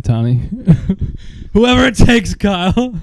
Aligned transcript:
Shohei 0.00 1.14
Whoever 1.52 1.86
it 1.86 1.96
takes, 1.96 2.34
Kyle. 2.34 2.94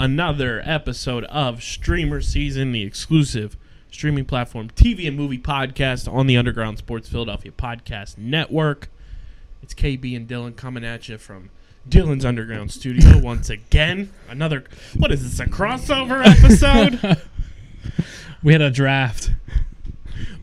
Another 0.00 0.62
episode 0.64 1.24
of 1.24 1.62
Streamer 1.62 2.22
Season, 2.22 2.72
the 2.72 2.82
exclusive 2.82 3.58
streaming 3.90 4.24
platform 4.24 4.70
TV 4.70 5.06
and 5.06 5.14
movie 5.14 5.38
podcast 5.38 6.10
on 6.10 6.26
the 6.26 6.38
Underground 6.38 6.78
Sports 6.78 7.06
Philadelphia 7.08 7.52
Podcast 7.52 8.16
Network. 8.16 8.88
It's 9.62 9.74
KB 9.74 10.16
and 10.16 10.26
Dylan 10.26 10.56
coming 10.56 10.86
at 10.86 11.10
you 11.10 11.18
from 11.18 11.50
Dylan's 11.86 12.24
Underground 12.24 12.72
Studio 12.72 13.18
once 13.22 13.50
again. 13.50 14.10
Another, 14.26 14.64
what 14.96 15.12
is 15.12 15.22
this, 15.22 15.38
a 15.38 15.48
crossover 15.48 16.24
episode? 16.24 17.20
We 18.42 18.54
had 18.54 18.62
a 18.62 18.70
draft. 18.70 19.32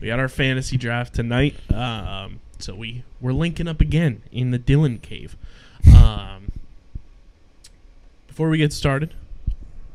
we 0.00 0.06
had 0.06 0.20
our 0.20 0.28
fantasy 0.28 0.76
draft 0.76 1.16
tonight. 1.16 1.56
Um, 1.72 2.38
so 2.60 2.76
we, 2.76 3.02
we're 3.20 3.32
linking 3.32 3.66
up 3.66 3.80
again 3.80 4.22
in 4.30 4.52
the 4.52 4.58
Dylan 4.58 5.02
Cave. 5.02 5.36
Um, 5.92 6.52
before 8.28 8.50
we 8.50 8.58
get 8.58 8.72
started, 8.72 9.14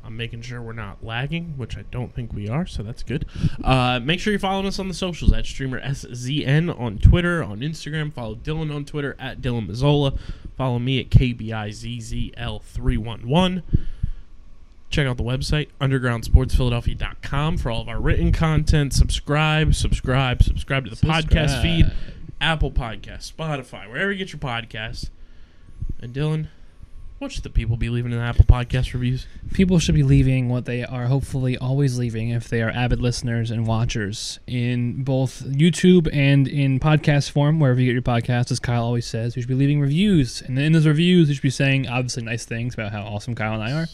I'm 0.06 0.18
making 0.18 0.42
sure 0.42 0.62
we're 0.62 0.74
not 0.74 1.02
lagging, 1.04 1.54
which 1.58 1.78
I 1.78 1.84
don't 1.90 2.14
think 2.14 2.34
we 2.34 2.50
are, 2.50 2.66
so 2.66 2.84
that's 2.84 3.04
good. 3.04 3.26
Uh, 3.64 4.02
make 4.04 4.20
sure 4.20 4.32
you're 4.32 4.40
following 4.40 4.66
us 4.66 4.78
on 4.78 4.90
the 4.90 4.94
socials 4.94 5.32
at 5.32 5.46
streamer 5.46 5.80
SZN 5.80 6.78
on 6.78 6.98
Twitter, 7.00 7.42
on 7.42 7.62
Instagram. 7.62 8.12
Follow 8.12 8.36
Dylan 8.36 8.76
on 8.76 8.84
Twitter 8.84 9.16
at 9.18 9.40
Dylan 9.42 9.70
Mazzola. 9.70 10.20
Follow 10.58 10.80
me 10.80 11.00
at 11.00 11.10
KBIZZL311. 11.10 13.64
Check 14.90 15.08
out 15.08 15.16
the 15.18 15.24
website, 15.24 15.70
undergroundsportsphiladelphia.com 15.82 17.58
for 17.58 17.72
all 17.72 17.82
of 17.82 17.90
our 17.90 18.00
written 18.00 18.32
content. 18.32 18.94
Subscribe, 18.94 19.74
subscribe, 19.74 20.44
subscribe 20.44 20.84
to 20.84 20.92
the 20.92 20.98
podcast 20.98 21.64
feed, 21.64 21.92
Apple 22.40 22.70
Podcast, 22.72 23.34
Spotify, 23.34 23.90
wherever 23.90 24.12
you 24.12 24.20
get 24.20 24.32
your 24.34 24.40
podcasts. 24.40 25.10
And 26.00 26.14
Dylan, 26.14 26.50
what 27.20 27.32
should 27.32 27.44
the 27.44 27.50
people 27.50 27.78
be 27.78 27.90
leaving 27.90 28.12
in 28.12 28.18
the 28.18 28.24
Apple 28.24 28.46
Podcast 28.46 28.94
reviews? 28.94 29.28
People 29.54 29.80
should 29.80 29.96
be 29.96 30.04
leaving 30.04 30.50
what 30.50 30.66
they 30.66 30.84
are 30.84 31.06
hopefully 31.06 31.58
always 31.58 31.98
leaving 31.98 32.30
if 32.30 32.50
they 32.50 32.62
are 32.62 32.70
avid 32.70 33.00
listeners 33.00 33.50
and 33.50 33.66
watchers 33.66 34.40
in 34.46 35.04
both 35.04 35.42
YouTube 35.44 36.10
and 36.12 36.48
in 36.48 36.80
podcast 36.80 37.32
form, 37.32 37.60
wherever 37.60 37.80
you 37.80 37.88
get 37.88 37.94
your 37.94 38.02
podcast. 38.02 38.52
As 38.52 38.60
Kyle 38.60 38.84
always 38.84 39.06
says, 39.06 39.36
you 39.36 39.42
should 39.42 39.50
be 39.50 39.56
leaving 39.56 39.80
reviews. 39.80 40.42
And 40.42 40.60
in 40.60 40.74
those 40.74 40.88
reviews, 40.88 41.30
you 41.30 41.36
should 41.36 41.44
be 41.44 41.50
saying 41.50 41.88
obviously 41.88 42.24
nice 42.24 42.46
things 42.46 42.74
about 42.74 42.92
how 42.92 43.04
awesome 43.04 43.36
Kyle 43.36 43.54
and 43.54 43.64
I 43.64 43.72
are. 43.72 43.88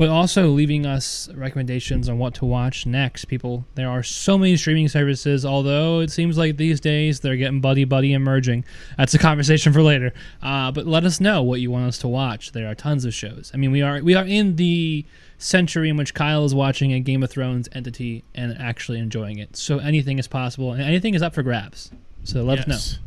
But 0.00 0.08
also 0.08 0.48
leaving 0.48 0.86
us 0.86 1.28
recommendations 1.34 2.08
on 2.08 2.16
what 2.16 2.32
to 2.36 2.46
watch 2.46 2.86
next. 2.86 3.26
People, 3.26 3.66
there 3.74 3.90
are 3.90 4.02
so 4.02 4.38
many 4.38 4.56
streaming 4.56 4.88
services, 4.88 5.44
although 5.44 6.00
it 6.00 6.10
seems 6.10 6.38
like 6.38 6.56
these 6.56 6.80
days 6.80 7.20
they're 7.20 7.36
getting 7.36 7.60
buddy 7.60 7.84
buddy 7.84 8.14
and 8.14 8.24
merging. 8.24 8.64
That's 8.96 9.12
a 9.12 9.18
conversation 9.18 9.74
for 9.74 9.82
later. 9.82 10.14
Uh, 10.40 10.72
but 10.72 10.86
let 10.86 11.04
us 11.04 11.20
know 11.20 11.42
what 11.42 11.60
you 11.60 11.70
want 11.70 11.84
us 11.84 11.98
to 11.98 12.08
watch. 12.08 12.52
There 12.52 12.66
are 12.66 12.74
tons 12.74 13.04
of 13.04 13.12
shows. 13.12 13.50
I 13.52 13.58
mean, 13.58 13.72
we 13.72 13.82
are 13.82 14.02
we 14.02 14.14
are 14.14 14.24
in 14.24 14.56
the 14.56 15.04
century 15.36 15.90
in 15.90 15.98
which 15.98 16.14
Kyle 16.14 16.46
is 16.46 16.54
watching 16.54 16.94
a 16.94 17.00
Game 17.00 17.22
of 17.22 17.30
Thrones 17.30 17.68
entity 17.72 18.24
and 18.34 18.56
actually 18.58 19.00
enjoying 19.00 19.36
it. 19.36 19.54
So 19.54 19.80
anything 19.80 20.18
is 20.18 20.26
possible, 20.26 20.72
and 20.72 20.80
anything 20.80 21.12
is 21.12 21.20
up 21.20 21.34
for 21.34 21.42
grabs. 21.42 21.90
So 22.24 22.42
let 22.42 22.60
us 22.60 22.66
know. 22.66 22.98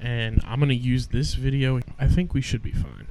And 0.00 0.42
I'm 0.44 0.58
going 0.58 0.68
to 0.70 0.74
use 0.74 1.06
this 1.06 1.34
video. 1.34 1.78
I 1.96 2.08
think 2.08 2.34
we 2.34 2.40
should 2.40 2.64
be 2.64 2.72
fine. 2.72 3.06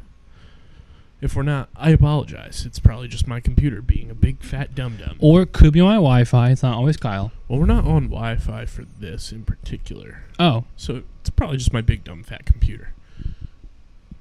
If 1.20 1.36
we're 1.36 1.44
not, 1.44 1.70
I 1.76 1.90
apologize. 1.90 2.64
It's 2.66 2.78
probably 2.78 3.08
just 3.08 3.28
my 3.28 3.40
computer 3.40 3.82
being 3.82 4.12
a 4.12 4.16
big 4.16 4.44
fat 4.44 4.76
dum 4.76 4.98
dum. 4.98 5.18
Or 5.20 5.42
it 5.42 5.52
could 5.52 5.74
be 5.74 5.82
my 5.82 5.96
Wi-Fi. 5.96 6.52
It's 6.52 6.62
not 6.62 6.78
always 6.78 6.98
Kyle. 6.98 7.32
Well, 7.48 7.60
we're 7.60 7.66
not 7.66 7.86
on 7.86 8.04
Wi 8.10 8.36
Fi 8.36 8.66
for 8.66 8.84
this 8.84 9.32
in 9.32 9.44
particular. 9.44 10.24
Oh, 10.38 10.66
So 10.76 11.04
it's 11.22 11.32
probably 11.32 11.58
just 11.58 11.74
my 11.74 11.82
big 11.82 12.04
dumb 12.04 12.24
fat 12.24 12.46
computer. 12.46 12.94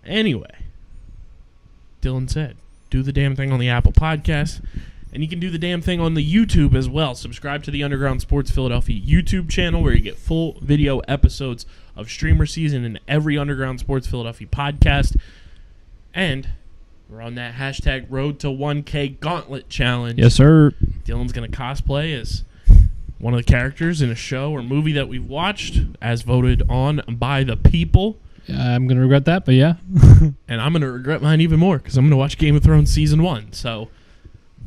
Anyway, 0.07 0.55
Dylan 2.01 2.31
said, 2.31 2.57
do 2.89 3.03
the 3.03 3.13
damn 3.13 3.37
thing 3.37 3.53
on 3.53 3.59
the 3.61 3.69
Apple 3.69 3.93
Podcast. 3.93 4.63
And 5.13 5.23
you 5.23 5.29
can 5.29 5.41
do 5.41 5.51
the 5.51 5.59
damn 5.59 5.81
thing 5.81 6.01
on 6.01 6.15
the 6.15 6.35
YouTube 6.35 6.75
as 6.75 6.89
well. 6.89 7.15
Subscribe 7.15 7.63
to 7.65 7.71
the 7.71 7.83
Underground 7.83 8.21
Sports 8.21 8.51
Philadelphia 8.51 9.01
YouTube 9.01 9.49
channel 9.51 9.83
where 9.83 9.95
you 9.95 10.01
get 10.01 10.17
full 10.19 10.59
video 10.61 10.99
episodes 11.01 11.65
of 11.95 12.11
Streamer 12.11 12.45
Season 12.47 12.85
and 12.85 13.01
every 13.09 13.39
Underground 13.39 13.81
Sports 13.81 14.07
Philadelphia 14.07 14.47
podcast. 14.47 15.17
And 16.13 16.49
we're 17.09 17.23
on 17.23 17.37
that 17.37 17.55
hashtag 17.55 18.07
Road 18.11 18.39
to 18.41 18.49
1K 18.49 19.21
Gauntlet 19.21 19.69
Challenge. 19.69 20.19
yes, 20.19 20.35
sir. 20.35 20.73
Dylan's 21.05 21.33
going 21.33 21.51
to 21.51 21.57
cosplay 21.57 22.19
as 22.21 22.45
one 23.19 23.33
of 23.33 23.39
the 23.39 23.45
characters 23.45 24.03
in 24.03 24.11
a 24.11 24.15
show 24.15 24.53
or 24.53 24.63
movie 24.63 24.93
that 24.93 25.09
we've 25.09 25.25
watched, 25.25 25.81
as 26.03 26.23
voted 26.23 26.63
on 26.69 27.03
by 27.09 27.45
the 27.45 27.57
people. 27.57 28.19
I'm 28.49 28.87
gonna 28.87 29.01
regret 29.01 29.25
that, 29.25 29.45
but 29.45 29.55
yeah. 29.55 29.75
And 30.49 30.61
I'm 30.61 30.73
going 30.73 30.83
to 30.83 30.91
regret 30.91 31.21
mine 31.23 31.41
even 31.41 31.59
more 31.59 31.79
because 31.79 31.97
I'm 31.97 32.05
going 32.05 32.11
to 32.11 32.17
watch 32.17 32.39
Game 32.39 32.55
of 32.55 32.63
Thrones 32.63 32.93
season 32.93 33.23
one. 33.23 33.53
So 33.53 33.89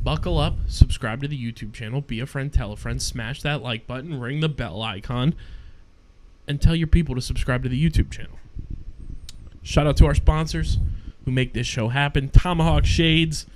buckle 0.02 0.38
up, 0.38 0.56
subscribe 0.66 1.22
to 1.22 1.28
the 1.28 1.38
YouTube 1.38 1.72
channel, 1.72 2.00
be 2.00 2.20
a 2.20 2.26
friend, 2.26 2.52
tell 2.52 2.72
a 2.72 2.76
friend, 2.76 3.00
smash 3.00 3.42
that 3.42 3.62
like 3.62 3.86
button, 3.86 4.20
ring 4.20 4.40
the 4.40 4.48
bell 4.48 4.82
icon, 4.82 5.34
and 6.46 6.60
tell 6.60 6.74
your 6.74 6.86
people 6.86 7.14
to 7.14 7.20
subscribe 7.20 7.62
to 7.62 7.68
the 7.68 7.90
YouTube 7.90 8.10
channel. 8.10 8.38
Shout 9.62 9.86
out 9.86 9.96
to 9.98 10.06
our 10.06 10.14
sponsors 10.14 10.78
who 11.30 11.34
make 11.34 11.52
this 11.52 11.66
show 11.66 11.88
happen 11.88 12.28
Tomahawk 12.28 12.84
Shades, 12.84 13.46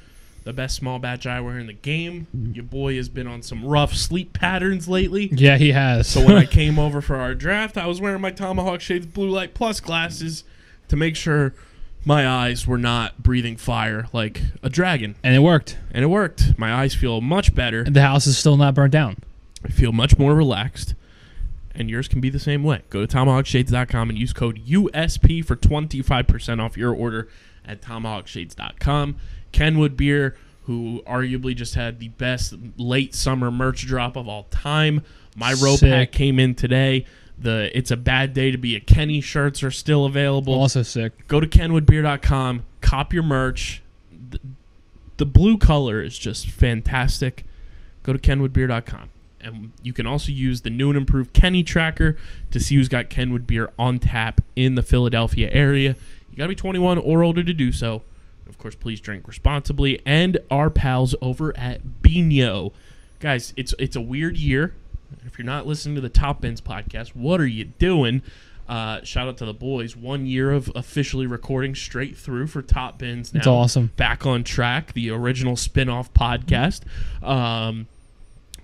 the 0.44 0.52
best 0.52 0.76
small 0.76 0.98
batch 1.00 1.24
eyewear 1.24 1.60
in 1.60 1.66
the 1.66 1.72
game. 1.72 2.28
Your 2.52 2.64
boy 2.64 2.96
has 2.96 3.08
been 3.08 3.26
on 3.26 3.42
some 3.42 3.64
rough 3.64 3.94
sleep 3.94 4.32
patterns 4.32 4.88
lately. 4.88 5.28
Yeah, 5.32 5.56
he 5.56 5.72
has. 5.72 6.06
So 6.06 6.24
when 6.24 6.36
I 6.36 6.44
came 6.60 6.78
over 6.78 7.00
for 7.00 7.16
our 7.16 7.34
draft, 7.34 7.76
I 7.76 7.86
was 7.86 8.00
wearing 8.00 8.20
my 8.20 8.30
Tomahawk 8.30 8.80
Shades 8.80 9.06
Blue 9.06 9.28
Light 9.28 9.54
Plus 9.54 9.80
glasses 9.80 10.44
to 10.88 10.96
make 10.96 11.16
sure 11.16 11.54
my 12.04 12.28
eyes 12.28 12.66
were 12.66 12.78
not 12.78 13.22
breathing 13.22 13.56
fire 13.56 14.06
like 14.12 14.40
a 14.62 14.68
dragon. 14.70 15.16
and 15.24 15.34
it 15.34 15.40
worked. 15.40 15.76
And 15.90 16.04
it 16.04 16.08
worked. 16.08 16.56
My 16.58 16.72
eyes 16.72 16.94
feel 16.94 17.20
much 17.20 17.54
better. 17.54 17.82
The 17.84 18.02
house 18.02 18.26
is 18.26 18.38
still 18.38 18.56
not 18.56 18.74
burnt 18.74 18.92
down. 18.92 19.16
I 19.64 19.68
feel 19.68 19.92
much 19.92 20.18
more 20.18 20.34
relaxed. 20.34 20.94
And 21.74 21.90
yours 21.90 22.06
can 22.06 22.20
be 22.20 22.30
the 22.30 22.38
same 22.38 22.62
way. 22.62 22.82
Go 22.90 23.04
to 23.04 23.16
tomahawkshades.com 23.16 24.10
and 24.10 24.16
use 24.18 24.32
code 24.32 24.64
USP 24.64 25.44
for 25.44 25.56
25% 25.56 26.62
off 26.62 26.76
your 26.76 26.94
order 26.94 27.26
at 27.66 27.80
tomahawkshades.com. 27.82 29.16
Kenwood 29.52 29.96
Beer, 29.96 30.36
who 30.64 31.02
arguably 31.06 31.54
just 31.54 31.74
had 31.74 31.98
the 32.00 32.08
best 32.08 32.54
late 32.76 33.14
summer 33.14 33.50
merch 33.50 33.86
drop 33.86 34.16
of 34.16 34.28
all 34.28 34.44
time. 34.44 35.02
My 35.36 35.50
row 35.52 35.76
Sick. 35.76 35.90
pack 35.90 36.12
came 36.12 36.38
in 36.38 36.54
today. 36.54 37.06
The 37.38 37.76
It's 37.76 37.90
a 37.90 37.96
Bad 37.96 38.32
Day 38.32 38.50
to 38.52 38.58
Be 38.58 38.76
a 38.76 38.80
Kenny 38.80 39.20
shirts 39.20 39.62
are 39.62 39.70
still 39.72 40.04
available 40.04 40.54
Also 40.54 40.82
sick. 40.82 41.26
go 41.26 41.40
to 41.40 41.46
kenwoodbeer.com 41.48 42.64
cop 42.80 43.12
your 43.12 43.24
merch 43.24 43.82
the, 44.30 44.38
the 45.16 45.26
blue 45.26 45.58
color 45.58 46.00
is 46.00 46.16
just 46.16 46.48
fantastic 46.48 47.44
go 48.04 48.12
to 48.12 48.20
kenwoodbeer.com 48.20 49.08
and 49.40 49.72
you 49.82 49.92
can 49.92 50.06
also 50.06 50.30
use 50.30 50.60
the 50.60 50.70
new 50.70 50.90
and 50.90 50.96
improved 50.96 51.32
kenny 51.32 51.64
tracker 51.64 52.16
to 52.52 52.60
see 52.60 52.76
who's 52.76 52.88
got 52.88 53.10
kenwood 53.10 53.48
beer 53.48 53.72
on 53.80 53.98
tap 53.98 54.40
in 54.54 54.76
the 54.76 54.82
philadelphia 54.82 55.50
area 55.52 55.96
you 56.34 56.38
gotta 56.38 56.48
be 56.48 56.54
21 56.56 56.98
or 56.98 57.22
older 57.22 57.44
to 57.44 57.52
do 57.52 57.70
so 57.70 58.02
of 58.48 58.58
course 58.58 58.74
please 58.74 59.00
drink 59.00 59.28
responsibly 59.28 60.00
and 60.04 60.38
our 60.50 60.68
pals 60.68 61.14
over 61.22 61.56
at 61.56 62.02
Bino. 62.02 62.72
guys 63.20 63.52
it's 63.56 63.72
it's 63.78 63.94
a 63.94 64.00
weird 64.00 64.36
year 64.36 64.74
if 65.24 65.38
you're 65.38 65.46
not 65.46 65.64
listening 65.66 65.94
to 65.94 66.00
the 66.00 66.08
Top 66.08 66.40
Bins 66.40 66.60
podcast 66.60 67.10
what 67.14 67.40
are 67.40 67.46
you 67.46 67.64
doing 67.64 68.20
Uh, 68.66 69.02
shout 69.04 69.28
out 69.28 69.36
to 69.36 69.44
the 69.44 69.52
boys. 69.52 69.94
One 69.94 70.24
year 70.24 70.50
of 70.50 70.72
officially 70.74 71.26
recording 71.26 71.74
straight 71.74 72.16
through 72.16 72.46
for 72.46 72.62
Top 72.62 72.96
Bins. 72.98 73.34
Now 73.34 73.38
It's 73.40 73.46
awesome. 73.46 73.90
Back 73.98 74.24
on 74.24 74.42
track. 74.42 74.94
The 74.94 75.10
original 75.10 75.54
spin-off 75.54 76.14
podcast. 76.14 76.80
Um, 77.22 77.88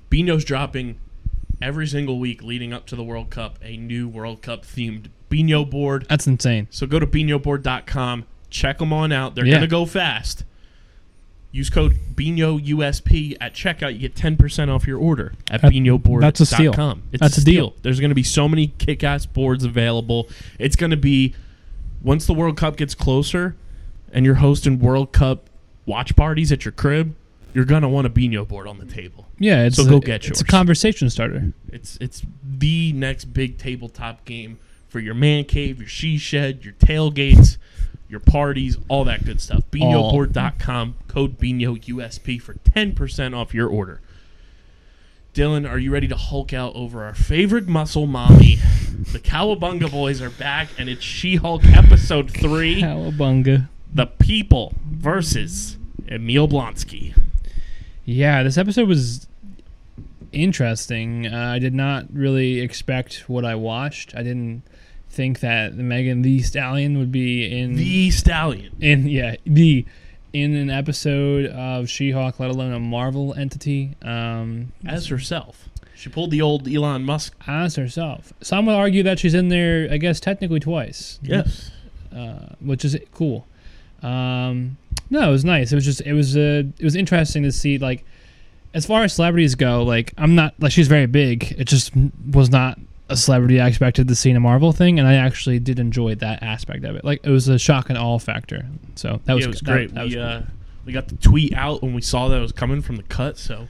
Bino's 0.09 0.43
dropping 0.43 0.99
every 1.61 1.87
single 1.87 2.19
week 2.19 2.43
leading 2.43 2.73
up 2.73 2.87
to 2.87 2.97
the 2.97 3.05
World 3.05 3.29
Cup 3.29 3.59
a 3.63 3.77
new 3.77 4.09
World 4.09 4.41
Cup 4.41 4.65
themed 4.65 5.09
Bino 5.31 5.65
board. 5.65 6.05
That's 6.11 6.27
insane. 6.27 6.67
So 6.71 6.87
go 6.87 6.99
to 6.99 7.07
binoboard.com, 7.07 8.27
check 8.51 8.79
them 8.79 8.93
on 8.93 9.13
out. 9.13 9.35
They're 9.35 9.47
Yeah. 9.47 9.53
going 9.53 9.63
to 9.63 9.67
go 9.69 9.87
fast. 9.87 10.45
Use 11.53 11.69
code 11.69 11.97
BINO 12.15 12.59
USP 12.65 13.37
at 13.41 13.55
checkout. 13.55 13.95
You 13.95 13.99
get 13.99 14.15
10% 14.15 14.69
off 14.71 14.87
your 14.87 14.99
order 14.99 15.33
at 15.51 15.63
That- 15.63 15.73
binoboard.com. 15.73 16.21
that's 16.21 16.41
a 16.41 16.47
steal. 16.47 16.73
It's 17.11 17.21
That's 17.21 17.39
a 17.39 17.41
steal. 17.41 17.71
deal. 17.71 17.77
There's 17.83 17.99
going 17.99 18.11
to 18.11 18.15
be 18.15 18.23
so 18.23 18.49
many 18.49 18.69
kick 18.79 19.03
ass 19.03 19.27
boards 19.27 19.65
available. 19.65 20.29
It's 20.61 20.77
going 20.77 20.91
to 20.91 20.97
be, 20.97 21.35
once 22.03 22.27
the 22.27 22.35
World 22.35 22.57
Cup 22.57 22.77
gets 22.77 22.95
closer 22.95 23.57
and 24.13 24.25
you're 24.25 24.37
hosting 24.37 24.79
World 24.79 25.13
Cup 25.13 25.51
watch 25.87 26.15
parties 26.15 26.53
at 26.53 26.65
your 26.65 26.71
crib, 26.71 27.17
you're 27.53 27.65
going 27.65 27.83
to 27.83 27.89
want 27.89 28.07
a 28.07 28.11
Bino 28.11 28.45
board 28.45 28.69
on 28.69 28.79
the 28.79 28.85
table. 28.87 29.27
Yeah, 29.41 29.65
it's 29.65 29.75
So 29.77 29.87
a, 29.87 29.91
go 29.91 29.99
get 29.99 30.25
It's 30.29 30.41
a 30.41 30.45
conversation 30.45 31.11
starter. 31.11 31.53
It's 31.73 31.99
it's 32.01 32.23
the 32.45 32.93
next 32.93 33.25
big 33.35 33.59
tabletop 33.59 34.25
game 34.25 34.59
for 34.91 34.99
your 35.01 35.15
man 35.15 35.45
cave, 35.45 35.79
your 35.79 35.89
she 35.89 36.19
shed, 36.19 36.65
your 36.65 36.75
tailgates, 36.75 37.57
your 38.09 38.21
parties, 38.21 38.77
all 38.89 39.05
that 39.05 39.25
good 39.25 39.41
stuff. 39.41 39.63
BinoBoard.com, 39.71 40.97
code 41.07 41.39
Bino 41.39 41.77
USP 41.77 42.43
for 42.43 42.55
10% 42.55 43.37
off 43.37 43.55
your 43.55 43.69
order. 43.69 44.01
Dylan, 45.33 45.69
are 45.69 45.79
you 45.79 45.93
ready 45.93 46.09
to 46.09 46.17
Hulk 46.17 46.53
out 46.53 46.75
over 46.75 47.05
our 47.05 47.15
favorite 47.15 47.69
muscle 47.69 48.07
mommy? 48.07 48.57
the 49.13 49.21
Cowabunga 49.21 49.91
boys 49.91 50.21
are 50.21 50.31
back, 50.31 50.69
and 50.77 50.89
it's 50.89 51.03
She 51.03 51.37
Hulk 51.37 51.65
episode 51.65 52.31
3 52.33 52.83
Cowabunga. 52.83 53.69
The 53.95 54.07
People 54.07 54.75
versus 54.85 55.79
Emil 56.09 56.49
Blonsky. 56.49 57.17
Yeah, 58.05 58.43
this 58.43 58.59
episode 58.59 58.89
was 58.89 59.29
interesting. 60.33 61.27
Uh, 61.27 61.53
I 61.55 61.59
did 61.61 61.75
not 61.75 62.07
really 62.13 62.61
expect 62.61 63.29
what 63.29 63.45
I 63.45 63.55
watched. 63.55 64.15
I 64.17 64.25
didn't 64.25 64.63
think 65.11 65.41
that 65.41 65.75
Megan 65.75 66.23
Thee 66.23 66.41
Stallion 66.43 66.97
would 66.99 67.11
be 67.13 67.45
in 67.45 67.75
The 67.75 68.11
Stallion. 68.11 68.75
in 68.81 69.09
yeah 69.09 69.37
the 69.45 69.85
in 70.33 70.55
an 70.55 70.71
episode 70.71 71.47
of 71.47 71.89
She-Hulk, 71.89 72.39
let 72.39 72.51
alone 72.51 72.73
a 72.73 72.79
Marvel 72.79 73.35
entity. 73.35 73.97
Um, 74.01 74.71
As 74.87 75.09
herself. 75.09 75.69
She 75.97 76.09
pulled 76.09 76.31
the 76.31 76.41
old 76.41 76.69
Elon 76.69 77.05
Musk. 77.05 77.35
as 77.49 77.75
herself. 77.75 78.33
Some 78.41 78.67
would 78.67 78.75
argue 78.77 79.03
that 79.03 79.19
she's 79.19 79.35
in 79.35 79.49
there, 79.49 79.89
I 79.91 79.97
guess, 79.97 80.21
technically 80.21 80.61
twice. 80.61 81.19
Yes. 81.21 81.73
uh, 82.15 82.55
which 82.61 82.85
is 82.85 82.97
cool. 83.13 83.45
Um, 84.03 84.77
no, 85.11 85.29
it 85.29 85.33
was 85.33 85.45
nice. 85.45 85.73
It 85.73 85.75
was 85.75 85.85
just 85.85 86.01
it 86.03 86.13
was 86.13 86.37
uh, 86.37 86.63
it 86.79 86.85
was 86.85 86.95
interesting 86.95 87.43
to 87.43 87.51
see 87.53 87.79
like 87.79 88.05
as 88.73 88.87
far 88.87 89.03
as 89.03 89.13
celebrities 89.13 89.57
go. 89.57 89.83
Like 89.83 90.15
I'm 90.17 90.35
not 90.37 90.55
like 90.61 90.71
she's 90.73 90.89
very 90.89 91.07
big. 91.07 91.57
It 91.59 91.65
just 91.65 91.93
was 92.33 92.51
not 92.51 92.79
a 93.11 93.17
celebrity 93.17 93.61
I 93.61 93.69
expected 93.69 94.09
to 94.09 94.15
see 94.15 94.31
in 94.31 94.37
a 94.37 94.41
Marvel 94.41 94.73
thing, 94.73 94.99
and 94.99 95.07
I 95.07 95.15
actually 95.15 95.59
did 95.59 95.79
enjoy 95.79 96.15
that 96.17 96.43
aspect 96.43 96.85
of 96.85 96.97
it. 96.97 97.05
Like 97.05 97.21
it 97.25 97.31
was 97.31 97.49
a 97.49 97.59
shock 97.59 97.89
and 97.91 97.99
awe 97.99 98.19
factor. 98.19 98.67
So 98.95 99.21
that 99.25 99.35
was, 99.35 99.45
yeah, 99.45 99.51
was 99.51 99.61
that- 99.61 99.65
great. 99.73 99.95
that 99.95 100.07
we 100.07 100.19
uh, 100.19 100.43
we 100.87 100.93
got 100.93 101.09
the 101.09 101.17
tweet 101.17 101.53
out 101.55 101.83
when 101.83 101.93
we 101.95 102.01
saw 102.03 102.29
that 102.29 102.37
it 102.39 102.41
was 102.41 102.53
coming 102.53 102.81
from 102.83 102.97
the 102.97 103.03
cut. 103.05 103.37
So 103.39 103.69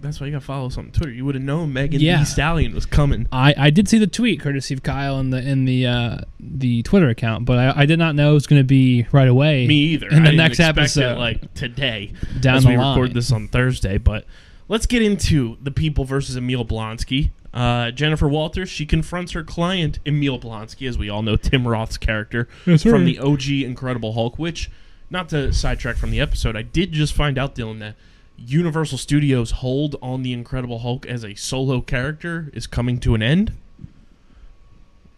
that's 0.00 0.20
why 0.20 0.26
you 0.26 0.32
got 0.32 0.38
to 0.40 0.44
follow 0.44 0.66
us 0.66 0.78
on 0.78 0.92
Twitter. 0.92 1.10
You 1.10 1.24
would 1.24 1.34
have 1.34 1.42
known 1.42 1.72
Megan 1.72 2.00
Yeah. 2.00 2.18
Thee 2.20 2.24
Stallion 2.24 2.72
was 2.72 2.86
coming. 2.86 3.26
I, 3.32 3.52
I 3.58 3.70
did 3.70 3.88
see 3.88 3.98
the 3.98 4.06
tweet 4.06 4.38
courtesy 4.40 4.74
of 4.74 4.84
Kyle 4.84 5.18
in 5.18 5.30
the 5.30 5.38
in 5.38 5.64
the 5.64 5.86
uh, 5.86 6.18
the 6.38 6.82
Twitter 6.84 7.08
account, 7.08 7.46
but 7.46 7.58
I, 7.58 7.82
I 7.82 7.86
did 7.86 7.98
not 7.98 8.14
know 8.14 8.30
it 8.30 8.34
was 8.34 8.46
going 8.46 8.60
to 8.60 8.66
be 8.66 9.06
right 9.10 9.26
away. 9.26 9.66
Me 9.66 9.74
either. 9.74 10.08
In 10.08 10.22
the 10.22 10.30
I 10.30 10.34
next 10.36 10.60
episode. 10.60 11.18
like 11.18 11.52
today, 11.54 12.12
down 12.40 12.56
as 12.58 12.62
the 12.62 12.68
we 12.70 12.76
line. 12.76 12.96
record 12.96 13.14
this 13.14 13.32
on 13.32 13.48
Thursday. 13.48 13.98
But 13.98 14.24
let's 14.68 14.86
get 14.86 15.02
into 15.02 15.56
the 15.60 15.72
people 15.72 16.04
versus 16.04 16.36
Emil 16.36 16.64
Blonsky. 16.64 17.30
Uh, 17.54 17.90
Jennifer 17.90 18.28
Walters 18.28 18.70
she 18.70 18.86
confronts 18.86 19.32
her 19.32 19.44
client 19.44 19.98
Emil 20.06 20.38
Blonsky, 20.40 20.88
as 20.88 20.96
we 20.96 21.10
all 21.10 21.22
know 21.22 21.36
Tim 21.36 21.68
Roth's 21.68 21.98
character 21.98 22.48
Yes, 22.66 22.82
from 22.82 22.90
sir. 22.92 23.04
the 23.04 23.18
OG 23.18 23.48
Incredible 23.62 24.14
Hulk. 24.14 24.38
Which, 24.38 24.70
not 25.10 25.28
to 25.30 25.52
sidetrack 25.52 25.96
from 25.96 26.10
the 26.10 26.20
episode, 26.20 26.56
I 26.56 26.62
did 26.62 26.92
just 26.92 27.12
find 27.12 27.36
out, 27.38 27.54
Dylan, 27.54 27.78
that 27.80 27.94
Universal 28.38 28.96
Studios' 28.98 29.50
hold 29.50 29.96
on 30.00 30.22
the 30.22 30.32
Incredible 30.32 30.78
Hulk 30.78 31.04
as 31.06 31.24
a 31.24 31.34
solo 31.34 31.80
character 31.82 32.50
is 32.54 32.66
coming 32.66 32.98
to 33.00 33.14
an 33.14 33.22
end. 33.22 33.52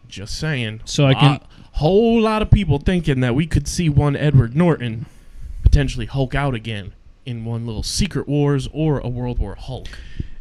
Just 0.09 0.39
saying. 0.39 0.81
So 0.85 1.07
I 1.07 1.15
can- 1.15 1.31
Lot- 1.33 1.51
whole 1.73 2.21
lot 2.21 2.43
of 2.43 2.51
people 2.51 2.79
thinking 2.79 3.21
that 3.21 3.35
we 3.35 3.47
could 3.47 3.67
see 3.67 3.89
one 3.89 4.15
Edward 4.17 4.55
Norton 4.57 5.07
potentially 5.63 6.07
Hulk 6.07 6.35
out 6.35 6.55
again 6.55 6.93
in 7.27 7.45
one 7.45 7.67
little 7.67 7.83
Secret 7.83 8.29
Wars 8.29 8.69
or 8.73 8.99
a 9.01 9.09
World 9.09 9.39
War 9.39 9.57
Hulk. 9.57 9.89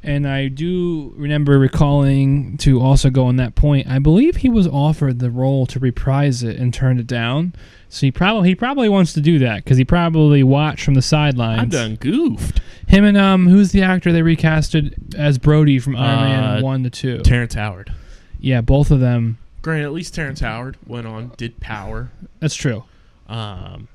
And 0.05 0.27
I 0.27 0.49
do 0.49 1.13
remember 1.15 1.57
recalling 1.57 2.57
to 2.57 2.81
also 2.81 3.09
go 3.09 3.25
on 3.27 3.37
that 3.37 3.55
point. 3.55 3.87
I 3.87 3.99
believe 3.99 4.35
he 4.37 4.49
was 4.49 4.67
offered 4.67 5.19
the 5.19 5.31
role 5.31 5.65
to 5.67 5.79
reprise 5.79 6.43
it 6.43 6.57
and 6.57 6.73
turned 6.73 6.99
it 6.99 7.07
down. 7.07 7.53
So 7.87 8.05
he 8.07 8.11
probably 8.11 8.49
he 8.49 8.55
probably 8.55 8.89
wants 8.89 9.13
to 9.13 9.21
do 9.21 9.39
that 9.39 9.63
because 9.63 9.77
he 9.77 9.85
probably 9.85 10.43
watched 10.43 10.83
from 10.83 10.95
the 10.95 11.01
sidelines. 11.01 11.61
I 11.61 11.65
done 11.65 11.95
goofed. 11.95 12.59
Him 12.87 13.05
and 13.05 13.15
um, 13.17 13.47
who's 13.47 13.71
the 13.71 13.81
actor 13.83 14.11
they 14.11 14.21
recasted 14.21 15.15
as 15.15 15.39
Rhodey 15.39 15.81
from 15.81 15.95
Iron 15.95 16.19
Uh, 16.19 16.53
Man 16.55 16.63
one 16.63 16.83
to 16.83 16.89
two? 16.89 17.19
Terrence 17.21 17.53
Howard. 17.53 17.93
yeah, 18.39 18.59
both 18.59 18.91
of 18.91 18.99
them. 18.99 19.37
Granted, 19.61 19.85
at 19.85 19.93
least 19.93 20.13
Terrence 20.13 20.41
Howard 20.41 20.75
went 20.85 21.07
on, 21.07 21.31
did 21.37 21.61
Power. 21.61 22.11
That's 22.41 22.55
true. 22.55 22.83
Um, 23.29 23.87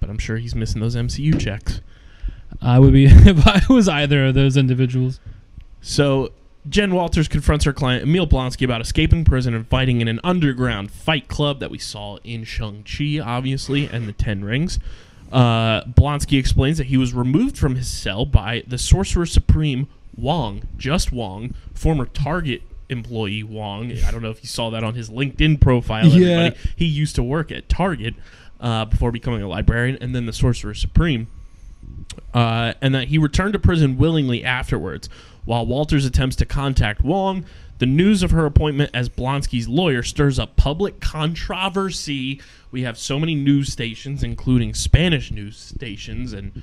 but 0.00 0.08
I'm 0.08 0.16
sure 0.18 0.38
he's 0.38 0.54
missing 0.54 0.80
those 0.80 0.96
MCU 0.96 1.38
checks. 1.38 1.82
I 2.62 2.78
would 2.78 2.94
be 2.94 3.04
if 3.10 3.46
I 3.46 3.60
was 3.68 3.88
either 3.88 4.26
of 4.26 4.34
those 4.34 4.56
individuals. 4.56 5.20
So 5.80 6.32
Jen 6.68 6.94
Walters 6.94 7.28
confronts 7.28 7.64
her 7.64 7.72
client 7.72 8.02
Emil 8.02 8.26
Blonsky 8.26 8.64
about 8.64 8.80
escaping 8.80 9.24
prison 9.24 9.54
and 9.54 9.66
fighting 9.66 10.00
in 10.00 10.08
an 10.08 10.20
underground 10.22 10.90
fight 10.90 11.28
club 11.28 11.60
that 11.60 11.70
we 11.70 11.78
saw 11.78 12.18
in 12.22 12.44
Shang-Chi, 12.44 13.18
obviously, 13.18 13.86
and 13.86 14.06
the 14.06 14.12
Ten 14.12 14.44
Rings. 14.44 14.78
Uh, 15.32 15.84
Blonsky 15.84 16.38
explains 16.38 16.76
that 16.78 16.88
he 16.88 16.96
was 16.96 17.14
removed 17.14 17.56
from 17.56 17.76
his 17.76 17.88
cell 17.88 18.26
by 18.26 18.62
the 18.66 18.78
Sorcerer 18.78 19.26
Supreme 19.26 19.88
Wong, 20.16 20.62
just 20.76 21.12
Wong, 21.12 21.54
former 21.72 22.04
Target 22.04 22.62
employee 22.88 23.44
Wong. 23.44 23.92
I 24.04 24.10
don't 24.10 24.22
know 24.22 24.30
if 24.30 24.42
you 24.42 24.48
saw 24.48 24.70
that 24.70 24.82
on 24.82 24.94
his 24.94 25.08
LinkedIn 25.08 25.60
profile. 25.60 26.06
Yeah. 26.06 26.26
Everybody. 26.26 26.70
He 26.76 26.84
used 26.84 27.14
to 27.14 27.22
work 27.22 27.52
at 27.52 27.68
Target 27.68 28.14
uh, 28.60 28.84
before 28.84 29.12
becoming 29.12 29.40
a 29.40 29.48
librarian, 29.48 29.96
and 30.00 30.14
then 30.14 30.26
the 30.26 30.32
Sorcerer 30.32 30.74
Supreme 30.74 31.28
uh, 32.34 32.74
and 32.80 32.94
that 32.94 33.08
he 33.08 33.18
returned 33.18 33.52
to 33.52 33.58
prison 33.58 33.96
willingly 33.96 34.44
afterwards. 34.44 35.08
While 35.44 35.66
Walters 35.66 36.04
attempts 36.04 36.36
to 36.36 36.46
contact 36.46 37.02
Wong, 37.02 37.44
the 37.78 37.86
news 37.86 38.22
of 38.22 38.30
her 38.30 38.44
appointment 38.44 38.90
as 38.92 39.08
Blonsky's 39.08 39.66
lawyer 39.66 40.02
stirs 40.02 40.38
up 40.38 40.56
public 40.56 41.00
controversy. 41.00 42.40
We 42.70 42.82
have 42.82 42.98
so 42.98 43.18
many 43.18 43.34
news 43.34 43.72
stations, 43.72 44.22
including 44.22 44.74
Spanish 44.74 45.30
news 45.30 45.56
stations, 45.58 46.32
and 46.34 46.62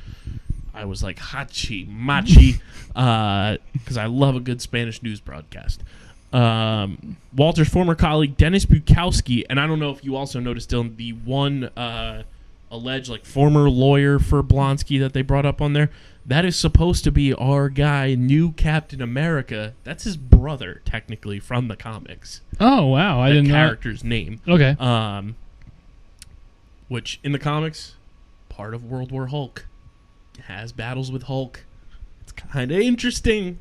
I 0.74 0.86
was 0.86 1.02
like 1.02 1.18
hachi 1.18 1.88
machi 1.88 2.62
because 2.94 3.98
I 3.98 4.06
love 4.06 4.36
a 4.36 4.40
good 4.40 4.62
Spanish 4.62 5.02
news 5.02 5.20
broadcast. 5.20 5.84
Um, 6.32 7.18
Walter's 7.36 7.70
former 7.70 7.96
colleague 7.96 8.38
Dennis 8.38 8.66
Bukowski, 8.66 9.44
and 9.50 9.60
I 9.60 9.66
don't 9.66 9.80
know 9.80 9.92
if 9.92 10.04
you 10.04 10.16
also 10.16 10.40
noticed, 10.40 10.70
Dylan, 10.70 10.98
the 10.98 11.14
one 11.14 11.66
uh, 11.76 12.24
alleged 12.70 13.10
like 13.10 13.26
former 13.26 13.70
lawyer 13.70 14.20
for 14.20 14.44
Blonsky 14.44 15.00
that 15.00 15.14
they 15.14 15.22
brought 15.22 15.46
up 15.46 15.62
on 15.62 15.74
there. 15.74 15.90
That 16.28 16.44
is 16.44 16.58
supposed 16.58 17.06
to 17.06 17.12
be 17.12 17.34
our 17.34 17.70
guy, 17.70 18.14
new 18.14 18.52
Captain 18.52 19.02
America. 19.02 19.74
That's 19.86 20.04
his 20.04 20.18
brother, 20.18 20.82
technically, 20.84 21.40
from 21.40 21.70
the 21.70 21.78
comics. 21.78 22.42
Oh 22.60 22.88
wow, 22.88 23.22
I 23.22 23.30
that 23.30 23.36
didn't 23.36 23.48
know. 23.48 23.54
character's 23.54 24.04
name. 24.04 24.42
Okay. 24.46 24.76
Um, 24.78 25.38
which 26.90 27.22
in 27.24 27.32
the 27.32 27.40
comics, 27.40 27.96
part 28.50 28.74
of 28.74 28.84
World 28.84 29.12
War 29.12 29.28
Hulk, 29.28 29.68
has 30.48 30.74
battles 30.74 31.12
with 31.12 31.24
Hulk. 31.24 31.64
It's 32.24 32.34
kind 32.34 32.72
of 32.72 32.80
interesting, 32.80 33.58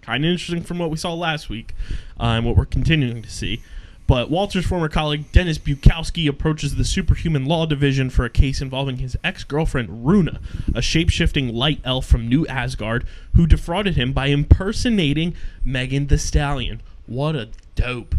kind 0.00 0.24
of 0.24 0.30
interesting 0.30 0.62
from 0.62 0.78
what 0.78 0.90
we 0.90 0.96
saw 0.96 1.14
last 1.14 1.48
week, 1.48 1.74
uh, 2.20 2.24
and 2.36 2.46
what 2.46 2.56
we're 2.56 2.64
continuing 2.64 3.22
to 3.22 3.30
see. 3.30 3.60
But 4.06 4.30
Walter's 4.30 4.66
former 4.66 4.88
colleague 4.90 5.32
Dennis 5.32 5.56
Bukowski 5.58 6.28
approaches 6.28 6.76
the 6.76 6.84
Superhuman 6.84 7.46
Law 7.46 7.64
Division 7.64 8.10
for 8.10 8.24
a 8.26 8.30
case 8.30 8.60
involving 8.60 8.98
his 8.98 9.16
ex-girlfriend 9.24 10.06
Runa, 10.06 10.40
a 10.74 10.82
shape-shifting 10.82 11.54
light 11.54 11.80
elf 11.84 12.04
from 12.06 12.28
New 12.28 12.46
Asgard, 12.46 13.06
who 13.34 13.46
defrauded 13.46 13.96
him 13.96 14.12
by 14.12 14.26
impersonating 14.26 15.34
Megan 15.64 16.08
Thee 16.08 16.18
Stallion. 16.18 16.82
What 17.06 17.34
a 17.34 17.48
dope! 17.76 18.14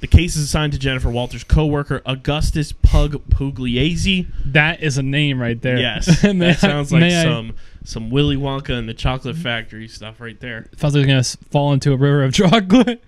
The 0.00 0.06
case 0.08 0.36
is 0.36 0.44
assigned 0.44 0.74
to 0.74 0.78
Jennifer 0.78 1.08
Walters' 1.08 1.44
coworker 1.44 2.02
Augustus 2.04 2.72
Pug 2.72 3.12
Pugliese. 3.30 4.26
That 4.44 4.82
is 4.82 4.98
a 4.98 5.02
name 5.02 5.40
right 5.40 5.60
there. 5.62 5.78
Yes, 5.78 6.20
that 6.22 6.58
sounds 6.58 6.92
like 6.92 7.04
I- 7.04 7.22
some 7.22 7.54
some 7.86 8.10
Willy 8.10 8.36
Wonka 8.36 8.70
and 8.78 8.88
the 8.88 8.94
Chocolate 8.94 9.36
Factory 9.36 9.88
stuff 9.88 10.20
right 10.20 10.38
there. 10.40 10.66
Sounds 10.76 10.94
like 10.94 11.06
it's 11.06 11.36
gonna 11.36 11.48
fall 11.50 11.72
into 11.72 11.92
a 11.92 11.96
river 11.96 12.22
of 12.22 12.32
chocolate. 12.34 13.02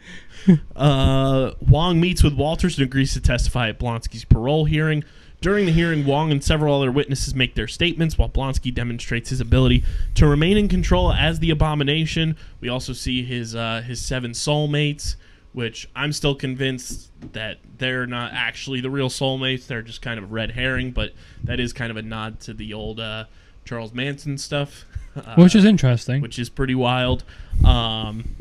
Uh, 0.77 1.53
Wong 1.61 2.01
meets 2.01 2.23
with 2.23 2.35
Walters 2.35 2.79
and 2.79 2.87
agrees 2.87 3.15
to 3.15 3.21
testify 3.21 3.69
at 3.69 3.79
Blonsky's 3.79 4.25
parole 4.25 4.65
hearing. 4.67 5.05
During 5.41 5.67
the 5.67 5.73
hearing, 5.73 6.07
Wong 6.07 6.31
and 6.33 6.43
several 6.43 6.77
other 6.77 6.91
witnesses 6.91 7.35
make 7.35 7.55
their 7.55 7.67
statements 7.69 8.17
while 8.17 8.29
Blonsky 8.29 8.73
demonstrates 8.73 9.31
his 9.31 9.41
ability 9.41 9.85
to 10.15 10.27
remain 10.27 10.57
in 10.57 10.69
control 10.69 11.13
as 11.13 11.41
the 11.41 11.51
abomination. 11.51 12.37
We 12.61 12.69
also 12.69 12.93
see 12.93 13.23
his 13.23 13.55
uh, 13.55 13.83
his 13.87 14.01
seven 14.01 14.33
soulmates, 14.33 15.17
which 15.53 15.89
I'm 15.95 16.13
still 16.13 16.35
convinced 16.35 17.11
that 17.33 17.59
they're 17.79 18.07
not 18.07 18.33
actually 18.33 18.81
the 18.81 18.91
real 18.91 19.09
soulmates. 19.09 19.67
They're 19.67 19.83
just 19.83 20.03
kind 20.03 20.19
of 20.19 20.33
red 20.33 20.53
herring, 20.53 20.91
but 20.93 21.13
that 21.45 21.61
is 21.61 21.73
kind 21.73 21.91
of 21.91 21.97
a 21.97 22.03
nod 22.03 22.41
to 22.41 22.55
the 22.55 22.73
old 22.73 22.99
uh, 23.01 23.25
Charles 23.65 23.93
Manson 23.93 24.39
stuff. 24.39 24.85
Uh, 25.15 25.35
Which 25.37 25.55
is 25.55 25.65
interesting. 25.65 26.21
which 26.21 26.39
is 26.39 26.49
pretty 26.51 26.75
wild. 26.75 27.25
Um, 27.65 28.37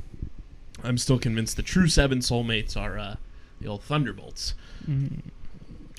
I'm 0.86 0.98
still 0.98 1.20
convinced 1.20 1.58
the 1.58 1.64
true 1.64 1.88
seven 1.88 2.20
soulmates 2.20 2.78
are 2.78 2.98
uh, 2.98 3.16
the 3.60 3.68
old 3.68 3.84
Thunderbolts. 3.84 4.54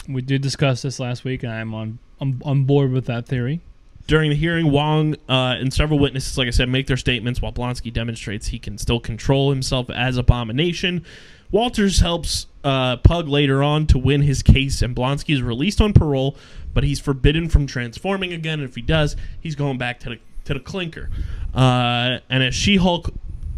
we 0.08 0.22
did 0.22 0.42
discuss 0.42 0.82
this 0.82 1.00
last 1.00 1.24
week, 1.24 1.42
and 1.42 1.52
I'm 1.52 1.74
on 1.74 1.98
I'm 2.20 2.40
on 2.44 2.64
board 2.64 2.92
with 2.92 3.06
that 3.06 3.26
theory. 3.26 3.60
During 4.06 4.30
the 4.30 4.36
hearing, 4.36 4.70
Wong 4.70 5.14
uh, 5.28 5.56
and 5.58 5.72
several 5.74 5.98
witnesses, 5.98 6.38
like 6.38 6.46
I 6.46 6.50
said, 6.50 6.68
make 6.68 6.86
their 6.86 6.96
statements 6.96 7.42
while 7.42 7.52
Blonsky 7.52 7.92
demonstrates 7.92 8.48
he 8.48 8.58
can 8.58 8.78
still 8.78 9.00
control 9.00 9.50
himself 9.50 9.90
as 9.90 10.16
Abomination. 10.16 11.04
Walters 11.50 12.00
helps 12.00 12.46
uh, 12.62 12.96
Pug 12.98 13.28
later 13.28 13.62
on 13.62 13.86
to 13.88 13.98
win 13.98 14.22
his 14.22 14.42
case, 14.42 14.80
and 14.80 14.94
Blonsky 14.94 15.34
is 15.34 15.42
released 15.42 15.80
on 15.80 15.92
parole, 15.92 16.36
but 16.72 16.84
he's 16.84 17.00
forbidden 17.00 17.48
from 17.48 17.66
transforming 17.66 18.32
again. 18.32 18.60
And 18.60 18.68
if 18.68 18.76
he 18.76 18.82
does, 18.82 19.16
he's 19.40 19.56
going 19.56 19.78
back 19.78 19.98
to 20.00 20.10
the 20.10 20.18
to 20.44 20.54
the 20.54 20.60
clinker. 20.60 21.10
Uh, 21.54 22.18
and 22.30 22.42
as 22.44 22.54
She-Hulk, 22.54 23.12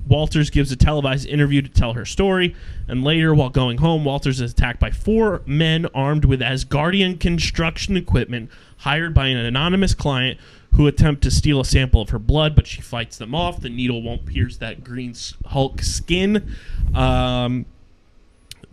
Walters 0.09 0.51
gives 0.51 0.73
a 0.73 0.77
televised 0.77 1.29
interview 1.29 1.61
to 1.61 1.69
tell 1.69 1.93
her 1.93 2.05
story, 2.05 2.57
and 2.89 3.05
later, 3.05 3.35
while 3.35 3.51
going 3.51 3.79
home, 3.79 4.05
Walters 4.05 4.41
is 4.41 4.53
attacked 4.53 4.81
by 4.81 4.91
four 4.91 5.43
men 5.45 5.87
armed 5.95 6.25
with 6.25 6.41
Asgardian 6.41 7.21
construction 7.21 7.97
equipment 7.97 8.51
hired 8.79 9.13
by 9.13 9.27
an 9.27 9.37
anonymous 9.37 9.95
client 9.95 10.41
who 10.75 10.87
attempt 10.87 11.23
to 11.23 11.31
steal 11.31 11.61
a 11.61 11.65
sample 11.65 12.01
of 12.01 12.11
her 12.11 12.19
blood, 12.19 12.55
but 12.55 12.67
she 12.67 12.81
fights 12.81 13.19
them 13.19 13.35
off. 13.35 13.61
The 13.61 13.69
needle 13.69 14.03
won't 14.03 14.27
pierce 14.27 14.57
that 14.59 14.85
green 14.85 15.15
Hulk 15.47 15.83
skin. 15.83 16.55
Um, 16.95 17.67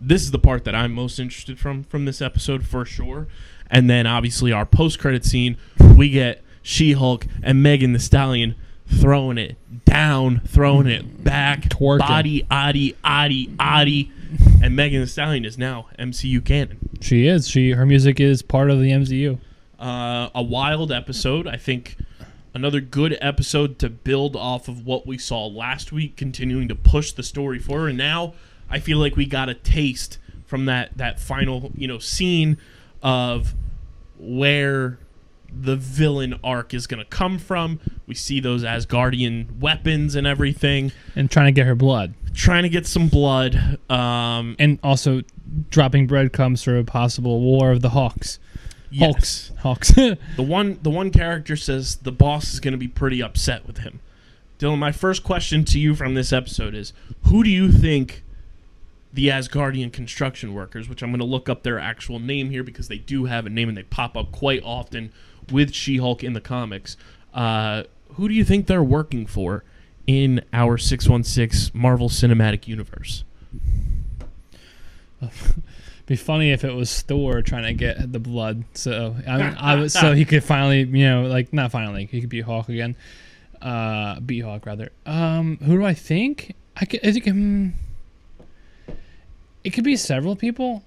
this 0.00 0.22
is 0.22 0.30
the 0.30 0.38
part 0.38 0.64
that 0.64 0.74
I'm 0.74 0.92
most 0.92 1.18
interested 1.18 1.58
from 1.58 1.84
from 1.84 2.04
this 2.04 2.20
episode 2.20 2.66
for 2.66 2.84
sure. 2.84 3.26
And 3.70 3.90
then 3.90 4.06
obviously 4.06 4.52
our 4.52 4.66
post 4.66 4.98
credit 4.98 5.24
scene, 5.24 5.56
we 5.96 6.10
get 6.10 6.42
She 6.62 6.92
Hulk 6.92 7.26
and 7.42 7.62
Megan 7.62 7.92
Thee 7.92 7.98
Stallion 7.98 8.54
throwing 8.86 9.38
it 9.38 9.56
down, 9.84 10.40
throwing 10.46 10.86
it 10.86 11.22
back, 11.24 11.62
Twerking. 11.62 11.98
body, 11.98 12.46
oddy, 12.50 12.96
oddy, 13.04 13.54
oddy, 13.58 14.12
and 14.62 14.74
Megan 14.76 15.00
Thee 15.00 15.06
Stallion 15.06 15.44
is 15.44 15.58
now 15.58 15.88
MCU 15.98 16.44
canon. 16.44 16.88
She 17.00 17.26
is. 17.26 17.48
She 17.48 17.72
her 17.72 17.86
music 17.86 18.20
is 18.20 18.42
part 18.42 18.70
of 18.70 18.80
the 18.80 18.90
MCU. 18.90 19.38
Uh, 19.78 20.30
a 20.34 20.42
wild 20.42 20.90
episode. 20.90 21.46
I 21.46 21.56
think 21.56 21.96
another 22.54 22.80
good 22.80 23.18
episode 23.20 23.78
to 23.78 23.90
build 23.90 24.34
off 24.34 24.68
of 24.68 24.86
what 24.86 25.06
we 25.06 25.18
saw 25.18 25.46
last 25.46 25.92
week, 25.92 26.16
continuing 26.16 26.68
to 26.68 26.74
push 26.74 27.12
the 27.12 27.22
story 27.22 27.58
forward. 27.58 27.88
And 27.88 27.98
now 27.98 28.34
I 28.70 28.80
feel 28.80 28.98
like 28.98 29.16
we 29.16 29.26
got 29.26 29.48
a 29.48 29.54
taste 29.54 30.18
from 30.46 30.64
that 30.66 30.96
that 30.96 31.20
final 31.20 31.70
you 31.76 31.86
know 31.88 31.98
scene 31.98 32.56
of 33.02 33.54
where 34.18 34.98
the 35.52 35.76
villain 35.76 36.38
arc 36.44 36.74
is 36.74 36.86
going 36.86 36.98
to 37.02 37.08
come 37.08 37.38
from. 37.38 37.80
We 38.06 38.14
see 38.14 38.40
those 38.40 38.62
Asgardian 38.64 39.58
weapons 39.58 40.14
and 40.14 40.26
everything, 40.26 40.92
And 41.14 41.30
trying 41.30 41.46
to 41.46 41.52
get 41.52 41.66
her 41.66 41.74
blood. 41.74 42.14
trying 42.34 42.62
to 42.64 42.68
get 42.68 42.86
some 42.86 43.08
blood. 43.08 43.78
Um, 43.90 44.56
And 44.58 44.78
also 44.82 45.22
dropping 45.70 46.06
breadcrumbs 46.06 46.62
for 46.62 46.76
a 46.76 46.84
possible 46.84 47.40
war 47.40 47.70
of 47.72 47.80
the 47.82 47.90
Hawks. 47.90 48.38
yes. 48.90 49.52
Hawks. 49.60 49.92
The 50.36 50.42
one 50.42 50.78
the 50.82 50.90
one 50.90 51.10
character 51.10 51.56
says 51.56 51.96
the 51.96 52.12
boss 52.12 52.52
is 52.54 52.60
going 52.60 52.72
to 52.72 52.78
be 52.78 52.88
pretty 52.88 53.22
upset 53.22 53.66
with 53.66 53.78
him. 53.78 54.00
Dylan, 54.58 54.78
my 54.78 54.92
first 54.92 55.22
question 55.22 55.64
to 55.66 55.78
you 55.78 55.94
from 55.94 56.14
this 56.14 56.32
episode 56.32 56.74
is 56.74 56.92
who 57.24 57.42
do 57.44 57.50
you 57.50 57.70
think 57.72 58.22
the 59.12 59.28
Asgardian 59.28 59.92
construction 59.92 60.52
workers, 60.54 60.88
which 60.88 61.02
I'm 61.02 61.10
going 61.10 61.20
to 61.20 61.24
look 61.26 61.48
up 61.48 61.62
their 61.62 61.78
actual 61.78 62.18
name 62.18 62.50
here 62.50 62.62
because 62.62 62.88
they 62.88 62.98
do 62.98 63.24
have 63.26 63.46
a 63.46 63.50
name 63.50 63.68
and 63.68 63.76
they 63.76 63.82
pop 63.82 64.16
up 64.16 64.30
quite 64.32 64.62
often 64.62 65.10
with 65.50 65.74
She-Hulk 65.74 66.24
in 66.24 66.32
the 66.32 66.40
comics. 66.40 66.96
Uh, 67.34 67.84
who 68.14 68.28
do 68.28 68.34
you 68.34 68.44
think 68.44 68.66
they're 68.66 68.82
working 68.82 69.26
for 69.26 69.64
in 70.06 70.42
our 70.52 70.78
616 70.78 71.78
Marvel 71.78 72.08
Cinematic 72.08 72.66
Universe? 72.66 73.24
be 76.06 76.16
funny 76.16 76.52
if 76.52 76.64
it 76.64 76.72
was 76.72 77.02
Thor 77.02 77.42
trying 77.42 77.64
to 77.64 77.72
get 77.72 78.12
the 78.12 78.18
blood. 78.18 78.64
So 78.74 79.16
I 79.26 79.72
I 79.72 79.74
was, 79.74 79.92
so 79.92 80.12
he 80.14 80.24
could 80.24 80.44
finally, 80.44 80.80
you 80.82 81.06
know, 81.08 81.22
like 81.22 81.52
not 81.52 81.72
finally, 81.72 82.06
he 82.06 82.20
could 82.20 82.30
be 82.30 82.40
Hawk 82.40 82.68
again. 82.68 82.96
Uh, 83.60 84.20
be 84.20 84.40
Hawk 84.40 84.66
rather. 84.66 84.90
Um, 85.04 85.58
who 85.58 85.78
do 85.78 85.84
I 85.84 85.94
think? 85.94 86.54
I 86.76 86.84
could. 86.84 87.04
I 87.04 87.12
think. 87.12 87.28
Um, 87.28 87.74
it 89.64 89.70
could 89.70 89.84
be 89.84 89.96
several 89.96 90.36
people. 90.36 90.84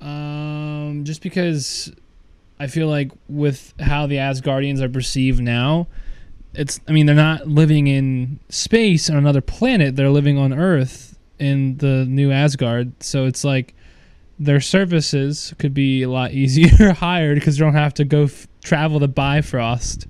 Um, 0.00 1.02
just 1.04 1.22
because 1.22 1.92
I 2.62 2.68
feel 2.68 2.86
like 2.86 3.10
with 3.28 3.74
how 3.80 4.06
the 4.06 4.16
Asgardians 4.16 4.80
are 4.80 4.88
perceived 4.88 5.40
now, 5.40 5.88
it's. 6.54 6.78
I 6.86 6.92
mean, 6.92 7.06
they're 7.06 7.14
not 7.14 7.48
living 7.48 7.88
in 7.88 8.38
space 8.50 9.10
on 9.10 9.16
another 9.16 9.40
planet. 9.40 9.96
They're 9.96 10.10
living 10.10 10.38
on 10.38 10.52
Earth 10.52 11.18
in 11.40 11.78
the 11.78 12.04
new 12.06 12.30
Asgard. 12.30 13.02
So 13.02 13.26
it's 13.26 13.42
like 13.42 13.74
their 14.38 14.60
services 14.60 15.54
could 15.58 15.74
be 15.74 16.02
a 16.02 16.08
lot 16.08 16.30
easier 16.42 16.92
hired 16.92 17.34
because 17.36 17.58
you 17.58 17.64
don't 17.64 17.74
have 17.74 17.94
to 17.94 18.04
go 18.04 18.24
f- 18.24 18.46
travel 18.62 19.00
to 19.00 19.08
Bifrost. 19.08 20.06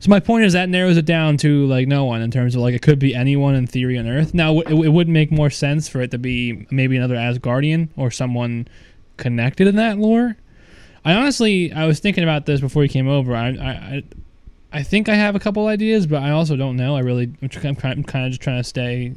So 0.00 0.08
my 0.10 0.20
point 0.20 0.44
is 0.44 0.54
that 0.54 0.68
narrows 0.68 0.96
it 0.96 1.06
down 1.06 1.36
to 1.38 1.66
like 1.66 1.86
no 1.86 2.04
one 2.04 2.22
in 2.22 2.30
terms 2.30 2.54
of 2.54 2.62
like 2.62 2.74
it 2.74 2.82
could 2.82 2.98
be 2.98 3.14
anyone 3.14 3.54
in 3.54 3.66
theory 3.66 3.98
on 3.98 4.06
Earth. 4.06 4.32
Now 4.32 4.60
it, 4.60 4.70
it 4.70 4.90
would 4.90 5.08
make 5.08 5.30
more 5.30 5.50
sense 5.50 5.88
for 5.88 6.00
it 6.00 6.10
to 6.12 6.18
be 6.18 6.66
maybe 6.70 6.96
another 6.96 7.16
Asgardian 7.16 7.90
or 7.96 8.10
someone 8.10 8.68
connected 9.16 9.66
in 9.66 9.76
that 9.76 9.98
lore. 9.98 10.36
I 11.04 11.14
honestly 11.14 11.72
I 11.72 11.86
was 11.86 12.00
thinking 12.00 12.24
about 12.24 12.46
this 12.46 12.60
before 12.60 12.82
you 12.82 12.88
came 12.88 13.08
over. 13.08 13.34
I 13.34 13.48
I 13.48 13.68
I, 13.68 14.02
I 14.72 14.82
think 14.82 15.08
I 15.08 15.14
have 15.14 15.36
a 15.36 15.38
couple 15.40 15.66
ideas, 15.66 16.06
but 16.06 16.22
I 16.22 16.30
also 16.30 16.56
don't 16.56 16.76
know. 16.76 16.96
I 16.96 17.00
really 17.00 17.32
I'm 17.42 17.48
kind 17.48 17.76
of, 17.76 17.84
I'm 17.84 18.02
kind 18.04 18.24
of 18.26 18.30
just 18.32 18.40
trying 18.42 18.58
to 18.60 18.64
stay 18.64 19.12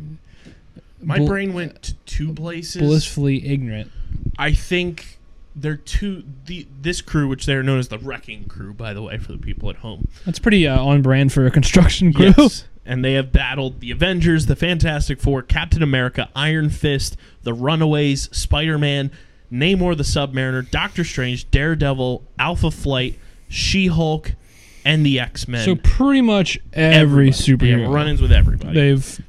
My 1.02 1.18
Bl- 1.18 1.28
brain 1.28 1.54
went 1.54 1.82
to 1.84 1.94
two 2.06 2.34
places. 2.34 2.82
blissfully 2.82 3.48
ignorant. 3.48 3.92
I 4.38 4.54
think 4.54 5.20
they're 5.56 5.76
two 5.78 6.24
the 6.46 6.68
this 6.82 7.02
crew, 7.02 7.28
which 7.28 7.46
they're 7.46 7.64
known 7.64 7.80
as 7.80 7.88
the 7.88 7.98
Wrecking 7.98 8.46
Crew, 8.46 8.74
by 8.74 8.94
the 8.94 9.02
way, 9.02 9.18
for 9.18 9.32
the 9.32 9.38
people 9.40 9.70
at 9.70 9.78
home. 9.78 10.08
That's 10.26 10.40
pretty 10.40 10.68
uh, 10.68 10.80
on 10.80 11.02
brand 11.02 11.34
for 11.34 11.46
a 11.48 11.52
construction 11.52 12.14
crew. 12.14 12.34
Yes, 12.38 12.66
and 12.86 13.04
they 13.04 13.14
have 13.14 13.32
battled 13.32 13.80
the 13.80 13.90
Avengers, 13.90 14.46
the 14.46 14.56
Fantastic 14.56 15.20
Four, 15.20 15.42
Captain 15.42 15.82
America, 15.82 16.30
Iron 16.36 16.70
Fist, 16.70 17.18
the 17.42 17.54
Runaways, 17.54 18.30
Spider 18.38 18.78
Man, 18.78 19.12
Namor 19.52 19.96
the 19.96 20.04
Submariner, 20.04 20.70
Doctor 20.70 21.04
Strange, 21.04 21.50
Daredevil, 21.52 22.24
Alpha 22.38 22.72
Flight, 22.72 23.18
She 23.48 23.88
Hulk, 23.88 24.34
and 24.84 25.06
the 25.06 25.20
X 25.20 25.48
Men. 25.48 25.64
So 25.64 25.76
pretty 25.76 26.22
much 26.22 26.60
every 26.74 27.30
superhero 27.30 27.92
run-ins 27.94 28.22
with 28.22 28.32
everybody. 28.32 28.74
they've 28.74 29.22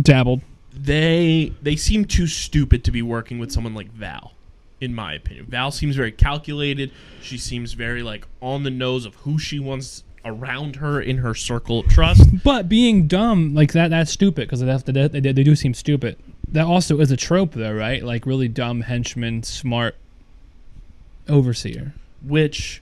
dabbled. 0.00 0.40
they 0.76 1.52
they 1.62 1.76
seem 1.76 2.04
too 2.04 2.26
stupid 2.26 2.84
to 2.84 2.90
be 2.90 3.02
working 3.02 3.38
with 3.38 3.50
someone 3.52 3.74
like 3.74 3.90
Val, 3.92 4.32
in 4.80 4.94
my 4.94 5.14
opinion. 5.14 5.46
Val 5.46 5.70
seems 5.70 5.96
very 5.96 6.12
calculated. 6.12 6.90
She 7.22 7.38
seems 7.38 7.72
very 7.72 8.02
like 8.02 8.26
on 8.40 8.62
the 8.64 8.70
nose 8.70 9.04
of 9.06 9.14
who 9.16 9.38
she 9.38 9.58
wants 9.58 10.02
around 10.24 10.76
her 10.76 11.00
in 11.00 11.18
her 11.18 11.34
circle 11.34 11.80
of 11.80 11.86
trust. 11.88 12.42
But 12.42 12.68
being 12.68 13.06
dumb 13.06 13.54
like 13.54 13.72
that, 13.72 13.88
that's 13.88 14.10
stupid 14.10 14.48
because 14.48 14.60
they, 14.60 14.92
they, 14.92 15.20
they, 15.20 15.32
they 15.32 15.42
do 15.44 15.54
seem 15.54 15.74
stupid. 15.74 16.16
That 16.54 16.66
also 16.66 17.00
is 17.00 17.10
a 17.10 17.16
trope, 17.16 17.52
though, 17.54 17.72
right? 17.74 18.00
Like 18.02 18.26
really 18.26 18.46
dumb 18.46 18.82
henchman, 18.82 19.42
smart 19.42 19.96
overseer. 21.28 21.94
which 22.24 22.80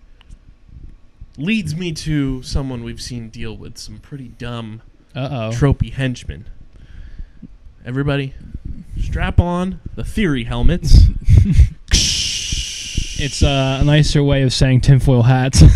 leads 1.39 1.75
me 1.75 1.93
to 1.93 2.43
someone 2.43 2.85
we've 2.85 3.01
seen 3.01 3.31
deal 3.31 3.57
with 3.57 3.79
some 3.79 3.99
pretty 3.99 4.29
dumb 4.29 4.83
Uh 5.15 5.29
oh. 5.31 5.51
tropey 5.57 5.91
henchmen. 5.91 6.45
Everybody, 7.87 8.35
strap 9.01 9.41
on 9.41 9.81
the 9.95 10.05
theory 10.05 10.45
helmets. 10.45 11.05
It's 13.25 13.41
uh, 13.43 13.79
a 13.81 13.85
nicer 13.85 14.21
way 14.23 14.43
of 14.43 14.53
saying 14.53 14.81
tinfoil 14.81 15.23
hats. 15.23 15.63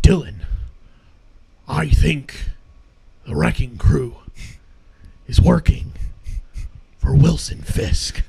Dylan, 0.00 0.34
I 1.66 1.88
think 1.88 2.50
the 3.26 3.34
wrecking 3.34 3.76
crew 3.76 4.14
is 5.26 5.40
working 5.40 5.92
for 6.98 7.14
Wilson 7.14 7.62
Fisk. 7.62 8.22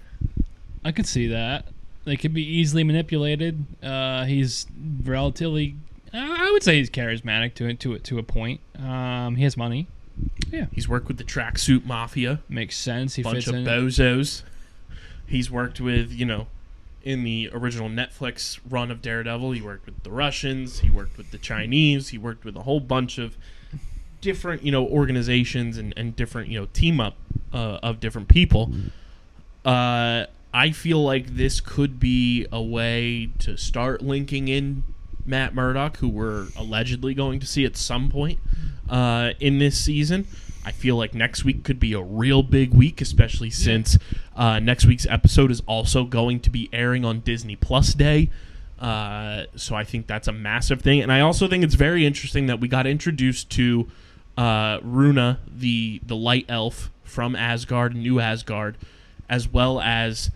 I 0.84 0.92
could 0.92 1.08
see 1.08 1.28
that. 1.28 1.66
They 2.04 2.16
could 2.18 2.34
be 2.34 2.44
easily 2.44 2.84
manipulated. 2.84 3.66
Uh, 3.82 4.26
he's 4.26 4.68
relatively, 5.04 5.76
I 6.14 6.48
I 6.48 6.52
would 6.52 6.62
say 6.64 6.78
he's 6.78 6.90
charismatic 6.90 7.56
to 7.56 7.68
it 7.68 7.80
to 7.82 7.94
it 7.94 8.04
to 8.06 8.20
a 8.20 8.24
point. 8.24 8.62
Um, 8.78 9.36
he 9.38 9.44
has 9.44 9.58
money. 9.58 9.88
Yeah, 10.52 10.68
he's 10.72 10.88
worked 10.88 11.08
with 11.08 11.18
the 11.18 11.24
tracksuit 11.24 11.86
mafia, 11.86 12.40
Makes 12.48 12.78
sense. 12.78 13.16
He 13.16 13.24
bunch 13.24 13.38
fits 13.38 13.48
of 13.48 13.56
in. 13.56 13.66
bozos. 13.66 14.44
He's 15.28 15.50
worked 15.50 15.82
with, 15.82 16.12
you 16.12 16.26
know, 16.26 16.48
in 17.04 17.24
the 17.24 17.50
original 17.52 17.90
Netflix 17.90 18.60
run 18.70 18.92
of 18.92 19.02
Daredevil, 19.02 19.52
he 19.52 19.62
worked 19.62 19.88
with 19.88 20.04
the 20.04 20.12
Russians, 20.12 20.80
he 20.80 20.90
worked 20.90 21.18
with 21.18 21.32
the 21.32 21.38
Chinese, 21.38 22.10
he 22.10 22.18
worked 22.18 22.46
with 22.46 22.56
a 22.56 22.62
whole 22.62 22.80
bunch 22.80 23.18
of 23.18 23.36
different, 24.26 24.64
you 24.64 24.72
know, 24.72 24.88
organizations 24.88 25.78
and, 25.78 25.94
and 25.96 26.16
different, 26.16 26.50
you 26.50 26.60
know, 26.60 26.68
team 26.74 27.00
up 27.00 27.16
uh, 27.54 27.78
of 27.84 28.00
different 28.00 28.28
people. 28.28 28.72
Uh, 29.64 30.26
I 30.52 30.72
feel 30.72 31.04
like 31.04 31.36
this 31.36 31.62
could 31.62 32.00
be 32.00 32.48
a 32.52 32.62
way 32.62 33.30
to 33.40 33.56
start 33.56 34.02
linking 34.02 34.48
in 34.48 34.84
Matt 35.28 35.54
Murdock, 35.54 35.98
who 35.98 36.10
we're 36.10 36.48
allegedly 36.58 37.14
going 37.14 37.40
to 37.40 37.46
see 37.46 37.66
at 37.66 37.78
some 37.78 38.10
point 38.10 38.40
uh, 38.90 39.34
in 39.40 39.60
this 39.60 39.80
season. 39.80 40.26
I 40.66 40.72
feel 40.72 40.96
like 40.96 41.14
next 41.14 41.46
week 41.46 41.64
could 41.64 41.80
be 41.80 41.94
a 41.94 42.02
real 42.02 42.42
big 42.42 42.74
week, 42.74 43.00
especially 43.02 43.52
since 43.52 44.00
uh, 44.36 44.58
next 44.60 44.88
week's 44.88 45.06
episode 45.06 45.52
is 45.52 45.62
also 45.68 46.04
going 46.04 46.40
to 46.40 46.50
be 46.50 46.68
airing 46.74 47.06
on 47.06 47.20
Disney 47.20 47.56
Plus 47.56 47.94
Day. 47.94 48.32
Uh, 48.80 49.44
so 49.56 49.76
I 49.76 49.84
think 49.84 50.08
that's 50.08 50.28
a 50.28 50.32
massive 50.32 50.82
thing, 50.82 51.00
and 51.00 51.12
I 51.12 51.20
also 51.22 51.48
think 51.48 51.64
it's 51.64 51.76
very 51.76 52.08
interesting 52.08 52.48
that 52.48 52.60
we 52.60 52.68
got 52.68 52.88
introduced 52.88 53.52
to 53.52 53.88
uh, 54.38 54.80
Runa, 54.84 55.40
the 55.48 56.02
the 56.06 56.16
light 56.16 56.46
elf 56.50 56.92
from 57.04 57.36
Asgard, 57.36 57.96
New 57.96 58.20
Asgard, 58.20 58.78
as 59.30 59.48
well 59.48 59.80
as 59.82 60.32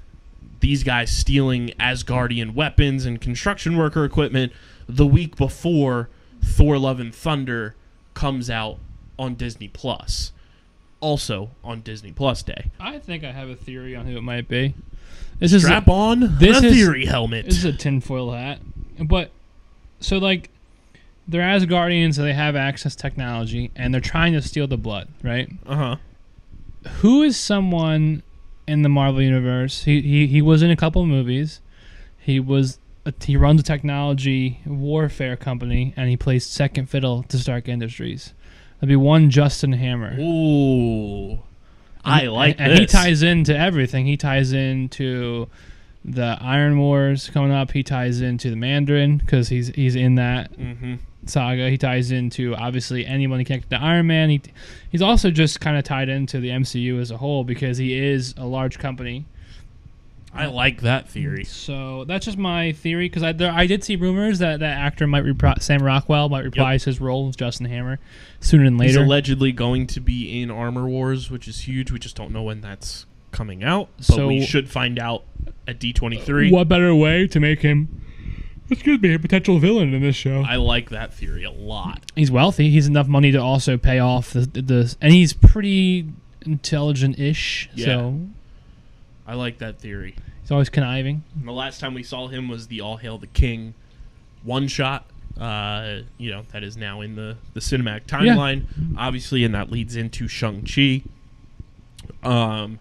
these 0.62 0.84
guys 0.84 1.10
stealing 1.16 1.70
Asgardian 1.80 2.54
weapons 2.54 3.06
and 3.06 3.20
construction 3.22 3.78
worker 3.78 4.04
equipment 4.06 4.52
the 4.88 5.06
week 5.08 5.36
before 5.36 6.10
Thor: 6.44 6.78
Love 6.78 7.00
and 7.00 7.14
Thunder 7.14 7.76
comes 8.14 8.50
out 8.50 8.78
on 9.18 9.36
Disney 9.36 9.68
Plus. 9.68 10.32
Also 11.02 11.52
on 11.64 11.80
Disney 11.80 12.12
Plus 12.12 12.44
Day. 12.44 12.72
I 12.78 13.00
think 13.00 13.24
I 13.24 13.32
have 13.32 13.48
a 13.50 13.56
theory 13.56 13.96
on 13.96 14.06
who 14.06 14.18
it 14.18 14.22
might 14.22 14.50
be. 14.50 14.74
This 15.40 15.54
is 15.54 15.64
Strap 15.64 15.88
on 15.88 16.38
this 16.40 16.60
the 16.60 16.68
is- 16.68 16.74
theory 16.74 17.06
helmet. 17.06 17.46
This 17.46 17.56
is 17.60 17.64
a 17.66 17.72
tinfoil 17.72 18.34
hat. 18.34 18.60
But 19.02 19.32
so 20.02 20.18
like 20.18 20.50
they're 21.30 21.42
Asgardians, 21.42 22.16
so 22.16 22.24
they 22.24 22.34
have 22.34 22.56
access 22.56 22.96
technology, 22.96 23.72
and 23.76 23.94
they're 23.94 24.02
trying 24.02 24.34
to 24.34 24.42
steal 24.42 24.68
the 24.68 24.78
blood, 24.78 25.08
right? 25.24 25.50
Uh 25.66 25.76
huh. 25.76 25.96
Who 27.02 27.24
is 27.24 27.38
someone 27.38 28.24
in 28.68 28.82
the 28.82 28.90
Marvel 28.90 29.22
universe? 29.22 29.84
He 29.84 30.02
he, 30.02 30.28
he 30.28 30.42
was 30.42 30.62
in 30.62 30.72
a 30.72 30.76
couple 30.76 31.02
of 31.02 31.08
movies. 31.08 31.62
He 32.18 32.40
was 32.40 32.80
a, 33.06 33.14
he 33.24 33.36
runs 33.38 33.62
a 33.62 33.64
technology 33.64 34.60
warfare 34.66 35.36
company, 35.38 35.94
and 35.96 36.10
he 36.10 36.18
plays 36.18 36.46
second 36.46 36.88
fiddle 36.90 37.24
to 37.24 37.38
Stark 37.38 37.68
Industries. 37.68 38.34
That'd 38.80 38.90
be 38.90 38.96
one 38.96 39.30
Justin 39.30 39.74
Hammer. 39.74 40.16
Ooh. 40.20 41.40
I 42.06 42.22
And- 42.22 42.34
like 42.34 42.56
and, 42.60 42.72
this. 42.72 42.80
he 42.80 42.86
ties 42.86 43.24
into 43.24 43.56
everything. 43.58 44.06
He 44.06 44.16
ties 44.18 44.54
into 44.54 45.48
the 46.06 46.38
Iron 46.40 46.80
Wars 46.80 47.30
coming 47.30 47.52
up. 47.52 47.72
He 47.72 47.84
ties 47.84 48.22
into 48.22 48.50
the 48.50 48.56
Mandarin 48.56 49.18
because 49.18 49.50
he's 49.50 49.68
he's 49.76 49.96
in 49.96 50.16
that 50.16 50.50
hmm 50.54 50.96
saga. 51.26 51.70
He 51.70 51.78
ties 51.78 52.12
into 52.12 52.56
obviously 52.56 53.06
anyone 53.06 53.44
connected 53.46 53.70
to 53.72 53.82
Iron 53.82 54.08
Man. 54.08 54.30
He 54.30 54.42
he's 54.90 55.02
also 55.02 55.32
just 55.32 55.60
kind 55.62 55.78
of 55.78 55.84
tied 55.84 56.10
into 56.10 56.40
the 56.40 56.50
MCU 56.50 57.00
as 57.00 57.12
a 57.12 57.18
whole 57.18 57.44
because 57.44 57.78
he 57.78 57.98
is 57.98 58.34
a 58.38 58.46
large 58.46 58.80
company. 58.80 59.26
I 60.32 60.46
like 60.46 60.82
that 60.82 61.10
theory. 61.10 61.44
So 61.44 62.04
that's 62.06 62.24
just 62.26 62.38
my 62.38 62.72
theory 62.72 63.10
because 63.10 63.24
I 63.24 63.32
there, 63.32 63.52
I 63.52 63.66
did 63.66 63.84
see 63.84 63.96
rumors 63.96 64.38
that 64.40 64.60
that 64.60 64.78
actor 64.78 65.08
might 65.08 65.24
repri- 65.24 65.60
Sam 65.62 65.82
Rockwell 65.82 66.30
might 66.30 66.44
reprise 66.44 66.84
his 66.84 67.02
role 67.02 67.30
as 67.30 67.36
Justin 67.36 67.66
Hammer 67.66 67.98
sooner 68.40 68.66
than 68.66 68.78
He's 68.80 68.96
later. 68.96 69.06
allegedly 69.06 69.52
going 69.52 69.88
to 69.88 70.00
be 70.00 70.40
in 70.42 70.52
Armor 70.52 70.88
Wars, 70.88 71.32
which 71.32 71.48
is 71.48 71.62
huge. 71.62 71.92
We 71.92 71.98
just 71.98 72.16
don't 72.16 72.32
know 72.32 72.44
when 72.44 72.62
that's 72.62 73.08
coming 73.32 73.64
out. 73.64 73.90
But 73.98 74.06
So- 74.06 74.28
we 74.28 74.46
should 74.46 74.70
find 74.70 75.00
out 75.00 75.24
at 75.68 75.80
D23. 75.80 76.52
what 76.52 76.68
better 76.68 76.94
way 76.94 77.26
to 77.28 77.40
make 77.40 77.62
him? 77.62 77.88
Excuse 78.70 79.02
me, 79.02 79.14
a 79.14 79.20
potential 79.20 79.58
villain 79.60 79.94
in 79.94 80.02
this 80.02 80.16
show. 80.16 80.44
I 80.48 80.58
like 80.58 80.90
that 80.90 81.14
theory 81.14 81.44
a 81.44 81.52
lot. 81.52 82.12
he's 82.16 82.32
wealthy. 82.32 82.70
He's 82.70 82.88
enough 82.88 83.08
money 83.08 83.32
to 83.32 83.38
also 83.40 83.78
pay 83.78 84.00
off 84.00 84.32
the, 84.32 84.42
the 84.42 84.96
and 85.02 85.12
he's 85.12 85.34
pretty 85.34 86.08
intelligent-ish. 86.46 87.70
Yeah. 87.74 87.86
So 87.86 88.20
I 89.28 89.34
like 89.36 89.58
that 89.60 89.80
theory. 89.80 90.16
he's 90.42 90.52
always 90.52 90.70
conniving. 90.70 91.24
And 91.36 91.48
the 91.48 91.52
last 91.52 91.80
time 91.80 91.94
we 91.94 92.04
saw 92.04 92.28
him 92.28 92.48
was 92.48 92.68
the 92.68 92.82
All 92.82 92.98
Hail 92.98 93.18
the 93.18 93.28
King 93.28 93.74
one 94.44 94.68
shot. 94.68 95.06
Uh, 95.40 96.02
you 96.18 96.30
know 96.32 96.44
that 96.52 96.64
is 96.64 96.76
now 96.76 97.00
in 97.02 97.16
the 97.16 97.38
the 97.54 97.60
cinematic 97.62 98.06
timeline, 98.08 98.66
obviously, 98.98 99.44
and 99.44 99.56
that 99.56 99.72
leads 99.72 99.96
into 99.96 100.28
Shang 100.28 100.64
Chi. 100.66 101.02
Um, 102.24 102.80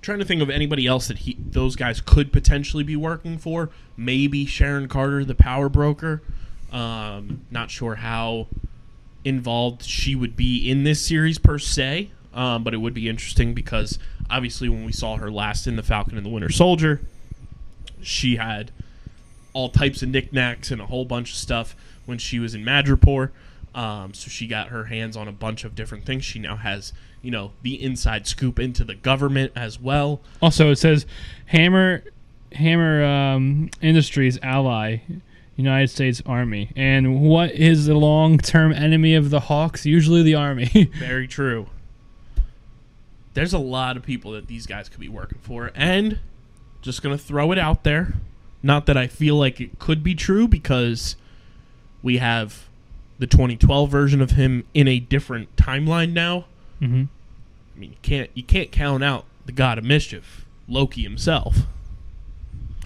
trying 0.00 0.18
to 0.18 0.24
think 0.24 0.42
of 0.42 0.50
anybody 0.50 0.86
else 0.86 1.08
that 1.08 1.18
he 1.18 1.36
those 1.38 1.76
guys 1.76 2.00
could 2.00 2.32
potentially 2.32 2.84
be 2.84 2.96
working 2.96 3.38
for. 3.38 3.70
Maybe 3.96 4.46
Sharon 4.46 4.88
Carter, 4.88 5.24
the 5.24 5.34
power 5.34 5.68
broker. 5.68 6.22
Um, 6.72 7.42
not 7.50 7.70
sure 7.70 7.96
how 7.96 8.46
involved 9.24 9.82
she 9.82 10.14
would 10.14 10.36
be 10.36 10.70
in 10.70 10.84
this 10.84 11.04
series 11.04 11.38
per 11.38 11.58
se, 11.58 12.10
um, 12.34 12.62
but 12.62 12.74
it 12.74 12.78
would 12.78 12.94
be 12.94 13.08
interesting 13.08 13.54
because 13.54 13.98
obviously 14.30 14.68
when 14.68 14.84
we 14.84 14.92
saw 14.92 15.16
her 15.16 15.30
last 15.30 15.66
in 15.66 15.76
the 15.76 15.82
Falcon 15.82 16.16
and 16.16 16.24
the 16.24 16.30
Winter 16.30 16.50
Soldier, 16.50 17.00
she 18.02 18.36
had 18.36 18.70
all 19.52 19.68
types 19.68 20.02
of 20.02 20.08
knickknacks 20.08 20.70
and 20.70 20.80
a 20.80 20.86
whole 20.86 21.04
bunch 21.04 21.30
of 21.30 21.36
stuff 21.36 21.74
when 22.06 22.18
she 22.18 22.38
was 22.38 22.54
in 22.54 22.64
Madripoor. 22.64 23.30
Um, 23.74 24.14
so 24.14 24.28
she 24.28 24.46
got 24.46 24.68
her 24.68 24.84
hands 24.84 25.16
on 25.16 25.28
a 25.28 25.32
bunch 25.32 25.64
of 25.64 25.74
different 25.74 26.04
things. 26.04 26.24
She 26.24 26.38
now 26.38 26.56
has, 26.56 26.92
you 27.22 27.30
know, 27.30 27.52
the 27.62 27.82
inside 27.82 28.26
scoop 28.26 28.58
into 28.58 28.84
the 28.84 28.94
government 28.94 29.52
as 29.56 29.80
well. 29.80 30.20
Also, 30.40 30.70
it 30.70 30.76
says 30.76 31.06
Hammer 31.46 32.04
Hammer 32.52 33.04
um, 33.04 33.70
Industries 33.82 34.38
ally, 34.42 34.98
United 35.56 35.88
States 35.88 36.22
Army. 36.24 36.70
And 36.76 37.20
what 37.20 37.52
is 37.52 37.86
the 37.86 37.94
long-term 37.94 38.72
enemy 38.72 39.14
of 39.14 39.30
the 39.30 39.40
Hawks? 39.40 39.84
Usually 39.84 40.22
the 40.22 40.34
Army. 40.34 40.90
Very 40.98 41.28
true. 41.28 41.66
There's 43.34 43.52
a 43.52 43.58
lot 43.58 43.96
of 43.96 44.02
people 44.02 44.32
that 44.32 44.46
these 44.46 44.66
guys 44.66 44.88
could 44.88 45.00
be 45.00 45.08
working 45.08 45.38
for, 45.42 45.70
and 45.74 46.18
just 46.80 47.02
gonna 47.02 47.18
throw 47.18 47.52
it 47.52 47.58
out 47.58 47.84
there. 47.84 48.14
Not 48.62 48.86
that 48.86 48.96
I 48.96 49.06
feel 49.06 49.36
like 49.36 49.60
it 49.60 49.78
could 49.78 50.02
be 50.02 50.14
true 50.14 50.48
because 50.48 51.16
we 52.02 52.18
have 52.18 52.68
the 53.18 53.26
2012 53.26 53.90
version 53.90 54.20
of 54.20 54.32
him 54.32 54.64
in 54.74 54.88
a 54.88 54.98
different 54.98 55.54
timeline 55.56 56.12
now. 56.12 56.46
Hmm 56.80 57.04
I 57.76 57.78
mean, 57.78 57.90
you 57.90 57.96
can't 58.02 58.30
you 58.34 58.42
can't 58.42 58.70
count 58.72 59.04
out 59.04 59.24
the 59.46 59.52
god 59.52 59.78
of 59.78 59.84
mischief, 59.84 60.44
Loki 60.68 61.02
himself. 61.02 61.58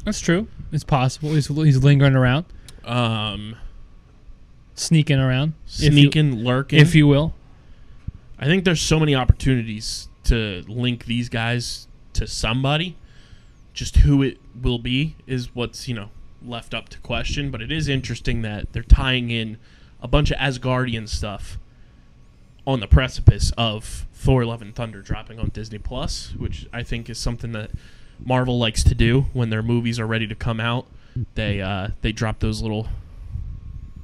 That's 0.04 0.20
true. 0.20 0.48
It's 0.72 0.84
possible. 0.84 1.32
He's, 1.34 1.46
he's 1.48 1.82
lingering 1.82 2.14
around, 2.16 2.44
Um, 2.84 3.56
sneaking 4.74 5.18
around, 5.18 5.54
if 5.66 5.82
you- 5.82 5.90
sneaking, 5.92 6.44
lurking. 6.44 6.78
if 6.80 6.94
you 6.94 7.06
will. 7.06 7.34
I 8.38 8.46
think 8.46 8.64
there's 8.64 8.80
so 8.80 8.98
many 8.98 9.14
opportunities 9.14 10.08
to 10.24 10.64
link 10.66 11.04
these 11.06 11.28
guys 11.28 11.86
to 12.14 12.26
somebody. 12.26 12.96
Just 13.72 13.98
who 13.98 14.22
it 14.22 14.38
will 14.60 14.78
be 14.80 15.14
is 15.26 15.54
what's, 15.54 15.86
you 15.88 15.94
know, 15.94 16.10
left 16.44 16.74
up 16.74 16.88
to 16.90 16.98
question. 16.98 17.50
But 17.50 17.62
it 17.62 17.70
is 17.70 17.88
interesting 17.88 18.42
that 18.42 18.72
they're 18.72 18.82
tying 18.82 19.30
in 19.30 19.58
a 20.00 20.08
bunch 20.08 20.30
of 20.32 20.38
Asgardian 20.38 21.08
stuff 21.08 21.58
on 22.66 22.80
the 22.80 22.86
precipice 22.86 23.52
of 23.58 24.06
Thor 24.14 24.44
Love 24.44 24.62
and 24.62 24.74
Thunder 24.74 25.02
dropping 25.02 25.38
on 25.38 25.48
Disney 25.48 25.78
Plus, 25.78 26.32
which 26.36 26.66
I 26.72 26.82
think 26.82 27.10
is 27.10 27.18
something 27.18 27.52
that 27.52 27.70
Marvel 28.24 28.58
likes 28.58 28.84
to 28.84 28.94
do 28.94 29.22
when 29.32 29.50
their 29.50 29.62
movies 29.62 29.98
are 29.98 30.06
ready 30.06 30.26
to 30.28 30.34
come 30.34 30.60
out. 30.60 30.86
They 31.34 31.60
uh, 31.60 31.88
they 32.02 32.12
drop 32.12 32.38
those 32.38 32.62
little 32.62 32.88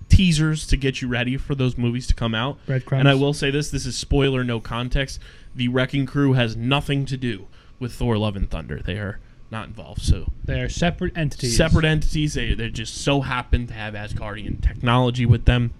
teasers 0.09 0.67
to 0.67 0.77
get 0.77 1.01
you 1.01 1.09
ready 1.09 1.37
for 1.37 1.55
those 1.55 1.77
movies 1.77 2.07
to 2.09 2.15
come 2.15 2.35
out. 2.35 2.59
And 3.01 3.09
I 3.09 3.15
will 3.15 3.33
say 3.33 3.51
this: 3.51 3.71
this 3.71 3.87
is 3.87 3.97
spoiler, 3.97 4.45
no 4.45 4.61
context. 4.61 5.21
The 5.55 5.69
Wrecking 5.69 6.07
Crew 6.07 6.35
has 6.35 6.57
nothing 6.57 7.05
to 7.07 7.17
do 7.17 7.47
with 7.79 7.93
Thor: 7.95 8.19
Love 8.19 8.37
and 8.37 8.51
Thunder. 8.51 8.81
They 8.85 8.99
are 8.99 9.21
not 9.51 9.69
involved. 9.69 10.03
So 10.03 10.31
They 10.45 10.61
are 10.61 10.69
separate 10.69 11.17
entities. 11.17 11.57
separate 11.57 11.85
entities. 11.85 12.35
They 12.35 12.55
they 12.55 12.69
just 12.71 12.97
so 12.97 13.21
happen 13.23 13.67
to 13.69 13.75
have 13.75 13.95
Asgardian 13.95 14.61
technology 14.63 15.25
with 15.25 15.45
them. 15.45 15.73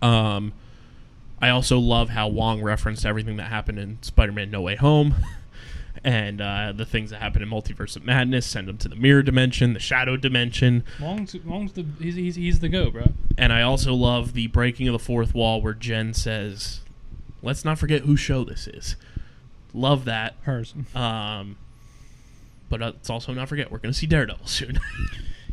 Um, 0.00 0.52
I 1.42 1.50
also 1.50 1.78
love 1.78 2.08
how 2.10 2.28
Wong 2.28 2.62
referenced 2.62 3.04
everything 3.04 3.36
that 3.36 3.48
happened 3.50 3.78
in 3.78 3.98
Spider-Man: 4.00 4.50
No 4.50 4.62
Way 4.62 4.76
Home. 4.76 5.16
And 6.04 6.40
uh, 6.40 6.72
the 6.74 6.84
things 6.84 7.10
that 7.10 7.20
happen 7.20 7.42
in 7.42 7.48
Multiverse 7.48 7.94
of 7.94 8.04
Madness 8.04 8.44
send 8.44 8.66
them 8.66 8.76
to 8.78 8.88
the 8.88 8.96
mirror 8.96 9.22
dimension, 9.22 9.72
the 9.72 9.78
shadow 9.78 10.16
dimension, 10.16 10.82
Wong's, 11.00 11.36
Wong's 11.44 11.74
the 11.74 11.86
he's, 12.00 12.16
he's, 12.16 12.34
he's 12.34 12.58
the 12.58 12.68
go, 12.68 12.90
bro. 12.90 13.12
and 13.38 13.52
I 13.52 13.62
also 13.62 13.94
love 13.94 14.32
the 14.32 14.48
breaking 14.48 14.88
of 14.88 14.94
the 14.94 14.98
fourth 14.98 15.32
wall 15.32 15.62
where 15.62 15.74
Jen 15.74 16.12
says, 16.12 16.80
"Let's 17.40 17.64
not 17.64 17.78
forget 17.78 18.00
whose 18.02 18.18
show 18.18 18.42
this 18.42 18.66
is." 18.66 18.96
Love 19.72 20.04
that. 20.06 20.34
Hers. 20.42 20.74
Um, 20.92 21.56
but 22.68 22.82
uh, 22.82 22.86
let's 22.86 23.10
also 23.10 23.32
not 23.32 23.48
forget 23.48 23.70
we're 23.70 23.78
gonna 23.78 23.92
see 23.94 24.06
Daredevil 24.08 24.46
soon. 24.46 24.80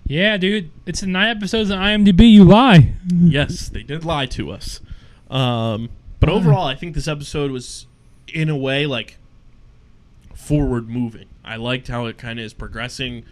Yeah, 0.08 0.38
dude. 0.38 0.72
It's 0.88 1.04
in 1.04 1.12
nine 1.12 1.38
episodes 1.38 1.70
on 1.70 1.78
IMDb. 1.78 2.32
You 2.32 2.44
lie. 2.44 2.94
yes, 3.14 3.70
they 3.70 3.84
did 3.84 4.04
lie 4.04 4.26
to 4.28 4.50
us. 4.50 4.80
Um, 5.30 5.90
but 6.20 6.30
overall, 6.30 6.66
I 6.66 6.76
think 6.76 6.96
this 6.96 7.08
episode 7.08 7.52
was, 7.52 7.86
in 8.28 8.50
a 8.50 8.58
way, 8.58 8.86
like 8.86 9.18
forward 10.36 10.90
moving. 10.90 11.28
I 11.44 11.56
liked 11.58 11.88
how 11.88 12.06
it 12.08 12.18
kind 12.18 12.40
of 12.40 12.46
is 12.46 12.54
progressing 12.54 13.24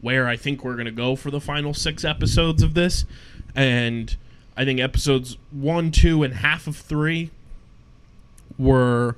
where 0.00 0.26
I 0.28 0.36
think 0.36 0.64
we're 0.64 0.74
going 0.74 0.84
to 0.86 0.90
go 0.90 1.16
for 1.16 1.30
the 1.30 1.40
final 1.40 1.72
six 1.72 2.04
episodes 2.04 2.62
of 2.62 2.74
this. 2.74 3.04
And 3.54 4.14
I 4.56 4.64
think 4.64 4.80
episodes 4.80 5.38
one, 5.50 5.90
two, 5.90 6.22
and 6.22 6.34
half 6.34 6.66
of 6.66 6.76
three 6.76 7.30
were 8.58 9.16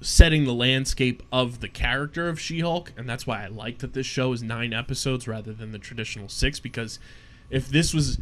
setting 0.00 0.44
the 0.44 0.54
landscape 0.54 1.22
of 1.32 1.60
the 1.60 1.68
character 1.68 2.28
of 2.28 2.40
She 2.40 2.60
Hulk. 2.60 2.92
And 2.96 3.08
that's 3.08 3.26
why 3.26 3.44
I 3.44 3.46
like 3.48 3.78
that 3.78 3.94
this 3.94 4.06
show 4.06 4.32
is 4.32 4.42
nine 4.42 4.72
episodes 4.72 5.26
rather 5.26 5.52
than 5.52 5.72
the 5.72 5.78
traditional 5.78 6.28
six. 6.28 6.60
Because 6.60 6.98
if 7.50 7.68
this 7.68 7.94
was. 7.94 8.18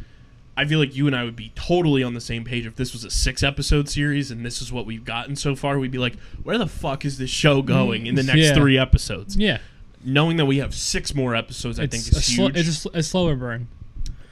I 0.55 0.65
feel 0.65 0.77
like 0.79 0.95
you 0.95 1.07
and 1.07 1.15
I 1.15 1.23
would 1.23 1.35
be 1.35 1.51
totally 1.55 2.03
on 2.03 2.13
the 2.13 2.21
same 2.21 2.43
page 2.43 2.65
if 2.67 2.75
this 2.75 2.93
was 2.93 3.03
a 3.03 3.09
six 3.09 3.41
episode 3.41 3.89
series 3.89 4.29
and 4.29 4.45
this 4.45 4.61
is 4.61 4.71
what 4.71 4.85
we've 4.85 5.03
gotten 5.03 5.35
so 5.35 5.55
far. 5.55 5.79
We'd 5.79 5.89
be 5.91 5.97
like, 5.97 6.15
where 6.43 6.57
the 6.59 6.67
fuck 6.67 7.05
is 7.05 7.17
this 7.17 7.31
show 7.31 7.61
going 7.63 8.05
in 8.05 8.13
the 8.15 8.21
next 8.23 8.37
Yeah. 8.39 8.53
three 8.53 8.77
episodes? 8.77 9.35
Yeah. 9.35 9.59
knowing 10.05 10.35
that 10.35 10.45
we 10.45 10.57
have 10.57 10.75
six 10.75 11.15
more 11.15 11.33
episodes, 11.33 11.79
I 11.79 11.87
think 11.87 12.05
It's 12.07 12.15
a, 12.15 12.19
is 12.19 12.25
sl- 12.25 12.41
huge. 12.47 12.57
it's 12.57 12.67
a, 12.69 12.73
sl- 12.73 12.89
a 12.93 13.01
slower 13.03 13.35
burn. 13.37 13.67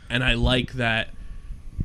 and 0.10 0.22
I 0.24 0.34
like 0.34 0.74
that 0.74 1.10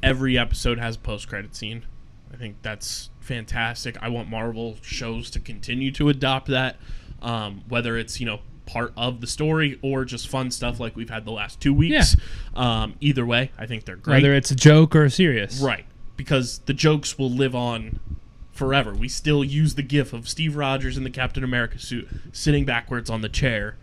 every 0.03 0.37
episode 0.37 0.79
has 0.79 0.96
a 0.96 0.99
post 0.99 1.29
credit 1.29 1.55
scene. 1.55 1.87
I 2.33 2.37
think 2.37 2.57
that's 2.62 3.11
fantastic. 3.20 3.96
I 4.03 4.09
want 4.09 4.29
Marvel 4.29 4.77
shows 4.83 5.31
to 5.31 5.40
continue 5.40 5.92
to 5.92 6.09
adopt 6.09 6.49
that, 6.49 6.77
um, 7.22 7.62
whether 7.68 7.96
it's 7.96 8.18
you 8.20 8.27
know 8.27 8.40
part 8.66 8.92
of 8.96 9.20
the 9.20 9.26
story 9.26 9.79
or 9.83 10.05
just 10.05 10.29
fun 10.29 10.50
stuff 10.50 10.79
like 10.81 10.96
we've 10.96 11.11
had 11.11 11.24
the 11.24 11.31
last 11.31 11.61
two 11.61 11.72
weeks. 11.72 12.16
Um, 12.55 12.94
either 13.00 13.24
way, 13.24 13.50
I 13.59 13.66
think 13.66 13.85
they're 13.85 13.96
great. 13.96 14.16
Whether 14.16 14.35
it's 14.35 14.50
a 14.50 14.57
joke 14.57 14.94
or 14.96 15.09
serious. 15.09 15.61
Right. 15.61 15.87
Because 16.16 16.59
the 16.66 16.74
jokes 16.74 17.16
will 17.18 17.31
live 17.31 17.55
on 17.55 18.00
forever. 18.52 18.92
We 18.94 19.09
still 19.09 19.44
use 19.44 19.74
the 19.74 19.83
gif 19.83 20.12
of 20.12 20.29
Steve 20.29 20.57
Rogers 20.57 20.96
in 20.96 21.05
the 21.05 21.11
Captain 21.11 21.44
America 21.44 21.79
suit 21.79 22.09
sitting 22.33 22.64
backwards 22.64 23.09
on 23.11 23.20
the 23.20 23.29
chair 23.29 23.76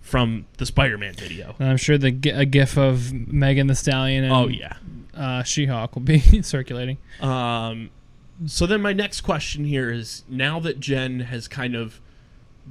from 0.00 0.46
the 0.56 0.64
Spider 0.66 0.96
Man 0.96 1.14
video. 1.14 1.54
And 1.58 1.68
I'm 1.68 1.76
sure 1.76 1.98
the 1.98 2.16
a 2.30 2.44
gif 2.46 2.78
of 2.78 3.12
Megan 3.12 3.66
Thee 3.66 3.74
Stallion 3.74 4.24
and 4.24 4.32
Oh, 4.32 4.48
yeah. 4.48 4.74
uh, 5.14 5.42
She-Hulk 5.42 5.94
will 5.94 6.02
be 6.02 6.20
circulating. 6.42 6.96
Um, 7.20 7.90
so 8.46 8.66
then 8.66 8.80
my 8.80 8.92
next 8.94 9.20
question 9.20 9.64
here 9.66 9.90
is 9.90 10.22
now 10.28 10.60
that 10.60 10.80
Jen 10.80 11.20
has 11.20 11.46
kind 11.48 11.74
of 11.74 12.00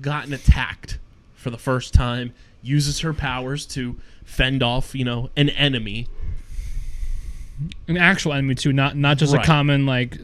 gotten 0.01 0.33
attacked 0.33 0.97
for 1.39 1.49
the 1.49 1.57
first 1.57 1.93
time, 1.93 2.33
uses 2.61 2.99
her 2.99 3.13
powers 3.13 3.65
to 3.65 3.95
fend 4.25 4.61
off, 4.61 4.93
you 4.93 5.05
know, 5.05 5.29
an 5.37 5.49
enemy. 5.49 6.07
An 7.87 7.97
actual 7.97 8.33
enemy 8.33 8.55
too, 8.55 8.71
not 8.71 8.95
not 8.95 9.17
just 9.17 9.33
Right. 9.33 9.43
a 9.43 9.45
common 9.47 9.85
like 9.85 10.17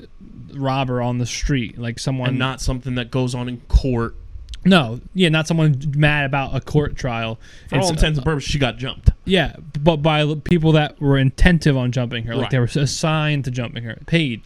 robber 0.54 1.02
on 1.02 1.18
the 1.18 1.26
street, 1.26 1.78
like 1.78 2.00
someone. 2.00 2.30
And 2.30 2.40
not 2.40 2.62
something 2.62 2.96
that 2.96 3.12
goes 3.12 3.36
on 3.36 3.50
in 3.50 3.58
court. 3.68 4.16
no, 4.64 5.00
yeah, 5.14 5.30
not 5.30 5.46
someone 5.48 5.80
mad 5.96 6.26
about 6.26 6.56
a 6.56 6.62
court 6.62 6.96
trial. 6.96 7.40
For 7.70 7.76
all 7.76 7.82
It's, 7.82 7.90
intents 7.92 8.18
uh, 8.18 8.22
and 8.22 8.26
purposes, 8.26 8.50
she 8.52 8.58
got 8.60 8.78
jumped. 8.78 9.10
Yeah, 9.26 9.56
but 9.80 9.98
by 9.98 10.34
people 10.44 10.72
that 10.74 11.00
were 11.02 11.18
intentive 11.24 11.78
on 11.78 11.92
jumping 11.92 12.24
her, 12.26 12.36
like 12.36 12.44
Right. 12.44 12.52
they 12.52 12.60
were 12.60 12.70
assigned 12.84 13.46
to 13.46 13.52
jumping 13.52 13.84
her, 13.84 13.98
paid. 14.08 14.42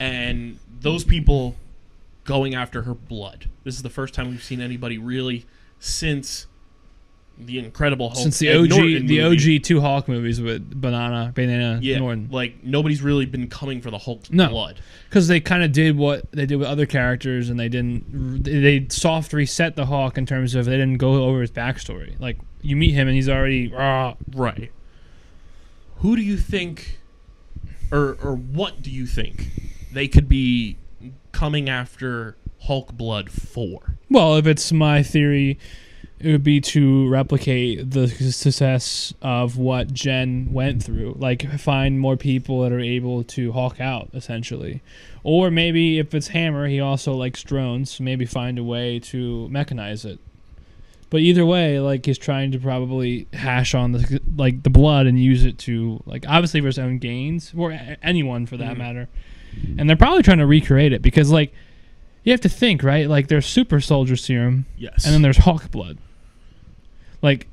and 0.00 0.58
those 0.80 1.04
people 1.04 1.56
going 2.24 2.54
after 2.54 2.82
her 2.82 2.92
blood. 2.94 3.46
This 3.64 3.76
is 3.76 3.82
the 3.82 3.88
first 3.90 4.12
time 4.14 4.30
we've 4.30 4.42
seen 4.42 4.60
anybody 4.60 4.98
really 4.98 5.46
since 5.78 6.46
the 7.38 7.58
Incredible 7.58 8.08
Hulk. 8.08 8.22
Since 8.22 8.38
the 8.38 8.48
Ed 8.48 8.56
OG, 8.56 8.68
Norton 8.70 9.06
the 9.06 9.20
movie. 9.20 9.56
OG 9.58 9.62
two 9.62 9.80
Hawk 9.82 10.08
movies 10.08 10.40
with 10.40 10.80
Bana, 10.80 11.32
Bana 11.34 11.78
yeah, 11.82 11.98
Norton, 11.98 12.28
like 12.30 12.64
nobody's 12.64 13.02
really 13.02 13.26
been 13.26 13.48
coming 13.48 13.82
for 13.82 13.90
the 13.90 13.98
Hulk's 13.98 14.30
No. 14.30 14.48
blood. 14.48 14.80
because 15.10 15.28
they 15.28 15.38
kind 15.40 15.62
of 15.62 15.70
did 15.72 15.98
what 15.98 16.30
they 16.32 16.46
did 16.46 16.56
with 16.56 16.66
other 16.68 16.86
characters, 16.86 17.50
and 17.50 17.60
they 17.60 17.68
didn't. 17.68 18.42
They 18.44 18.86
soft 18.88 19.34
reset 19.34 19.76
the 19.76 19.84
Hawk 19.86 20.16
in 20.16 20.24
terms 20.24 20.54
of 20.54 20.64
they 20.64 20.78
didn't 20.78 20.96
go 20.96 21.24
over 21.24 21.42
his 21.42 21.50
backstory. 21.50 22.18
Like 22.18 22.38
you 22.62 22.74
meet 22.74 22.92
him 22.92 23.06
and 23.06 23.14
he's 23.14 23.28
already 23.28 23.68
rah. 23.68 24.14
Right. 24.34 24.72
Who 25.96 26.16
do 26.16 26.22
you 26.22 26.38
think, 26.38 27.00
or 27.92 28.16
or 28.22 28.34
what 28.34 28.80
do 28.80 28.90
you 28.90 29.04
think 29.06 29.48
they 29.92 30.08
could 30.08 30.28
be 30.28 30.78
coming 31.32 31.68
after 31.68 32.36
Hulk 32.62 32.92
blood 32.92 33.30
for? 33.30 33.96
Well, 34.10 34.36
if 34.36 34.46
it's 34.46 34.72
my 34.72 35.02
theory, 35.02 35.58
it 36.18 36.32
would 36.32 36.42
be 36.44 36.60
to 36.62 37.08
replicate 37.08 37.90
the 37.90 38.08
success 38.08 39.12
of 39.20 39.58
what 39.58 39.92
Jen 39.92 40.48
went 40.52 40.82
through. 40.82 41.16
Like 41.18 41.50
find 41.60 42.00
more 42.00 42.16
people 42.16 42.62
that 42.62 42.72
are 42.72 42.80
able 42.80 43.22
to 43.24 43.52
hawk 43.52 43.80
out, 43.80 44.08
essentially. 44.14 44.80
Or 45.22 45.50
maybe 45.50 45.98
if 45.98 46.14
it's 46.14 46.28
Hammer, 46.28 46.66
he 46.68 46.80
also 46.80 47.12
likes 47.12 47.42
drones. 47.42 48.00
Maybe 48.00 48.24
find 48.24 48.58
a 48.58 48.64
way 48.64 48.98
to 49.00 49.48
mechanize 49.52 50.04
it. 50.04 50.18
But 51.10 51.20
either 51.20 51.46
way, 51.46 51.78
like 51.78 52.04
he's 52.06 52.18
trying 52.18 52.50
to 52.52 52.58
probably 52.58 53.28
hash 53.32 53.74
on 53.74 53.92
the 53.92 54.20
like 54.36 54.62
the 54.64 54.70
blood 54.70 55.06
and 55.06 55.20
use 55.22 55.44
it 55.44 55.56
to 55.58 56.02
like 56.06 56.24
obviously 56.28 56.60
for 56.60 56.66
his 56.66 56.78
own 56.80 56.98
gains 56.98 57.52
or 57.56 57.70
a- 57.70 57.96
anyone 58.02 58.46
for 58.46 58.56
that 58.56 58.74
Mhm. 58.74 58.78
matter. 58.78 59.08
And 59.78 59.88
they're 59.88 59.96
probably 59.96 60.22
trying 60.22 60.38
to 60.38 60.46
recreate 60.46 60.92
it 60.92 61.02
because 61.02 61.30
like 61.30 61.52
you 62.26 62.32
have 62.32 62.40
to 62.42 62.48
think 62.50 62.82
right. 62.82 63.08
Like 63.08 63.28
there's 63.28 63.46
super 63.46 63.80
soldier 63.80 64.16
serum 64.16 64.66
Yes. 64.76 65.04
and 65.06 65.14
then 65.14 65.22
there's 65.22 65.38
Hawk 65.38 65.70
blood. 65.70 65.96
Like 67.22 67.46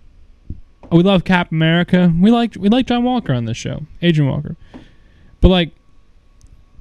we 0.91 1.01
love 1.03 1.23
Cap 1.23 1.51
America. 1.51 2.11
We 2.19 2.31
like 2.31 2.55
we 2.59 2.67
like 2.69 2.87
John 2.87 3.03
Walker 3.03 3.33
on 3.33 3.45
this 3.45 3.55
show, 3.55 3.83
Adrian 4.01 4.29
Walker. 4.29 4.55
But 5.41 5.47
like, 5.49 5.71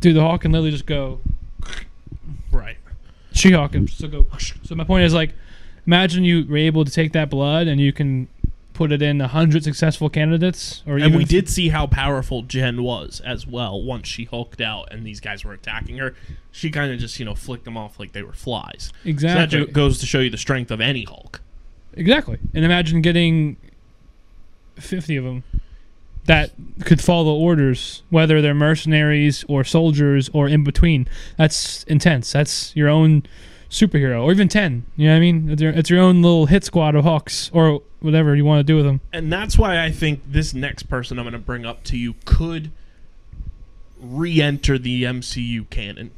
dude, 0.01 0.17
the 0.17 0.21
Hawk 0.23 0.41
can 0.43 0.53
literally 0.53 0.71
just 0.71 0.87
go. 0.87 1.21
right. 2.51 2.77
She 3.33 3.53
Hawk 3.53 3.73
can 3.73 3.87
still 3.89 4.09
go. 4.09 4.27
So 4.65 4.75
my 4.75 4.85
point 4.85 5.05
is 5.05 5.15
like, 5.15 5.35
imagine 5.87 6.25
you 6.25 6.47
were 6.47 6.57
able 6.57 6.85
to 6.85 6.91
take 6.91 7.13
that 7.13 7.29
blood 7.31 7.67
and 7.67 7.81
you 7.81 7.93
can 7.93 8.29
put 8.83 8.91
it 8.91 9.01
in 9.01 9.21
a 9.21 9.29
hundred 9.29 9.63
successful 9.63 10.11
candidates, 10.11 10.83
or 10.89 10.99
And 10.99 11.15
we 11.15 11.25
did 11.25 11.49
see 11.49 11.69
how 11.69 11.87
powerful 11.87 12.43
Jen 12.43 12.83
was 12.83 13.21
as 13.25 13.47
well 13.47 13.81
once 13.81 14.09
she 14.09 14.25
hulked 14.25 14.61
out 14.61 14.89
and 14.91 15.07
these 15.07 15.21
guys 15.21 15.45
were 15.45 15.53
attacking 15.53 15.99
her. 15.99 16.17
She 16.51 16.69
kind 16.69 16.93
of 16.93 16.99
just, 16.99 17.17
you 17.21 17.25
know, 17.25 17.37
flicked 17.37 17.65
them 17.65 17.77
off 17.77 18.01
like 18.01 18.11
they 18.11 18.25
were 18.25 18.33
flies. 18.33 18.93
So 19.05 19.09
exactly 19.09 19.61
that 19.61 19.73
goes 19.73 19.99
to 20.01 20.07
show 20.07 20.19
you 20.19 20.31
the 20.31 20.37
strength 20.37 20.73
of 20.73 20.81
any 20.81 21.05
Hulk. 21.05 21.41
exactly. 21.93 22.39
And 22.55 22.65
imagine 22.65 23.03
getting 23.03 23.57
fifty 24.75 25.15
of 25.15 25.23
them 25.23 25.45
that 26.25 26.51
could 26.85 27.01
follow 27.01 27.35
orders, 27.35 28.03
whether 28.11 28.43
they're 28.43 28.53
mercenaries 28.53 29.45
or 29.47 29.63
soldiers 29.63 30.29
or 30.33 30.49
in 30.49 30.65
between. 30.65 31.09
That's 31.37 31.85
intense. 31.85 32.33
That's 32.33 32.75
your 32.75 32.89
own 32.89 33.23
superhero, 33.73 34.23
or 34.23 34.31
even 34.31 34.49
ten. 34.49 34.85
You 34.97 35.09
know 35.09 35.15
what 35.15 35.17
I 35.17 35.21
mean? 35.21 35.51
It's 35.51 35.63
your, 35.63 35.73
it's 35.73 35.91
your 35.91 36.01
own 36.01 36.23
little 36.23 36.47
hit 36.47 36.63
squad 36.63 36.95
of 36.95 37.05
hawks 37.05 37.51
or 37.53 37.83
whatever 38.01 38.37
you 38.37 38.45
want 38.45 38.61
to 38.61 38.65
do 38.65 38.77
with 38.77 38.85
them. 38.85 39.01
And 39.13 39.33
that's 39.33 39.59
why 39.59 39.83
I 39.83 39.91
think 39.91 40.21
this 40.29 40.55
next 40.55 40.85
person 40.85 41.19
I'm 41.19 41.25
going 41.25 41.33
to 41.33 41.39
bring 41.39 41.65
up 41.65 41.83
to 41.85 41.97
you 41.97 42.15
could 42.25 42.71
re 43.99 44.41
enter 44.41 44.79
the 44.79 45.05
MCU 45.05 45.69
canon. 45.71 46.11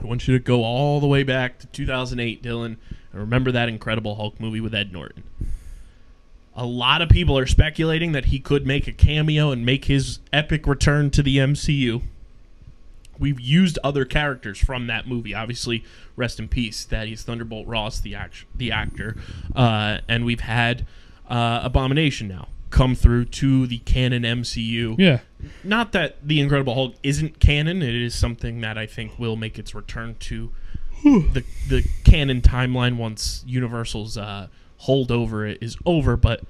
I 0.00 0.06
want 0.06 0.28
you 0.28 0.38
to 0.38 0.42
go 0.42 0.62
all 0.62 1.00
the 1.00 1.06
way 1.06 1.22
back 1.22 1.58
to 1.58 1.66
2008, 1.66 2.42
Dylan, 2.42 2.64
and 2.64 3.20
remember 3.20 3.50
that 3.52 3.68
Incredible 3.68 4.14
Hulk 4.14 4.38
movie 4.38 4.60
with 4.60 4.74
Ed 4.74 4.92
Norton. 4.92 5.24
A 6.54 6.66
lot 6.66 7.02
of 7.02 7.08
people 7.08 7.36
are 7.36 7.46
speculating 7.46 8.12
that 8.12 8.26
he 8.26 8.38
could 8.38 8.66
make 8.66 8.86
a 8.86 8.92
cameo 8.92 9.50
and 9.50 9.64
make 9.64 9.86
his 9.86 10.20
epic 10.32 10.66
return 10.66 11.10
to 11.10 11.22
the 11.22 11.38
MCU. 11.38 12.02
We've 13.18 13.40
used 13.40 13.78
other 13.82 14.04
characters 14.04 14.58
from 14.58 14.86
that 14.88 15.06
movie. 15.08 15.34
Obviously, 15.34 15.84
rest 16.16 16.38
in 16.38 16.48
peace, 16.48 16.84
Thaddeus 16.84 17.22
Thunderbolt 17.22 17.66
Ross, 17.66 18.00
the 18.00 18.14
act- 18.14 18.46
the 18.54 18.72
actor, 18.72 19.16
uh, 19.54 19.98
and 20.08 20.24
we've 20.24 20.40
had 20.40 20.86
uh, 21.28 21.60
Abomination 21.62 22.28
now 22.28 22.48
come 22.70 22.94
through 22.94 23.24
to 23.24 23.66
the 23.66 23.78
canon 23.78 24.22
MCU. 24.22 24.96
Yeah. 24.98 25.20
Not 25.62 25.92
that 25.92 26.16
the 26.26 26.40
Incredible 26.40 26.74
Hulk 26.74 26.94
isn't 27.02 27.40
canon; 27.40 27.82
it 27.82 27.94
is 27.94 28.14
something 28.14 28.60
that 28.60 28.76
I 28.76 28.86
think 28.86 29.18
will 29.18 29.36
make 29.36 29.58
its 29.58 29.74
return 29.74 30.16
to 30.20 30.50
the 31.02 31.44
the 31.68 31.88
canon 32.04 32.40
timeline 32.40 32.96
once 32.96 33.44
Universal's 33.46 34.16
uh, 34.16 34.48
hold 34.78 35.10
over 35.10 35.46
it 35.46 35.58
is 35.60 35.76
over. 35.86 36.16
But 36.16 36.42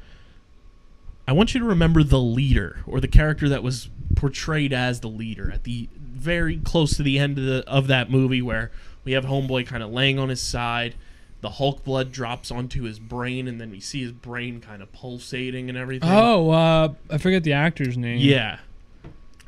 I 1.28 1.32
want 1.32 1.54
you 1.54 1.60
to 1.60 1.66
remember 1.66 2.02
the 2.02 2.20
leader 2.20 2.80
or 2.86 3.00
the 3.00 3.08
character 3.08 3.48
that 3.48 3.62
was 3.62 3.90
portrayed 4.14 4.72
as 4.72 5.00
the 5.00 5.08
leader 5.08 5.50
at 5.52 5.64
the 5.64 5.88
very 5.96 6.58
close 6.58 6.96
to 6.96 7.02
the 7.02 7.18
end 7.18 7.38
of 7.38 7.44
the 7.44 7.64
of 7.66 7.86
that 7.88 8.10
movie 8.10 8.40
where 8.42 8.70
we 9.04 9.12
have 9.12 9.24
Homeboy 9.24 9.66
kind 9.66 9.82
of 9.82 9.90
laying 9.90 10.18
on 10.18 10.28
his 10.28 10.40
side. 10.40 10.94
The 11.42 11.50
Hulk 11.50 11.84
blood 11.84 12.10
drops 12.12 12.50
onto 12.50 12.84
his 12.84 12.98
brain, 12.98 13.46
and 13.46 13.60
then 13.60 13.70
we 13.70 13.78
see 13.78 14.00
his 14.02 14.10
brain 14.10 14.60
kind 14.60 14.82
of 14.82 14.90
pulsating 14.92 15.68
and 15.68 15.76
everything. 15.76 16.08
Oh, 16.10 16.50
uh, 16.50 16.94
I 17.10 17.18
forget 17.18 17.44
the 17.44 17.52
actor's 17.52 17.96
name. 17.96 18.18
Yeah. 18.18 18.58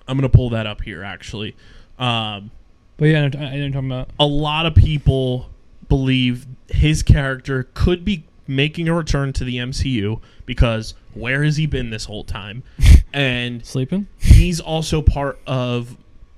I'm 0.07 0.17
going 0.19 0.31
to 0.31 0.35
pull 0.35 0.51
that 0.51 0.67
up 0.67 0.83
here, 0.83 1.03
actually. 1.03 1.57
Um, 1.99 2.51
But 2.99 3.07
yeah, 3.07 3.25
I 3.25 3.29
know 3.29 3.39
I 3.39 3.41
know 3.41 3.51
what 3.51 3.57
you're 3.57 3.71
talking 3.71 3.91
about. 3.91 4.11
a 4.21 4.27
lot 4.27 4.67
of 4.67 4.75
people 4.75 5.51
believe 5.89 6.47
his 6.69 7.03
character 7.03 7.69
could 7.75 8.05
be 8.05 8.25
making 8.47 8.89
a 8.89 8.95
return 8.95 9.33
to 9.33 9.45
the 9.45 9.57
MCU 9.57 10.21
because 10.47 10.95
where 11.19 11.45
has 11.45 11.57
he 11.57 11.67
been 11.67 11.91
this 11.91 12.05
whole 12.07 12.25
time? 12.25 12.63
and 13.13 13.65
Sleeping? 13.65 14.07
he's 14.19 14.61
also 14.61 15.03
part 15.03 15.39
of 15.47 15.97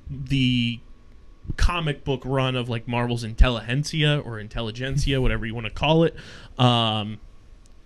the 0.09 0.81
comic 1.57 2.05
book 2.05 2.23
run 2.25 2.55
of 2.57 2.69
like 2.69 2.87
Marvel's 2.89 3.25
Intelligentsia 3.25 4.21
or 4.25 4.39
Intelligentsia, 4.39 5.21
whatever 5.23 5.47
you 5.47 5.55
want 5.55 5.67
to 5.67 5.73
call 5.73 6.05
it. 6.05 6.15
Um, 6.59 7.19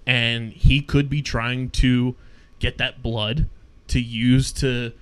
and 0.07 0.53
he 0.53 0.81
could 0.83 1.09
be 1.09 1.23
trying 1.23 1.71
to 1.71 2.15
get 2.59 2.79
that 2.79 3.03
blood 3.03 3.49
to 3.89 4.01
use 4.01 4.53
to 4.53 4.93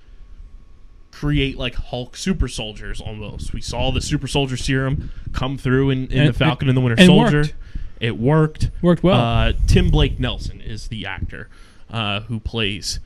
create 1.11 1.57
like 1.57 1.75
Hulk 1.75 2.15
super 2.17 2.47
soldiers 2.47 2.99
almost. 2.99 3.53
We 3.53 3.61
saw 3.61 3.91
the 3.91 4.01
super 4.01 4.27
soldier 4.27 4.57
serum 4.57 5.11
come 5.31 5.57
through 5.57 5.89
in, 5.91 6.07
in 6.11 6.19
And- 6.19 6.29
the 6.29 6.33
Falcon 6.33 6.69
and 6.69 6.77
the 6.77 6.81
Winter 6.81 6.99
and 7.01 7.07
Soldier. 7.07 7.37
worked. 7.41 7.53
It 7.99 8.17
worked. 8.17 8.71
Worked 8.81 9.03
well. 9.03 9.19
Uh, 9.19 9.53
Tim 9.67 9.89
Blake 9.89 10.19
Nelson 10.19 10.59
is 10.59 10.87
the 10.89 11.05
actor 11.05 11.49
uh, 11.89 12.21
who 12.21 12.39
plays 12.39 12.99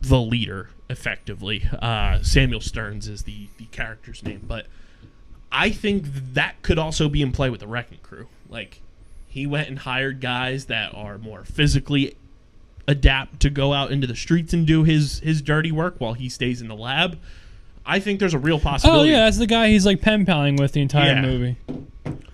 the 0.00 0.20
leader 0.20 0.70
effectively. 0.90 1.66
Uh, 1.80 2.22
Samuel 2.22 2.60
Sterns 2.60 3.08
is 3.08 3.22
the 3.22 3.48
the 3.58 3.64
character's 3.66 4.22
name, 4.22 4.42
but 4.46 4.66
I 5.50 5.70
think 5.70 6.04
that 6.34 6.60
could 6.62 6.78
also 6.78 7.08
be 7.08 7.22
in 7.22 7.32
play 7.32 7.50
with 7.50 7.60
the 7.60 7.66
Wrecking 7.66 7.98
Crew. 8.02 8.28
Like 8.48 8.80
he 9.28 9.46
went 9.46 9.68
and 9.68 9.78
hired 9.80 10.20
guys 10.20 10.66
that 10.66 10.94
are 10.94 11.18
more 11.18 11.44
physically 11.44 12.16
adapt 12.86 13.40
to 13.40 13.48
go 13.50 13.72
out 13.72 13.90
into 13.90 14.06
the 14.06 14.16
streets 14.16 14.52
and 14.52 14.66
do 14.66 14.84
his 14.84 15.20
his 15.20 15.40
dirty 15.40 15.72
work 15.72 15.96
while 15.98 16.12
he 16.14 16.28
stays 16.28 16.60
in 16.60 16.68
the 16.68 16.74
lab. 16.76 17.18
I 17.86 17.98
think 18.00 18.18
there's 18.20 18.34
a 18.34 18.38
real 18.38 18.60
possibility. 18.60 19.10
oh 19.10 19.12
yeah, 19.12 19.24
that's 19.24 19.38
the 19.38 19.46
guy 19.46 19.68
he's 19.68 19.84
like 19.86 20.00
pen 20.00 20.24
paling 20.26 20.56
with 20.56 20.72
the 20.72 20.80
entire 20.80 21.14
Yeah. 21.14 21.22
movie. 21.22 21.56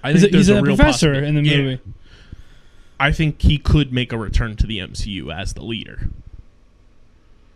I 0.03 0.13
He's 0.13 0.25
a, 0.25 0.29
there's 0.29 0.47
he's 0.47 0.49
a 0.49 0.63
real 0.63 0.77
professor 0.77 1.13
in 1.13 1.35
the 1.35 1.43
Yeah. 1.43 1.77
I 3.01 3.11
think 3.13 3.41
he 3.43 3.59
could 3.59 3.93
make 3.93 4.13
a 4.13 4.19
return 4.19 4.55
to 4.57 4.67
the 4.67 4.79
MCU 4.79 5.35
as 5.35 5.55
the 5.55 5.63
leader. 5.63 6.11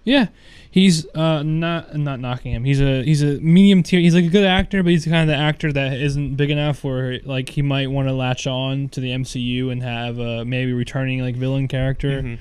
Yeah, 0.02 0.28
he's 0.70 1.07
uh, 1.14 1.42
not 1.42 1.96
not 1.96 2.20
knocking 2.20 2.52
him. 2.52 2.64
He's 2.64 2.80
a 2.80 3.02
he's 3.04 3.22
a 3.22 3.38
medium 3.40 3.83
tier. 3.83 4.00
He's 4.00 4.14
like 4.14 4.24
a 4.24 4.28
good 4.28 4.44
actor, 4.44 4.83
but 4.83 4.90
he's 4.90 5.04
the 5.04 5.11
kind 5.11 5.30
of 5.30 5.35
the 5.35 5.40
actor 5.42 5.72
that 5.72 5.94
isn't 5.94 6.35
big 6.37 6.50
enough 6.50 6.85
where 6.85 7.20
like 7.24 7.50
he 7.50 7.62
might 7.62 7.90
want 7.90 8.09
to 8.09 8.12
latch 8.12 8.46
on 8.46 8.88
to 8.90 9.00
the 9.00 9.11
MCU 9.11 9.70
and 9.70 9.83
have 9.83 10.18
a 10.18 10.44
maybe 10.44 10.72
returning 10.72 11.20
like 11.20 11.37
villain 11.37 11.68
character. 11.68 12.20
Mhm. 12.22 12.38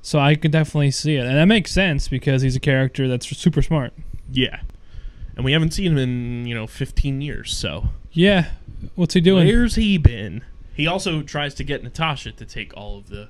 So 0.00 0.18
I 0.18 0.34
could 0.36 0.50
definitely 0.52 0.90
see 0.90 1.16
it, 1.16 1.26
and 1.26 1.36
that 1.36 1.44
makes 1.46 1.70
sense 1.70 2.08
because 2.08 2.42
he's 2.42 2.56
a 2.56 2.60
character 2.60 3.08
that's 3.08 3.26
super 3.36 3.62
smart. 3.62 3.92
Yeah. 4.30 4.60
And 5.36 5.44
we 5.44 5.52
haven't 5.52 5.72
seen 5.72 5.92
him 5.92 5.98
in, 5.98 6.46
you 6.46 6.54
know, 6.54 6.66
15 6.66 7.20
years, 7.22 7.54
so. 7.56 7.88
Yeah, 8.12 8.48
what's 8.96 9.14
he 9.14 9.20
doing? 9.20 9.46
Where's 9.46 9.76
he 9.76 9.96
been? 9.96 10.42
He 10.82 10.88
also 10.88 11.22
tries 11.22 11.54
to 11.54 11.62
get 11.62 11.84
Natasha 11.84 12.32
to 12.32 12.44
take 12.44 12.76
all 12.76 12.98
of 12.98 13.08
the 13.08 13.28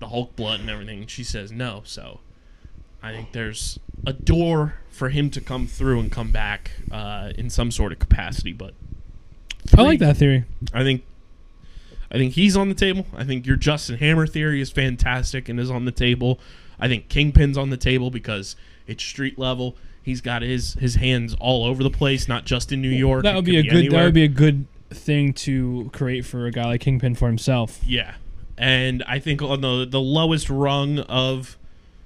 the 0.00 0.08
Hulk 0.08 0.34
blood 0.34 0.58
and 0.58 0.68
everything, 0.68 1.02
and 1.02 1.08
she 1.08 1.22
says 1.22 1.52
no, 1.52 1.82
so 1.84 2.18
I 3.00 3.12
think 3.12 3.30
there's 3.30 3.78
a 4.04 4.12
door 4.12 4.74
for 4.90 5.10
him 5.10 5.30
to 5.30 5.40
come 5.40 5.68
through 5.68 6.00
and 6.00 6.10
come 6.10 6.32
back 6.32 6.72
uh, 6.90 7.30
in 7.38 7.48
some 7.48 7.70
sort 7.70 7.92
of 7.92 8.00
capacity, 8.00 8.52
but 8.52 8.74
I 9.76 9.82
like 9.82 10.00
that 10.00 10.16
theory. 10.16 10.46
I 10.74 10.82
think 10.82 11.04
I 12.10 12.16
think 12.16 12.32
he's 12.32 12.56
on 12.56 12.68
the 12.68 12.74
table. 12.74 13.06
I 13.16 13.22
think 13.22 13.46
your 13.46 13.54
Justin 13.54 13.98
Hammer 13.98 14.26
theory 14.26 14.60
is 14.60 14.72
fantastic 14.72 15.48
and 15.48 15.60
is 15.60 15.70
on 15.70 15.84
the 15.84 15.92
table. 15.92 16.40
I 16.80 16.88
think 16.88 17.08
Kingpin's 17.08 17.56
on 17.56 17.70
the 17.70 17.76
table 17.76 18.10
because 18.10 18.56
it's 18.88 19.04
street 19.04 19.38
level. 19.38 19.76
He's 20.02 20.20
got 20.20 20.42
his 20.42 20.74
his 20.74 20.96
hands 20.96 21.36
all 21.38 21.64
over 21.64 21.84
the 21.84 21.90
place, 21.90 22.26
not 22.26 22.46
just 22.46 22.72
in 22.72 22.82
New 22.82 22.88
York. 22.88 23.22
That 23.22 23.36
would 23.36 23.44
be 23.44 23.58
a 23.58 23.62
good. 23.62 23.92
That 23.92 24.02
would 24.02 24.12
be 24.12 24.24
a 24.24 24.26
good 24.26 24.66
thing 24.90 25.32
to 25.34 25.90
create 25.92 26.24
for 26.24 26.46
a 26.46 26.50
guy 26.50 26.64
like 26.66 26.80
Kingpin 26.80 27.14
for 27.14 27.28
himself. 27.28 27.80
Yeah, 27.86 28.14
and 28.56 29.02
I 29.06 29.18
think 29.18 29.42
on 29.42 29.60
the 29.60 29.86
the 29.88 30.00
lowest 30.00 30.48
rung 30.50 31.00
of 31.00 31.56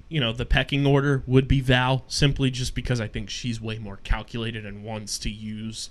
you 0.09 0.19
know 0.19 0.33
the 0.33 0.45
pecking 0.45 0.85
order 0.85 1.23
would 1.25 1.47
be 1.47 1.59
Val, 1.61 2.03
simply 2.07 2.51
just 2.51 2.75
because 2.75 2.99
I 3.01 3.07
think 3.07 3.29
she's 3.29 3.59
way 3.61 3.77
more 3.77 3.97
calculated 4.03 4.65
and 4.65 4.83
wants 4.83 5.17
to 5.19 5.29
use 5.29 5.89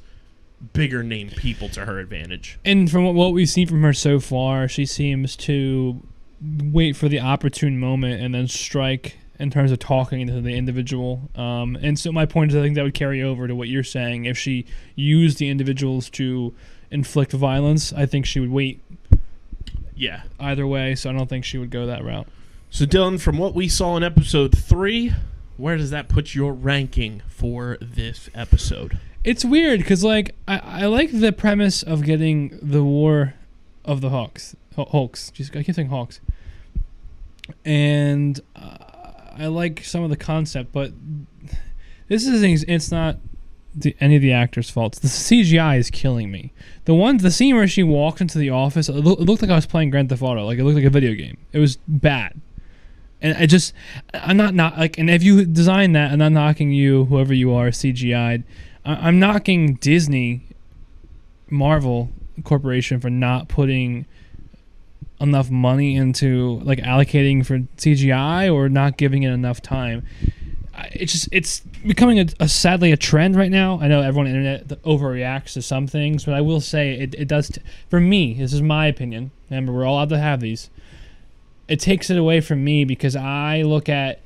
bigger 0.72 1.02
name 1.02 1.28
people 1.28 1.68
to 1.70 1.84
her 1.86 1.98
advantage. 1.98 2.56
And 2.64 2.88
from 2.88 3.02
what- 3.04 3.14
what 3.16 3.32
we've 3.32 3.48
seen 3.48 3.66
from 3.66 3.82
her 3.82 3.92
so 3.92 4.20
far, 4.20 4.68
she 4.68 4.86
seems 4.86 5.34
to 5.38 6.00
wait 6.40 6.94
for 6.94 7.08
the 7.08 7.18
opportune 7.18 7.78
moment 7.80 8.22
and 8.22 8.32
then 8.32 8.46
strike 8.46 9.16
in 9.40 9.50
terms 9.50 9.72
of 9.72 9.80
talking 9.80 10.28
to 10.28 10.40
the 10.40 10.52
individual. 10.54 11.28
Um, 11.34 11.76
and 11.82 11.98
so 11.98 12.12
my 12.12 12.26
point 12.26 12.52
is, 12.52 12.56
I 12.56 12.60
think 12.60 12.76
that 12.76 12.84
would 12.84 12.94
carry 12.94 13.20
over 13.20 13.48
to 13.48 13.56
what 13.56 13.66
you're 13.68 13.82
saying. 13.82 14.24
If 14.24 14.38
she 14.38 14.64
used 14.94 15.38
the 15.38 15.48
individuals 15.48 16.08
to 16.10 16.54
inflict 16.92 17.32
violence, 17.32 17.92
I 17.92 18.06
think 18.06 18.26
she 18.26 18.38
would 18.38 18.50
wait 18.50 18.80
Yeah. 19.96 20.22
either 20.38 20.66
way. 20.66 20.94
So 20.94 21.10
I 21.10 21.12
don't 21.12 21.28
think 21.28 21.44
she 21.44 21.58
would 21.58 21.70
go 21.70 21.86
that 21.86 22.04
route. 22.04 22.28
So 22.70 22.84
Dylan, 22.86 23.20
from 23.20 23.38
what 23.38 23.54
we 23.54 23.68
saw 23.68 23.96
in 23.96 24.02
episode 24.02 24.56
three, 24.56 25.12
where 25.56 25.76
does 25.76 25.90
that 25.90 26.08
put 26.08 26.34
your 26.34 26.52
ranking 26.52 27.22
for 27.28 27.76
this 27.80 28.30
episode? 28.34 28.98
It's 29.24 29.44
weird 29.44 29.80
because 29.80 30.02
like 30.02 30.34
I, 30.48 30.58
I 30.58 30.86
like 30.86 31.10
the 31.12 31.32
premise 31.32 31.82
of 31.82 32.02
getting 32.04 32.58
the 32.62 32.82
war 32.82 33.34
of 33.84 34.00
the 34.00 34.08
Hawks, 34.10 34.56
H- 34.76 34.88
Hulks. 34.90 35.30
Jeez, 35.34 35.54
I 35.56 35.62
keep 35.62 35.74
saying 35.74 35.88
Hawks, 35.88 36.20
and 37.64 38.40
uh, 38.56 38.76
I 39.36 39.46
like 39.46 39.84
some 39.84 40.02
of 40.02 40.10
the 40.10 40.16
concept, 40.16 40.72
but 40.72 40.92
this 42.08 42.26
is. 42.26 42.64
It's 42.66 42.90
not 42.90 43.18
the, 43.74 43.96
any 44.00 44.16
of 44.16 44.22
the 44.22 44.32
actors' 44.32 44.68
faults. 44.70 44.98
The 44.98 45.08
CGI 45.08 45.78
is 45.78 45.90
killing 45.90 46.30
me. 46.30 46.52
The 46.84 46.94
one, 46.94 47.16
the 47.18 47.30
scene 47.30 47.54
where 47.54 47.68
she 47.68 47.82
walked 47.82 48.20
into 48.20 48.38
the 48.38 48.50
office, 48.50 48.88
it, 48.88 48.92
loo- 48.94 49.12
it 49.14 49.20
looked 49.20 49.42
like 49.42 49.50
I 49.50 49.54
was 49.54 49.66
playing 49.66 49.90
Grand 49.90 50.08
Theft 50.08 50.22
Auto. 50.22 50.44
Like 50.44 50.58
it 50.58 50.64
looked 50.64 50.76
like 50.76 50.84
a 50.84 50.90
video 50.90 51.14
game. 51.14 51.38
It 51.52 51.58
was 51.58 51.78
bad. 51.88 52.40
And 53.20 53.36
I 53.38 53.46
just, 53.46 53.72
I'm 54.12 54.36
not 54.36 54.52
not 54.54 54.76
like, 54.78 54.98
and 54.98 55.08
if 55.08 55.22
you 55.22 55.44
design 55.44 55.92
that, 55.92 56.12
and 56.12 56.22
I'm 56.22 56.32
not 56.32 56.46
knocking 56.48 56.72
you, 56.72 57.04
whoever 57.04 57.32
you 57.32 57.52
are, 57.54 57.68
CGI'd. 57.68 58.44
I- 58.84 59.08
I'm 59.08 59.18
knocking 59.20 59.74
Disney, 59.76 60.42
Marvel 61.48 62.10
Corporation 62.44 62.98
for 63.00 63.10
not 63.10 63.48
putting 63.48 64.06
enough 65.20 65.50
money 65.50 65.94
into 65.94 66.58
like 66.64 66.80
allocating 66.80 67.46
for 67.46 67.60
CGI 67.76 68.52
or 68.52 68.68
not 68.68 68.96
giving 68.96 69.22
it 69.22 69.30
enough 69.30 69.62
time. 69.62 70.04
It's 70.92 71.12
just 71.12 71.28
it's 71.32 71.60
becoming 71.60 72.20
a, 72.20 72.26
a 72.40 72.48
sadly 72.48 72.92
a 72.92 72.96
trend 72.96 73.36
right 73.36 73.50
now. 73.50 73.78
I 73.80 73.88
know 73.88 74.00
everyone 74.00 74.26
on 74.26 74.32
the 74.32 74.38
internet 74.38 74.82
overreacts 74.82 75.54
to 75.54 75.62
some 75.62 75.86
things, 75.86 76.24
but 76.24 76.34
I 76.34 76.40
will 76.40 76.60
say 76.60 76.92
it, 76.92 77.14
it 77.14 77.28
does 77.28 77.50
t- 77.50 77.62
for 77.90 78.00
me. 78.00 78.34
This 78.34 78.52
is 78.52 78.62
my 78.62 78.86
opinion. 78.86 79.30
Remember, 79.50 79.72
we're 79.72 79.84
all 79.84 79.96
allowed 79.96 80.08
to 80.10 80.18
have 80.18 80.40
these. 80.40 80.70
It 81.68 81.80
takes 81.80 82.10
it 82.10 82.18
away 82.18 82.40
from 82.40 82.64
me 82.64 82.84
because 82.84 83.16
I 83.16 83.62
look 83.62 83.88
at 83.88 84.20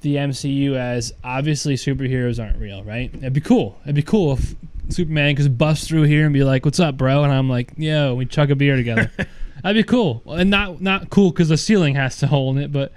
the 0.00 0.16
MCU 0.16 0.76
as 0.76 1.12
obviously 1.22 1.74
superheroes 1.74 2.42
aren't 2.42 2.58
real, 2.58 2.82
right? 2.82 3.14
It'd 3.14 3.32
be 3.32 3.40
cool. 3.40 3.78
It'd 3.84 3.94
be 3.94 4.02
cool 4.02 4.32
if 4.32 4.54
Superman 4.88 5.36
could 5.36 5.58
bust 5.58 5.88
through 5.88 6.04
here 6.04 6.24
and 6.24 6.32
be 6.32 6.42
like, 6.42 6.64
"What's 6.64 6.80
up, 6.80 6.96
bro?" 6.96 7.22
And 7.24 7.32
I'm 7.32 7.48
like, 7.48 7.72
"Yo, 7.76 8.14
we 8.14 8.26
chug 8.26 8.50
a 8.50 8.56
beer 8.56 8.76
together." 8.76 9.10
That'd 9.62 9.84
be 9.84 9.88
cool. 9.88 10.22
And 10.26 10.50
not 10.50 10.80
not 10.80 11.10
cool 11.10 11.30
because 11.30 11.48
the 11.48 11.56
ceiling 11.56 11.94
has 11.94 12.16
to 12.18 12.26
hold 12.26 12.56
in 12.56 12.62
it, 12.62 12.72
but 12.72 12.92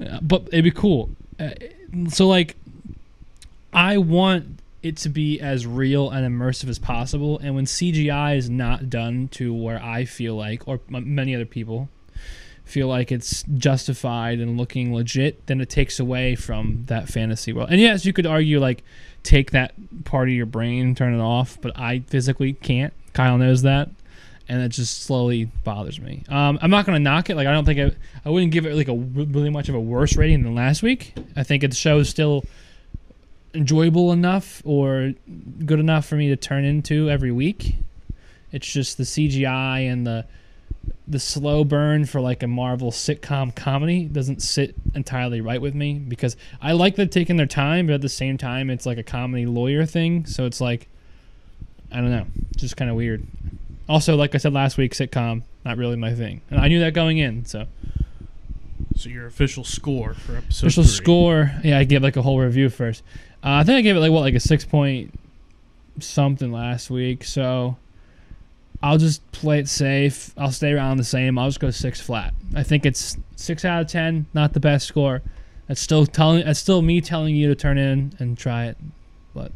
uh, 0.00 0.18
but 0.20 0.48
it'd 0.48 0.64
be 0.64 0.70
cool. 0.70 1.10
Uh, 1.40 1.50
so 2.08 2.26
like, 2.26 2.56
I 3.72 3.98
want 3.98 4.60
it 4.82 4.96
to 4.98 5.08
be 5.08 5.40
as 5.40 5.66
real 5.66 6.10
and 6.10 6.26
immersive 6.26 6.68
as 6.68 6.78
possible. 6.78 7.38
And 7.40 7.54
when 7.54 7.64
CGI 7.64 8.36
is 8.36 8.48
not 8.48 8.88
done 8.88 9.28
to 9.32 9.52
where 9.52 9.82
I 9.82 10.04
feel 10.04 10.36
like, 10.36 10.66
or 10.66 10.80
many 10.88 11.34
other 11.34 11.44
people 11.44 11.88
feel 12.64 12.88
like 12.88 13.12
it's 13.12 13.44
justified 13.54 14.38
and 14.38 14.56
looking 14.56 14.94
legit, 14.94 15.46
then 15.46 15.60
it 15.60 15.70
takes 15.70 16.00
away 16.00 16.34
from 16.34 16.84
that 16.86 17.08
fantasy 17.08 17.52
world. 17.52 17.70
And 17.70 17.80
yes, 17.80 18.04
you 18.04 18.12
could 18.12 18.26
argue 18.26 18.60
like 18.60 18.82
take 19.22 19.50
that 19.52 19.74
part 20.04 20.28
of 20.28 20.34
your 20.34 20.46
brain, 20.46 20.94
turn 20.94 21.14
it 21.14 21.20
off, 21.22 21.58
but 21.60 21.76
I 21.78 22.00
physically 22.00 22.52
can't. 22.54 22.92
Kyle 23.12 23.38
knows 23.38 23.62
that. 23.62 23.90
And 24.48 24.62
it 24.62 24.68
just 24.68 25.02
slowly 25.02 25.46
bothers 25.64 26.00
me. 26.00 26.22
Um, 26.28 26.58
I'm 26.62 26.70
not 26.70 26.86
gonna 26.86 27.00
knock 27.00 27.30
it. 27.30 27.36
Like 27.36 27.48
I 27.48 27.52
don't 27.52 27.64
think 27.64 27.80
I, 27.80 27.90
I 28.24 28.30
wouldn't 28.30 28.52
give 28.52 28.64
it 28.64 28.74
like 28.74 28.88
a 28.88 28.94
really 28.94 29.50
much 29.50 29.68
of 29.68 29.74
a 29.74 29.80
worse 29.80 30.16
rating 30.16 30.42
than 30.44 30.54
last 30.54 30.82
week. 30.82 31.14
I 31.34 31.42
think 31.42 31.62
the 31.62 31.74
show 31.74 31.98
is 31.98 32.08
still 32.08 32.44
enjoyable 33.54 34.12
enough 34.12 34.62
or 34.64 35.14
good 35.64 35.80
enough 35.80 36.06
for 36.06 36.16
me 36.16 36.28
to 36.28 36.36
turn 36.36 36.64
into 36.64 37.10
every 37.10 37.32
week. 37.32 37.76
It's 38.52 38.70
just 38.70 38.98
the 38.98 39.04
CGI 39.04 39.90
and 39.90 40.06
the 40.06 40.26
the 41.08 41.18
slow 41.18 41.64
burn 41.64 42.04
for 42.04 42.20
like 42.20 42.42
a 42.42 42.46
Marvel 42.46 42.90
sitcom 42.90 43.54
comedy 43.54 44.06
doesn't 44.06 44.42
sit 44.42 44.74
entirely 44.94 45.40
right 45.40 45.60
with 45.60 45.74
me 45.74 45.94
because 45.94 46.36
I 46.60 46.72
like 46.72 46.96
them 46.96 47.08
taking 47.08 47.36
their 47.36 47.46
time, 47.46 47.86
but 47.86 47.94
at 47.94 48.00
the 48.00 48.08
same 48.08 48.38
time, 48.38 48.70
it's 48.70 48.86
like 48.86 48.98
a 48.98 49.02
comedy 49.02 49.46
lawyer 49.46 49.86
thing. 49.86 50.26
So 50.26 50.46
it's 50.46 50.60
like, 50.60 50.88
I 51.92 51.96
don't 51.96 52.10
know, 52.10 52.26
just 52.56 52.76
kind 52.76 52.90
of 52.90 52.96
weird. 52.96 53.24
Also, 53.88 54.16
like 54.16 54.34
I 54.34 54.38
said 54.38 54.52
last 54.52 54.76
week, 54.78 54.94
sitcom 54.94 55.42
not 55.64 55.76
really 55.78 55.96
my 55.96 56.14
thing, 56.14 56.42
and 56.50 56.60
I 56.60 56.68
knew 56.68 56.80
that 56.80 56.92
going 56.94 57.18
in. 57.18 57.44
So 57.44 57.66
So 58.96 59.08
your 59.08 59.26
official 59.26 59.64
score 59.64 60.14
for 60.14 60.36
episode 60.36 60.66
official 60.66 60.82
three. 60.84 60.92
score, 60.92 61.52
yeah, 61.62 61.78
I 61.78 61.84
gave 61.84 62.02
like 62.02 62.16
a 62.16 62.22
whole 62.22 62.38
review 62.40 62.68
first. 62.68 63.02
Uh, 63.44 63.60
I 63.60 63.64
think 63.64 63.76
I 63.78 63.80
gave 63.82 63.96
it 63.96 64.00
like 64.00 64.10
what, 64.10 64.20
like 64.20 64.34
a 64.34 64.40
six 64.40 64.64
point 64.64 65.18
something 66.00 66.50
last 66.52 66.90
week. 66.90 67.24
So 67.24 67.76
I'll 68.82 68.98
just 68.98 69.30
play 69.32 69.58
it 69.60 69.68
safe. 69.68 70.32
I'll 70.36 70.52
stay 70.52 70.72
around 70.72 70.96
the 70.96 71.04
same. 71.04 71.38
I'll 71.38 71.48
just 71.48 71.60
go 71.60 71.70
six 71.70 72.00
flat. 72.00 72.34
I 72.54 72.62
think 72.62 72.84
it's 72.84 73.16
six 73.36 73.64
out 73.64 73.82
of 73.82 73.88
ten. 73.88 74.26
Not 74.34 74.52
the 74.52 74.60
best 74.60 74.86
score. 74.86 75.22
That's 75.68 75.80
still 75.80 76.06
telling. 76.06 76.44
That's 76.44 76.60
still 76.60 76.82
me 76.82 77.00
telling 77.00 77.36
you 77.36 77.48
to 77.48 77.54
turn 77.54 77.78
in 77.78 78.14
and 78.18 78.36
try 78.36 78.66
it. 78.66 78.76
But 79.34 79.52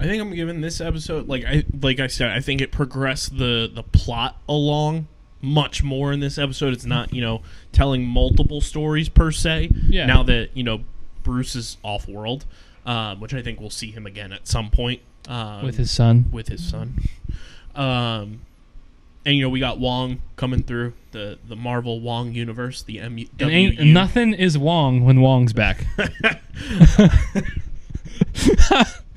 I 0.00 0.04
think 0.04 0.22
I'm 0.22 0.34
giving 0.34 0.62
this 0.62 0.80
episode 0.80 1.28
like 1.28 1.44
I 1.44 1.64
like 1.82 2.00
I 2.00 2.06
said, 2.06 2.30
I 2.30 2.40
think 2.40 2.62
it 2.62 2.72
progressed 2.72 3.36
the 3.36 3.70
the 3.72 3.82
plot 3.82 4.40
along 4.48 5.08
much 5.42 5.82
more 5.82 6.10
in 6.10 6.20
this 6.20 6.38
episode. 6.38 6.72
It's 6.72 6.86
not, 6.86 7.12
you 7.12 7.20
know, 7.20 7.42
telling 7.72 8.06
multiple 8.06 8.62
stories 8.62 9.10
per 9.10 9.30
se. 9.30 9.70
Yeah. 9.88 10.06
Now 10.06 10.22
that, 10.22 10.50
you 10.54 10.62
know, 10.62 10.84
Bruce 11.22 11.54
is 11.54 11.76
off 11.82 12.08
world, 12.08 12.46
um, 12.86 13.20
which 13.20 13.34
I 13.34 13.42
think 13.42 13.60
we'll 13.60 13.68
see 13.68 13.90
him 13.90 14.06
again 14.06 14.32
at 14.32 14.48
some 14.48 14.70
point. 14.70 15.02
Um, 15.28 15.64
with 15.64 15.76
his 15.76 15.90
son, 15.90 16.30
with 16.32 16.48
his 16.48 16.66
son. 16.66 16.98
Um 17.74 18.40
and 19.26 19.36
you 19.36 19.42
know, 19.42 19.50
we 19.50 19.60
got 19.60 19.78
Wong 19.78 20.22
coming 20.36 20.62
through 20.62 20.94
the 21.12 21.38
the 21.46 21.56
Marvel 21.56 22.00
Wong 22.00 22.32
universe, 22.32 22.82
the 22.82 23.06
MU. 23.06 23.26
and 23.38 23.50
ain't 23.50 23.80
nothing 23.80 24.32
is 24.32 24.56
Wong 24.56 25.04
when 25.04 25.20
Wong's 25.20 25.52
back. 25.52 25.84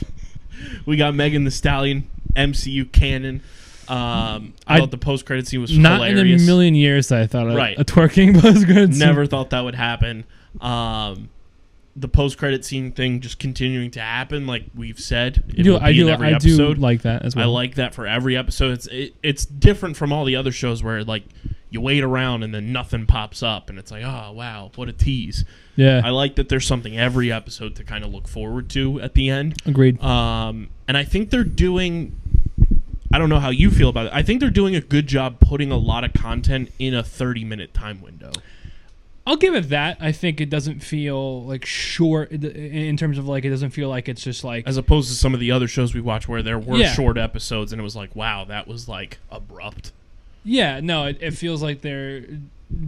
we 0.85 0.97
got 0.97 1.15
Megan 1.15 1.43
Thee 1.43 1.49
Stallion, 1.51 2.09
MCU 2.35 2.91
canon. 2.91 3.41
Um, 3.87 4.53
I, 4.65 4.75
I- 4.75 4.79
thought 4.79 4.91
the 4.91 4.97
post 4.97 5.25
credit 5.25 5.47
scene 5.47 5.61
was 5.61 5.77
Not 5.77 6.07
in 6.07 6.17
a 6.17 6.23
million 6.45 6.73
years 6.75 7.09
that 7.09 7.21
I 7.21 7.27
thought 7.27 7.51
a, 7.51 7.55
Right. 7.55 7.77
a 7.77 7.83
twerking 7.83 8.41
was 8.43 8.63
good. 8.65 8.95
Never 8.95 9.25
thought 9.25 9.49
that 9.49 9.61
would 9.61 9.75
happen. 9.75 10.23
Um, 10.61 11.29
the 11.95 12.07
post 12.07 12.37
credit 12.39 12.65
scene 12.65 12.91
thing 12.91 13.19
just 13.19 13.37
continuing 13.39 13.91
to 13.91 13.99
happen, 13.99 14.47
like 14.47 14.63
we've 14.73 14.99
said. 14.99 15.43
It 15.49 15.59
I 15.59 15.63
do. 15.63 15.77
I 15.77 15.93
do. 15.93 16.09
every 16.09 16.33
I 16.33 16.37
do 16.39 16.73
like 16.75 17.03
that 17.03 17.23
as 17.23 17.35
well. 17.35 17.49
I 17.49 17.51
like 17.53 17.75
that 17.75 17.93
for 17.93 18.07
every 18.07 18.35
episode. 18.35 18.71
It's 18.71 18.87
it, 18.87 19.13
it's 19.21 19.45
different 19.45 19.95
from 19.97 20.11
all 20.11 20.25
the 20.25 20.35
other 20.35 20.51
shows 20.51 20.81
where 20.81 21.03
like 21.03 21.23
you 21.73 21.81
wait 21.81 22.03
around 22.03 22.43
and 22.43 22.53
then 22.53 22.71
nothing 22.71 23.05
pops 23.05 23.41
up 23.43 23.69
and 23.69 23.77
it's 23.79 23.89
like 23.91 24.03
oh 24.03 24.31
wow 24.31 24.71
what 24.75 24.87
a 24.87 24.93
tease. 24.93 25.43
Yeah. 25.75 26.01
I 26.05 26.11
like 26.11 26.35
that 26.35 26.47
there's 26.47 26.67
something 26.67 26.97
every 26.97 27.31
episode 27.31 27.75
to 27.77 27.83
kind 27.83 28.03
of 28.03 28.13
look 28.13 28.27
forward 28.27 28.69
to 28.71 29.01
at 29.01 29.15
the 29.15 29.29
end. 29.31 29.55
Agreed. 29.65 29.99
Um, 30.03 30.69
and 30.87 30.95
I 30.95 31.03
think 31.03 31.31
they're 31.31 31.43
doing. 31.43 32.15
I 33.11 33.17
don't 33.17 33.29
know 33.29 33.39
how 33.39 33.49
you 33.49 33.69
feel 33.71 33.89
about 33.89 34.05
it. 34.07 34.11
I 34.13 34.21
think 34.23 34.39
they're 34.39 34.49
doing 34.51 34.75
a 34.75 34.81
good 34.81 35.07
job 35.07 35.39
putting 35.39 35.71
a 35.71 35.77
lot 35.77 36.03
of 36.03 36.13
content 36.13 36.71
in 36.79 36.93
a 36.93 37.01
30 37.03 37.43
minute 37.43 37.73
time 37.73 38.01
window. 38.01 38.31
I'll 39.25 39.37
give 39.37 39.55
it 39.55 39.69
that. 39.69 39.97
I 40.01 40.11
think 40.11 40.41
it 40.41 40.49
doesn't 40.49 40.81
feel 40.83 41.43
like 41.45 41.65
short 41.65 42.31
in- 42.31 42.97
terms 42.97 43.17
of 43.17 43.27
like 43.27 43.45
it 43.45 43.49
doesn't 43.49 43.69
feel 43.71 43.87
like 43.89 44.09
it's 44.09 44.21
just 44.23 44.43
like 44.43 44.67
As 44.67 44.77
opposed 44.77 45.09
to 45.09 45.15
some 45.15 45.33
of 45.33 45.39
the 45.39 45.51
other 45.51 45.67
shows 45.67 45.93
we 45.95 46.01
watch 46.01 46.27
where 46.27 46.43
there 46.43 46.59
were 46.59 46.77
Yeah. 46.77 46.91
short 46.93 47.17
episodes 47.17 47.71
and 47.71 47.79
it 47.79 47.83
was 47.83 47.95
like, 47.95 48.15
wow, 48.15 48.43
that 48.45 48.67
was 48.67 48.87
like 48.89 49.17
abrupt. 49.31 49.91
Yeah. 50.43 50.79
No, 50.81 51.05
it, 51.05 51.17
it 51.21 51.31
feels 51.31 51.61
like 51.61 51.81
they're 51.81 52.25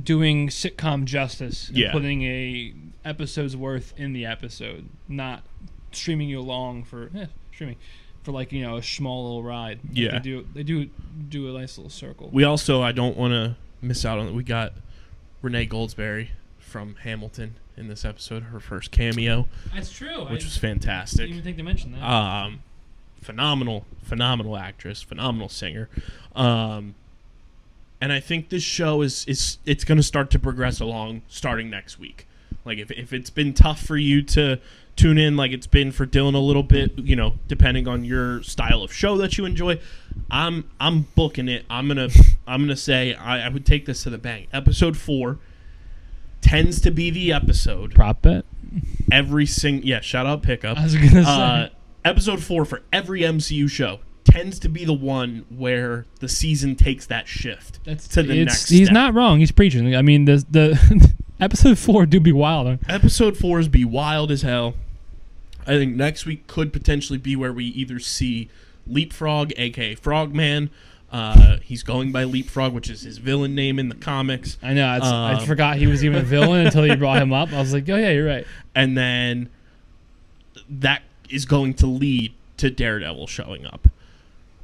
doing 0.03 0.47
sitcom 0.49 1.05
justice. 1.05 1.69
Yeah. 1.73 1.91
Putting 1.91 2.23
a 2.23 2.73
episode's 3.03 3.55
worth 3.55 3.93
in 3.97 4.13
the 4.13 4.25
episode, 4.25 4.89
not 5.07 5.43
streaming 5.91 6.27
you 6.29 6.39
along 6.39 6.83
for 6.83 7.09
eh, 7.15 7.27
streaming 7.53 7.77
for 8.23 8.31
like 8.31 8.51
you 8.51 8.61
know 8.63 8.77
a 8.77 8.83
small 8.83 9.23
little 9.23 9.43
ride. 9.43 9.79
Like, 9.87 9.97
Yeah. 9.97 10.11
They 10.13 10.19
do. 10.19 10.47
They 10.53 10.63
do 10.63 10.89
do 11.29 11.55
a 11.55 11.59
nice 11.59 11.77
little 11.77 11.91
circle. 11.91 12.29
We 12.33 12.43
also, 12.43 12.81
I 12.81 12.91
don't 12.91 13.15
want 13.17 13.31
to 13.33 13.55
miss 13.81 14.05
out 14.05 14.19
on 14.19 14.27
it. 14.27 14.33
We 14.33 14.43
got 14.43 14.73
Renee 15.41 15.67
Goldsberry 15.67 16.29
from 16.57 16.95
Hamilton 17.03 17.55
in 17.77 17.87
this 17.87 18.03
episode, 18.05 18.43
her 18.43 18.59
first 18.59 18.89
cameo, 18.91 19.47
That's 19.73 19.91
true. 19.91 20.21
which 20.29 20.43
I 20.43 20.45
was 20.47 20.57
fantastic. 20.57 21.19
didn't 21.19 21.31
even 21.33 21.43
think 21.43 21.57
to 21.57 21.63
mention 21.63 21.91
that. 21.91 22.01
Um, 22.03 22.63
phenomenal, 23.21 23.85
phenomenal 24.03 24.55
actress, 24.57 25.01
phenomenal 25.01 25.49
singer. 25.49 25.89
Um, 26.35 26.95
and 28.01 28.11
I 28.11 28.19
think 28.19 28.49
this 28.49 28.63
show 28.63 29.01
is 29.01 29.25
is 29.25 29.57
it's 29.65 29.83
going 29.83 29.97
to 29.97 30.03
start 30.03 30.29
to 30.31 30.39
progress 30.39 30.79
along 30.79 31.21
starting 31.27 31.69
next 31.69 31.99
week. 31.99 32.27
Like 32.65 32.77
if 32.77 32.91
if 32.91 33.13
it's 33.13 33.29
been 33.29 33.53
tough 33.53 33.81
for 33.81 33.97
you 33.97 34.21
to 34.23 34.59
tune 34.95 35.17
in, 35.17 35.35
like 35.37 35.51
it's 35.51 35.67
been 35.67 35.91
for 35.91 36.05
Dylan 36.05 36.35
a 36.35 36.39
little 36.39 36.63
bit, 36.63 36.97
you 36.97 37.15
know, 37.15 37.35
depending 37.47 37.87
on 37.87 38.03
your 38.05 38.41
style 38.43 38.81
of 38.81 38.93
show 38.93 39.17
that 39.17 39.37
you 39.37 39.45
enjoy, 39.45 39.79
I'm 40.31 40.69
I'm 40.79 41.07
booking 41.15 41.47
it. 41.47 41.65
I'm 41.69 41.87
gonna 41.87 42.09
I'm 42.47 42.61
gonna 42.61 42.75
say 42.75 43.13
I, 43.13 43.45
I 43.45 43.49
would 43.49 43.65
take 43.65 43.85
this 43.85 44.03
to 44.03 44.09
the 44.09 44.17
bank. 44.17 44.49
Episode 44.51 44.97
four 44.97 45.39
tends 46.41 46.79
to 46.81 46.91
be 46.91 47.09
the 47.09 47.33
episode 47.33 47.95
Prop 47.95 48.21
bet. 48.21 48.45
every 49.11 49.47
single 49.47 49.83
yeah 49.87 49.99
shout 49.99 50.27
out 50.27 50.43
pickup 50.43 50.77
I 50.77 50.83
was 50.83 50.93
gonna 50.95 51.23
say. 51.23 51.23
uh, 51.23 51.69
episode 52.03 52.43
four 52.43 52.65
for 52.65 52.83
every 52.93 53.21
MCU 53.21 53.67
show 53.69 53.99
tends 54.35 54.59
to 54.59 54.69
be 54.69 54.85
the 54.85 54.93
one 54.93 55.45
where 55.49 56.05
the 56.19 56.29
season 56.29 56.75
takes 56.75 57.05
that 57.07 57.27
shift 57.27 57.79
That's 57.83 58.07
to 58.09 58.23
the 58.23 58.45
next. 58.45 58.69
He's 58.69 58.87
step. 58.87 58.93
not 58.93 59.13
wrong. 59.13 59.39
He's 59.39 59.51
preaching. 59.51 59.95
I 59.95 60.01
mean, 60.01 60.25
the 60.25 60.45
the 60.49 61.13
episode 61.39 61.77
four 61.77 62.05
do 62.05 62.19
be 62.19 62.31
wild. 62.31 62.79
Episode 62.89 63.37
four 63.37 63.59
is 63.59 63.67
be 63.67 63.85
wild 63.85 64.31
as 64.31 64.41
hell. 64.41 64.75
I 65.67 65.77
think 65.77 65.95
next 65.95 66.25
week 66.25 66.45
could 66.47 66.71
potentially 66.71 67.17
be 67.17 67.35
where 67.35 67.51
we 67.51 67.65
either 67.65 67.97
see 67.99 68.49
Leapfrog, 68.87 69.51
aka 69.57 69.95
Frogman. 69.95 70.69
Uh, 71.11 71.57
he's 71.63 71.81
going 71.81 72.11
by 72.11 72.23
Leapfrog, 72.25 72.73
which 72.73 72.89
is 72.89 73.01
his 73.03 73.19
villain 73.19 73.55
name 73.55 73.79
in 73.79 73.87
the 73.89 73.95
comics. 73.95 74.57
I 74.61 74.73
know. 74.73 74.95
It's, 74.97 75.05
I 75.05 75.33
Um, 75.35 75.45
forgot 75.45 75.77
he 75.77 75.87
was 75.87 76.03
even 76.03 76.19
a 76.19 76.23
villain 76.23 76.65
until 76.65 76.85
you 76.85 76.97
brought 76.97 77.21
him 77.21 77.31
up. 77.31 77.53
I 77.53 77.59
was 77.59 77.71
like, 77.73 77.87
oh 77.89 77.95
yeah, 77.95 78.11
you're 78.11 78.27
right. 78.27 78.45
and 78.75 78.97
then 78.97 79.49
that 80.69 81.03
is 81.29 81.45
going 81.45 81.73
to 81.75 81.87
lead 81.87 82.33
to 82.57 82.69
Daredevil 82.69 83.27
showing 83.27 83.65
up. 83.65 83.87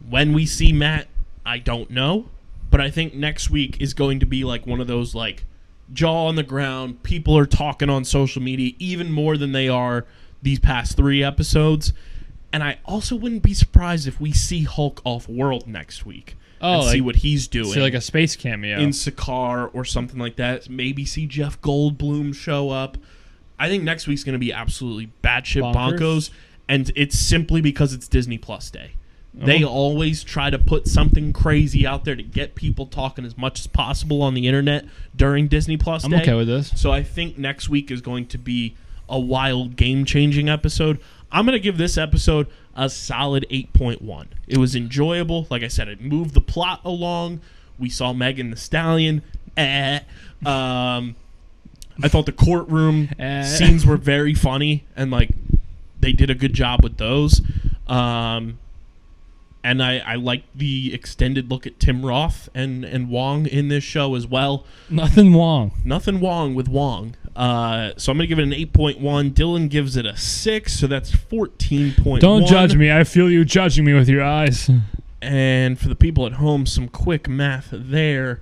When 0.09 0.33
we 0.33 0.45
see 0.45 0.73
Matt, 0.73 1.07
I 1.45 1.57
don't 1.59 1.89
know, 1.89 2.25
but 2.69 2.81
I 2.81 2.89
think 2.89 3.13
next 3.13 3.49
week 3.49 3.79
is 3.81 3.93
going 3.93 4.19
to 4.19 4.25
be 4.25 4.43
like 4.43 4.65
one 4.67 4.79
of 4.79 4.87
those 4.87 5.15
like 5.15 5.45
jaw 5.93 6.27
on 6.27 6.35
the 6.35 6.43
ground. 6.43 7.03
People 7.03 7.37
are 7.37 7.45
talking 7.45 7.89
on 7.89 8.03
social 8.05 8.41
media 8.41 8.73
even 8.79 9.11
more 9.11 9.37
than 9.37 9.51
they 9.51 9.67
are 9.69 10.05
these 10.41 10.59
past 10.59 10.97
three 10.97 11.23
episodes. 11.23 11.93
And 12.53 12.63
I 12.63 12.79
also 12.85 13.15
wouldn't 13.15 13.43
be 13.43 13.53
surprised 13.53 14.07
if 14.07 14.19
we 14.19 14.33
see 14.33 14.63
Hulk 14.63 15.01
off 15.05 15.29
world 15.29 15.67
next 15.67 16.05
week 16.05 16.35
Oh, 16.61 16.81
and 16.81 16.89
see 16.89 17.01
what 17.01 17.17
he's 17.17 17.47
doing 17.47 17.71
See, 17.71 17.81
like 17.81 17.93
a 17.93 18.01
space 18.01 18.35
cameo. 18.35 18.77
in 18.79 18.89
Sakaar 18.89 19.69
or 19.73 19.83
something 19.85 20.19
like 20.19 20.35
that. 20.35 20.69
Maybe 20.69 21.05
see 21.05 21.25
Jeff 21.25 21.59
Goldblum 21.61 22.35
show 22.35 22.69
up. 22.69 22.97
I 23.57 23.67
think 23.69 23.83
next 23.83 24.07
week's 24.07 24.23
going 24.23 24.33
to 24.33 24.39
be 24.39 24.51
absolutely 24.53 25.11
batshit 25.23 25.61
Bonkers. 25.73 25.99
bonkers, 25.99 26.29
and 26.67 26.91
it's 26.95 27.17
simply 27.17 27.61
because 27.61 27.93
it's 27.93 28.07
Disney 28.07 28.37
Plus 28.37 28.69
Day. 28.69 28.91
They 29.33 29.63
Oh. 29.63 29.69
always 29.69 30.23
try 30.23 30.49
to 30.49 30.59
put 30.59 30.87
something 30.87 31.31
crazy 31.31 31.87
out 31.87 32.03
there 32.03 32.15
to 32.15 32.23
get 32.23 32.53
people 32.55 32.85
talking 32.85 33.23
as 33.25 33.37
much 33.37 33.59
as 33.61 33.67
possible 33.67 34.21
on 34.21 34.33
the 34.33 34.45
internet 34.47 34.85
during 35.15 35.47
Disney 35.47 35.77
Plus 35.77 36.03
I'm 36.03 36.11
Day. 36.11 36.21
okay 36.21 36.33
with 36.33 36.47
this. 36.47 36.71
So 36.75 36.91
I 36.91 37.01
think 37.01 37.37
next 37.37 37.69
week 37.69 37.89
is 37.91 38.01
going 38.01 38.25
to 38.27 38.37
be 38.37 38.75
a 39.07 39.19
wild 39.19 39.75
game 39.77 40.03
changing 40.05 40.49
episode. 40.49 40.99
I'm 41.31 41.45
going 41.45 41.53
to 41.57 41.61
give 41.63 41.77
this 41.77 41.97
episode 41.97 42.47
a 42.75 42.89
solid 42.89 43.45
8.1. 43.49 44.27
It 44.47 44.57
was 44.57 44.75
enjoyable. 44.75 45.47
Like 45.49 45.63
I 45.63 45.69
said, 45.69 45.87
it 45.87 46.01
moved 46.01 46.33
the 46.33 46.41
plot 46.41 46.81
along. 46.83 47.39
We 47.79 47.89
saw 47.89 48.11
Megan 48.11 48.49
Thee 48.51 48.57
Stallion. 48.57 49.21
Eh. 49.55 49.99
Um, 50.45 51.15
I 52.03 52.07
thought 52.07 52.25
the 52.25 52.31
courtroom 52.33 53.09
Eh. 53.17 53.43
scenes 53.43 53.85
were 53.85 53.97
very 53.97 54.33
funny 54.33 54.83
and 54.95 55.09
like 55.11 55.29
they 56.01 56.11
did 56.11 56.29
a 56.29 56.35
good 56.35 56.53
job 56.53 56.83
with 56.83 56.97
those. 56.97 57.41
Um, 57.87 58.57
and 59.63 59.81
I, 59.83 59.99
I 59.99 60.15
like 60.15 60.43
the 60.55 60.93
extended 60.93 61.49
look 61.51 61.67
at 61.67 61.79
Tim 61.79 62.05
Roth 62.05 62.49
and, 62.55 62.83
and 62.83 63.09
Wong 63.09 63.45
in 63.45 63.67
this 63.67 63.83
show 63.83 64.15
as 64.15 64.25
well 64.27 64.65
Nothing 64.89 65.35
wrong. 65.35 65.71
nothing 65.85 66.19
wrong 66.21 66.55
with 66.55 66.67
Wong. 66.67 67.15
Uh, 67.35 67.91
so 67.95 68.11
I'm 68.11 68.17
gonna 68.17 68.27
give 68.27 68.39
it 68.39 68.43
an 68.43 68.51
8.1. 68.51 69.31
Dylan 69.33 69.69
gives 69.69 69.95
it 69.95 70.05
a 70.05 70.17
six, 70.17 70.73
so 70.73 70.87
that's 70.87 71.11
14.1. 71.11 72.19
Don't 72.19 72.45
judge 72.45 72.75
me. 72.75 72.91
I 72.91 73.03
feel 73.05 73.29
you 73.29 73.45
judging 73.45 73.85
me 73.85 73.93
with 73.93 74.09
your 74.09 74.23
eyes. 74.23 74.69
And 75.21 75.79
for 75.79 75.87
the 75.87 75.95
people 75.95 76.25
at 76.25 76.33
home, 76.33 76.65
some 76.65 76.87
quick 76.89 77.29
math 77.29 77.69
there. 77.71 78.41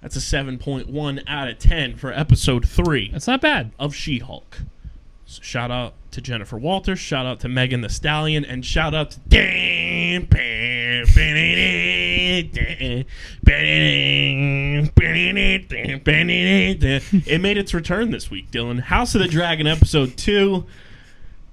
That's 0.00 0.16
a 0.16 0.20
7.1 0.20 1.22
out 1.26 1.48
of 1.48 1.58
10 1.58 1.96
for 1.96 2.10
episode 2.12 2.66
three 2.66 3.10
That's 3.12 3.26
not 3.26 3.42
bad. 3.42 3.72
of 3.78 3.94
She-Hulk. 3.94 4.58
Shout 5.42 5.70
out 5.70 5.94
to 6.10 6.20
Jennifer 6.20 6.58
Walters, 6.58 6.98
shout 6.98 7.24
out 7.24 7.38
to 7.40 7.48
Megan 7.48 7.82
Thee 7.82 7.88
Stallion, 7.88 8.44
and 8.44 8.66
shout 8.66 8.94
out 8.94 9.12
to 9.12 9.20
Dan. 9.28 10.26
It 17.26 17.40
made 17.40 17.56
its 17.56 17.72
return 17.72 18.10
this 18.10 18.30
week, 18.30 18.50
Dylan. 18.50 18.80
House 18.80 19.14
of 19.14 19.20
the 19.20 19.28
Dragon 19.28 19.68
episode 19.68 20.16
two 20.16 20.66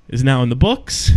is 0.08 0.24
now 0.24 0.41
in 0.41 0.49
the 0.49 0.56
books. 0.56 1.12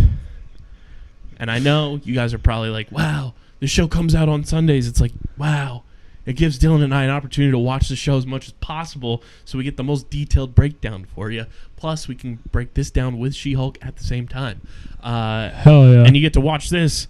And 1.37 1.49
I 1.49 1.57
know 1.57 1.99
you 2.03 2.13
guys 2.13 2.33
are 2.33 2.39
probably 2.39 2.69
like, 2.69 2.91
wow, 2.91 3.33
the 3.59 3.65
show 3.65 3.87
comes 3.87 4.13
out 4.13 4.29
on 4.29 4.43
Sundays. 4.43 4.87
It's 4.87 5.01
like, 5.01 5.13
wow. 5.37 5.83
It 6.25 6.33
gives 6.33 6.59
Dylan 6.59 6.83
and 6.83 6.93
I 6.93 7.03
an 7.03 7.09
opportunity 7.09 7.51
to 7.51 7.57
watch 7.57 7.89
the 7.89 7.95
show 7.95 8.15
as 8.17 8.27
much 8.27 8.47
as 8.47 8.53
possible 8.53 9.23
so 9.43 9.57
we 9.57 9.63
get 9.63 9.75
the 9.77 9.83
most 9.83 10.09
detailed 10.11 10.53
breakdown 10.53 11.05
for 11.15 11.31
you. 11.31 11.45
Plus, 11.75 12.07
we 12.07 12.13
can 12.15 12.37
break 12.51 12.75
this 12.75 12.91
down 12.91 13.17
with 13.17 13.33
She 13.33 13.53
Hulk 13.53 13.79
at 13.81 13.97
the 13.97 14.03
same 14.03 14.27
time. 14.27 14.61
Uh, 15.01 15.49
Hell 15.49 15.91
yeah. 15.91 16.03
and 16.05 16.15
you 16.15 16.21
get 16.21 16.33
to 16.33 16.41
watch 16.41 16.69
this 16.69 17.07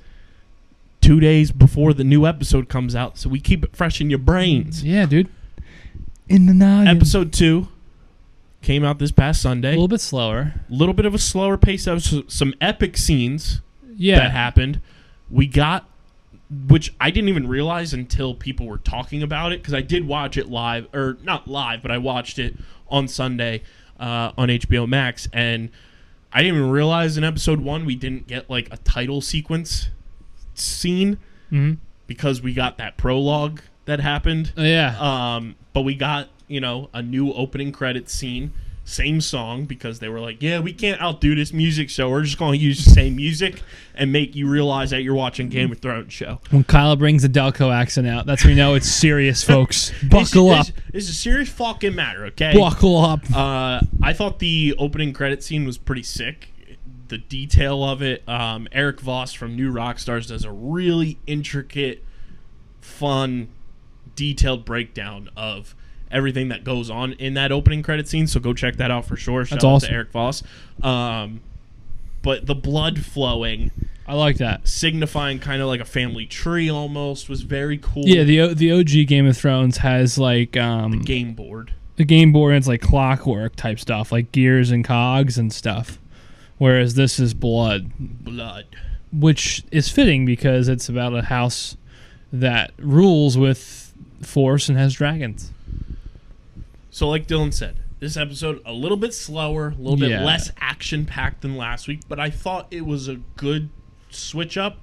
two 1.01 1.19
days 1.19 1.51
before 1.51 1.93
the 1.93 2.03
new 2.05 2.25
episode 2.25 2.69
comes 2.69 2.95
out, 2.95 3.17
so 3.17 3.27
we 3.27 3.39
keep 3.39 3.63
it 3.65 3.75
fresh 3.75 3.99
in 3.99 4.09
your 4.09 4.19
brains. 4.19 4.83
Yeah, 4.83 5.05
dude. 5.05 5.27
In 6.29 6.45
the 6.45 6.53
noggin. 6.53 6.87
Episode 6.95 7.33
two 7.33 7.67
came 8.61 8.83
out 8.85 8.99
this 8.99 9.11
past 9.11 9.41
Sunday. 9.41 9.69
a 9.69 9.71
little 9.71 9.87
bit 9.87 9.99
slower. 9.99 10.53
A 10.69 10.73
little 10.73 10.93
bit 10.93 11.05
of 11.05 11.13
a 11.13 11.17
slower 11.17 11.57
pace. 11.57 11.85
There 11.85 11.93
was 11.95 12.21
some 12.27 12.53
epic 12.61 12.95
scenes 12.95 13.59
Yeah. 13.97 14.17
that 14.19 14.31
happened. 14.31 14.79
We 15.29 15.47
got, 15.47 15.89
which 16.67 16.93
I 16.99 17.11
didn't 17.11 17.29
even 17.29 17.47
realize 17.47 17.93
until 17.93 18.33
people 18.33 18.65
were 18.65 18.77
talking 18.77 19.23
about 19.23 19.51
it 19.53 19.61
because 19.61 19.73
I 19.73 19.81
did 19.81 20.07
watch 20.07 20.37
it 20.37 20.49
live, 20.49 20.87
or 20.93 21.17
not 21.23 21.47
live, 21.47 21.81
but 21.81 21.91
I 21.91 21.97
watched 21.97 22.39
it 22.39 22.57
on 22.89 23.07
Sunday 23.07 23.63
uh, 23.99 24.31
on 24.37 24.49
HBO 24.49 24.87
Max, 24.87 25.27
and 25.31 25.69
I 26.33 26.41
didn't 26.41 26.57
even 26.57 26.69
realize 26.69 27.17
in 27.17 27.23
episode 27.23 27.61
one 27.61 27.85
we 27.85 27.95
didn't 27.95 28.27
get 28.27 28.49
like 28.49 28.67
a 28.71 28.77
title 28.77 29.21
sequence 29.21 29.89
scene 30.53 31.17
hmm 31.49 31.73
because 32.07 32.41
we 32.41 32.53
got 32.53 32.77
that 32.77 32.97
prologue 32.97 33.61
that 33.85 34.01
happened. 34.01 34.51
Yeah. 34.57 34.97
Um, 34.99 35.55
but 35.71 35.81
we 35.83 35.95
got 35.95 36.27
you 36.49 36.59
know 36.59 36.89
a 36.93 37.01
new 37.01 37.31
opening 37.31 37.71
credit 37.71 38.09
scene, 38.09 38.51
same 38.91 39.21
song 39.21 39.65
because 39.65 39.99
they 39.99 40.09
were 40.09 40.19
like, 40.19 40.41
yeah, 40.41 40.59
we 40.59 40.73
can't 40.73 41.01
outdo 41.01 41.33
this 41.35 41.53
music, 41.53 41.89
so 41.89 42.09
we're 42.09 42.23
just 42.23 42.37
going 42.37 42.59
to 42.59 42.63
use 42.65 42.83
the 42.83 42.89
same 42.91 43.15
music 43.15 43.61
and 43.95 44.11
make 44.11 44.35
you 44.35 44.47
realize 44.49 44.89
that 44.89 45.01
you're 45.03 45.15
watching 45.15 45.49
Game 45.49 45.71
of 45.71 45.79
Thrones 45.79 46.11
show. 46.13 46.39
when 46.49 46.63
Kyle 46.63 46.95
brings 46.95 47.21
the 47.23 47.29
Delco 47.29 47.73
accent 47.73 48.07
out, 48.07 48.25
that's 48.25 48.43
when 48.43 48.51
you 48.51 48.57
know 48.57 48.73
it's 48.75 48.89
serious, 48.89 49.43
folks. 49.45 49.91
Buckle 50.09 50.51
It's- 50.51 50.69
up. 50.69 50.75
It's, 50.89 51.07
it's 51.07 51.09
a 51.09 51.13
serious 51.13 51.49
fucking 51.49 51.95
matter, 51.95 52.25
okay? 52.27 52.53
Buckle 52.53 52.97
up. 52.97 53.19
Uh, 53.33 53.81
I 54.03 54.13
thought 54.13 54.39
the 54.39 54.75
opening 54.77 55.13
credit 55.13 55.43
scene 55.43 55.65
was 55.65 55.77
pretty 55.77 56.03
sick. 56.03 56.49
The 57.07 57.17
detail 57.17 57.83
of 57.83 58.01
it. 58.01 58.27
Um, 58.27 58.67
Erik 58.71 59.01
Voss 59.01 59.33
from 59.33 59.55
New 59.55 59.71
Rockstars 59.73 60.27
does 60.29 60.45
a 60.45 60.51
really 60.51 61.17
intricate, 61.27 62.03
fun, 62.79 63.49
detailed 64.15 64.65
breakdown 64.65 65.29
of 65.35 65.75
everything 66.11 66.49
that 66.49 66.63
goes 66.63 66.89
on 66.89 67.13
in 67.13 67.33
that 67.35 67.51
opening 67.51 67.83
credit 67.83 68.07
scene. 68.07 68.27
So 68.27 68.39
go 68.39 68.53
check 68.53 68.75
that 68.77 68.91
out 68.91 69.05
for 69.05 69.15
sure. 69.15 69.45
Shout 69.45 69.57
That's 69.57 69.65
out 69.65 69.69
awesome. 69.73 69.89
to 69.89 69.95
Erik 69.95 70.11
Voss. 70.11 70.43
Um, 70.83 71.41
but 72.21 72.45
the 72.45 72.55
blood 72.55 72.99
flowing, 73.03 73.71
I 74.07 74.13
like 74.13 74.37
that. 74.37 74.67
signifying 74.67 75.39
kind 75.39 75.61
of 75.61 75.67
like 75.67 75.79
a 75.81 75.85
family 75.85 76.25
tree 76.25 76.69
almost, 76.69 77.29
was 77.29 77.41
very 77.41 77.77
cool. 77.77 78.03
Yeah, 78.05 78.23
the 78.23 78.41
O- 78.41 78.53
the 78.53 78.71
OG 78.71 79.07
Game 79.07 79.25
of 79.25 79.35
Thrones 79.37 79.77
has 79.77 80.17
like 80.17 80.55
um 80.57 80.99
game 81.01 81.33
board. 81.33 81.73
the 81.95 82.03
game 82.05 82.31
board. 82.31 82.53
It's 82.55 82.67
like 82.67 82.81
clockwork 82.81 83.55
type 83.55 83.79
stuff, 83.79 84.11
like 84.11 84.31
gears 84.31 84.69
and 84.71 84.85
cogs 84.85 85.37
and 85.37 85.51
stuff. 85.51 85.97
Whereas 86.59 86.93
this 86.93 87.19
is 87.19 87.33
blood, 87.33 87.91
Blood. 87.99 88.65
which 89.11 89.63
is 89.71 89.89
fitting 89.89 90.25
because 90.27 90.67
it's 90.67 90.87
about 90.89 91.15
a 91.15 91.23
house 91.23 91.75
that 92.31 92.71
rules 92.77 93.35
with 93.35 93.93
force 94.21 94.69
and 94.69 94.77
has 94.77 94.93
dragons. 94.93 95.51
So, 96.91 97.09
like 97.09 97.25
Dylan 97.27 97.53
said, 97.53 97.77
this 97.99 98.17
episode 98.17 98.61
a 98.65 98.73
little 98.73 98.97
bit 98.97 99.13
slower, 99.13 99.69
a 99.69 99.75
little 99.81 99.97
bit 99.97 100.09
Yeah. 100.11 100.23
less 100.23 100.51
action 100.59 101.05
packed 101.05 101.41
than 101.41 101.55
last 101.57 101.87
week, 101.87 102.01
but 102.07 102.19
I 102.19 102.29
thought 102.29 102.67
it 102.71 102.85
was 102.85 103.07
a 103.07 103.15
good 103.37 103.69
switch 104.09 104.57
up. 104.57 104.77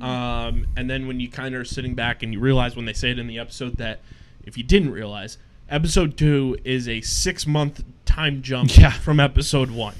Um, 0.00 0.66
and 0.76 0.90
then 0.90 1.06
when 1.06 1.20
you 1.20 1.28
kind 1.28 1.54
of 1.54 1.60
are 1.60 1.64
sitting 1.64 1.94
back 1.94 2.22
and 2.24 2.32
you 2.32 2.40
realize 2.40 2.74
when 2.74 2.84
they 2.84 2.92
say 2.92 3.10
it 3.12 3.18
in 3.18 3.28
the 3.28 3.38
episode 3.38 3.76
that 3.76 4.00
if 4.44 4.58
you 4.58 4.64
didn't 4.64 4.90
realize, 4.90 5.38
episode 5.70 6.16
two 6.16 6.58
is 6.64 6.88
a 6.88 7.00
six 7.02 7.46
month 7.46 7.84
time 8.04 8.42
jump 8.42 8.76
Yeah. 8.76 8.90
from 8.90 9.20
episode 9.20 9.70
one. 9.70 9.94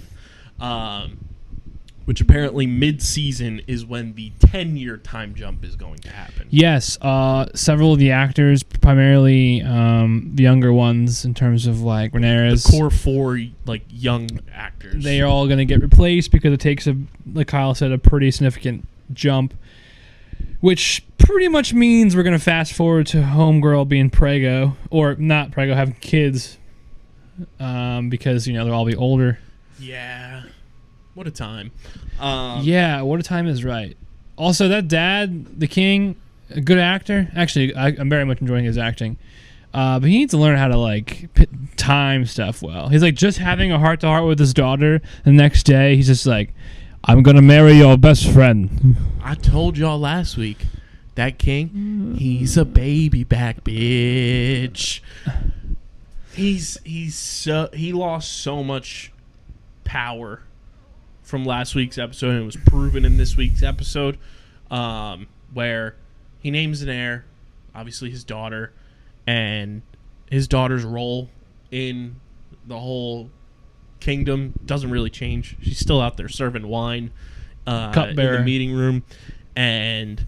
Um, 0.58 1.18
which 2.04 2.20
apparently 2.20 2.66
mid 2.66 3.00
season 3.02 3.60
is 3.66 3.84
when 3.84 4.14
the 4.14 4.30
10 4.40 4.76
year 4.76 4.96
time 4.96 5.34
jump 5.34 5.64
is 5.64 5.74
going 5.76 5.98
to 5.98 6.10
happen. 6.10 6.46
Yes, 6.50 6.98
uh, 7.00 7.46
several 7.54 7.92
of 7.94 7.98
the 7.98 8.10
actors, 8.10 8.62
primarily 8.62 9.62
um, 9.62 10.30
the 10.34 10.42
younger 10.42 10.72
ones, 10.72 11.24
in 11.24 11.34
terms 11.34 11.66
of 11.66 11.80
like 11.80 12.12
Rhaenyra's, 12.12 12.64
The 12.64 12.72
core 12.72 12.90
four, 12.90 13.40
like 13.66 13.82
young 13.90 14.28
actors. 14.52 15.02
they 15.02 15.20
are 15.20 15.26
all 15.26 15.46
going 15.46 15.58
to 15.58 15.64
get 15.64 15.80
replaced 15.80 16.30
because 16.30 16.52
it 16.52 16.60
takes 16.60 16.86
a, 16.86 16.96
like 17.32 17.48
Kyle 17.48 17.74
said, 17.74 17.90
a 17.92 17.98
pretty 17.98 18.30
significant 18.30 18.86
jump, 19.12 19.54
which 20.60 21.02
pretty 21.18 21.48
much 21.48 21.72
means 21.72 22.14
we're 22.14 22.22
going 22.22 22.38
to 22.38 22.44
fast 22.44 22.74
forward 22.74 23.06
to 23.06 23.22
Homegirl 23.22 23.88
being 23.88 24.10
Prego 24.10 24.76
or 24.90 25.14
not 25.14 25.52
Prego 25.52 25.74
having 25.74 25.94
kids, 25.94 26.58
um, 27.58 28.10
because 28.10 28.46
you 28.46 28.52
know 28.52 28.64
they'll 28.64 28.74
all 28.74 28.84
be 28.84 28.94
older. 28.96 29.38
Yeah. 29.80 30.33
What 31.14 31.26
a 31.26 31.30
time. 31.30 31.70
Um, 32.18 32.62
yeah, 32.62 33.02
what 33.02 33.20
a 33.20 33.22
time 33.22 33.46
is 33.46 33.64
right. 33.64 33.96
Also, 34.36 34.66
that 34.68 34.88
dad, 34.88 35.60
the 35.60 35.68
king, 35.68 36.16
a 36.50 36.60
good 36.60 36.78
actor. 36.78 37.28
Actually, 37.36 37.74
I, 37.74 37.88
I'm 37.88 38.08
very 38.08 38.24
much 38.24 38.40
enjoying 38.40 38.64
his 38.64 38.76
acting. 38.76 39.16
Uh, 39.72 39.98
but 39.98 40.08
he 40.08 40.18
needs 40.18 40.30
to 40.32 40.38
learn 40.38 40.56
how 40.56 40.68
to 40.68 40.76
like 40.76 41.32
p- 41.34 41.48
time 41.76 42.26
stuff 42.26 42.62
well. 42.62 42.88
He's 42.88 43.02
like 43.02 43.14
just 43.14 43.38
having 43.38 43.72
a 43.72 43.78
heart 43.78 44.00
to 44.00 44.06
heart 44.06 44.24
with 44.24 44.38
his 44.38 44.54
daughter. 44.54 45.00
The 45.24 45.32
next 45.32 45.64
day, 45.64 45.96
he's 45.96 46.06
just 46.06 46.26
like, 46.26 46.52
"I'm 47.04 47.22
gonna 47.22 47.42
marry 47.42 47.74
your 47.74 47.96
best 47.96 48.28
friend." 48.30 48.96
I 49.22 49.34
told 49.34 49.76
y'all 49.76 49.98
last 49.98 50.36
week 50.36 50.66
that 51.16 51.38
king, 51.38 52.16
he's 52.18 52.56
a 52.56 52.64
baby 52.64 53.24
back 53.24 53.64
bitch. 53.64 55.00
He's 56.34 56.78
he's 56.84 57.14
so 57.16 57.68
he 57.72 57.92
lost 57.92 58.32
so 58.32 58.62
much 58.62 59.12
power 59.84 60.42
from 61.24 61.44
last 61.44 61.74
week's 61.74 61.98
episode, 61.98 62.30
and 62.30 62.42
it 62.42 62.44
was 62.44 62.56
proven 62.56 63.04
in 63.04 63.16
this 63.16 63.36
week's 63.36 63.62
episode, 63.62 64.18
um, 64.70 65.26
where 65.52 65.96
he 66.38 66.50
names 66.50 66.82
an 66.82 66.88
heir, 66.88 67.24
obviously 67.74 68.10
his 68.10 68.22
daughter, 68.22 68.72
and 69.26 69.82
his 70.30 70.46
daughter's 70.46 70.84
role 70.84 71.30
in 71.70 72.20
the 72.66 72.78
whole 72.78 73.30
kingdom 74.00 74.52
doesn't 74.64 74.90
really 74.90 75.10
change. 75.10 75.56
She's 75.62 75.78
still 75.78 76.00
out 76.00 76.16
there 76.16 76.28
serving 76.28 76.68
wine 76.68 77.10
uh, 77.66 77.90
in 78.10 78.16
the 78.16 78.42
meeting 78.44 78.72
room, 78.72 79.02
and 79.56 80.26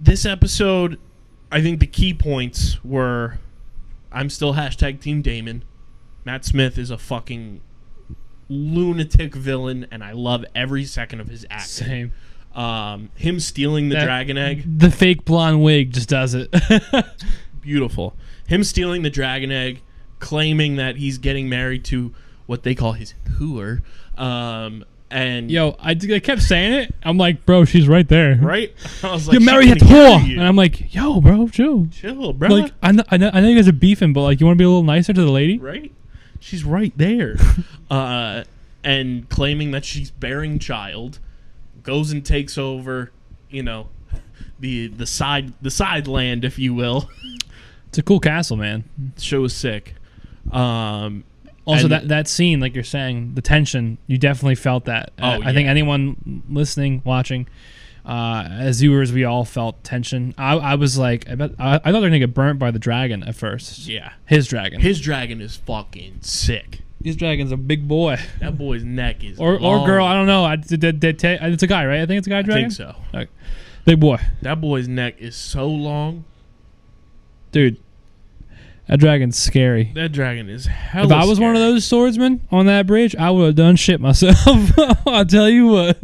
this 0.00 0.26
episode, 0.26 0.98
I 1.52 1.62
think 1.62 1.78
the 1.78 1.86
key 1.86 2.12
points 2.12 2.82
were, 2.84 3.38
I'm 4.10 4.28
still 4.28 4.54
hashtag 4.54 5.00
Team 5.00 5.22
Daemon. 5.22 5.62
Matt 6.24 6.44
Smith 6.44 6.78
is 6.78 6.90
a 6.90 6.98
fucking 6.98 7.60
lunatic 8.48 9.34
villain, 9.34 9.86
and 9.90 10.02
I 10.04 10.12
love 10.12 10.44
every 10.54 10.84
second 10.84 11.20
of 11.20 11.28
his 11.28 11.46
acting. 11.50 11.86
Same. 11.86 12.12
Um, 12.54 13.10
him 13.16 13.40
stealing 13.40 13.88
the 13.88 13.96
That- 13.96 14.04
dragon 14.04 14.38
egg, 14.38 14.78
The 14.78 14.90
fake 14.90 15.24
blonde 15.24 15.62
wig 15.62 15.92
just 15.92 16.08
does 16.08 16.34
it. 16.34 16.54
beautiful. 17.60 18.14
Him 18.46 18.62
stealing 18.64 19.02
the 19.02 19.10
dragon 19.10 19.50
egg, 19.50 19.82
claiming 20.18 20.76
that 20.76 20.96
he's 20.96 21.18
getting 21.18 21.48
married 21.48 21.84
to 21.86 22.12
what 22.46 22.62
they 22.62 22.74
call 22.74 22.92
his 22.92 23.14
hooer. 23.38 23.82
Um, 24.16 24.84
and 25.10 25.50
Yo, 25.50 25.76
I, 25.80 25.90
I 25.92 26.18
kept 26.20 26.42
saying 26.42 26.72
it. 26.74 26.94
I'm 27.02 27.16
like, 27.18 27.44
bro, 27.46 27.64
she's 27.64 27.88
right 27.88 28.06
there. 28.06 28.36
right, 28.40 28.72
I 29.02 29.12
was 29.12 29.26
like, 29.26 29.34
You 29.34 29.40
"She 29.40 29.46
marry 29.46 29.66
that 29.68 29.78
can 29.78 29.88
hear 29.88 29.96
whore, 30.08 30.30
and 30.38 30.42
I'm 30.42 30.56
like, 30.56 30.94
yo, 30.94 31.20
bro, 31.20 31.48
chill. 31.48 31.86
chill, 31.90 32.32
bro. 32.32 32.48
Like, 32.48 32.72
I 32.82 32.92
know, 32.92 33.02
I 33.10 33.16
know, 33.16 33.30
I 33.32 33.40
know 33.40 33.48
you 33.48 33.56
guys 33.56 33.68
are 33.68 33.72
beefing, 33.72 34.12
but 34.12 34.22
like, 34.22 34.40
you 34.40 34.46
want 34.46 34.56
to 34.56 34.58
be 34.58 34.64
a 34.64 34.68
little 34.68 34.82
nicer 34.82 35.12
to 35.12 35.20
the 35.20 35.30
lady? 35.30 35.58
right? 35.58 35.92
She's 36.44 36.62
right 36.62 36.92
there. 36.96 37.36
uh, 37.90 38.44
and 38.84 39.26
claiming 39.30 39.70
that 39.70 39.82
she's 39.84 40.10
bearing 40.10 40.58
child, 40.58 41.18
goes 41.82 42.12
and 42.12 42.22
takes 42.24 42.58
over, 42.58 43.10
you 43.48 43.62
know, 43.62 43.88
the 44.60 44.88
the 44.88 45.06
side 45.06 45.54
the 45.62 45.70
side 45.70 46.06
land, 46.06 46.44
if 46.44 46.58
you 46.58 46.74
will. 46.74 47.08
It's 47.88 47.96
a 47.96 48.02
cool 48.02 48.20
castle, 48.20 48.58
man. 48.58 48.84
The 49.16 49.22
show 49.22 49.44
is 49.44 49.54
sick. 49.54 49.94
Um, 50.52 51.24
Also, 51.66 51.84
And- 51.84 51.92
that 51.92 52.08
that 52.08 52.28
scene, 52.28 52.60
like 52.60 52.74
you're 52.74 52.84
saying, 52.84 53.32
the 53.36 53.40
tension, 53.40 53.96
you 54.06 54.18
definitely 54.18 54.56
felt 54.56 54.84
that. 54.84 55.12
Oh, 55.18 55.26
Uh, 55.26 55.40
I 55.44 55.54
think 55.54 55.66
anyone 55.66 56.42
listening, 56.50 57.00
watching, 57.06 57.46
uh, 58.04 58.46
as 58.50 58.80
viewers, 58.80 59.12
we 59.12 59.24
all 59.24 59.44
felt 59.44 59.82
tension. 59.84 60.34
I, 60.36 60.54
I 60.56 60.74
was 60.74 60.98
like, 60.98 61.28
I 61.30 61.34
bet 61.36 61.52
I, 61.58 61.76
I 61.76 61.78
thought 61.78 61.92
they 61.92 61.92
were 62.00 62.00
gonna 62.08 62.18
get 62.18 62.34
burnt 62.34 62.58
by 62.58 62.70
the 62.70 62.78
dragon 62.78 63.22
at 63.22 63.34
first. 63.34 63.86
yeah, 63.88 64.12
His 64.26 64.46
dragon. 64.46 64.80
his 64.80 65.00
dragon 65.00 65.40
is 65.40 65.56
fucking 65.56 66.18
sick. 66.20 66.80
His 67.02 67.16
dragon's 67.16 67.52
a 67.52 67.56
big 67.58 67.86
boy, 67.86 68.18
That 68.40 68.56
boy's 68.56 68.82
neck 68.84 69.22
is 69.24 69.38
or 69.38 69.54
or 69.60 69.84
girl. 69.86 70.06
I 70.06 70.14
don't 70.14 70.26
know. 70.26 70.44
I 70.44 70.56
did, 70.56 70.80
did, 70.80 71.00
did, 71.00 71.22
it's 71.22 71.62
a 71.62 71.66
guy, 71.66 71.84
right? 71.86 72.00
I 72.00 72.06
think 72.06 72.18
it's 72.18 72.26
a 72.26 72.30
guy 72.30 72.42
dragon. 72.42 72.64
I 72.64 72.68
think 72.68 72.72
so. 72.72 72.94
Okay. 73.14 73.30
Big 73.84 74.00
boy, 74.00 74.18
That 74.42 74.60
boy's 74.60 74.88
neck 74.88 75.16
is 75.20 75.36
so 75.36 75.66
long. 75.68 76.24
dude. 77.52 77.78
That 78.88 78.98
dragon's 79.00 79.38
scary. 79.38 79.92
That 79.94 80.12
dragon 80.12 80.50
is 80.50 80.66
hell. 80.66 81.06
If 81.06 81.12
I 81.12 81.24
was 81.24 81.40
one 81.40 81.54
of 81.56 81.60
those 81.62 81.86
swordsmen 81.86 82.42
on 82.50 82.66
that 82.66 82.86
bridge, 82.86 83.16
I 83.16 83.30
would 83.30 83.46
have 83.46 83.54
done 83.54 83.76
shit 83.76 83.98
myself. 83.98 84.36
I'll 85.06 85.24
tell 85.24 85.48
you 85.48 85.68
what. 85.68 85.98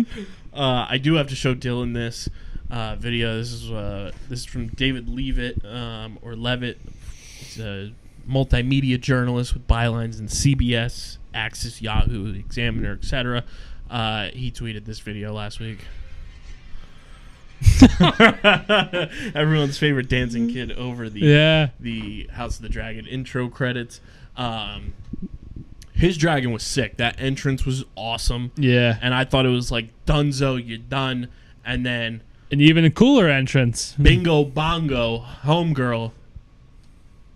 Uh, 0.55 0.87
I 0.89 0.99
do 0.99 1.15
have 1.15 1.29
to 1.29 1.35
show 1.37 1.55
Dylan 1.55 1.95
this 1.95 2.29
uh, 2.71 2.97
video. 2.97 3.37
This 3.39 3.53
is 3.53 3.71
uh, 3.71 4.13
this 4.29 4.41
is 4.41 4.45
from 4.47 4.69
David 4.69 5.09
Levitt 5.09 5.65
um, 5.65 6.19
or 6.23 6.35
Levitt. 6.35 6.79
He's 7.39 7.59
a 7.61 7.93
multimedia 8.29 9.01
journalist 9.01 9.55
with 9.55 9.67
bylines 9.67 10.19
in 10.19 10.27
CBS, 10.27 11.19
Axis, 11.35 11.81
Yahoo, 11.81 12.35
Examiner, 12.35 12.93
etc. 12.93 13.45
Uh, 13.91 14.29
he 14.33 14.51
tweeted 14.51 14.85
this 14.85 15.01
video 15.01 15.33
last 15.33 15.61
week. 15.61 15.79
Everyone's 19.35 19.79
favorite 19.79 20.09
dancing 20.09 20.49
kid 20.49 20.73
over 20.73 21.09
the 21.11 21.21
Yeah. 21.21 21.69
the 21.79 22.29
House 22.33 22.57
of 22.57 22.63
the 22.63 22.69
Dragon 22.69 23.07
intro 23.07 23.49
credits. 23.49 24.01
Um, 24.37 24.95
his 26.01 26.17
dragon 26.17 26.51
was 26.53 26.63
sick. 26.63 26.97
That 26.97 27.21
entrance 27.21 27.65
was 27.67 27.85
awesome, 27.97 28.51
Yeah. 28.57 28.99
and 29.03 29.15
I 29.15 29.25
thought 29.25 29.47
it 29.47 29.51
was 29.51 29.71
like 29.71 29.89
Dunzo, 30.07 30.57
you're 30.65 30.79
done. 30.79 31.29
And 31.65 31.85
then 31.87 32.23
And 32.51 32.61
even 32.61 32.85
a 32.85 32.91
cooler 32.91 33.29
entrance. 33.29 33.95
Bingo 34.03 34.45
Bongo, 34.45 35.25
homegirl, 35.45 36.13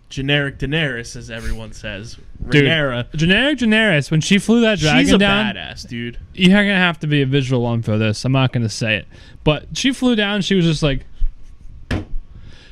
generic 0.09 0.59
Daenerys, 0.59 1.15
as 1.15 1.29
everyone 1.31 1.73
says, 1.73 2.17
Dude. 2.49 2.63
Rhaenyra. 2.65 3.13
Generic 3.15 3.59
Daenerys, 3.59 4.11
when 4.11 4.21
she 4.21 4.37
flew 4.37 4.61
that 4.61 4.79
dragon 4.79 5.01
She's 5.05 5.13
a 5.13 5.17
down, 5.17 5.55
badass, 5.55 5.87
dude. 5.87 6.19
you're 6.33 6.49
gonna 6.63 6.75
have 6.75 6.99
to 6.99 7.07
be 7.07 7.21
a 7.21 7.25
visual 7.25 7.61
one 7.61 7.81
for 7.81 7.97
this. 7.97 8.23
I'm 8.25 8.31
not 8.31 8.51
gonna 8.53 8.69
say 8.69 8.97
it, 8.97 9.07
but 9.43 9.67
she 9.73 9.91
flew 9.91 10.15
down. 10.15 10.41
She 10.41 10.55
was 10.55 10.65
just 10.65 10.83
like, 10.83 11.05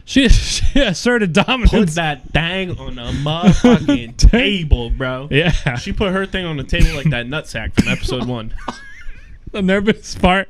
she, 0.06 0.30
she 0.30 0.80
asserted 0.80 1.34
Put 1.34 1.90
that 1.90 2.30
thing 2.32 2.78
on 2.78 2.98
a 3.00 3.12
motherfucking 3.12 4.18
table, 4.32 4.90
bro. 4.90 5.28
yeah, 5.32 5.76
She 5.76 5.94
put 5.94 6.12
her 6.14 6.26
thing 6.26 6.46
on 6.46 6.58
the 6.58 6.64
table 6.64 6.96
like 6.96 7.10
that 7.10 7.26
nutsack 7.28 7.74
from 7.74 7.88
episode 7.88 8.26
one. 8.26 8.54
the 9.52 9.62
nervous 9.62 10.16
part. 10.16 10.50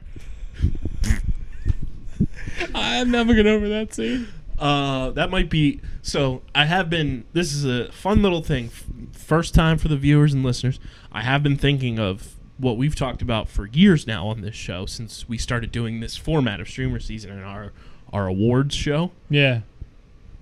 I'm 2.74 3.12
never 3.12 3.34
going 3.34 3.45
to 3.45 3.51
get 3.51 3.56
over 3.56 3.70
that 3.70 3.93
scene. 3.93 4.28
Uh, 4.58 5.12
that 5.12 5.30
might 5.30 5.49
be. 5.49 5.82
So 6.01 6.41
I 6.56 6.66
have 6.66 6.89
been. 6.89 7.26
This 7.34 7.54
is 7.54 7.66
a 7.66 7.91
fun 7.91 8.22
little 8.22 8.41
thing. 8.41 8.70
First 9.12 9.54
time 9.54 9.78
for 9.78 9.88
the 9.88 9.97
viewers 9.97 10.34
and 10.34 10.43
listeners. 10.43 10.80
I 11.12 11.22
have 11.24 11.43
been 11.43 11.58
thinking 11.58 11.99
of 11.99 12.36
what 12.58 12.78
we've 12.78 12.95
talked 12.95 13.22
about 13.22 13.49
for 13.49 13.66
years 13.68 14.06
now 14.08 14.28
on 14.28 14.41
this 14.41 14.56
show 14.56 14.86
since 14.86 15.28
we 15.28 15.38
started 15.38 15.72
doing 15.72 15.99
this 15.99 16.16
format 16.16 16.62
of 16.62 16.68
streamer 16.70 16.99
season 16.99 17.32
and 17.32 17.43
our 17.43 17.74
our 18.14 18.28
awards 18.28 18.76
show. 18.76 19.11
Yeah, 19.30 19.61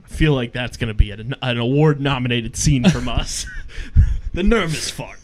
I 0.05 0.07
feel 0.07 0.33
like 0.33 0.51
that's 0.51 0.77
going 0.77 0.89
to 0.89 0.93
be 0.93 1.09
an, 1.11 1.33
an 1.41 1.57
award 1.57 1.99
nominated 2.01 2.55
scene 2.55 2.87
from 2.89 3.07
us. 3.19 3.45
the 4.33 4.43
nervous 4.43 4.89
fart. 4.91 5.17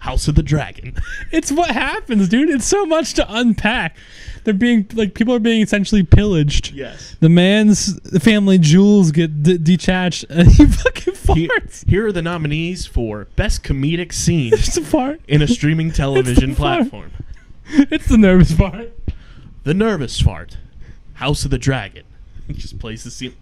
House 0.00 0.28
of 0.28 0.34
the 0.34 0.42
Dragon. 0.42 0.94
it's 1.32 1.50
what 1.50 1.70
happens, 1.70 2.28
dude. 2.28 2.50
It's 2.50 2.66
so 2.66 2.84
much 2.84 3.14
to 3.14 3.24
unpack. 3.26 3.96
They're 4.44 4.52
being 4.52 4.86
like 4.92 5.14
people 5.14 5.32
are 5.32 5.38
being 5.38 5.62
essentially 5.62 6.02
pillaged. 6.02 6.72
Yes. 6.74 7.16
The 7.20 7.30
man's 7.30 7.98
family 8.22 8.58
jewels 8.58 9.12
get 9.12 9.42
d- 9.42 9.56
detached, 9.56 10.26
and 10.28 10.48
he 10.48 10.66
fucking 10.66 11.14
farts. 11.14 11.88
here 11.88 12.06
are 12.06 12.12
the 12.12 12.20
nominees 12.20 12.84
for 12.84 13.28
best 13.36 13.62
comedic 13.64 14.12
scene 14.12 14.52
It's 14.52 14.76
a 14.76 14.82
fart. 14.82 15.22
in 15.26 15.40
a 15.40 15.48
streaming 15.48 15.90
television 15.90 16.54
fart. 16.54 16.80
platform. 16.90 17.10
It's 17.70 18.06
the 18.06 18.18
nervous 18.18 18.52
fart. 18.52 18.92
The 19.62 19.72
Nervous 19.72 20.20
Fart, 20.20 20.58
House 21.14 21.44
of 21.44 21.50
the 21.50 21.58
Dragon. 21.58 22.04
Just 22.52 22.78
plays 22.78 23.04
the 23.04 23.10
scene. 23.10 23.34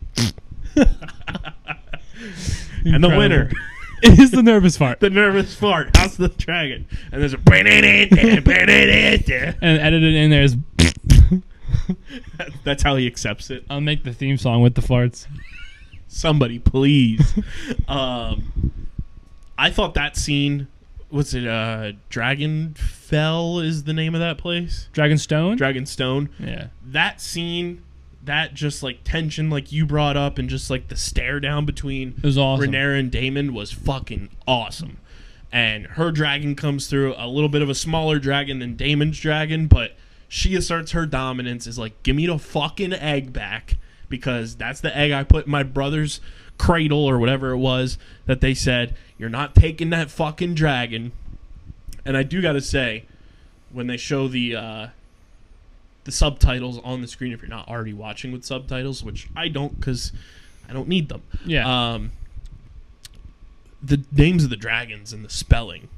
and 2.84 3.02
the 3.02 3.08
winner, 3.08 3.50
is 4.02 4.30
the 4.30 4.42
nervous 4.42 4.76
part. 4.78 5.00
the 5.00 5.10
Nervous 5.10 5.54
Fart, 5.54 5.96
House 5.96 6.18
of 6.18 6.18
the 6.18 6.28
Dragon. 6.42 6.86
And 7.10 7.22
there's 7.22 7.34
a. 7.34 7.38
And 9.62 9.80
edited 9.80 10.14
in 10.14 10.30
there 10.30 10.42
is. 10.42 10.56
That's 12.64 12.82
how 12.82 12.96
he 12.96 13.06
accepts 13.06 13.50
it. 13.50 13.64
I'll 13.70 13.80
make 13.80 14.04
the 14.04 14.12
theme 14.12 14.36
song 14.36 14.62
with 14.62 14.74
the 14.74 14.82
farts. 14.82 15.26
Somebody, 16.08 16.58
please. 16.58 17.34
um, 17.88 18.86
I 19.56 19.70
thought 19.70 19.94
that 19.94 20.16
scene. 20.16 20.66
Was 21.12 21.34
it 21.34 21.46
uh, 21.46 21.92
Dragon 22.08 22.72
Fell? 22.74 23.58
Is 23.58 23.84
the 23.84 23.92
name 23.92 24.14
of 24.14 24.20
that 24.20 24.38
place? 24.38 24.88
Dragonstone. 24.94 25.58
Dragonstone. 25.58 26.30
yeah. 26.38 26.68
that 26.86 27.20
scene, 27.20 27.82
that 28.24 28.54
just 28.54 28.82
like 28.82 29.04
tension, 29.04 29.50
like 29.50 29.70
you 29.70 29.84
brought 29.84 30.16
up, 30.16 30.38
and 30.38 30.48
just 30.48 30.70
like 30.70 30.88
the 30.88 30.96
stare 30.96 31.38
down 31.38 31.66
between 31.66 32.14
It 32.16 32.24
was 32.24 32.38
awesome. 32.38 32.72
Rhaenyra 32.72 32.98
and 32.98 33.10
Daemon 33.10 33.52
was 33.52 33.70
fucking 33.72 34.30
awesome. 34.48 34.98
And 35.52 35.86
her 35.86 36.10
dragon 36.10 36.56
comes 36.56 36.86
through 36.86 37.14
a 37.18 37.28
little 37.28 37.50
bit 37.50 37.60
of 37.60 37.68
a 37.68 37.74
smaller 37.74 38.18
dragon 38.18 38.58
than 38.58 38.74
Daemon's 38.74 39.20
dragon, 39.20 39.66
but 39.66 39.94
she 40.28 40.54
asserts 40.54 40.92
her 40.92 41.04
dominance 41.04 41.66
is 41.66 41.78
like, 41.78 42.02
give 42.02 42.16
me 42.16 42.26
the 42.26 42.38
fucking 42.38 42.94
egg 42.94 43.34
back 43.34 43.76
because 44.08 44.56
that's 44.56 44.80
the 44.80 44.96
egg 44.96 45.12
I 45.12 45.24
put 45.24 45.44
in 45.44 45.52
my 45.52 45.62
brother's 45.62 46.20
cradle 46.62 47.04
or 47.04 47.18
whatever 47.18 47.50
it 47.50 47.56
was 47.58 47.98
that 48.26 48.40
they 48.40 48.54
said, 48.54 48.94
you're 49.18 49.28
not 49.28 49.54
taking 49.54 49.90
that 49.90 50.10
fucking 50.10 50.54
dragon. 50.54 51.10
And 52.04 52.16
I 52.16 52.22
do 52.22 52.40
got 52.40 52.52
to 52.52 52.60
say, 52.60 53.04
when 53.72 53.86
they 53.88 53.96
show 53.96 54.28
the 54.28 54.54
uh, 54.54 54.86
the 56.04 56.12
subtitles 56.12 56.78
on 56.84 57.00
the 57.00 57.08
screen, 57.08 57.32
if 57.32 57.40
you're 57.42 57.48
not 57.48 57.68
already 57.68 57.92
watching 57.92 58.30
with 58.32 58.44
subtitles, 58.44 59.02
which 59.02 59.28
I 59.34 59.48
don't 59.48 59.78
because 59.78 60.12
I 60.68 60.72
don't 60.72 60.88
need 60.88 61.08
them 61.08 61.22
Yeah. 61.44 61.66
um, 61.94 62.12
the 63.82 64.02
names 64.12 64.44
of 64.44 64.50
the 64.50 64.56
dragons 64.56 65.12
and 65.12 65.24
the 65.24 65.30
spelling. 65.30 65.88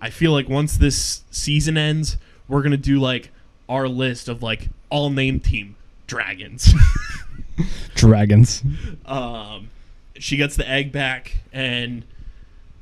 I 0.00 0.10
feel 0.10 0.30
like 0.32 0.48
once 0.48 0.76
this 0.76 1.22
season 1.30 1.76
ends, 1.76 2.16
we're 2.46 2.62
gonna 2.62 2.76
do 2.76 3.00
like 3.00 3.30
our 3.68 3.88
list 3.88 4.28
of 4.28 4.42
like 4.42 4.68
all 4.90 5.10
name 5.10 5.40
team 5.40 5.74
dragons. 6.06 6.72
Dragons. 7.96 8.62
um, 9.06 9.70
she 10.20 10.36
gets 10.36 10.56
the 10.56 10.68
egg 10.68 10.92
back, 10.92 11.38
and 11.52 12.04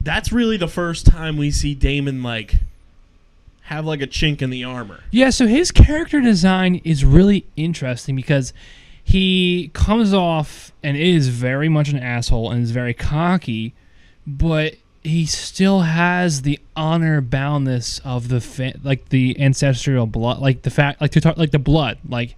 that's 0.01 0.32
really 0.32 0.57
the 0.57 0.68
first 0.68 1.07
time 1.07 1.37
we 1.37 1.51
see 1.51 1.74
Daemon 1.74 2.22
like 2.22 2.57
have 3.62 3.84
like 3.84 4.01
a 4.01 4.07
chink 4.07 4.43
in 4.43 4.51
the 4.51 4.62
armor. 4.64 5.01
Yeah, 5.11 5.30
so 5.30 5.47
his 5.47 5.72
character 5.72 6.20
design 6.20 6.80
is 6.84 7.05
really 7.05 7.47
interesting 7.57 8.14
because 8.14 8.53
he 9.03 9.70
comes 9.72 10.14
off 10.14 10.72
and 10.82 10.97
is 10.97 11.28
very 11.28 11.68
much 11.68 11.89
an 11.89 11.99
asshole 11.99 12.51
and 12.51 12.62
is 12.62 12.70
very 12.70 12.95
cocky, 12.95 13.74
but 14.26 14.76
he 15.03 15.26
still 15.26 15.80
has 15.80 16.43
the 16.43 16.59
honor 16.74 17.20
boundness 17.20 18.01
of 18.05 18.28
the 18.28 18.41
fa- 18.41 18.74
like 18.82 19.09
the 19.11 19.41
ancestral 19.41 20.07
blood, 20.07 20.41
like 20.41 20.62
the 20.62 20.70
fact, 20.70 21.01
like 21.01 21.12
to 21.12 21.20
talk, 21.20 21.37
like 21.37 21.53
the 21.53 21.59
blood, 21.59 21.99
like 22.09 22.37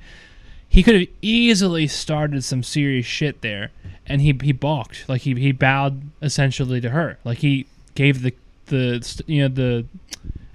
he 0.68 0.82
could 0.82 0.94
have 0.94 1.08
easily 1.22 1.86
started 1.86 2.44
some 2.44 2.62
serious 2.62 3.06
shit 3.06 3.40
there, 3.40 3.70
and 4.08 4.20
he 4.20 4.36
he 4.42 4.52
balked, 4.52 5.08
like 5.08 5.22
he 5.22 5.34
he 5.34 5.52
bowed 5.52 6.02
essentially 6.22 6.80
to 6.80 6.90
her, 6.90 7.18
like 7.24 7.38
he 7.38 7.66
gave 7.94 8.22
the 8.22 8.34
the 8.66 9.22
you 9.26 9.42
know 9.42 9.48
the 9.48 9.86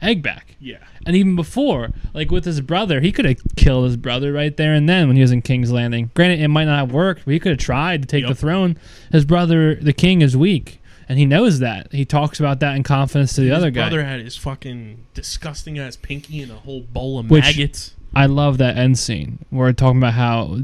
egg 0.01 0.21
back. 0.21 0.55
Yeah, 0.59 0.77
And 1.05 1.15
even 1.15 1.35
before, 1.35 1.89
like 2.13 2.29
with 2.31 2.45
his 2.45 2.59
brother, 2.61 2.99
he 3.01 3.11
could 3.11 3.25
have 3.25 3.37
killed 3.57 3.85
his 3.85 3.97
brother 3.97 4.31
right 4.33 4.55
there 4.55 4.73
and 4.73 4.87
then 4.87 5.07
when 5.07 5.15
he 5.17 5.21
was 5.21 5.31
in 5.31 5.41
King's 5.41 5.71
Landing. 5.71 6.09
Granted, 6.13 6.39
it 6.41 6.47
might 6.49 6.65
not 6.65 6.77
have 6.79 6.91
worked, 6.93 7.23
but 7.25 7.33
he 7.33 7.39
could 7.39 7.51
have 7.51 7.59
tried 7.59 8.01
to 8.01 8.07
take 8.07 8.25
the 8.27 8.35
throne. 8.35 8.77
His 9.11 9.23
brother, 9.25 9.75
the 9.75 9.91
king, 9.93 10.21
is 10.21 10.35
weak, 10.37 10.81
and 11.09 11.17
he 11.19 11.25
knows 11.25 11.59
that. 11.59 11.91
He 11.91 12.03
talks 12.05 12.39
about 12.39 12.59
that 12.61 12.75
in 12.77 12.83
confidence 12.83 13.33
to 13.35 13.41
the 13.41 13.47
his 13.47 13.57
other 13.57 13.71
guy. 13.71 13.81
brother 13.89 14.03
had 14.05 14.19
his 14.21 14.35
fucking 14.37 15.05
disgusting 15.13 15.77
ass 15.79 15.95
pinky 15.97 16.41
and 16.41 16.51
a 16.51 16.55
whole 16.55 16.81
bowl 16.81 17.19
of 17.19 17.29
Which- 17.29 17.43
maggots. 17.43 17.93
I 18.15 18.25
love 18.27 18.57
that 18.59 18.77
end 18.77 18.99
scene 18.99 19.39
where 19.49 19.67
we're 19.67 19.73
talking 19.73 19.97
about 19.97 20.13
how, 20.13 20.59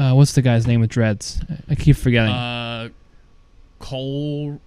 uh, 0.00 0.14
what's 0.14 0.32
the 0.32 0.40
guy's 0.40 0.66
name 0.66 0.80
with 0.80 0.88
dreads? 0.88 1.40
I 1.68 1.74
keep 1.74 1.96
forgetting. 1.96 2.32
Uh, 2.32 2.88
Cole. 3.78 4.60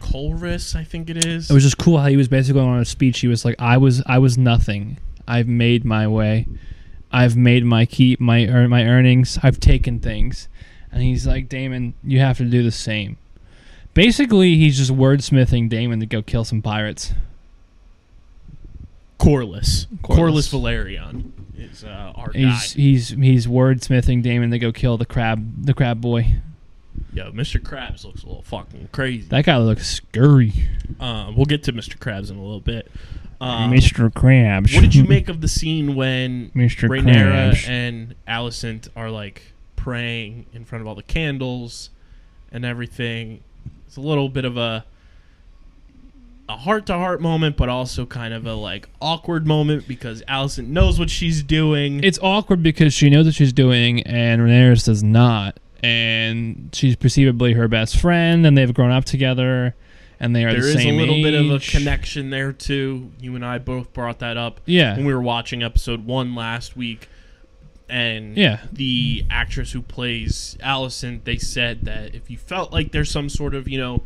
Colress, 0.00 0.74
I 0.74 0.84
think 0.84 1.10
it 1.10 1.24
is. 1.24 1.50
it 1.50 1.54
was 1.54 1.62
just 1.62 1.78
cool 1.78 1.98
how 1.98 2.06
he 2.06 2.16
was 2.16 2.28
basically 2.28 2.60
on 2.60 2.78
a 2.80 2.84
speech. 2.84 3.20
He 3.20 3.28
was 3.28 3.44
like, 3.44 3.56
"I 3.58 3.76
was, 3.76 4.02
I 4.06 4.18
was 4.18 4.38
nothing. 4.38 4.98
I've 5.26 5.48
made 5.48 5.84
my 5.84 6.06
way. 6.06 6.46
I've 7.12 7.36
made 7.36 7.64
my 7.64 7.84
keep, 7.86 8.20
my 8.20 8.46
earn, 8.46 8.70
my 8.70 8.84
earnings. 8.84 9.38
I've 9.42 9.60
taken 9.60 10.00
things." 10.00 10.48
And 10.90 11.02
he's 11.02 11.26
like, 11.26 11.48
"Daemon, 11.48 11.94
you 12.02 12.20
have 12.20 12.38
to 12.38 12.44
do 12.44 12.62
the 12.62 12.70
same." 12.70 13.18
Basically, 13.94 14.56
he's 14.56 14.78
just 14.78 14.92
wordsmithing 14.92 15.68
Daemon 15.68 16.00
to 16.00 16.06
go 16.06 16.22
kill 16.22 16.44
some 16.44 16.62
pirates. 16.62 17.12
Corlys. 19.18 19.86
Corlys. 20.02 20.16
Corlys 20.16 20.48
Velaryon 20.50 21.32
is 21.56 21.84
uh, 21.84 22.12
our 22.14 22.28
guy. 22.28 22.38
He's 22.38 22.72
he's 22.72 23.08
he's 23.10 23.46
wordsmithing 23.46 24.22
Daemon 24.22 24.50
to 24.50 24.58
go 24.58 24.72
kill 24.72 24.96
the 24.96 25.06
crab, 25.06 25.64
the 25.64 25.74
crab 25.74 26.00
boy. 26.00 26.36
Yo, 27.12 27.30
Mr. 27.32 27.60
Krabs 27.60 28.04
looks 28.04 28.22
a 28.22 28.26
little 28.26 28.42
fucking 28.42 28.88
crazy. 28.92 29.26
That 29.28 29.44
guy 29.44 29.56
looks 29.56 29.88
scary, 29.88 30.52
Uh, 31.00 31.32
we'll 31.34 31.46
get 31.46 31.62
to 31.64 31.72
Mr. 31.72 31.96
Krabs 31.96 32.30
in 32.30 32.36
a 32.36 32.42
little 32.42 32.60
bit. 32.60 32.90
Um, 33.40 33.72
Mr. 33.72 34.12
Krabs. 34.12 34.74
what 34.74 34.80
did 34.82 34.94
you 34.94 35.04
make 35.08 35.28
of 35.28 35.40
the 35.40 35.48
scene 35.48 35.94
when 35.94 36.50
Mr. 36.50 36.88
Rhaenyra 36.88 37.52
Krabs? 37.52 37.68
and 37.68 38.14
Alicent 38.26 38.88
are 38.96 39.10
like 39.10 39.42
praying 39.76 40.46
in 40.52 40.64
front 40.64 40.82
of 40.82 40.88
all 40.88 40.94
the 40.94 41.02
candles 41.04 41.90
and 42.52 42.64
everything? 42.64 43.42
It's 43.86 43.96
a 43.96 44.00
little 44.00 44.28
bit 44.28 44.44
of 44.44 44.56
a 44.56 44.84
a 46.48 46.56
heart 46.56 46.86
to 46.86 46.94
heart 46.94 47.20
moment, 47.20 47.56
but 47.56 47.68
also 47.68 48.06
kind 48.06 48.32
of 48.32 48.46
a 48.46 48.54
like 48.54 48.88
awkward 49.00 49.46
moment 49.46 49.86
because 49.86 50.22
Alicent 50.22 50.68
knows 50.68 50.98
what 50.98 51.10
she's 51.10 51.42
doing. 51.42 52.02
It's 52.02 52.18
awkward 52.22 52.62
because 52.62 52.94
she 52.94 53.10
knows 53.10 53.26
what 53.26 53.34
she's 53.34 53.52
doing, 53.52 54.02
and 54.04 54.40
Rhaenyra 54.40 54.82
does 54.84 55.02
not. 55.02 55.58
And 55.82 56.70
she's 56.72 56.96
perceivably 56.96 57.52
her 57.52 57.68
best 57.68 57.98
friend, 58.00 58.46
and 58.46 58.56
they've 58.56 58.72
grown 58.72 58.90
up 58.90 59.04
together, 59.04 59.74
and 60.18 60.34
they 60.34 60.44
are 60.44 60.52
There 60.52 60.62
the 60.62 60.68
is 60.68 60.84
a 60.84 60.90
little 60.92 61.22
bit 61.22 61.34
of 61.34 61.50
a 61.50 61.58
connection 61.60 62.30
there 62.30 62.52
too. 62.52 63.10
You 63.20 63.34
and 63.36 63.44
I 63.44 63.58
both 63.58 63.92
brought 63.92 64.18
that 64.20 64.36
up 64.36 64.60
Yeah, 64.66 64.96
when 64.96 65.04
we 65.06 65.14
were 65.14 65.20
watching 65.22 65.62
episode 65.62 66.04
one 66.06 66.34
last 66.34 66.76
week. 66.76 67.08
and 67.90 68.36
Yeah. 68.36 68.58
the 68.72 69.24
actress 69.30 69.72
who 69.72 69.80
plays 69.80 70.58
Alicent, 70.62 71.24
they 71.24 71.38
said 71.38 71.82
that 71.86 72.14
if 72.14 72.30
you 72.30 72.36
felt 72.36 72.70
like 72.72 72.92
there's 72.92 73.10
some 73.10 73.28
sort 73.30 73.54
of 73.54 73.66
you 73.68 73.78
know 73.78 74.02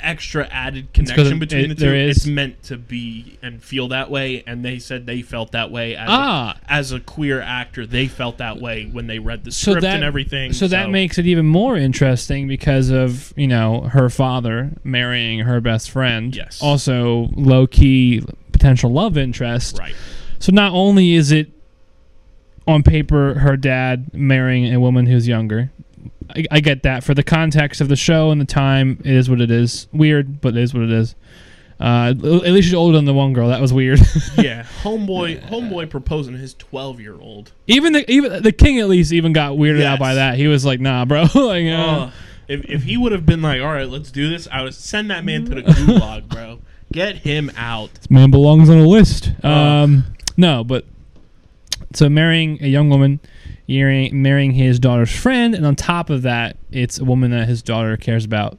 extra 0.00 0.46
added 0.50 0.92
connection 0.92 1.38
between 1.38 1.70
it- 1.70 1.78
the 1.78 1.84
two, 1.86 1.92
is- 1.94 2.18
it's 2.18 2.26
meant 2.26 2.62
to 2.64 2.76
be 2.76 3.38
and 3.42 3.62
feel 3.62 3.88
that 3.88 4.10
way. 4.10 4.42
And 4.46 4.64
they 4.64 4.78
said 4.78 5.06
they 5.06 5.22
felt 5.22 5.52
that 5.52 5.70
way 5.70 5.96
as 5.96 6.06
Ah. 6.10 6.56
a, 6.68 6.72
as 6.72 6.92
a 6.92 7.00
queer 7.00 7.40
actor. 7.40 7.86
They 7.86 8.06
felt 8.06 8.38
that 8.38 8.60
way 8.60 8.88
when 8.90 9.06
they 9.06 9.18
read 9.18 9.44
the 9.44 9.50
so 9.52 9.72
script 9.72 9.82
that 9.82 9.94
and 9.96 10.04
everything. 10.04 10.52
So 10.52 10.68
that 10.68 10.90
makes 10.90 11.18
it 11.18 11.26
even 11.26 11.46
more 11.46 11.76
interesting 11.76 12.46
because 12.48 12.90
of 12.90 13.32
you 13.36 13.46
know 13.48 13.82
her 13.92 14.08
father 14.10 14.72
marrying 14.84 15.40
her 15.40 15.60
best 15.60 15.90
friend. 15.90 16.34
Yes. 16.36 16.60
Also, 16.62 17.30
low 17.34 17.66
key 17.66 18.22
potential 18.52 18.90
love 18.92 19.16
interest. 19.18 19.78
right. 19.78 19.94
So 20.38 20.52
not 20.52 20.72
only 20.72 21.14
is 21.14 21.32
it 21.32 21.48
on 22.66 22.82
paper 22.82 23.34
her 23.40 23.56
dad 23.56 24.10
marrying 24.12 24.72
a 24.74 24.80
woman 24.80 25.06
who's 25.06 25.26
younger. 25.28 25.70
I, 26.36 26.44
I 26.50 26.60
get 26.60 26.82
that 26.84 27.02
for 27.04 27.14
the 27.14 27.22
context 27.22 27.80
of 27.80 27.88
the 27.88 27.96
show 27.96 28.30
and 28.30 28.40
the 28.40 28.44
time. 28.44 29.00
It 29.04 29.14
is 29.14 29.28
what 29.30 29.40
it 29.40 29.50
is. 29.50 29.88
Weird, 29.92 30.40
but 30.40 30.56
it 30.56 30.62
is 30.62 30.74
what 30.74 30.82
it 30.82 30.90
is. 30.92 31.14
Uh, 31.78 32.14
at 32.16 32.22
least 32.22 32.68
she's 32.68 32.74
older 32.74 32.96
than 32.96 33.04
the 33.04 33.12
one 33.12 33.34
girl. 33.34 33.48
That 33.48 33.60
was 33.60 33.70
weird. 33.72 33.98
yeah, 34.38 34.64
homeboy, 34.82 35.46
homeboy 35.48 35.90
proposing 35.90 36.38
his 36.38 36.54
twelve 36.54 37.00
year 37.00 37.20
old. 37.20 37.52
even 37.66 37.92
the 37.92 38.10
even 38.10 38.42
the 38.42 38.52
king 38.52 38.80
at 38.80 38.88
least 38.88 39.12
even 39.12 39.32
got 39.34 39.52
weirded 39.52 39.82
out 39.84 39.98
by 39.98 40.14
that. 40.14 40.36
He 40.36 40.46
was 40.46 40.64
like, 40.64 40.80
"Nah, 40.80 41.04
bro." 41.04 41.22
like, 41.34 41.66
uh, 41.66 41.76
Uh, 42.06 42.10
if 42.48 42.64
if 42.64 42.82
he 42.84 42.96
would 42.96 43.12
have 43.12 43.26
been 43.26 43.42
like, 43.42 43.60
all 43.60 43.66
right, 43.66 43.88
let's 43.88 44.10
do 44.10 44.30
this, 44.30 44.48
I 44.50 44.62
would 44.62 44.74
send 44.74 45.10
that 45.10 45.24
man 45.24 45.44
to 45.46 45.54
the 45.56 45.62
gulag, 45.62 46.28
bro. 46.28 46.60
Get 46.92 47.18
him 47.18 47.50
out. 47.58 47.92
This 47.94 48.10
man 48.10 48.30
belongs 48.30 48.70
on 48.70 48.78
a 48.78 48.86
list. 48.86 49.32
Uh. 49.44 49.48
Um, 49.48 50.04
no, 50.38 50.64
but 50.64 50.86
so 51.92 52.08
marrying 52.08 52.58
a 52.62 52.68
young 52.68 52.88
woman, 52.88 53.20
marrying, 53.68 54.22
marrying 54.22 54.52
his 54.52 54.78
daughter's 54.78 55.10
friend, 55.14 55.54
and 55.54 55.66
on 55.66 55.76
top 55.76 56.10
of 56.10 56.22
that, 56.22 56.56
it's 56.70 56.98
a 56.98 57.04
woman 57.04 57.30
that 57.32 57.48
his 57.48 57.62
daughter 57.62 57.96
cares 57.96 58.24
about 58.24 58.58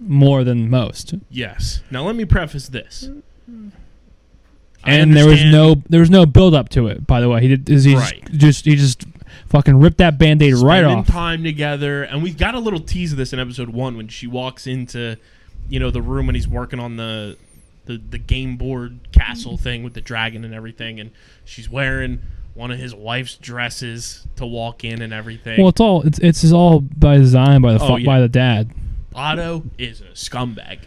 more 0.00 0.42
than 0.44 0.68
most. 0.68 1.14
Yes. 1.30 1.80
Now 1.90 2.04
let 2.04 2.16
me 2.16 2.24
preface 2.24 2.68
this. 2.68 3.08
And 4.84 5.16
there 5.16 5.26
was 5.28 5.44
no 5.44 5.76
there 5.88 6.00
was 6.00 6.10
no 6.10 6.26
build 6.26 6.54
up 6.54 6.68
to 6.70 6.88
it. 6.88 7.06
By 7.06 7.20
the 7.20 7.28
way, 7.28 7.40
he 7.40 7.56
did 7.56 7.68
he 7.68 7.94
Right. 7.94 8.20
just, 8.32 8.64
he 8.64 8.74
just 8.74 9.04
fucking 9.48 9.78
ripped 9.78 9.98
that 9.98 10.18
band 10.18 10.42
aid 10.42 10.54
right 10.54 10.82
off. 10.82 11.06
time 11.06 11.44
together, 11.44 12.02
and 12.02 12.20
we 12.22 12.32
got 12.32 12.54
a 12.56 12.58
little 12.58 12.80
tease 12.80 13.12
of 13.12 13.18
this 13.18 13.32
in 13.32 13.38
episode 13.38 13.68
one 13.68 13.96
when 13.96 14.08
she 14.08 14.26
walks 14.26 14.66
into, 14.66 15.16
you 15.68 15.78
know, 15.78 15.90
the 15.92 16.02
room 16.02 16.28
and 16.28 16.34
he's 16.34 16.48
working 16.48 16.80
on 16.80 16.96
the, 16.96 17.36
the 17.86 17.96
the 18.10 18.18
game 18.18 18.56
board 18.56 19.08
castle 19.12 19.56
thing 19.56 19.82
with 19.82 19.94
the 19.94 20.00
dragon 20.00 20.44
and 20.44 20.54
everything, 20.54 21.00
and 21.00 21.10
she's 21.44 21.68
wearing 21.68 22.20
one 22.54 22.70
of 22.70 22.78
his 22.78 22.94
wife's 22.94 23.36
dresses 23.36 24.26
to 24.36 24.46
walk 24.46 24.84
in 24.84 25.00
and 25.02 25.12
everything. 25.12 25.58
Well, 25.58 25.68
it's 25.70 25.80
all 25.80 26.02
it's 26.02 26.18
it's 26.18 26.52
all 26.52 26.80
by 26.80 27.16
design 27.16 27.62
by 27.62 27.72
the 27.74 27.82
Oh, 27.82 27.94
fa- 27.96 28.00
yeah. 28.00 28.06
by 28.06 28.20
the 28.20 28.28
dad. 28.28 28.70
Otto 29.14 29.64
is 29.78 30.00
a 30.00 30.04
scumbag. 30.14 30.78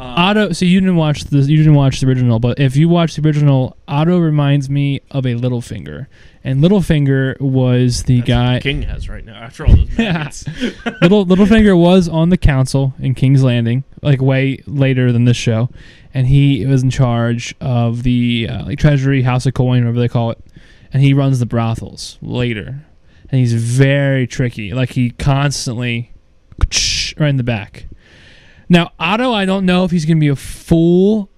Um, 0.00 0.06
Otto. 0.16 0.52
So 0.52 0.64
you 0.64 0.78
didn't 0.80 0.96
watch 0.96 1.24
the 1.24 1.38
you 1.38 1.56
didn't 1.56 1.74
watch 1.74 2.00
the 2.00 2.06
original, 2.06 2.38
but 2.38 2.58
if 2.60 2.76
you 2.76 2.88
watch 2.88 3.16
the 3.16 3.26
original, 3.26 3.76
Otto 3.88 4.18
reminds 4.18 4.70
me 4.70 5.00
of 5.10 5.26
a 5.26 5.34
Littlefinger, 5.34 6.06
and 6.44 6.62
Littlefinger 6.62 7.40
was 7.40 8.04
the 8.04 8.20
that's 8.20 8.28
what 8.28 8.34
guy. 8.34 8.54
the 8.54 8.60
King 8.60 8.82
has 8.82 9.08
right 9.08 9.24
now 9.24 9.34
after 9.36 9.66
all 9.66 9.74
those 9.74 9.90
maggots. 9.98 10.44
Little 11.02 11.26
Littlefinger 11.26 11.76
was 11.76 12.08
on 12.08 12.28
the 12.28 12.36
council 12.38 12.94
in 13.00 13.14
King's 13.14 13.42
Landing, 13.42 13.82
like 14.02 14.20
way 14.20 14.62
later 14.66 15.10
than 15.10 15.24
this 15.24 15.36
show, 15.36 15.68
and 16.14 16.26
he 16.26 16.64
was 16.66 16.82
in 16.82 16.90
charge 16.90 17.54
of 17.60 18.02
the 18.02 18.48
uh, 18.50 18.64
like 18.64 18.78
Treasury, 18.78 19.22
House 19.22 19.46
of 19.46 19.54
Coin, 19.54 19.82
whatever 19.82 20.00
they 20.00 20.08
call 20.08 20.30
it, 20.30 20.38
and 20.92 21.02
he 21.02 21.12
runs 21.14 21.38
the 21.38 21.46
brothels 21.46 22.18
later, 22.22 22.84
and 23.30 23.40
he's 23.40 23.54
very 23.54 24.26
tricky. 24.26 24.72
Like 24.72 24.90
he 24.90 25.10
constantly 25.10 26.12
right 27.18 27.28
in 27.28 27.36
the 27.36 27.42
back. 27.42 27.86
Now 28.68 28.92
Otto, 28.98 29.32
I 29.32 29.44
don't 29.44 29.66
know 29.66 29.84
if 29.84 29.90
he's 29.90 30.04
gonna 30.04 30.20
be 30.20 30.28
a 30.28 30.36
full 30.36 31.30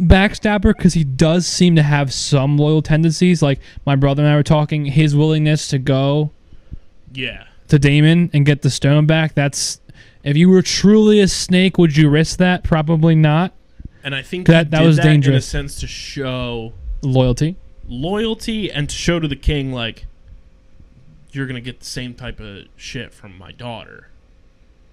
backstabber 0.00 0.76
because 0.76 0.94
he 0.94 1.04
does 1.04 1.46
seem 1.46 1.76
to 1.76 1.82
have 1.82 2.12
some 2.12 2.56
loyal 2.56 2.82
tendencies. 2.82 3.42
Like 3.42 3.60
my 3.84 3.96
brother 3.96 4.22
and 4.22 4.32
I 4.32 4.36
were 4.36 4.42
talking, 4.42 4.86
his 4.86 5.16
willingness 5.16 5.68
to 5.68 5.78
go 5.78 6.30
yeah. 7.12 7.44
to 7.68 7.78
Damon 7.78 8.30
and 8.32 8.46
get 8.46 8.62
the 8.62 8.70
stone 8.70 9.06
back. 9.06 9.34
That's 9.34 9.80
if 10.22 10.36
you 10.36 10.48
were 10.48 10.62
truly 10.62 11.20
a 11.20 11.28
snake, 11.28 11.78
would 11.78 11.96
you 11.96 12.08
risk 12.08 12.38
that? 12.38 12.64
Probably 12.64 13.14
not. 13.14 13.52
And 14.04 14.14
I 14.14 14.22
think 14.22 14.46
That- 14.46 14.70
that 14.70 14.82
was 14.82 14.96
that 14.96 15.02
in 15.06 15.08
a 15.08 15.12
dangerous. 15.14 15.46
sense 15.46 15.78
to 15.80 15.86
show 15.86 16.72
Loyalty. 17.02 17.56
loyalty 17.88 18.70
and 18.70 18.88
to 18.88 18.94
show 18.94 19.18
to 19.20 19.26
the 19.28 19.36
king 19.36 19.72
like 19.72 20.04
you're 21.32 21.46
gonna 21.46 21.60
get 21.60 21.78
the 21.80 21.86
same 21.86 22.14
type 22.14 22.40
of 22.40 22.64
shit 22.76 23.12
from 23.14 23.36
my 23.38 23.50
daughter 23.52 24.08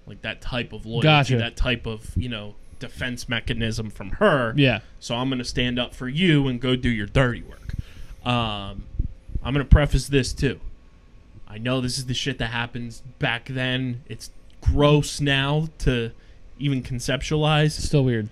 like 0.06 0.22
that 0.22 0.40
type 0.40 0.72
of 0.72 0.86
loyalty 0.86 1.02
Gotcha. 1.06 1.36
that 1.38 1.56
type 1.56 1.86
of 1.86 2.12
you 2.16 2.28
know 2.28 2.54
defense 2.78 3.28
mechanism 3.28 3.90
from 3.90 4.10
her 4.12 4.54
Yeah. 4.56 4.80
so 5.00 5.14
i'm 5.16 5.28
gonna 5.28 5.44
stand 5.44 5.78
up 5.78 5.94
for 5.94 6.08
you 6.08 6.46
and 6.48 6.60
go 6.60 6.74
do 6.76 6.88
your 6.88 7.06
dirty 7.06 7.42
work 7.42 7.74
um, 8.24 8.84
i'm 9.42 9.52
gonna 9.52 9.64
preface 9.64 10.06
this 10.08 10.32
too 10.32 10.60
i 11.48 11.58
know 11.58 11.80
this 11.80 11.98
is 11.98 12.06
the 12.06 12.14
shit 12.14 12.38
that 12.38 12.50
happens 12.50 13.02
back 13.18 13.46
then 13.46 14.02
it's 14.08 14.30
gross 14.60 15.20
now 15.20 15.68
to 15.80 16.12
even 16.58 16.82
conceptualize 16.82 17.72
Still 17.72 18.04
weird. 18.04 18.28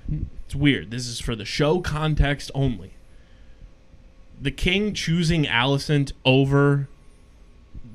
It's 0.46 0.54
weird. 0.54 0.90
This 0.90 1.06
is 1.06 1.20
for 1.20 1.34
the 1.34 1.44
show 1.44 1.80
context 1.80 2.50
only. 2.54 2.92
The 4.40 4.50
king 4.50 4.94
choosing 4.94 5.44
Alicent 5.44 6.12
over 6.24 6.88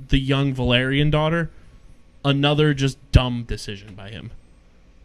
the 0.10 0.20
young 0.20 0.54
Velaryon 0.54 1.12
daughter, 1.12 1.50
another 2.26 2.74
just 2.74 2.98
dumb 3.12 3.44
decision 3.44 3.94
by 3.94 4.10
him. 4.10 4.32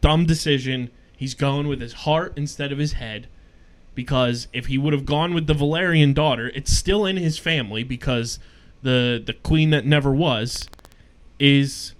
Dumb 0.00 0.26
decision. 0.26 0.90
He's 1.16 1.34
going 1.34 1.68
with 1.68 1.80
his 1.80 1.92
heart 1.92 2.32
instead 2.36 2.72
of 2.72 2.78
his 2.78 2.94
head. 2.94 3.28
Because 3.94 4.48
if 4.52 4.66
he 4.66 4.76
would 4.76 4.92
have 4.92 5.06
gone 5.06 5.34
with 5.34 5.46
the 5.46 5.54
Velaryon 5.54 6.14
daughter, 6.14 6.50
it's 6.54 6.72
still 6.72 7.06
in 7.06 7.16
his 7.16 7.38
family 7.38 7.84
because 7.84 8.38
the 8.82 9.22
the 9.24 9.32
queen 9.32 9.70
that 9.70 9.86
never 9.86 10.12
was 10.12 10.68
is 11.38 11.93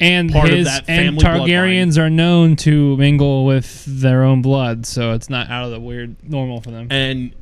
And 0.00 0.32
Part 0.32 0.48
of 0.48 0.54
his 0.54 0.66
that 0.66 0.84
and 0.88 1.20
family 1.20 1.50
Targaryens 1.52 1.98
are 1.98 2.10
known 2.10 2.56
to 2.56 2.96
mingle 2.96 3.44
with 3.44 3.84
their 3.86 4.24
own 4.24 4.42
blood, 4.42 4.86
so 4.86 5.12
it's 5.12 5.30
not 5.30 5.48
out 5.50 5.64
of 5.64 5.70
the 5.70 5.80
weird 5.80 6.16
normal 6.28 6.60
for 6.60 6.70
them. 6.70 6.88
and 6.90 7.32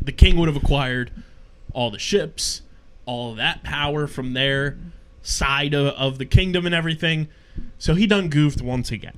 the 0.00 0.12
king 0.12 0.36
would 0.36 0.48
have 0.48 0.56
acquired 0.56 1.10
all 1.72 1.90
the 1.90 1.98
ships, 1.98 2.62
all 3.06 3.30
of 3.30 3.36
that 3.36 3.62
power 3.62 4.06
from 4.06 4.34
their 4.34 4.76
side 5.22 5.74
of, 5.74 5.86
of 5.94 6.18
the 6.18 6.26
kingdom 6.26 6.66
and 6.66 6.74
everything. 6.74 7.28
So 7.78 7.94
he 7.94 8.06
done 8.06 8.28
goofed 8.28 8.60
once 8.60 8.90
again. 8.90 9.16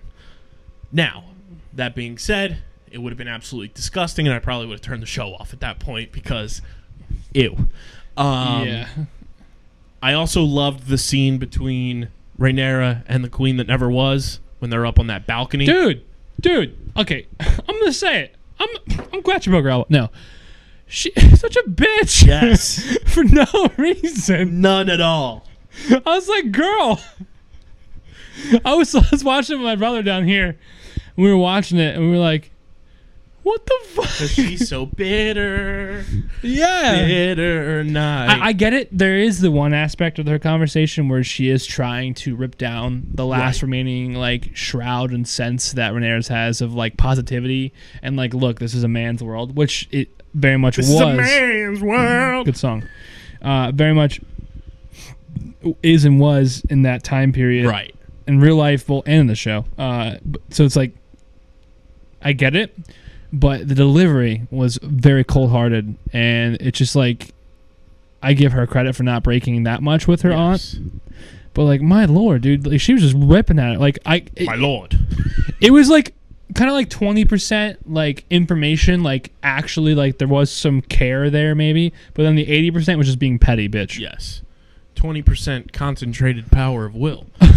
Now, 0.93 1.25
that 1.73 1.95
being 1.95 2.19
said, 2.19 2.59
it 2.91 2.99
would 2.99 3.11
have 3.11 3.19
been 3.19 3.29
absolutely 3.29 3.73
disgusting, 3.75 4.27
and 4.27 4.35
I 4.35 4.39
probably 4.39 4.67
would 4.67 4.75
have 4.75 4.83
turned 4.83 5.03
the 5.03 5.07
show 5.07 5.35
off 5.35 5.53
at 5.53 5.61
that 5.61 5.81
point 5.81 6.13
because, 6.13 6.63
ew. 7.33 7.69
Um, 8.17 8.67
yeah. 8.69 8.89
I 10.03 10.13
also 10.13 10.43
loved 10.43 10.89
the 10.89 10.99
scene 10.99 11.39
between 11.39 12.09
Rhaenyra 12.39 13.05
and 13.07 13.25
the 13.25 13.29
queen 13.29 13.57
that 13.59 13.67
never 13.67 13.91
was 13.91 14.41
when 14.59 14.71
they're 14.71 14.87
up 14.87 14.99
on 14.99 15.07
that 15.09 15.27
balcony. 15.27 15.67
Dude, 15.67 16.05
dude. 16.41 16.77
Okay, 16.97 17.27
I'm 17.41 17.79
gonna 17.79 17.93
say 17.93 18.25
it. 18.25 18.37
I'm 18.59 18.69
I'm 19.13 19.21
glad 19.21 19.45
you 19.47 19.53
broke 19.53 19.65
her 19.65 19.71
elbow. 19.71 19.87
No, 19.89 20.11
she 20.87 21.13
such 21.37 21.57
a 21.57 21.63
bitch. 21.63 22.27
Yes. 22.27 22.97
for 23.07 23.25
no 23.25 23.47
reason. 23.77 24.61
None 24.61 24.89
at 24.89 25.01
all. 25.01 25.47
I 25.91 26.01
was 26.07 26.29
like, 26.29 26.53
girl. 26.53 27.01
I 28.65 28.75
was, 28.75 28.95
I 28.95 29.03
was 29.11 29.25
watching 29.25 29.59
with 29.59 29.65
my 29.65 29.77
brother 29.77 30.03
down 30.03 30.27
here. 30.27 30.59
We 31.17 31.29
were 31.29 31.37
watching 31.37 31.79
it, 31.79 31.95
and 31.97 32.05
we 32.05 32.11
were 32.11 32.23
like, 32.23 32.51
"What 33.45 33.65
the 33.67 33.79
fuck?" 33.91 34.05
'Cause 34.07 34.31
she's 34.33 34.69
so 34.69 34.87
bitter. 34.87 36.05
yeah. 36.43 37.05
bitter 37.07 37.85
night. 37.85 38.41
I, 38.41 38.47
I 38.49 38.53
get 38.53 38.73
it. 38.73 38.89
There 38.91 39.17
is 39.17 39.41
the 39.41 39.51
one 39.53 39.73
aspect 39.73 40.19
of 40.19 40.27
her 40.27 40.39
conversation 40.41 41.09
where 41.09 41.23
she 41.23 41.49
is 41.49 41.65
trying 41.65 42.15
to 42.15 42.35
rip 42.35 42.59
down 42.59 43.07
the 43.15 43.25
last 43.25 43.57
Right. 43.57 43.63
remaining 43.69 44.15
like 44.15 44.51
shroud 44.57 45.13
and 45.13 45.29
sense 45.29 45.73
that 45.75 45.93
Rhaenyra 45.93 46.27
has 46.29 46.61
of 46.61 46.75
like 46.75 46.97
positivity 46.97 47.73
and 48.03 48.17
like, 48.17 48.35
look, 48.35 48.59
this 48.59 48.75
is 48.75 48.83
a 48.83 48.89
man's 48.89 49.23
world, 49.23 49.57
which 49.57 49.89
it 49.93 50.09
very 50.35 50.57
much 50.57 50.77
this 50.77 50.89
was. 50.89 50.97
is 50.97 51.01
a 51.03 51.15
man's 51.17 51.81
world. 51.81 52.47
Good 52.47 52.57
song. 52.57 52.83
Uh, 53.41 53.71
very 53.73 53.95
much 53.95 54.21
is 55.83 56.05
and 56.05 56.19
was 56.21 56.63
in 56.71 56.83
that 56.83 57.03
time 57.05 57.33
period, 57.33 57.67
Right. 57.67 57.95
in 58.27 58.41
real 58.41 58.57
life, 58.57 58.89
well, 58.89 59.03
and 59.07 59.21
in 59.21 59.27
the 59.29 59.35
show. 59.35 59.65
Uh, 59.79 60.17
so 60.51 60.65
it's 60.65 60.77
like, 60.77 60.93
I 62.23 62.33
get 62.33 62.55
it, 62.57 62.75
but 63.39 63.69
the 63.69 63.75
delivery 63.75 64.47
was 64.51 64.79
very 64.83 65.25
cold 65.25 65.51
hearted, 65.51 65.97
and 66.13 66.57
it's 66.61 66.79
just 66.79 66.97
like, 66.97 67.35
I 68.23 68.33
give 68.33 68.53
her 68.53 68.67
credit 68.67 68.95
for 68.97 69.03
not 69.03 69.23
breaking 69.23 69.65
that 69.65 69.83
much 69.83 70.09
with 70.09 70.23
her 70.23 70.33
aunt, 70.33 70.77
but 71.53 71.65
like, 71.65 71.81
my 71.83 72.05
lord, 72.07 72.43
dude, 72.43 72.67
like 72.67 72.81
she 72.81 72.95
was 72.95 73.03
just 73.03 73.15
ripping 73.19 73.59
at 73.59 73.75
it. 73.75 73.81
Like 73.81 73.99
I, 74.07 74.25
it, 74.35 74.47
My 74.47 74.55
lord. 74.57 74.99
it 75.61 75.71
was 75.73 75.89
like 75.89 76.15
kind 76.55 76.71
of 76.71 76.75
like 76.75 76.89
20% 76.89 77.79
like 77.87 78.25
information 78.31 79.03
like 79.03 79.33
actually 79.43 79.95
like 79.95 80.19
there 80.19 80.29
was 80.29 80.51
some 80.53 80.81
care 80.83 81.29
there 81.29 81.53
maybe 81.55 81.93
but 82.13 82.23
then 82.23 82.37
the 82.37 82.47
80% 82.71 82.97
was 82.97 83.09
just 83.09 83.19
being 83.19 83.41
petty 83.41 83.69
bitch 83.69 83.99
Yes. 83.99 84.43
20% 84.95 85.73
concentrated 85.73 86.53
power 86.53 86.85
of 86.85 86.95
will. 86.95 87.27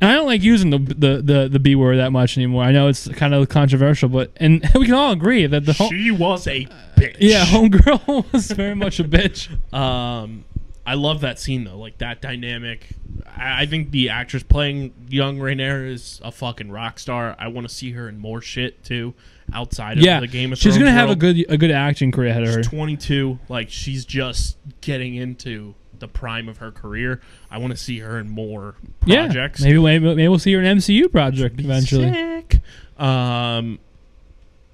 and 0.00 0.10
i 0.10 0.14
don't 0.14 0.26
like 0.26 0.42
using 0.42 0.70
the, 0.70 0.78
the 0.78 1.22
the 1.22 1.48
the 1.50 1.58
b 1.58 1.74
word 1.74 1.96
that 1.96 2.10
much 2.12 2.36
anymore 2.36 2.62
i 2.64 2.72
know 2.72 2.88
it's 2.88 3.08
kind 3.08 3.32
of 3.34 3.48
controversial 3.48 4.08
but 4.08 4.30
and 4.36 4.62
we 4.74 4.84
can 4.86 4.94
all 4.94 5.12
agree 5.12 5.46
that 5.46 5.64
the 5.64 5.72
home 5.72 5.90
she 5.90 6.10
was 6.10 6.46
a 6.46 6.66
bitch. 6.96 7.16
yeah 7.20 7.44
homegirl 7.44 8.24
was 8.32 8.50
very 8.50 8.74
much 8.74 9.00
a 9.00 9.04
bitch 9.04 9.48
Um, 9.74 10.44
I 10.88 10.94
love 10.94 11.22
that 11.22 11.40
scene 11.40 11.64
though, 11.64 11.78
like 11.78 11.98
that 11.98 12.20
dynamic. 12.22 12.90
I, 13.36 13.62
I 13.62 13.66
think 13.66 13.90
the 13.90 14.10
actress 14.10 14.44
playing 14.44 14.94
young 15.08 15.36
Rhaenyra 15.38 15.90
is 15.90 16.20
a 16.22 16.30
fucking 16.30 16.70
rock 16.70 17.00
star. 17.00 17.34
I 17.40 17.48
want 17.48 17.68
to 17.68 17.74
see 17.74 17.90
her 17.90 18.08
in 18.08 18.20
more 18.20 18.40
shit 18.40 18.84
too, 18.84 19.12
outside 19.52 19.98
of 19.98 20.04
yeah 20.04 20.20
the 20.20 20.28
Game 20.28 20.52
of 20.52 20.58
she's 20.58 20.74
Thrones. 20.76 20.78
gonna 20.88 20.92
have 20.96 21.10
a 21.10 21.16
good 21.16 21.44
a 21.48 21.58
good 21.58 21.72
acting 21.72 22.12
career 22.12 22.30
ahead 22.30 22.44
of 22.44 22.50
her 22.50 22.62
She's 22.62 22.68
22. 22.68 23.36
Like 23.48 23.68
she's 23.68 24.04
just 24.04 24.58
getting 24.80 25.16
into 25.16 25.74
the 26.00 26.08
prime 26.08 26.48
of 26.48 26.58
her 26.58 26.70
career. 26.72 27.20
I 27.50 27.58
want 27.58 27.72
to 27.72 27.76
see 27.76 27.98
her 28.00 28.18
in 28.18 28.28
more 28.28 28.74
projects. 29.00 29.60
yeah 29.60 29.66
maybe, 29.68 29.78
maybe 29.80 30.04
maybe 30.06 30.28
we'll 30.28 30.38
see 30.38 30.52
her 30.54 30.60
in 30.60 30.66
an 30.66 30.78
mcu 30.78 31.10
project 31.10 31.60
eventually 31.60 32.12
Sick. 32.12 32.60
Um, 33.00 33.78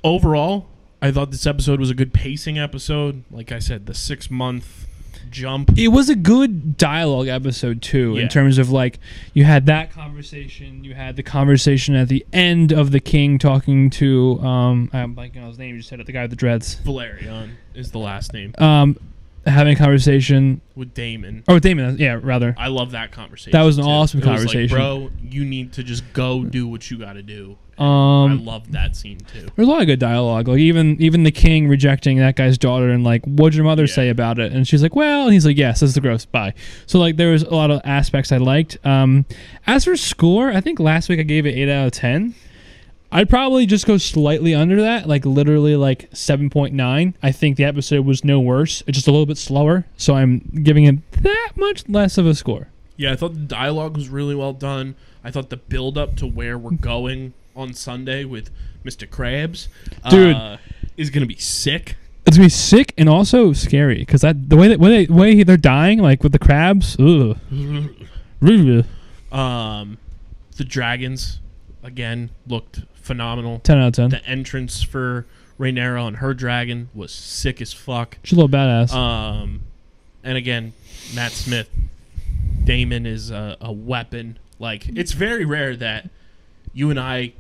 overall, 0.05 0.67
I 1.01 1.11
thought 1.11 1.31
this 1.31 1.47
episode 1.47 1.81
was 1.81 1.91
a 1.91 1.95
good 1.95 2.13
pacing 2.13 2.59
episode. 2.59 3.25
Like 3.31 3.51
I 3.53 3.59
said, 3.59 3.87
the 3.87 3.95
six 3.95 4.31
month 4.31 4.87
jump. 5.31 5.71
it 5.79 5.89
was 5.89 6.11
a 6.11 6.15
good 6.15 6.77
dialogue 6.77 7.27
episode 7.27 7.81
too 7.81 8.17
Yeah. 8.17 8.25
in 8.25 8.29
terms 8.29 8.59
of 8.59 8.69
like 8.71 8.99
you 9.33 9.45
had 9.45 9.65
that 9.65 9.91
conversation 9.91 10.85
you 10.85 10.93
had 10.95 11.17
the 11.17 11.23
conversation 11.23 11.95
at 11.95 12.09
the 12.09 12.27
end 12.35 12.71
of 12.71 12.91
the 12.91 13.01
king 13.01 13.39
talking 13.39 13.89
to 13.91 14.39
um 14.41 14.91
i'm 14.93 15.17
blanking 15.17 15.39
on 15.41 15.49
his 15.49 15.59
name 15.59 15.71
you 15.71 15.79
just 15.79 15.89
said 15.89 16.01
it 16.01 16.07
the 16.07 16.13
guy 16.13 16.21
with 16.23 16.31
the 16.33 16.37
dreads 16.37 16.77
Velaryon 16.85 17.53
is 17.75 17.93
the 17.93 17.99
last 17.99 18.35
name 18.35 18.53
um 18.59 18.99
having 19.47 19.75
a 19.75 19.77
conversation 19.77 20.61
with 20.77 20.95
Daemon. 20.95 21.45
or 21.49 21.59
Daemon 21.61 21.99
yeah 21.99 22.19
rather 22.23 22.55
I 22.59 22.69
love 22.69 22.93
that 22.93 23.11
conversation. 23.13 23.53
That 23.53 23.63
was 23.63 23.79
an 23.79 23.85
too. 23.85 23.91
awesome 23.91 24.21
It 24.21 24.27
was 24.27 24.29
like, 24.29 24.39
conversation. 24.71 24.77
bro. 24.77 25.11
You 25.23 25.45
need 25.45 25.73
to 25.75 25.83
just 25.83 26.05
go 26.13 26.45
do 26.45 26.67
what 26.69 26.91
you 26.91 26.99
got 26.99 27.15
to 27.15 27.23
do. 27.23 27.59
I 27.79 27.85
um 28.25 28.45
love 28.45 28.71
that 28.73 28.95
scene 28.95 29.19
too. 29.19 29.49
there's 29.57 29.67
a 29.67 29.71
lot 29.71 29.81
of 29.81 29.87
good 29.87 29.99
dialogue 29.99 30.47
like 30.47 30.59
even 30.59 31.01
even 31.01 31.23
the 31.25 31.33
king 31.33 31.67
rejecting 31.69 32.19
that 32.19 32.37
guy's 32.37 32.59
daughter 32.59 32.91
and 32.91 33.03
like 33.03 33.25
what'd 33.25 33.55
your 33.57 33.65
mother 33.65 33.85
Yeah. 33.85 33.95
say 33.95 34.09
about 34.11 34.39
it 34.39 34.53
and 34.53 34.69
she's 34.69 34.83
like 34.83 34.95
well 34.95 35.25
and 35.25 35.33
he's 35.33 35.47
like 35.47 35.57
yes 35.57 35.81
that's 35.81 35.95
the 35.95 36.01
gross 36.03 36.27
bye 36.27 36.53
so 36.87 37.01
like 37.01 37.17
there 37.17 37.33
was 37.33 37.43
a 37.43 37.55
lot 37.55 37.71
of 37.71 37.81
aspects 37.83 38.31
i 38.31 38.37
liked 38.37 38.77
um 38.85 39.25
as 39.67 39.85
for 39.87 39.97
score 39.97 40.51
i 40.51 40.61
think 40.61 40.79
last 40.81 41.09
week 41.09 41.19
i 41.19 41.23
gave 41.23 41.47
it 41.47 41.57
8 41.57 41.69
out 41.71 41.87
of 41.87 41.93
10 41.93 42.35
i'd 43.13 43.29
probably 43.31 43.65
just 43.67 43.87
go 43.87 43.97
slightly 43.99 44.55
under 44.55 44.81
that 44.83 45.07
like 45.07 45.25
literally 45.25 45.77
like 45.77 46.11
7.9 46.11 47.15
i 47.23 47.33
think 47.33 47.57
the 47.57 47.65
episode 47.65 48.05
was 48.05 48.25
no 48.25 48.41
worse 48.41 48.83
it's 48.87 48.97
just 48.97 49.07
a 49.09 49.11
little 49.11 49.27
bit 49.27 49.39
slower 49.39 49.87
so 49.97 50.15
i'm 50.17 50.39
giving 50.63 50.85
it 50.85 51.13
that 51.23 51.53
much 51.57 51.89
less 51.89 52.19
of 52.19 52.27
a 52.27 52.35
score 52.35 52.69
Yeah, 52.97 53.13
I 53.13 53.17
thought 53.17 53.35
the 53.35 53.41
dialogue 53.41 53.97
was 53.97 54.09
really 54.09 54.35
well 54.35 54.53
done. 54.53 54.95
I 55.25 55.31
thought 55.31 55.49
the 55.51 55.57
build 55.57 55.97
up 55.97 56.15
to 56.17 56.27
where 56.27 56.59
we're 56.59 56.77
going 56.77 57.33
on 57.57 57.73
Sunday 57.75 58.25
with 58.25 58.51
Mr. 58.85 59.09
Krabs, 59.09 59.69
Dude. 60.11 60.37
uh, 60.37 60.57
is 60.97 61.11
gonna 61.11 61.27
be 61.27 61.37
sick. 61.39 61.97
it's 62.27 62.37
gonna 62.37 62.47
be 62.47 62.51
sick 62.51 62.93
and 62.99 63.09
also 63.09 63.53
scary 63.55 63.99
because 63.99 64.21
that 64.21 64.49
the 64.51 64.57
way 64.57 64.69
that 64.69 64.79
way, 64.79 65.07
they, 65.07 65.13
way 65.13 65.43
they're 65.43 65.57
dying 65.57 65.99
like 66.01 66.23
with 66.23 66.33
the 66.33 66.39
crabs 66.39 66.97
ugh. 67.01 67.39
Um, 69.33 69.99
the 70.57 70.65
dragons 70.65 71.41
again 71.83 72.31
looked 72.47 72.81
phenomenal. 73.03 73.61
10 73.61 73.79
out 73.79 73.89
of 73.89 73.95
10 73.95 74.11
The 74.11 74.25
entrance 74.27 74.83
for 74.83 75.27
Rhaenyra 75.59 76.03
on 76.03 76.15
her 76.15 76.35
dragon 76.35 76.89
was 76.95 77.13
sick 77.13 77.61
as 77.61 77.73
fuck. 77.73 78.19
She's 78.25 78.37
a 78.39 78.41
little 78.41 78.49
badass. 78.49 78.93
Um, 78.93 79.63
and 80.25 80.37
again, 80.37 80.73
Matt 81.15 81.33
Smith, 81.33 81.69
Daemon 82.65 83.07
is 83.07 83.31
a, 83.31 83.57
a 83.61 83.73
weapon. 83.73 84.39
Like 84.59 84.89
it's 84.89 85.13
very 85.13 85.45
rare 85.45 85.77
that 85.77 86.09
you 86.73 86.91
and 86.91 86.99
I, 86.99 87.33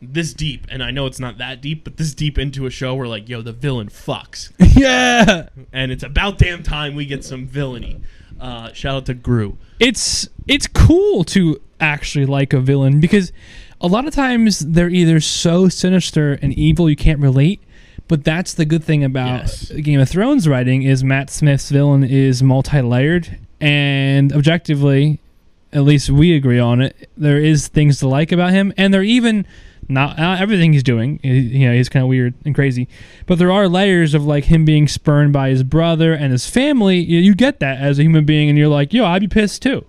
this 0.00 0.32
deep, 0.32 0.66
and 0.70 0.82
I 0.82 0.90
know 0.90 1.06
it's 1.06 1.20
not 1.20 1.38
that 1.38 1.60
deep, 1.60 1.84
but 1.84 1.96
this 1.96 2.14
deep 2.14 2.38
into 2.38 2.66
a 2.66 2.70
show 2.70 2.94
where 2.94 3.06
like, 3.06 3.28
yo, 3.28 3.42
the 3.42 3.52
villain 3.52 3.88
fucks, 3.88 4.52
yeah, 4.76 5.48
and 5.72 5.92
it's 5.92 6.02
about 6.02 6.38
damn 6.38 6.62
time 6.62 6.94
we 6.94 7.06
get 7.06 7.24
some 7.24 7.46
villainy. 7.46 8.00
Uh, 8.40 8.72
shout 8.72 8.96
out 8.96 9.06
to 9.06 9.14
Gru. 9.14 9.56
it's 9.80 10.28
it's 10.46 10.66
cool 10.66 11.24
to 11.24 11.60
actually 11.80 12.26
like 12.26 12.52
a 12.52 12.60
villain 12.60 13.00
because 13.00 13.32
a 13.80 13.86
lot 13.86 14.06
of 14.06 14.14
times 14.14 14.60
they're 14.60 14.88
either 14.90 15.20
so 15.20 15.68
sinister 15.68 16.34
and 16.42 16.52
evil 16.54 16.88
you 16.88 16.96
can't 16.96 17.20
relate. 17.20 17.60
But 18.08 18.22
that's 18.22 18.54
the 18.54 18.64
good 18.64 18.84
thing 18.84 19.02
about 19.02 19.40
Yes. 19.42 19.70
Game 19.70 19.98
of 19.98 20.08
Thrones 20.08 20.46
writing 20.46 20.82
is 20.84 21.02
Matt 21.02 21.28
Smith's 21.28 21.70
villain 21.70 22.04
is 22.04 22.40
multi-layered 22.42 23.38
and 23.60 24.32
objectively, 24.32 25.18
at 25.72 25.82
least 25.82 26.10
we 26.10 26.34
agree 26.36 26.60
on 26.60 26.80
it. 26.80 27.08
There 27.16 27.38
is 27.38 27.66
things 27.66 27.98
to 28.00 28.08
like 28.08 28.30
about 28.30 28.52
him, 28.52 28.72
and 28.76 28.94
they're 28.94 29.02
even 29.02 29.44
not, 29.88 30.18
not 30.18 30.40
everything 30.40 30.72
he's 30.72 30.82
doing. 30.84 31.18
You 31.22 31.68
know, 31.68 31.74
he's 31.74 31.88
kind 31.88 32.02
of 32.04 32.08
weird 32.08 32.34
and 32.44 32.54
crazy, 32.54 32.86
but 33.26 33.38
there 33.38 33.50
are 33.50 33.68
layers 33.68 34.14
of 34.14 34.24
like 34.24 34.44
him 34.44 34.64
being 34.64 34.86
spurned 34.88 35.32
by 35.32 35.48
his 35.48 35.62
brother 35.64 36.12
and 36.12 36.30
his 36.32 36.48
family. 36.48 36.98
You, 36.98 37.18
you 37.18 37.34
get 37.34 37.58
that 37.60 37.78
as 37.80 37.98
a 37.98 38.02
human 38.02 38.24
being, 38.24 38.48
and 38.48 38.56
you're 38.56 38.68
like, 38.68 38.92
yo, 38.92 39.04
I'd 39.04 39.22
be 39.22 39.28
pissed 39.28 39.62
too. 39.62 39.84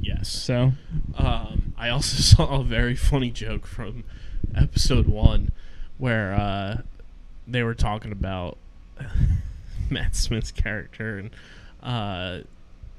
Yes. 0.00 0.28
So 0.28 0.72
Um, 1.16 1.74
I 1.76 1.88
also 1.88 2.16
saw 2.22 2.60
a 2.60 2.64
very 2.64 2.96
funny 2.96 3.30
joke 3.30 3.66
from 3.66 4.04
episode 4.54 5.06
one 5.06 5.52
where 5.98 6.34
uh, 6.34 6.82
they 7.46 7.62
were 7.62 7.74
talking 7.74 8.12
about 8.12 8.58
Matt 9.90 10.16
Smith's 10.16 10.52
character 10.52 11.18
and 11.18 11.30
uh, 11.82 12.40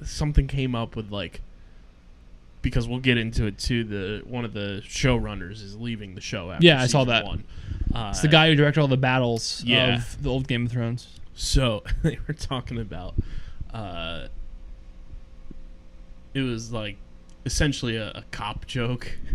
something 0.04 0.46
came 0.46 0.74
up 0.74 0.96
with 0.96 1.10
like 1.10 1.40
because 2.62 2.88
we'll 2.88 2.98
get 2.98 3.16
into 3.18 3.46
it 3.46 3.58
too. 3.58 3.84
The 3.84 4.22
one 4.26 4.44
of 4.44 4.52
the 4.52 4.82
showrunners 4.84 5.62
is 5.62 5.76
leaving 5.76 6.14
the 6.14 6.20
show 6.20 6.50
after 6.50 6.66
Yeah, 6.66 6.82
I 6.82 6.86
saw 6.86 7.04
that. 7.04 7.24
One. 7.24 7.44
Uh, 7.94 8.08
it's 8.10 8.20
the 8.20 8.28
guy 8.28 8.48
who 8.48 8.54
directed 8.54 8.80
all 8.80 8.88
the 8.88 8.96
battles 8.96 9.62
yeah. 9.64 9.96
of 9.96 10.22
the 10.22 10.28
old 10.28 10.48
Game 10.48 10.66
of 10.66 10.72
Thrones. 10.72 11.20
So 11.34 11.84
they 12.02 12.18
were 12.26 12.34
talking 12.34 12.78
about 12.78 13.14
uh 13.72 14.28
it 16.46 16.50
was 16.50 16.72
like 16.72 16.96
essentially 17.44 17.96
a, 17.96 18.08
a 18.14 18.24
cop 18.30 18.66
joke. 18.66 19.16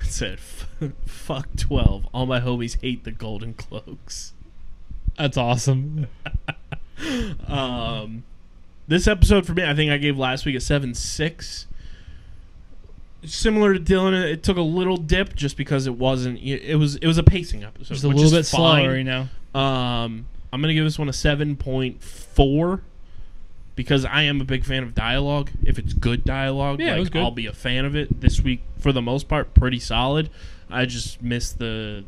It 0.00 0.06
said 0.06 0.34
"F- 0.34 0.68
fuck 1.06 1.48
12. 1.56 2.06
All 2.14 2.24
my 2.24 2.38
homies 2.38 2.80
hate 2.80 3.02
the 3.02 3.10
golden 3.10 3.52
cloaks. 3.54 4.32
That's 5.16 5.36
awesome. 5.36 6.06
Um 7.48 8.24
this 8.88 9.06
episode 9.06 9.44
for 9.46 9.52
me, 9.54 9.64
I 9.64 9.74
think 9.74 9.90
I 9.90 9.98
gave 9.98 10.16
last 10.16 10.46
week 10.46 10.54
a 10.54 10.58
7-6. 10.58 11.66
Similar 13.24 13.74
to 13.74 13.80
Dylan, 13.80 14.14
it 14.32 14.42
took 14.42 14.56
a 14.56 14.62
little 14.62 14.96
dip 14.96 15.34
just 15.34 15.56
because 15.56 15.86
it 15.86 15.94
wasn't. 15.96 16.38
It 16.40 16.76
was 16.76 16.96
it 16.96 17.06
was 17.06 17.18
a 17.18 17.22
pacing 17.24 17.64
episode, 17.64 17.94
Just 17.94 18.04
a 18.04 18.08
little 18.08 18.30
bit 18.30 18.46
fine. 18.46 18.84
slower, 18.84 18.96
you 18.96 19.04
know. 19.04 19.28
Um, 19.54 20.26
I'm 20.52 20.60
gonna 20.60 20.74
give 20.74 20.84
this 20.84 20.98
one 20.98 21.08
a 21.08 21.12
seven 21.12 21.56
point 21.56 22.02
four 22.02 22.82
because 23.78 24.04
I 24.04 24.22
am 24.22 24.40
a 24.40 24.44
big 24.44 24.64
fan 24.64 24.82
of 24.82 24.92
dialogue. 24.92 25.52
If 25.64 25.78
it's 25.78 25.92
good 25.92 26.24
dialogue, 26.24 26.80
Yeah, 26.80 26.96
it 26.96 26.98
was 26.98 27.10
good. 27.10 27.22
I'll 27.22 27.30
be 27.30 27.46
a 27.46 27.52
fan 27.52 27.84
of 27.84 27.94
it. 27.94 28.20
This 28.20 28.40
week, 28.40 28.62
for 28.76 28.90
the 28.90 29.00
most 29.00 29.28
part, 29.28 29.54
pretty 29.54 29.78
solid. 29.78 30.30
I 30.68 30.84
just 30.84 31.22
missed 31.22 31.60
the 31.60 32.04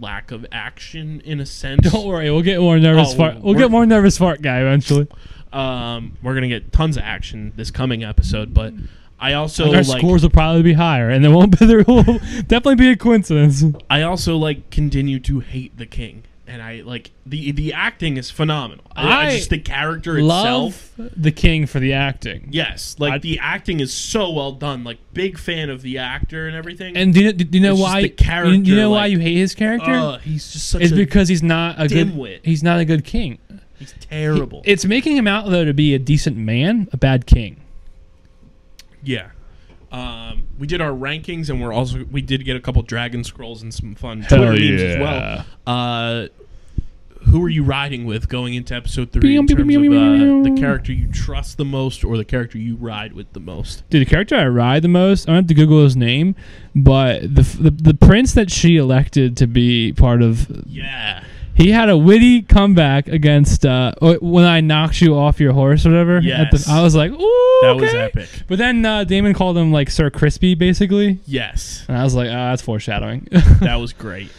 lack 0.00 0.30
of 0.30 0.46
action 0.50 1.20
in 1.20 1.38
a 1.38 1.44
sense. 1.44 1.82
Don't 1.92 2.06
worry, 2.06 2.30
we'll 2.30 2.40
get 2.40 2.60
more 2.60 2.78
nervous 2.78 3.12
Oh, 3.12 3.16
fart. 3.18 3.40
We'll 3.42 3.52
get 3.58 3.70
more 3.70 3.84
nervous 3.84 4.16
fart 4.16 4.40
guy 4.40 4.60
eventually. 4.60 5.06
Um, 5.52 6.16
we're 6.22 6.32
gonna 6.32 6.48
get 6.48 6.72
tons 6.72 6.96
of 6.96 7.02
action 7.02 7.52
this 7.56 7.70
coming 7.70 8.02
episode, 8.02 8.54
but 8.54 8.72
I 9.20 9.34
also 9.34 9.66
And 9.66 9.76
our 9.76 9.82
like 9.82 9.98
scores 9.98 10.22
will 10.22 10.30
probably 10.30 10.62
be 10.62 10.72
higher, 10.72 11.10
and 11.10 11.22
there 11.22 11.30
won't 11.30 11.58
be 11.58 11.66
there 11.66 11.84
will 11.86 12.04
definitely 12.04 12.76
be 12.76 12.88
a 12.88 12.96
coincidence. 12.96 13.62
I 13.90 14.00
also 14.00 14.38
like 14.38 14.70
continue 14.70 15.20
to 15.20 15.40
hate 15.40 15.76
the 15.76 15.84
king. 15.84 16.22
And 16.44 16.60
I 16.60 16.80
like 16.80 17.12
the 17.24 17.52
the 17.52 17.72
acting 17.72 18.16
is 18.16 18.28
phenomenal. 18.30 18.84
I, 18.96 19.28
I 19.28 19.36
just 19.36 19.50
the 19.50 19.58
character 19.58 20.18
itself. 20.18 20.92
The 20.96 21.30
king 21.30 21.66
for 21.66 21.78
the 21.78 21.92
acting. 21.92 22.48
Yes, 22.50 22.96
like 22.98 23.12
I- 23.12 23.18
the 23.18 23.38
acting 23.38 23.78
is 23.78 23.92
so 23.92 24.30
well 24.32 24.50
done. 24.52 24.82
Like 24.82 24.98
big 25.14 25.38
fan 25.38 25.70
of 25.70 25.82
the 25.82 25.98
actor 25.98 26.48
and 26.48 26.56
everything. 26.56 26.96
And 26.96 27.14
do 27.14 27.22
you, 27.22 27.32
do 27.32 27.46
you 27.58 27.62
know 27.62 27.72
It's 27.74 27.80
why? 27.80 28.02
the 28.02 28.08
you- 28.08 28.14
character, 28.14 28.54
you 28.56 28.74
know 28.76 28.90
why 28.90 29.06
you 29.06 29.20
hate 29.20 29.36
his 29.36 29.54
character? 29.54 29.92
Ugh, 29.92 30.20
he's 30.20 30.52
just 30.52 30.68
such 30.68 30.82
it's 30.82 30.92
a 30.92 30.96
because 30.96 31.28
he's 31.28 31.44
not 31.44 31.80
a 31.80 31.86
good. 31.86 32.40
He's 32.42 32.62
not 32.64 32.80
a 32.80 32.84
good 32.84 33.04
king. 33.04 33.38
he's 33.78 33.94
terrible. 34.00 34.62
It's 34.64 34.84
making 34.84 35.16
him 35.16 35.28
out 35.28 35.48
though 35.48 35.64
to 35.64 35.72
be 35.72 35.94
a 35.94 35.98
decent 36.00 36.36
man, 36.36 36.88
a 36.92 36.96
bad 36.96 37.26
king. 37.26 37.60
yeah. 39.04 39.30
Um, 39.92 40.46
we 40.58 40.66
did 40.66 40.80
our 40.80 40.90
rankings, 40.90 41.50
and 41.50 41.60
we're 41.60 41.72
also 41.72 42.04
we 42.10 42.22
did 42.22 42.44
get 42.44 42.56
a 42.56 42.60
couple 42.60 42.82
dragon 42.82 43.22
scrolls 43.24 43.62
and 43.62 43.72
some 43.72 43.94
fun 43.94 44.22
Hell 44.22 44.38
Twitter 44.38 44.52
memes 44.52 44.82
as 44.82 44.96
yeah. 44.96 45.00
well. 45.00 45.46
Uh, 45.66 46.28
who 47.26 47.44
are 47.44 47.48
you 47.48 47.62
riding 47.62 48.04
with 48.04 48.28
going 48.28 48.54
into 48.54 48.74
episode 48.74 49.12
three 49.12 49.36
in 49.36 49.46
terms 49.46 49.76
of 49.76 49.82
uh, 49.82 50.42
the 50.42 50.56
character 50.58 50.92
you 50.92 51.06
trust 51.12 51.56
the 51.56 51.64
most 51.64 52.04
or 52.04 52.16
the 52.16 52.24
character 52.24 52.58
you 52.58 52.76
ride 52.76 53.12
with 53.12 53.32
the 53.32 53.40
most? 53.40 53.88
Dude, 53.90 54.00
the 54.04 54.10
character 54.10 54.34
I 54.34 54.46
ride 54.48 54.82
the 54.82 54.88
most, 54.88 55.28
I 55.28 55.32
don't 55.32 55.42
have 55.42 55.46
to 55.48 55.54
Google 55.54 55.84
his 55.84 55.96
name, 55.96 56.34
but 56.74 57.22
the, 57.22 57.42
the 57.42 57.70
the 57.70 57.94
prince 57.94 58.34
that 58.34 58.50
she 58.50 58.76
elected 58.76 59.36
to 59.36 59.46
be 59.46 59.92
part 59.92 60.22
of, 60.22 60.64
Yeah. 60.66 61.24
He 61.54 61.70
had 61.70 61.88
a 61.90 61.96
witty 61.96 62.42
comeback 62.42 63.08
against 63.08 63.66
uh, 63.66 63.92
when 64.20 64.44
I 64.44 64.60
knocked 64.60 65.00
you 65.02 65.14
off 65.16 65.38
your 65.38 65.52
horse 65.52 65.84
or 65.84 65.90
whatever. 65.90 66.16
at 66.16 66.24
Yes. 66.24 66.64
the, 66.66 66.72
I 66.72 66.82
was 66.82 66.94
like, 66.94 67.10
ooh, 67.12 67.58
That 67.62 67.76
was 67.78 67.92
epic. 67.94 68.28
But 68.48 68.58
then 68.58 68.84
uh, 68.86 69.04
Daemon 69.04 69.34
called 69.34 69.58
him 69.58 69.70
like 69.70 69.90
Sir 69.90 70.08
Crispy, 70.10 70.54
basically, 70.54 71.18
Yes. 71.26 71.84
and 71.88 71.96
I 71.98 72.04
was 72.04 72.14
like, 72.14 72.28
ah, 72.30 72.50
that's 72.50 72.62
foreshadowing. 72.62 73.28
That 73.60 73.76
was 73.76 73.92
great. 73.92 74.30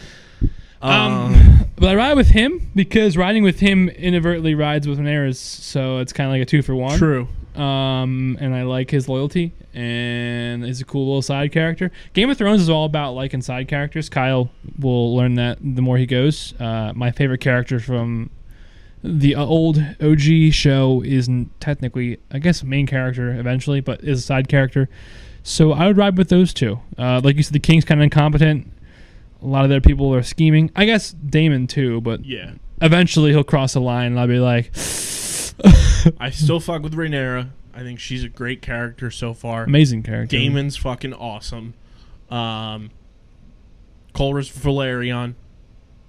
Um, 0.81 1.65
but 1.77 1.89
I 1.89 1.95
ride 1.95 2.15
with 2.15 2.29
him 2.29 2.69
because 2.75 3.15
riding 3.15 3.43
with 3.43 3.59
him 3.61 3.87
inadvertently 3.89 4.53
rides 4.55 4.87
with 4.87 4.97
Ramirez, 4.97 5.39
so 5.39 5.99
it's 5.99 6.11
kind 6.11 6.27
of 6.27 6.33
like 6.33 6.41
a 6.41 6.45
two 6.45 6.61
for 6.61 6.75
one. 6.75 6.97
True. 6.97 7.27
Um, 7.55 8.37
and 8.41 8.55
I 8.55 8.63
like 8.63 8.89
his 8.89 9.07
loyalty, 9.07 9.51
and 9.75 10.65
he's 10.65 10.81
a 10.81 10.85
cool 10.85 11.05
little 11.05 11.21
side 11.21 11.51
character. 11.51 11.91
Game 12.13 12.29
of 12.29 12.37
Thrones 12.37 12.61
is 12.61 12.69
all 12.69 12.85
about 12.85 13.13
liking 13.13 13.41
side 13.43 13.67
characters. 13.67 14.09
Kyle 14.09 14.49
will 14.79 15.15
learn 15.15 15.35
that 15.35 15.59
the 15.61 15.81
more 15.81 15.97
he 15.97 16.05
goes. 16.07 16.53
Uh, 16.59 16.93
my 16.95 17.11
favorite 17.11 17.41
character 17.41 17.79
from 17.79 18.31
the 19.03 19.35
uh, 19.35 19.43
old 19.45 19.77
OG 20.01 20.51
show 20.51 21.03
isn't 21.05 21.59
technically, 21.59 22.17
I 22.31 22.39
guess, 22.39 22.63
main 22.63 22.87
character 22.87 23.33
eventually, 23.37 23.81
but 23.81 24.03
is 24.03 24.19
a 24.19 24.21
side 24.23 24.47
character. 24.47 24.89
So 25.43 25.73
I 25.73 25.87
would 25.87 25.97
ride 25.97 26.17
with 26.17 26.29
those 26.29 26.53
two. 26.53 26.79
Uh, 26.97 27.19
like 27.23 27.35
you 27.35 27.43
said, 27.43 27.53
the 27.53 27.59
king's 27.59 27.83
kind 27.85 27.99
of 27.99 28.03
incompetent. 28.03 28.71
A 29.41 29.45
lot 29.45 29.63
of 29.65 29.69
their 29.69 29.81
people 29.81 30.13
are 30.15 30.23
scheming. 30.23 30.71
I 30.75 30.85
guess 30.85 31.11
Daemon 31.11 31.67
too, 31.67 31.99
but 32.01 32.23
Yeah. 32.25 32.51
eventually 32.81 33.31
he'll 33.31 33.43
cross 33.43 33.75
a 33.75 33.81
line, 33.81 34.07
and 34.13 34.19
I'll 34.19 34.27
be 34.27 34.39
like, 34.39 34.71
I 36.19 36.29
still 36.29 36.59
fuck 36.59 36.81
with 36.83 36.93
Rhaenyra. 36.93 37.49
I 37.73 37.79
think 37.81 37.99
she's 37.99 38.23
a 38.23 38.29
great 38.29 38.61
character 38.61 39.09
so 39.09 39.33
far. 39.33 39.63
amazing 39.63 40.03
character. 40.03 40.35
Daemon's 40.35 40.77
fucking 40.77 41.13
awesome. 41.13 41.73
Um, 42.29 42.91
Colress 44.13 44.51
Velaryon. 44.51 45.33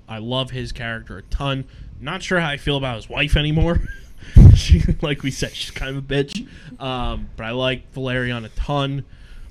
I 0.09 0.19
love 0.19 0.51
his 0.51 0.73
character 0.73 1.19
a 1.19 1.23
ton. 1.23 1.65
Not 2.01 2.23
sure 2.23 2.41
how 2.41 2.49
I 2.51 2.57
feel 2.59 2.77
about 2.77 2.97
his 2.97 3.09
wife 3.09 3.37
anymore. 3.37 3.81
she, 4.55 4.83
like 5.01 5.23
we 5.23 5.31
said, 5.31 5.53
she's 5.53 5.71
kind 5.71 5.97
of 5.97 6.05
a 6.05 6.07
bitch. 6.07 6.47
Um, 6.79 7.29
but 7.37 7.45
I 7.47 7.51
like 7.53 7.93
Velaryon 7.95 8.45
a 8.45 8.49
ton. 8.51 9.05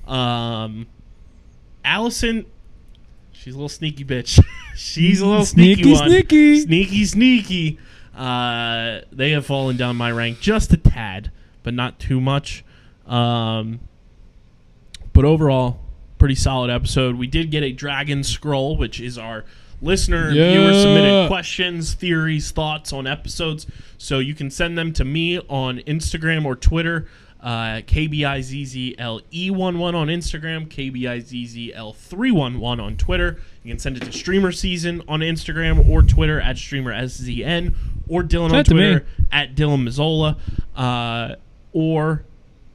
Um, 0.06 0.86
Alicent, 1.84 2.46
she's 3.32 3.54
a 3.54 3.56
little 3.56 3.68
sneaky 3.68 4.04
bitch. 4.04 4.40
she's 4.76 5.20
a 5.20 5.26
little 5.26 5.44
sneaky, 5.44 5.82
Sneaky, 5.82 5.92
one. 5.92 6.08
sneaky. 6.10 6.60
sneaky, 6.60 7.04
sneaky. 7.04 7.78
Uh, 8.16 9.00
they 9.10 9.30
have 9.30 9.44
fallen 9.44 9.76
down 9.76 9.96
my 9.96 10.10
rank 10.10 10.40
just 10.40 10.72
a 10.72 10.76
tad, 10.76 11.30
but 11.62 11.74
not 11.74 11.98
too 11.98 12.20
much. 12.20 12.64
Um, 13.06 13.80
but 15.12 15.24
overall, 15.24 15.80
pretty 16.18 16.34
solid 16.34 16.70
episode. 16.70 17.16
We 17.16 17.26
did 17.26 17.50
get 17.50 17.62
a 17.62 17.72
dragon 17.72 18.22
scroll, 18.24 18.76
which 18.76 19.00
is 19.00 19.18
our 19.18 19.44
listener 19.82 20.28
and 20.28 20.34
viewer 20.34 20.72
submitted 20.72 21.28
questions, 21.28 21.94
theories, 21.94 22.50
thoughts 22.50 22.92
on 22.92 23.06
episodes. 23.06 23.66
So 23.98 24.18
you 24.18 24.34
can 24.34 24.50
send 24.50 24.78
them 24.78 24.92
to 24.94 25.04
me 25.04 25.38
on 25.40 25.78
Instagram 25.80 26.44
or 26.44 26.56
Twitter. 26.56 27.06
Uh, 27.44 27.82
KBIZZLE11 27.82 29.22
E 29.32 29.50
on 29.50 29.74
Instagram, 30.08 30.66
KBIZZL311 31.74 32.80
on 32.82 32.96
Twitter. 32.96 33.38
You 33.62 33.70
can 33.70 33.78
send 33.78 33.98
it 33.98 34.04
to 34.04 34.12
Streamer 34.12 34.50
Season 34.50 35.02
on 35.06 35.20
Instagram 35.20 35.86
or 35.88 36.00
Twitter 36.02 36.40
at 36.40 36.56
StreamerSZN 36.56 37.74
or 38.08 38.22
Dylan 38.22 38.50
on 38.50 38.54
it 38.56 38.64
to 38.66 38.74
me. 38.74 38.80
Twitter 38.92 39.06
at 39.30 39.54
Dylan 39.54 39.86
Mazzola 39.86 40.38
uh, 40.74 41.34
or 41.74 42.24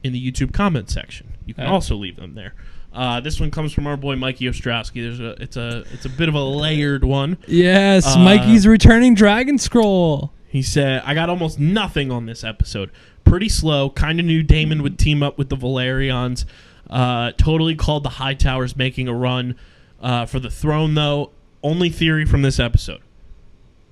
in 0.04 0.12
the 0.12 0.30
YouTube 0.32 0.52
comment 0.52 0.88
section. 0.88 1.32
You 1.46 1.54
can 1.54 1.66
also 1.66 1.96
leave 1.96 2.14
them 2.14 2.34
there. 2.36 2.54
Uh, 2.92 3.18
this 3.20 3.40
one 3.40 3.50
comes 3.50 3.72
from 3.72 3.88
our 3.88 3.96
boy 3.96 4.14
Mikey 4.14 4.44
Ostrowski. 4.46 5.02
There's 5.02 5.18
a 5.20 5.30
it's 5.42 5.56
a 5.56 5.84
it's 5.92 6.04
a 6.04 6.08
bit 6.08 6.28
of 6.28 6.34
a 6.36 6.42
layered 6.44 7.02
one. 7.04 7.38
Yes, 7.48 8.06
Uh, 8.06 8.18
Mikey's 8.20 8.66
returning 8.68 9.14
Dragon 9.16 9.58
Scroll. 9.58 10.32
He 10.46 10.62
said, 10.62 11.02
I 11.04 11.14
got 11.14 11.30
almost 11.30 11.60
nothing 11.60 12.10
on 12.10 12.26
this 12.26 12.42
episode. 12.42 12.90
Pretty 13.24 13.48
slow. 13.48 13.90
Kind 13.90 14.20
of 14.20 14.26
knew 14.26 14.42
Daemon 14.42 14.82
would 14.82 14.98
team 14.98 15.22
up 15.22 15.38
with 15.38 15.48
the 15.48 15.56
Velaryons. 15.56 16.44
Uh, 16.88 17.32
totally 17.32 17.76
called 17.76 18.02
the 18.02 18.10
Hightowers 18.10 18.76
making 18.76 19.06
a 19.06 19.14
run 19.14 19.56
uh, 20.00 20.26
for 20.26 20.40
the 20.40 20.50
throne, 20.50 20.94
though. 20.94 21.30
Only 21.62 21.90
theory 21.90 22.24
from 22.24 22.42
this 22.42 22.58
episode 22.58 23.02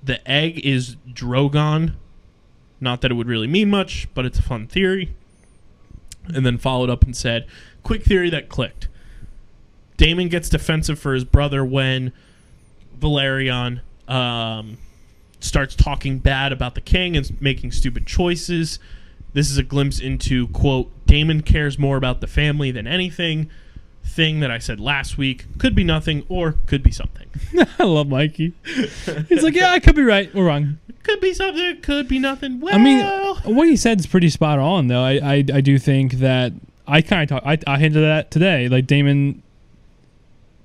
the 0.03 0.25
egg 0.29 0.59
is 0.65 0.95
Drogon. 1.07 1.93
Not 2.79 3.01
that 3.01 3.11
it 3.11 3.15
would 3.15 3.27
really 3.27 3.47
mean 3.47 3.69
much, 3.69 4.07
but 4.13 4.25
it's 4.25 4.39
a 4.39 4.41
fun 4.41 4.67
theory. 4.67 5.13
And 6.33 6.45
then 6.45 6.57
followed 6.57 6.89
up 6.89 7.03
and 7.03 7.15
said, 7.15 7.45
Quick 7.83 8.03
theory 8.03 8.29
that 8.29 8.49
clicked. 8.49 8.87
Daemon 9.97 10.29
gets 10.29 10.47
defensive 10.47 10.97
for 10.97 11.13
his 11.13 11.25
brother 11.25 11.65
when 11.65 12.13
Velaryon 12.97 13.81
um, 14.07 14.77
starts 15.39 15.75
talking 15.75 16.19
bad 16.19 16.53
about 16.53 16.75
the 16.75 16.81
king 16.81 17.17
and 17.17 17.41
making 17.41 17.71
stupid 17.71 18.05
choices. 18.07 18.79
This 19.33 19.49
is 19.51 19.57
a 19.57 19.63
glimpse 19.63 19.99
into 19.99 20.47
quote 20.49 20.91
Daemon 21.05 21.41
cares 21.41 21.77
more 21.79 21.97
about 21.97 22.21
the 22.21 22.27
family 22.27 22.71
than 22.71 22.87
anything. 22.87 23.49
Thing 24.03 24.39
that 24.39 24.49
I 24.49 24.57
said 24.57 24.79
last 24.79 25.17
week 25.19 25.45
could 25.59 25.75
be 25.75 25.83
nothing 25.83 26.25
or 26.29 26.53
could 26.65 26.81
be 26.81 26.89
something. 26.91 27.27
I 27.79 27.83
love 27.83 28.07
Mikey. 28.07 28.53
He's 29.27 29.43
like, 29.43 29.53
yeah, 29.53 29.71
I 29.71 29.79
could 29.79 29.95
be 29.95 30.01
right 30.01 30.33
or 30.33 30.45
wrong. 30.45 30.79
Could 31.03 31.21
be 31.21 31.31
something. 31.33 31.79
Could 31.81 32.07
be 32.07 32.17
nothing. 32.17 32.59
Well, 32.59 32.73
I 32.73 32.77
mean, 32.79 33.05
what 33.55 33.67
he 33.67 33.77
said 33.77 33.99
is 33.99 34.07
pretty 34.07 34.29
spot 34.29 34.57
on, 34.57 34.87
though. 34.87 35.03
I 35.03 35.11
I, 35.21 35.33
I 35.53 35.61
do 35.61 35.77
think 35.77 36.13
that 36.13 36.53
I 36.87 37.01
kind 37.03 37.21
of 37.23 37.29
talk. 37.29 37.43
I, 37.45 37.59
I 37.71 37.77
hinted 37.77 38.03
at 38.03 38.07
that 38.07 38.31
today. 38.31 38.67
Like 38.67 38.87
Daemon 38.87 39.43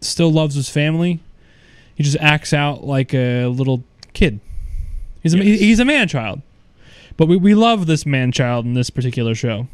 still 0.00 0.32
loves 0.32 0.54
his 0.54 0.70
family. 0.70 1.20
He 1.94 2.02
just 2.02 2.16
acts 2.20 2.52
out 2.52 2.84
like 2.84 3.12
a 3.14 3.46
little 3.46 3.84
kid. 4.14 4.40
He's 5.22 5.34
a 5.34 5.38
Yes. 5.38 5.60
he's 5.60 5.80
a 5.80 5.84
man 5.84 6.08
child, 6.08 6.40
but 7.16 7.26
we, 7.26 7.36
we 7.36 7.54
love 7.54 7.86
this 7.86 8.04
man 8.04 8.32
child 8.32 8.64
in 8.64 8.74
this 8.74 8.90
particular 8.90 9.34
show. 9.34 9.68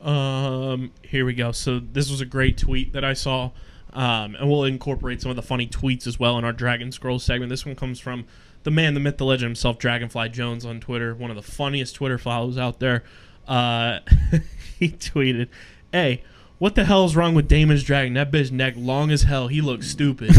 Um, 0.00 0.92
here 1.02 1.24
we 1.24 1.34
go. 1.34 1.52
So 1.52 1.80
this 1.80 2.10
was 2.10 2.20
a 2.20 2.26
great 2.26 2.56
tweet 2.58 2.92
that 2.92 3.04
I 3.04 3.14
saw, 3.14 3.50
um, 3.92 4.36
and 4.36 4.48
we'll 4.48 4.64
incorporate 4.64 5.20
some 5.20 5.30
of 5.30 5.36
the 5.36 5.42
funny 5.42 5.66
tweets 5.66 6.06
as 6.06 6.18
well 6.18 6.38
in 6.38 6.44
our 6.44 6.52
Dragon 6.52 6.92
Scroll 6.92 7.18
segment. 7.18 7.50
This 7.50 7.66
one 7.66 7.74
comes 7.74 7.98
from 7.98 8.26
the 8.62 8.70
man, 8.70 8.94
the 8.94 9.00
myth, 9.00 9.16
the 9.16 9.24
legend 9.24 9.48
himself, 9.48 9.78
Dragonfly 9.78 10.28
Jones 10.30 10.64
on 10.64 10.80
Twitter, 10.80 11.14
one 11.14 11.30
of 11.30 11.36
the 11.36 11.42
funniest 11.42 11.94
Twitter 11.96 12.18
follows 12.18 12.58
out 12.58 12.80
there. 12.80 13.02
Uh, 13.46 14.00
he 14.78 14.90
tweeted, 14.90 15.48
"Hey, 15.92 16.22
what 16.58 16.74
the 16.74 16.84
hell 16.84 17.04
is 17.04 17.16
wrong 17.16 17.34
with 17.34 17.48
Daemon's 17.48 17.82
dragon? 17.82 18.14
That 18.14 18.30
bitch 18.30 18.52
neck 18.52 18.74
long 18.76 19.10
as 19.10 19.22
hell. 19.22 19.48
He 19.48 19.60
looks 19.60 19.88
stupid." 19.88 20.30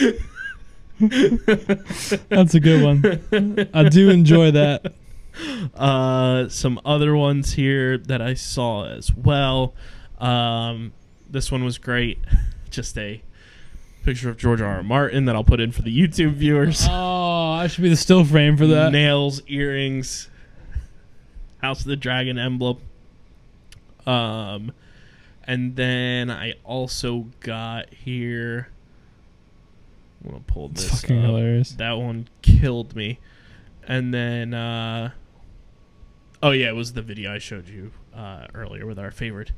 That's 2.28 2.54
a 2.54 2.60
good 2.60 2.82
one. 2.82 3.68
I 3.74 3.88
do 3.88 4.10
enjoy 4.10 4.50
that. 4.52 4.94
uh, 5.74 6.48
some 6.48 6.80
other 6.84 7.14
ones 7.14 7.52
here 7.52 7.98
that 7.98 8.22
I 8.22 8.34
saw 8.34 8.86
as 8.86 9.12
well. 9.12 9.74
Um, 10.18 10.92
this 11.28 11.52
one 11.52 11.64
was 11.64 11.78
great. 11.78 12.18
Just 12.70 12.96
a 12.98 13.22
picture 14.04 14.30
of 14.30 14.36
George 14.36 14.60
R. 14.60 14.76
R. 14.76 14.82
Martin 14.82 15.24
that 15.26 15.34
I'll 15.34 15.44
put 15.44 15.60
in 15.60 15.72
for 15.72 15.82
the 15.82 15.96
YouTube 15.96 16.34
viewers. 16.34 16.86
Oh, 16.88 17.52
I 17.52 17.66
should 17.66 17.82
be 17.82 17.88
the 17.88 17.96
still 17.96 18.24
frame 18.24 18.56
for 18.56 18.66
that. 18.66 18.92
Nails, 18.92 19.42
earrings, 19.48 20.28
House 21.60 21.80
of 21.80 21.86
the 21.86 21.96
Dragon 21.96 22.38
emblem. 22.38 22.78
Um, 24.06 24.72
and 25.44 25.76
then 25.76 26.30
I 26.30 26.54
also 26.64 27.26
got 27.40 27.92
here. 27.92 28.68
I'm 30.26 30.32
gonna 30.32 30.44
pull 30.46 30.70
It's 30.72 30.82
this. 30.90 31.00
fucking 31.02 31.18
up. 31.18 31.24
hilarious. 31.26 31.70
That 31.72 31.92
one 31.92 32.28
killed 32.42 32.96
me. 32.96 33.18
And 33.86 34.12
then, 34.12 34.52
uh, 34.54 35.10
oh 36.42 36.50
yeah, 36.50 36.68
it 36.68 36.74
was 36.74 36.92
the 36.94 37.02
video 37.02 37.32
I 37.32 37.38
showed 37.38 37.68
you 37.68 37.92
uh, 38.14 38.46
earlier 38.54 38.86
with 38.86 38.98
our 38.98 39.10
favorite 39.10 39.52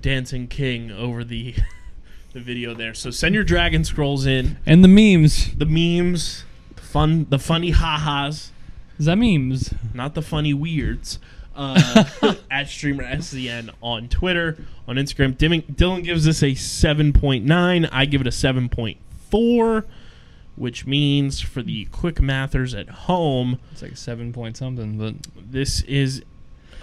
dancing 0.00 0.48
king 0.48 0.90
over 0.90 1.22
the 1.22 1.54
the 2.32 2.40
video 2.40 2.74
there. 2.74 2.94
So 2.94 3.10
send 3.10 3.34
your 3.34 3.44
dragon 3.44 3.84
scrolls 3.84 4.26
in, 4.26 4.58
And 4.66 4.82
the 4.82 4.88
memes. 4.88 5.54
the 5.54 5.66
memes, 5.66 6.44
the 6.74 6.82
fun, 6.82 7.26
the 7.28 7.38
funny 7.38 7.70
ha-has, 7.70 8.50
Is 8.98 9.06
that 9.06 9.16
memes? 9.16 9.72
not 9.94 10.14
the 10.14 10.22
funny 10.22 10.54
weirds. 10.54 11.18
Uh, 11.54 12.04
at 12.50 12.68
streamer 12.68 13.04
SZN 13.04 13.68
on 13.82 14.08
Twitter, 14.08 14.56
on 14.88 14.96
Instagram. 14.96 15.36
Dylan, 15.36 15.62
Dylan 15.74 16.02
gives 16.02 16.26
us 16.26 16.42
a 16.42 16.52
7.9. 16.52 17.88
I 17.92 18.06
give 18.06 18.22
it 18.22 18.26
a 18.26 18.30
7.4, 19.32 19.84
which 20.56 20.86
means 20.86 21.40
for 21.40 21.62
the 21.62 21.86
quick 21.86 22.20
mathers 22.20 22.74
at 22.74 22.88
home, 22.88 23.58
It's 23.72 23.82
like 23.82 23.96
seven 23.96 24.32
point 24.32 24.56
something, 24.56 24.98
but 24.98 25.14
this 25.50 25.82
is 25.82 26.22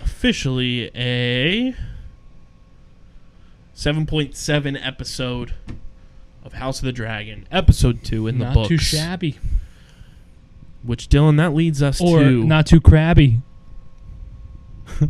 officially 0.01 0.89
a 0.95 1.75
7.7 3.75 4.79
episode 4.85 5.53
of 6.43 6.53
House 6.53 6.79
of 6.79 6.85
the 6.85 6.91
Dragon, 6.91 7.47
episode 7.51 8.03
2 8.03 8.27
in 8.27 8.39
the 8.39 8.45
books. 8.45 8.55
not 8.57 8.67
too 8.67 8.77
shabby. 8.77 9.37
Which 10.83 11.09
Dylan, 11.09 11.37
that 11.37 11.53
leads 11.53 11.81
us 11.83 11.99
Or 11.99 12.19
to 12.19 12.43
not 12.45 12.65
too 12.65 12.79
crabby. 12.79 13.41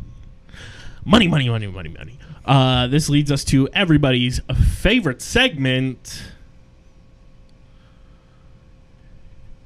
money, 1.06 1.28
money, 1.28 1.48
money, 1.48 1.68
money, 1.68 1.90
money. 1.90 2.18
Uh, 2.44 2.88
this 2.88 3.08
leads 3.10 3.32
us 3.32 3.44
to 3.46 3.70
everybody's 3.74 4.42
favorite 4.78 5.22
segment. 5.22 6.24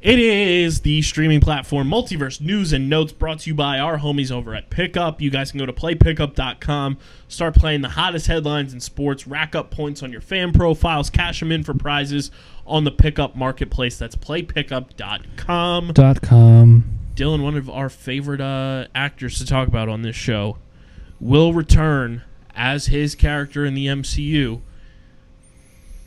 It 0.03 0.19
is 0.19 0.81
the 0.81 1.01
streaming 1.01 1.39
platform 1.39 1.89
Multiverse 1.89 2.41
News 2.41 2.73
and 2.73 2.89
Notes 2.89 3.13
brought 3.13 3.39
to 3.39 3.49
you 3.49 3.55
by 3.55 3.79
our 3.79 3.99
homies 3.99 4.31
over 4.31 4.53
at 4.53 4.69
Pickup. 4.69 5.21
You 5.21 5.29
guys 5.29 5.51
can 5.51 5.59
go 5.61 5.65
to 5.65 5.71
playpickup.com, 5.71 6.97
start 7.29 7.55
playing 7.55 7.83
the 7.83 7.87
hottest 7.87 8.27
headlines 8.27 8.73
in 8.73 8.81
sports, 8.81 9.25
rack 9.25 9.55
up 9.55 9.71
points 9.71 10.03
on 10.03 10.11
your 10.11 10.19
fan 10.19 10.51
profiles, 10.51 11.09
cash 11.09 11.39
them 11.39 11.53
in 11.53 11.63
for 11.63 11.73
prizes 11.73 12.31
on 12.67 12.83
the 12.83 12.91
Pickup 12.91 13.37
Marketplace. 13.37 13.97
That's 13.97 14.17
playpickup.com. 14.17 15.93
Dot 15.93 16.21
com. 16.21 16.83
Dylan, 17.15 17.41
one 17.41 17.55
of 17.55 17.69
our 17.69 17.87
favorite 17.87 18.41
uh, 18.41 18.87
actors 18.93 19.37
to 19.37 19.45
talk 19.45 19.69
about 19.69 19.87
on 19.87 20.01
this 20.01 20.17
show, 20.17 20.57
will 21.21 21.53
return 21.53 22.23
as 22.53 22.87
his 22.87 23.15
character 23.15 23.63
in 23.63 23.73
the 23.73 23.87
MCU. 23.87 24.59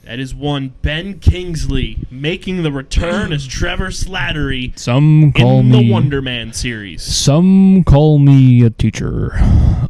That 0.07 0.21
is 0.21 0.33
one 0.33 0.73
Ben 0.83 1.19
Kingsley 1.19 1.99
making 2.13 2.63
the 2.63 2.71
return 2.71 3.33
as 3.33 3.45
Trevor 3.45 3.89
Slattery 3.89 4.79
Some 4.79 5.33
call 5.33 5.59
in 5.59 5.71
me 5.71 5.83
the 5.83 5.93
Wonder 5.93 6.23
Man 6.23 6.53
series. 6.53 7.03
Some 7.03 7.83
call 7.83 8.21
me 8.21 8.63
a 8.63 8.71
teacher, 8.71 9.33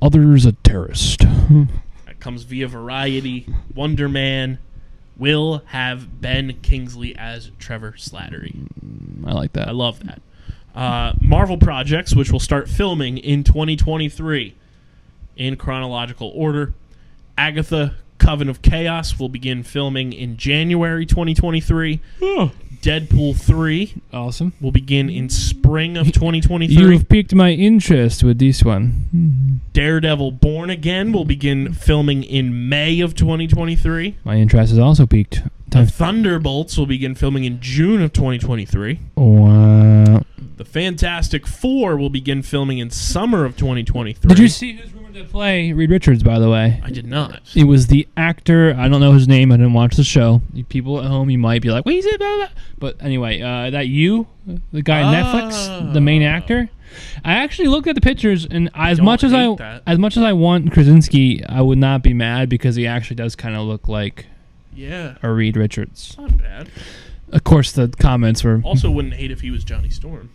others 0.01 0.47
a 0.47 0.53
terrorist. 0.53 1.21
That 1.21 2.19
comes 2.19 2.45
via 2.45 2.67
Variety. 2.67 3.47
Wonder 3.75 4.09
Man 4.09 4.59
will 5.19 5.62
have 5.67 6.19
Ben 6.23 6.61
Kingsley 6.62 7.14
as 7.14 7.51
Trevor 7.59 7.93
Slattery. 7.93 8.57
I 9.27 9.33
like 9.33 9.53
that. 9.53 9.69
I 9.69 9.73
love 9.73 10.01
that. 10.07 10.23
Uh, 10.75 11.12
Marvel 11.21 11.59
projects, 11.59 12.17
which 12.17 12.33
will 12.33 12.41
start 12.41 12.71
filming 12.71 13.19
in 13.19 13.45
2023 13.45 14.55
in 15.37 15.57
chronological 15.57 16.33
order. 16.35 16.73
Agatha 17.37 17.97
Coven 18.27 18.49
of 18.49 18.61
Chaos 18.61 19.20
will 19.20 19.29
begin 19.29 19.62
filming 19.62 20.12
in 20.12 20.37
January 20.37 21.07
2023. 21.07 22.01
Deadpool 22.83 23.37
3 23.41 23.95
Awesome. 24.12 24.53
will 24.61 24.72
begin 24.72 25.09
in 25.09 25.29
spring 25.29 25.97
of 25.97 26.11
2023. 26.11 26.74
You 26.77 26.91
have 26.91 27.09
piqued 27.09 27.37
my 27.37 27.53
interest 27.53 28.24
with 28.24 28.41
this 28.41 28.64
one. 28.64 29.61
Daredevil 29.72 30.33
Born 30.33 30.70
Again 30.70 31.12
will 31.12 31.24
begin 31.24 31.72
filming 31.72 32.24
in 32.24 32.68
May 32.68 32.99
of 32.99 33.14
2023. 33.14 34.16
My 34.24 34.35
interest 34.35 34.72
is 34.72 34.79
also 34.81 35.07
piqued. 35.07 35.45
The 35.66 35.70
Time. 35.70 35.87
Thunderbolts 35.87 36.77
will 36.77 36.87
begin 36.87 37.14
filming 37.14 37.45
in 37.45 37.61
June 37.61 38.03
of 38.03 38.12
2023. 38.12 38.99
Wow. 39.14 40.22
The 40.57 40.64
Fantastic 40.64 41.47
Four 41.47 41.97
will 41.97 42.11
begin 42.11 42.43
filming 42.43 42.79
in 42.79 42.91
summer 42.91 43.45
of 43.45 43.57
2023. 43.57 44.29
Did 44.29 44.39
you 44.41 44.49
see 44.49 44.72
who's 44.72 44.95
play 45.25 45.73
Reed 45.73 45.91
Richards? 45.91 46.23
By 46.23 46.39
the 46.39 46.49
way, 46.51 46.81
I 46.85 46.91
did 46.91 47.07
not. 47.07 47.41
it 47.55 47.64
was 47.64 47.87
the 47.89 48.07
actor. 48.17 48.75
I 48.79 48.89
don't 48.89 49.01
know 49.01 49.12
his 49.12 49.27
name. 49.29 49.51
I 49.53 49.57
didn't 49.57 49.73
watch 49.73 49.97
the 49.97 50.05
show. 50.05 50.43
You 50.53 50.64
people 50.64 51.01
at 51.01 51.07
home, 51.07 51.31
you 51.31 51.39
might 51.39 51.62
be 51.62 51.71
like, 51.71 51.85
"Wait, 51.87 52.05
it?" 52.05 52.19
Blah, 52.19 52.37
blah. 52.37 52.49
But 52.79 52.97
anyway, 53.01 53.41
uh, 53.41 53.71
that 53.71 53.89
you, 53.89 54.27
the 54.73 54.83
guy 54.83 55.03
on 55.03 55.14
Netflix, 55.14 55.93
the 55.93 56.01
main 56.01 56.23
Oh. 56.23 56.27
actor. 56.27 56.69
I 57.25 57.35
actually 57.35 57.69
looked 57.69 57.89
at 57.89 57.95
the 57.95 58.01
pictures, 58.01 58.47
and 58.51 58.71
as 58.75 59.01
much 59.01 59.23
as 59.25 59.33
I 59.35 59.55
that. 59.57 59.83
as 59.87 59.99
much 59.99 60.17
as 60.17 60.23
I 60.23 60.33
want 60.33 60.73
Krasinski, 60.73 61.45
I 61.45 61.61
would 61.61 61.79
not 61.79 62.03
be 62.03 62.14
mad 62.14 62.49
because 62.49 62.77
he 62.77 62.87
actually 62.87 63.17
does 63.17 63.37
kind 63.37 63.55
of 63.55 63.67
look 63.67 63.87
like 63.89 64.27
Yeah, 64.75 65.17
a 65.23 65.31
Reed 65.31 65.57
Richards. 65.57 66.17
not 66.19 66.39
bad. 66.39 66.69
Of 67.33 67.45
course, 67.45 67.73
the 67.73 67.89
comments 67.99 68.45
were, 68.45 68.61
Also, 68.64 68.91
wouldn't 68.91 69.14
hate 69.14 69.31
if 69.31 69.41
he 69.41 69.51
was 69.51 69.64
Johnny 69.64 69.91
Storm, 69.91 70.31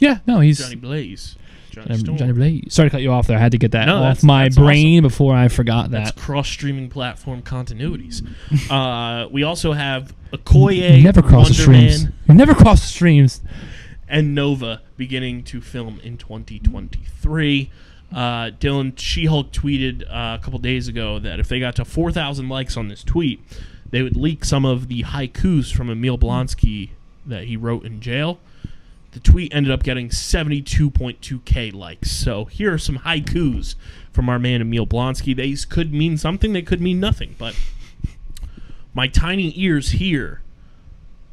yeah, 0.00 0.18
no, 0.26 0.40
he's 0.40 0.58
Johnny 0.58 0.74
Blaze, 0.74 1.36
Johnny 1.72 1.98
Storm. 1.98 2.16
Johnny 2.18 2.32
Blaze. 2.32 2.64
Sorry 2.74 2.88
to 2.88 2.90
cut 2.90 3.02
you 3.02 3.10
off 3.12 3.26
there. 3.26 3.36
I 3.36 3.40
had 3.40 3.52
to 3.52 3.58
get 3.58 3.72
that 3.72 3.86
No, 3.86 3.96
off 3.96 4.00
that's- 4.02 4.22
my 4.24 4.44
that's 4.44 4.56
brain 4.56 5.02
before 5.02 5.34
I 5.34 5.48
forgot 5.48 5.90
That's 5.90 6.12
that. 6.12 6.20
cross-streaming 6.20 6.88
platform 6.90 7.42
continuities. 7.42 8.22
uh, 8.70 9.28
we 9.30 9.42
also 9.42 9.72
have 9.72 10.14
Okoye, 10.32 11.02
never 11.02 11.22
cross 11.22 11.48
the 11.48 11.54
streams. 11.54 12.04
Man, 12.04 12.12
You 12.28 12.34
never 12.34 12.54
cross 12.54 12.80
the 12.80 12.86
streams. 12.86 13.40
and 14.08 14.34
Nova 14.34 14.80
beginning 14.96 15.42
to 15.44 15.60
film 15.60 15.98
in 16.04 16.16
2023. 16.18 17.70
Uh, 18.14 18.50
Dylan 18.60 18.98
She-Hulk 18.98 19.52
tweeted 19.52 20.02
uh, 20.04 20.36
a 20.38 20.40
couple 20.42 20.58
days 20.58 20.86
ago 20.88 21.18
that 21.18 21.40
if 21.40 21.48
they 21.48 21.58
got 21.60 21.76
to 21.76 21.84
4,000 21.84 22.48
likes 22.48 22.76
on 22.76 22.88
this 22.88 23.02
tweet, 23.02 23.40
they 23.90 24.02
would 24.02 24.16
leak 24.16 24.44
some 24.44 24.64
of 24.66 24.88
the 24.88 25.02
haikus 25.02 25.72
from 25.74 25.88
Emil 25.90 26.18
Blonsky 26.18 26.90
that 27.26 27.44
he 27.44 27.56
wrote 27.56 27.84
in 27.84 28.00
jail. 28.00 28.38
The 29.12 29.20
tweet 29.20 29.54
ended 29.54 29.70
up 29.70 29.82
getting 29.82 30.08
72.2k 30.08 31.72
likes. 31.74 32.10
So 32.10 32.46
here 32.46 32.72
are 32.72 32.78
some 32.78 32.98
haikus 33.00 33.74
from 34.10 34.28
our 34.28 34.38
man 34.38 34.60
Emil 34.62 34.86
Blonsky. 34.86 35.36
These 35.36 35.64
could 35.66 35.92
mean 35.92 36.16
something, 36.16 36.52
they 36.52 36.62
could 36.62 36.80
mean 36.80 36.98
nothing, 36.98 37.34
but 37.38 37.58
my 38.94 39.08
tiny 39.08 39.52
ears 39.56 39.92
hear 39.92 40.40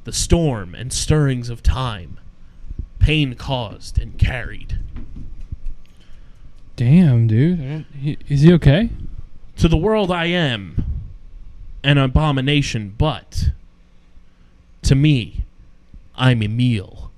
the 0.04 0.12
storm 0.14 0.76
and 0.76 0.92
stirrings 0.92 1.50
of 1.50 1.64
time, 1.64 2.20
pain 3.00 3.36
caused 3.36 3.98
and 4.00 4.18
carried. 4.18 4.80
Damn, 6.76 7.28
dude. 7.28 7.60
I 7.60 7.64
didn't- 7.64 7.86
he- 8.02 8.18
Is 8.28 8.42
he 8.42 8.54
okay? 8.54 8.90
To 9.58 9.68
the 9.68 9.78
world 9.78 10.12
I 10.12 10.26
am 10.26 10.84
an 11.84 11.98
abomination, 11.98 12.94
but 12.98 13.52
to 14.84 14.96
me, 14.96 15.44
I'm 16.16 16.42
Emil. 16.42 17.09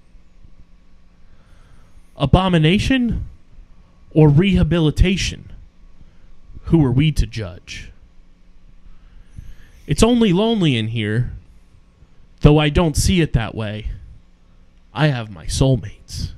Abomination 2.22 3.26
or 4.11 4.30
rehabilitation? 4.30 5.51
Who 6.65 6.86
are 6.86 6.91
we 6.91 7.11
to 7.13 7.26
judge? 7.26 7.91
It's 9.88 10.03
only 10.03 10.32
lonely 10.32 10.78
in 10.78 10.89
here, 10.89 11.34
though 12.41 12.59
I 12.59 12.69
don't 12.69 12.95
see 12.95 13.22
it 13.22 13.34
that 13.34 13.55
way. 13.55 13.88
I 14.93 15.07
have 15.07 15.32
my 15.32 15.47
soulmates. 15.47 16.34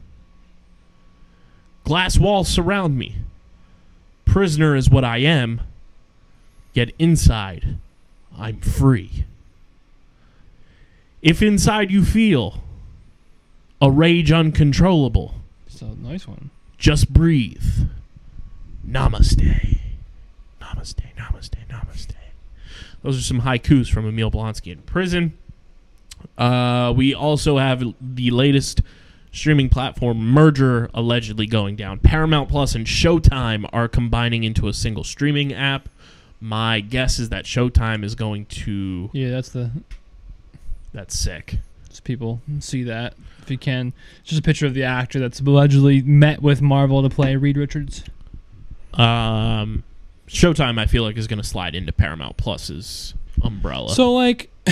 Glass 1.84 2.17
walls 2.17 2.47
surround 2.47 2.97
me. 2.97 3.17
Prisoner 4.23 4.77
is 4.77 4.89
what 4.89 5.03
I 5.03 5.17
am, 5.17 5.59
yet 6.73 6.91
inside, 6.97 7.77
I'm 8.38 8.61
free. 8.61 9.25
If 11.21 11.41
inside 11.41 11.91
you 11.91 12.05
feel 12.05 12.63
a 13.81 13.91
rage 13.91 14.31
uncontrollable, 14.31 15.36
a 15.84 15.95
nice 15.95 16.27
one. 16.27 16.49
just 16.77 17.11
breathe. 17.13 17.88
Namaste. 18.88 19.79
Namaste, 20.61 21.03
namaste, 21.17 21.67
namaste. 21.69 22.15
Those 23.01 23.17
are 23.17 23.21
some 23.21 23.41
haikus 23.41 23.91
from 23.91 24.07
Emil 24.07 24.31
Blonsky 24.31 24.71
in 24.71 24.79
prison. 24.79 25.38
Uh, 26.38 26.93
we 26.95 27.13
also 27.13 27.57
have 27.57 27.84
the 28.01 28.31
latest 28.31 28.81
streaming 29.31 29.67
platform 29.69 30.19
merger 30.19 30.89
allegedly 30.93 31.45
going 31.45 31.75
down. 31.75 31.99
Paramount 31.99 32.49
Plus 32.49 32.75
and 32.75 32.86
Showtime 32.86 33.67
are 33.73 33.88
combining 33.88 34.43
into 34.43 34.67
a 34.67 34.73
single 34.73 35.03
streaming 35.03 35.53
app. 35.53 35.89
My 36.39 36.79
guess 36.81 37.19
is 37.19 37.29
that 37.29 37.45
Showtime 37.45 38.03
is 38.03 38.15
going 38.15 38.45
to. 38.47 39.09
Yeah, 39.13 39.31
that's 39.31 39.49
the. 39.49 39.71
That's 40.93 41.17
sick. 41.17 41.57
People 42.03 42.41
see 42.59 42.84
that 42.84 43.13
if 43.44 43.52
you 43.52 43.58
can. 43.58 43.94
It's 44.22 44.30
just 44.30 44.39
a 44.39 44.44
picture 44.44 44.66
of 44.66 44.74
the 44.74 44.84
actor 44.84 45.20
that's 45.20 45.39
allegedly 45.39 46.02
met 46.02 46.41
with 46.41 46.62
Marvel 46.62 47.02
to 47.04 47.10
play 47.10 47.36
Reed 47.36 47.58
Richards. 47.58 48.04
Um, 48.94 49.84
Showtime, 50.28 50.80
I 50.80 50.86
feel 50.86 51.04
like, 51.04 51.18
is 51.18 51.28
going 51.28 51.41
to 51.41 51.48
slide 51.48 51.76
into 51.76 51.91
Paramount 51.91 52.38
Plus's 52.38 53.14
umbrella. 53.41 53.94
So 53.94 54.14
like, 54.14 54.50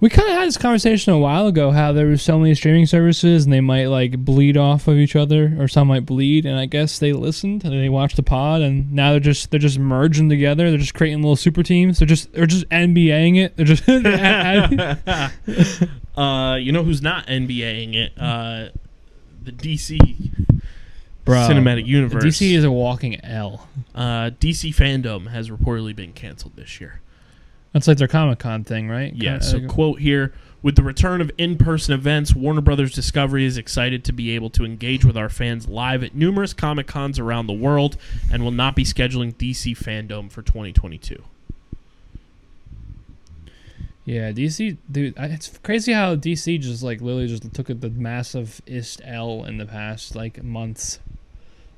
we 0.00 0.08
kind 0.08 0.28
of 0.28 0.36
had 0.36 0.48
this 0.48 0.56
conversation 0.56 1.12
a 1.12 1.18
while 1.18 1.46
ago 1.46 1.70
how 1.70 1.92
there 1.92 2.06
was 2.06 2.22
so 2.22 2.38
many 2.38 2.54
streaming 2.54 2.86
services 2.86 3.44
and 3.44 3.52
they 3.52 3.60
might 3.60 3.86
like 3.86 4.24
bleed 4.24 4.56
off 4.56 4.88
of 4.88 4.96
each 4.96 5.16
other 5.16 5.56
or 5.58 5.68
some 5.68 5.88
might 5.88 6.06
bleed 6.06 6.46
and 6.46 6.58
I 6.58 6.66
guess 6.66 6.98
they 6.98 7.12
listened 7.12 7.64
and 7.64 7.72
they 7.72 7.88
watched 7.88 8.16
the 8.16 8.22
pod 8.22 8.60
and 8.60 8.92
now 8.92 9.12
they're 9.12 9.20
just 9.20 9.50
they're 9.50 9.60
just 9.60 9.78
merging 9.78 10.28
together. 10.28 10.70
They're 10.70 10.78
just 10.78 10.94
creating 10.94 11.22
little 11.22 11.36
super 11.36 11.62
teams. 11.62 11.98
They're 11.98 12.08
just 12.08 12.32
they're 12.32 12.46
just 12.46 12.68
NBAing 12.68 13.38
it. 13.38 13.56
They're 13.56 13.66
just 13.66 13.86
uh, 16.16 16.56
you 16.56 16.72
know 16.72 16.84
who's 16.84 17.02
not 17.02 17.26
NBAing 17.26 17.94
it? 17.94 18.12
Uh, 18.18 18.68
the 19.42 19.52
DC 19.52 20.30
Bro, 21.24 21.36
cinematic 21.48 21.86
universe. 21.86 22.24
DC 22.24 22.54
is 22.54 22.64
a 22.64 22.70
walking 22.70 23.22
L. 23.24 23.68
uh, 23.94 24.30
DC 24.38 24.74
FanDome 24.74 25.28
has 25.28 25.50
reportedly 25.50 25.94
been 25.94 26.12
canceled 26.12 26.56
this 26.56 26.80
year. 26.80 27.00
That's 27.72 27.88
like 27.88 27.98
their 27.98 28.08
Comic 28.08 28.38
Con 28.38 28.62
thing, 28.62 28.88
right? 28.88 29.12
Yeah. 29.14 29.40
So 29.40 29.66
quote 29.66 30.00
here. 30.00 30.32
With 30.62 30.76
the 30.76 30.82
return 30.82 31.20
of 31.20 31.30
in-person 31.36 31.92
events, 31.92 32.34
Warner 32.34 32.62
Brothers 32.62 32.94
Discovery 32.94 33.44
is 33.44 33.58
excited 33.58 34.02
to 34.04 34.12
be 34.14 34.30
able 34.30 34.48
to 34.48 34.64
engage 34.64 35.04
with 35.04 35.14
our 35.14 35.28
fans 35.28 35.68
live 35.68 36.02
at 36.02 36.14
numerous 36.14 36.54
Comic 36.54 36.86
Cons 36.86 37.18
around 37.18 37.48
the 37.48 37.52
world, 37.52 37.98
and 38.32 38.42
will 38.42 38.50
not 38.50 38.74
be 38.74 38.82
scheduling 38.82 39.34
DC 39.34 39.76
FanDome 39.76 40.32
for 40.32 40.40
2022. 40.40 41.22
Yeah, 44.04 44.32
DC, 44.32 44.76
dude, 44.90 45.14
it's 45.16 45.56
crazy 45.62 45.92
how 45.92 46.14
DC 46.14 46.60
just 46.60 46.82
like 46.82 47.00
literally 47.00 47.26
just 47.26 47.52
took 47.54 47.68
the 47.68 47.88
massive 47.90 48.60
ist 48.66 49.00
L 49.04 49.44
in 49.44 49.56
the 49.56 49.64
past 49.64 50.14
like 50.14 50.42
months, 50.42 50.98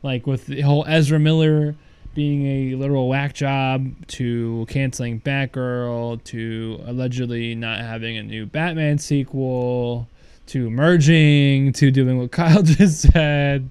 like 0.02 0.26
with 0.26 0.46
the 0.46 0.62
whole 0.62 0.84
Ezra 0.88 1.20
Miller 1.20 1.76
being 2.16 2.46
a 2.72 2.74
literal 2.76 3.08
whack 3.08 3.32
job 3.34 3.92
to 4.08 4.66
canceling 4.68 5.20
Batgirl 5.20 6.24
to 6.24 6.80
allegedly 6.86 7.54
not 7.54 7.78
having 7.80 8.16
a 8.16 8.22
new 8.24 8.44
Batman 8.46 8.98
sequel 8.98 10.08
to 10.46 10.68
merging 10.70 11.72
to 11.74 11.90
doing 11.92 12.18
what 12.18 12.30
Kyle 12.32 12.62
just 12.62 13.02
said, 13.12 13.70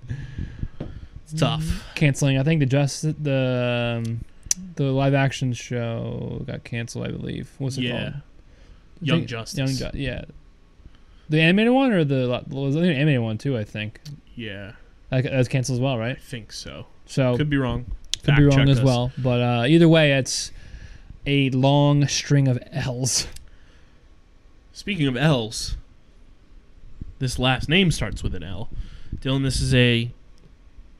It's 1.23 1.33
tough. 1.39 1.83
canceling. 1.95 2.37
I 2.37 2.43
think 2.43 2.59
the 2.61 2.65
just 2.67 3.01
the 3.21 4.01
um, 4.05 4.23
the 4.75 4.83
live 4.85 5.13
action 5.13 5.51
show 5.51 6.43
got 6.47 6.63
canceled. 6.63 7.07
I 7.07 7.11
believe. 7.11 7.49
What's 7.57 7.77
it 7.77 7.81
Yeah. 7.83 8.01
called? 8.11 8.13
Young 9.01 9.19
think- 9.19 9.29
Justice. 9.29 9.79
Young 9.81 9.91
Ju- 9.91 9.97
yeah. 9.97 10.25
The 11.29 11.41
animated 11.41 11.73
one 11.73 11.91
or 11.91 12.03
the 12.03 12.43
was 12.49 12.75
the 12.75 12.81
animated 12.81 13.21
one 13.21 13.37
too? 13.37 13.57
I 13.57 13.63
think 13.63 13.99
Yeah, 14.35 14.73
that 15.09 15.31
was 15.33 15.47
canceled 15.47 15.77
as 15.77 15.81
well, 15.81 15.97
right? 15.97 16.15
I 16.17 16.19
think 16.19 16.51
so. 16.51 16.85
So 17.07 17.35
Could 17.37 17.49
be 17.49 17.57
wrong. 17.57 17.85
Could 18.23 18.35
be 18.35 18.43
wrong 18.43 18.69
as 18.69 18.79
us. 18.79 18.85
well. 18.85 19.11
But 19.17 19.41
uh, 19.41 19.65
either 19.67 19.87
way, 19.89 20.13
it's 20.13 20.51
a 21.25 21.49
long 21.51 22.07
string 22.07 22.47
of 22.47 22.59
L's. 22.71 23.27
Speaking 24.71 25.07
of 25.07 25.15
L's, 25.17 25.77
this 27.19 27.39
last 27.39 27.69
name 27.69 27.91
starts 27.91 28.21
with 28.23 28.35
an 28.35 28.43
L. 28.43 28.69
Dylan, 29.17 29.43
this 29.43 29.61
is 29.61 29.73
a 29.73 30.11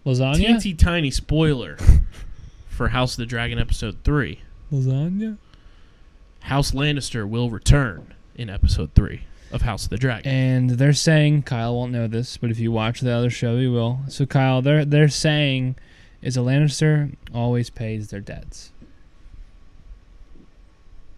Lasagna. 0.06 0.38
teensy 0.38 0.78
tiny 0.78 1.12
spoiler 1.12 1.78
for 2.70 2.90
House 2.90 3.14
of 3.14 3.18
the 3.18 3.26
Dragon 3.26 3.60
episode 3.60 3.98
three. 4.04 4.42
Lasagna. 4.72 5.38
House 6.46 6.72
Lannister 6.72 7.28
will 7.28 7.50
return 7.50 8.14
in 8.36 8.50
episode 8.50 8.94
three 8.94 9.22
of 9.52 9.64
House 9.64 9.86
of 9.86 9.90
the 9.90 9.98
Dragon. 9.98 10.32
And 10.32 10.70
they're 10.72 10.94
saying 10.94 11.44
Kyle 11.44 11.76
won't 11.76 11.92
know 11.92 12.08
this, 12.08 12.38
but 12.38 12.52
if 12.52 12.60
you 12.60 12.72
watch 12.72 13.02
the 13.02 13.12
other 13.12 13.30
show, 13.30 13.56
you 13.58 13.72
will. 13.72 14.00
So 14.10 14.26
Kyle, 14.26 14.62
they're 14.62 14.86
they're 14.86 15.10
saying 15.10 15.76
is 16.22 16.38
a 16.38 16.42
Lannister 16.42 17.16
always 17.34 17.70
pays 17.70 18.10
their 18.10 18.20
debts. 18.20 18.72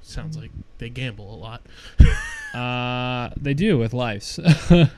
Sounds 0.01 0.37
like 0.37 0.51
they 0.77 0.89
gamble 0.89 1.33
a 1.33 1.37
lot. 1.37 1.61
Uh, 2.53 3.29
they 3.37 3.53
do 3.53 3.77
with 3.77 3.93
lives. 3.93 4.39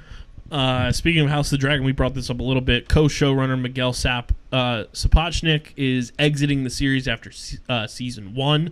Uh, 0.52 0.92
speaking 0.92 1.22
of 1.22 1.30
House 1.30 1.48
of 1.48 1.52
the 1.52 1.58
Dragon, 1.60 1.86
we 1.86 1.92
brought 1.92 2.16
this 2.16 2.30
up 2.30 2.40
a 2.40 2.44
little 2.44 2.62
bit. 2.62 2.90
Co-showrunner 2.90 3.60
Miguel 3.60 3.94
Sap 3.94 4.32
uh, 4.52 4.86
Sapochnik 4.94 5.74
is 5.78 6.12
exiting 6.18 6.64
the 6.64 6.72
series 6.72 7.08
after 7.08 7.32
se- 7.32 7.60
uh, 7.70 7.86
season 7.86 8.34
one. 8.34 8.72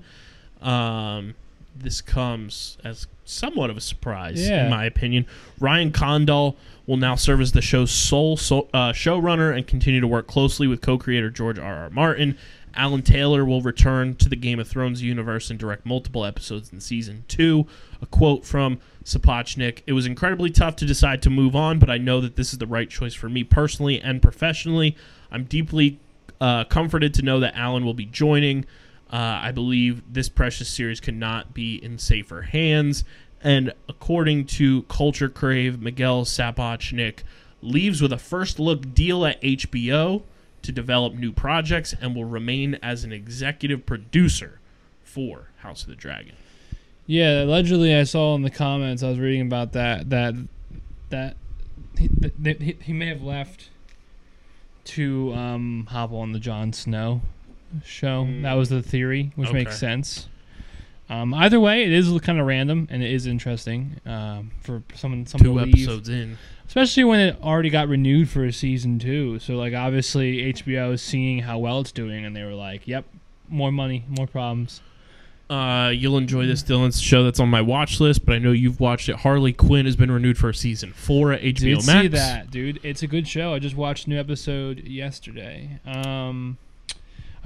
Um, 0.62 1.36
this 1.80 2.01
comes 2.01 2.78
as 2.84 3.07
somewhat 3.25 3.69
of 3.69 3.78
a 3.78 3.82
surprise, 3.82 4.47
Yeah. 4.47 4.65
in 4.65 4.69
my 4.69 4.86
opinion. 4.86 5.25
Ryan 5.59 5.91
Condal 5.91 6.57
will 6.86 6.97
now 6.97 7.15
serve 7.15 7.41
as 7.41 7.51
the 7.51 7.61
show's 7.61 7.91
sole 7.91 8.38
so, 8.38 8.69
uh, 8.73 8.93
showrunner 8.93 9.55
and 9.55 9.67
continue 9.67 9.99
to 9.99 10.07
work 10.07 10.28
closely 10.28 10.67
with 10.67 10.82
co-creator 10.82 11.30
George 11.30 11.59
R. 11.59 11.75
R. 11.84 11.89
Martin. 11.89 12.38
Alan 12.75 13.01
Taylor 13.01 13.43
will 13.43 13.61
return 13.61 14.13
to 14.15 14.30
the 14.30 14.36
Game 14.36 14.59
of 14.59 14.67
Thrones 14.67 15.01
universe 15.01 15.49
and 15.49 15.57
direct 15.59 15.86
multiple 15.86 16.23
episodes 16.23 16.71
in 16.71 16.80
season 16.80 17.23
two. 17.28 17.65
A 18.01 18.05
quote 18.05 18.45
from 18.45 18.80
Sapochnik 19.03 19.82
It 19.88 19.93
was 19.93 20.05
incredibly 20.05 20.51
tough 20.51 20.75
to 20.78 20.86
decide 20.86 21.21
to 21.23 21.30
move 21.32 21.55
on, 21.55 21.80
but 21.80 21.89
I 21.89 21.97
know 21.97 22.21
that 22.21 22.36
this 22.36 22.53
is 22.53 22.59
the 22.59 22.67
right 22.67 22.89
choice 22.89 23.15
for 23.15 23.30
me 23.30 23.43
personally 23.43 23.99
and 23.99 24.21
professionally. 24.21 24.95
I'm 25.32 25.45
deeply 25.45 25.99
uh, 26.39 26.65
comforted 26.65 27.13
to 27.15 27.23
know 27.23 27.39
that 27.39 27.55
Alan 27.55 27.84
will 27.84 27.95
be 27.95 28.05
joining. 28.05 28.65
Uh, 29.12 29.39
I 29.43 29.51
believe 29.51 30.01
this 30.12 30.30
precious 30.30 30.68
series 30.68 30.99
could 30.99 31.16
not 31.16 31.53
be 31.53 31.76
in 31.76 31.97
safer 31.97 32.41
hands. 32.43 33.03
And 33.41 33.74
according 33.88 34.45
to 34.47 34.84
Culture 34.84 35.30
Crave, 35.30 35.82
Miguel 35.82 36.26
Sapochnik 36.26 37.20
leaves 37.62 38.01
with 38.01 38.12
a 38.12 38.18
first 38.18 38.60
look 38.60 38.93
deal 38.93 39.26
at 39.26 39.41
HBO 39.41 40.24
to 40.62 40.72
develop 40.72 41.14
new 41.14 41.32
projects 41.32 41.95
and 42.01 42.16
will 42.16 42.26
remain 42.26 42.76
as 42.76 43.03
an 43.03 43.14
executive 43.14 43.86
producer 43.86 44.60
for 45.03 45.49
House 45.60 45.84
of 45.84 45.89
the 45.89 45.95
Dragon. 45.95 46.36
Yeah, 47.05 47.43
allegedly, 47.43 47.95
I 47.95 48.03
saw 48.03 48.36
in 48.36 48.41
the 48.41 48.49
comments. 48.49 49.01
I 49.01 49.10
was 49.10 49.20
reading 49.20 49.41
about 49.41 49.72
that 49.72 50.10
that 50.10 50.36
that 51.10 51.38
he, 51.97 52.10
he, 52.43 52.78
he 52.82 52.93
may 52.93 53.08
have 53.08 53.24
left 53.24 53.70
to 54.84 55.34
um, 55.34 55.88
hop 55.89 56.12
on 56.12 56.34
the 56.34 56.39
Jon 56.39 56.74
Snow 56.74 57.22
show. 57.86 58.26
Mm. 58.26 58.41
That 58.43 58.53
was 58.53 58.70
the 58.70 58.82
theory, 58.82 59.32
which 59.36 59.49
Okay. 59.49 59.59
makes 59.59 59.78
sense. 59.78 60.28
Um, 61.09 61.34
either 61.34 61.59
way, 61.59 61.84
it 61.84 61.93
is 61.93 62.09
kind 62.22 62.38
of 62.39 62.45
random 62.45 62.88
and 62.91 63.01
it 63.01 63.09
is 63.11 63.28
interesting 63.28 63.95
um, 64.05 64.51
for 64.61 64.84
someone 64.93 65.26
someone 65.26 65.45
Two 65.45 65.57
to 65.59 65.65
leave, 65.65 65.74
episodes 65.88 66.09
in. 66.09 66.38
especially 66.68 67.05
when 67.05 67.22
it 67.22 67.38
already 67.41 67.70
got 67.70 67.88
renewed 67.88 68.28
for 68.30 68.43
a 68.43 68.51
season 68.51 68.99
two. 68.99 69.39
So 69.39 69.55
like 69.55 69.74
obviously 69.74 70.51
HBO 70.53 70.91
is 70.93 71.01
seeing 71.01 71.39
how 71.39 71.59
well 71.59 71.80
it's 71.80 71.93
doing, 71.93 72.26
and 72.26 72.36
they 72.36 72.43
were 72.43 72.53
like, 72.55 72.86
"Yep, 72.88 73.05
more 73.47 73.72
money, 73.72 74.03
more 74.09 74.28
problems." 74.28 74.82
Uh, 75.49 75.93
you'll 75.95 76.18
enjoy 76.18 76.45
this, 76.45 76.61
Dylan. 76.61 76.88
It's 76.89 76.99
a 76.99 77.03
show 77.03 77.24
that's 77.24 77.39
on 77.39 77.47
my 77.47 77.61
watch 77.61 78.01
list, 78.01 78.26
but 78.26 78.36
I 78.36 78.39
know 78.39 78.51
you've 78.51 78.82
watched 78.82 79.07
it. 79.07 79.15
Harley 79.15 79.53
Quinn 79.53 79.86
has 79.86 79.95
been 79.95 80.11
renewed 80.11 80.38
for 80.38 80.51
season 80.51 80.91
four 80.91 81.32
at 81.32 81.41
HBO 81.41 81.78
Did 81.78 81.86
Max. 81.88 82.01
see 82.01 82.07
that, 82.09 82.51
dude. 82.51 82.82
It's 82.84 83.01
a 83.01 83.07
good 83.07 83.30
show. 83.30 83.53
I 83.53 83.59
just 83.59 83.78
watched 83.78 84.07
a 84.07 84.09
new 84.09 84.20
episode 84.20 84.84
yesterday. 84.84 85.80
Um, 85.86 86.57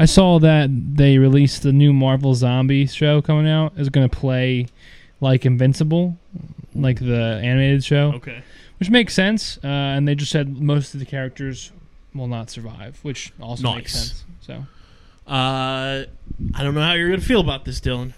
I 0.01 0.05
saw 0.05 0.39
that 0.39 0.69
they 0.95 1.19
released 1.19 1.61
the 1.61 1.71
new 1.71 1.93
Marvel 1.93 2.33
Zombie 2.33 2.87
show 2.87 3.21
coming 3.21 3.47
out. 3.47 3.73
Is 3.77 3.89
going 3.89 4.09
to 4.09 4.15
play 4.15 4.65
like 5.19 5.45
Invincible, 5.45 6.17
like 6.73 6.99
the 6.99 7.39
animated 7.43 7.83
show, 7.83 8.13
Okay. 8.15 8.41
which 8.79 8.89
makes 8.89 9.13
sense. 9.13 9.59
Uh, 9.63 9.67
and 9.67 10.07
they 10.07 10.15
just 10.15 10.31
said 10.31 10.59
most 10.59 10.95
of 10.95 10.99
the 10.99 11.05
characters 11.05 11.71
will 12.15 12.25
not 12.27 12.49
survive, 12.49 12.97
which 13.03 13.31
also 13.39 13.75
makes 13.75 13.93
sense. 13.93 14.23
So 14.41 14.65
Uh, 15.27 16.05
I 16.55 16.63
don't 16.63 16.73
know 16.73 16.81
how 16.81 16.93
you're 16.93 17.09
gonna 17.09 17.21
feel 17.21 17.41
about 17.41 17.65
this, 17.65 17.79
Dylan. 17.79 18.13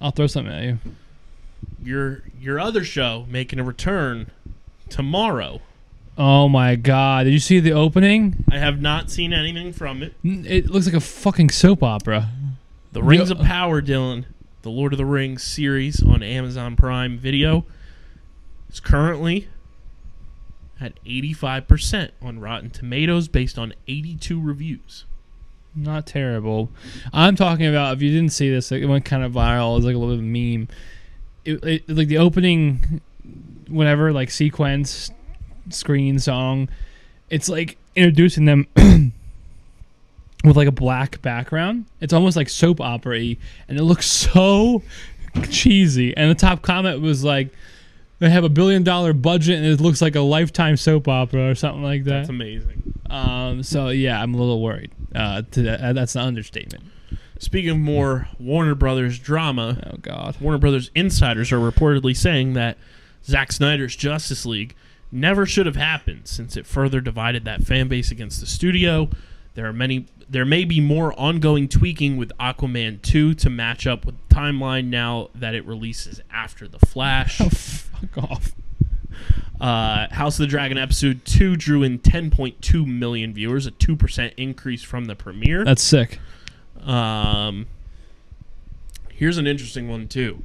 I'll 0.00 0.10
throw 0.10 0.26
something 0.26 0.52
at 0.52 0.64
you. 0.64 0.78
Your 1.84 2.22
your 2.40 2.58
other 2.58 2.82
show 2.82 3.26
making 3.30 3.60
a 3.60 3.64
return 3.64 4.26
tomorrow. 4.88 5.60
Oh 6.16 6.48
my 6.48 6.76
god! 6.76 7.24
Did 7.24 7.32
you 7.32 7.38
see 7.38 7.58
the 7.60 7.72
opening? 7.72 8.44
I 8.50 8.58
have 8.58 8.80
not 8.80 9.10
seen 9.10 9.32
anything 9.32 9.72
from 9.72 10.02
it. 10.02 10.14
It 10.22 10.70
looks 10.70 10.86
like 10.86 10.94
a 10.94 11.00
fucking 11.00 11.50
soap 11.50 11.82
opera. 11.82 12.28
The 12.92 13.02
Rings 13.02 13.30
of 13.30 13.40
uh, 13.40 13.44
Power, 13.44 13.80
Dylan, 13.80 14.26
the 14.60 14.70
Lord 14.70 14.92
of 14.92 14.98
the 14.98 15.06
Rings 15.06 15.42
series 15.42 16.02
on 16.02 16.22
Amazon 16.22 16.76
Prime 16.76 17.16
Video, 17.16 17.64
is 18.70 18.80
currently 18.80 19.48
at 20.78 21.02
85% 21.04 22.10
on 22.20 22.40
Rotten 22.40 22.68
Tomatoes 22.68 23.28
based 23.28 23.58
on 23.58 23.72
82 23.86 24.40
reviews. 24.40 25.04
Not 25.74 26.06
terrible. 26.06 26.70
I'm 27.14 27.36
talking 27.36 27.66
about 27.66 27.96
if 27.96 28.02
you 28.02 28.10
didn't 28.10 28.32
see 28.32 28.50
this, 28.50 28.70
it 28.72 28.84
went 28.84 29.06
kind 29.06 29.22
of 29.24 29.32
viral. 29.32 29.72
It 29.72 29.76
was 29.76 29.84
like 29.86 29.94
a 29.94 29.98
little 29.98 30.16
bit 30.16 30.22
of 30.22 30.24
a 30.24 30.58
meme. 30.58 30.68
It, 31.46 31.64
it 31.64 31.88
like 31.88 32.08
the 32.08 32.18
opening, 32.18 33.00
whatever, 33.68 34.12
like 34.12 34.30
sequence, 34.30 35.10
screen 35.74 36.18
song. 36.18 36.68
It's 37.30 37.48
like 37.48 37.76
introducing 37.96 38.44
them 38.44 38.66
with 40.44 40.56
like 40.56 40.68
a 40.68 40.72
black 40.72 41.22
background. 41.22 41.86
It's 42.00 42.12
almost 42.12 42.36
like 42.36 42.48
soap 42.48 42.80
opera 42.80 43.18
y, 43.18 43.36
and 43.68 43.78
it 43.78 43.84
looks 43.84 44.06
so 44.06 44.82
cheesy. 45.50 46.16
And 46.16 46.30
the 46.30 46.34
top 46.34 46.62
comment 46.62 47.00
was 47.00 47.24
like, 47.24 47.48
"They 48.18 48.30
have 48.30 48.44
a 48.44 48.48
billion 48.48 48.82
dollar 48.82 49.12
budget, 49.12 49.56
and 49.56 49.66
it 49.66 49.80
looks 49.80 50.02
like 50.02 50.14
a 50.14 50.20
lifetime 50.20 50.76
soap 50.76 51.08
opera 51.08 51.50
or 51.50 51.54
something 51.54 51.82
like 51.82 52.04
that." 52.04 52.10
That's 52.10 52.28
amazing. 52.28 52.82
Um, 53.08 53.62
so 53.62 53.88
yeah, 53.88 54.20
I'm 54.20 54.34
a 54.34 54.38
little 54.38 54.62
worried. 54.62 54.90
Uh, 55.14 55.42
to 55.52 55.62
that, 55.62 55.80
uh, 55.80 55.92
that's 55.92 56.14
an 56.16 56.22
understatement. 56.22 56.84
Speaking 57.38 57.70
of 57.70 57.78
more 57.78 58.28
Warner 58.38 58.76
Brothers 58.76 59.18
drama, 59.18 59.90
Oh 59.92 59.96
God. 59.96 60.40
Warner 60.40 60.58
Brothers 60.58 60.90
insiders 60.94 61.50
are 61.50 61.58
reportedly 61.58 62.16
saying 62.16 62.52
that 62.54 62.78
Zack 63.24 63.50
Snyder's 63.50 63.96
Justice 63.96 64.46
League 64.46 64.76
never 65.12 65.46
should 65.46 65.66
have 65.66 65.76
happened 65.76 66.22
since 66.26 66.56
it 66.56 66.66
further 66.66 67.00
divided 67.00 67.44
that 67.44 67.62
fan 67.62 67.86
base 67.88 68.10
against 68.10 68.40
the 68.40 68.46
studio. 68.46 69.08
There 69.54 69.66
are 69.66 69.72
many 69.72 70.06
there 70.28 70.46
may 70.46 70.64
be 70.64 70.80
more 70.80 71.12
ongoing 71.20 71.68
tweaking 71.68 72.16
with 72.16 72.32
Aquaman 72.40 73.02
2 73.02 73.34
to 73.34 73.50
match 73.50 73.86
up 73.86 74.06
with 74.06 74.16
the 74.28 74.34
timeline 74.34 74.86
now 74.86 75.28
that 75.34 75.54
it 75.54 75.66
releases 75.66 76.22
after 76.32 76.66
The 76.66 76.78
Flash. 76.86 77.38
Oh, 77.38 77.48
fuck 77.50 78.16
off. 78.16 78.52
Uh, 79.60 80.08
House 80.12 80.38
of 80.38 80.44
the 80.44 80.46
Dragon 80.46 80.78
episode 80.78 81.24
2 81.26 81.56
drew 81.56 81.82
in 81.82 81.98
10.2 81.98 82.86
million 82.86 83.34
viewers, 83.34 83.66
a 83.66 83.70
2% 83.72 84.32
increase 84.38 84.82
from 84.82 85.04
the 85.04 85.14
premiere. 85.14 85.64
That's 85.64 85.82
sick. 85.82 86.18
Um, 86.80 87.66
here's 89.12 89.36
an 89.36 89.46
interesting 89.46 89.88
one 89.88 90.08
too. 90.08 90.44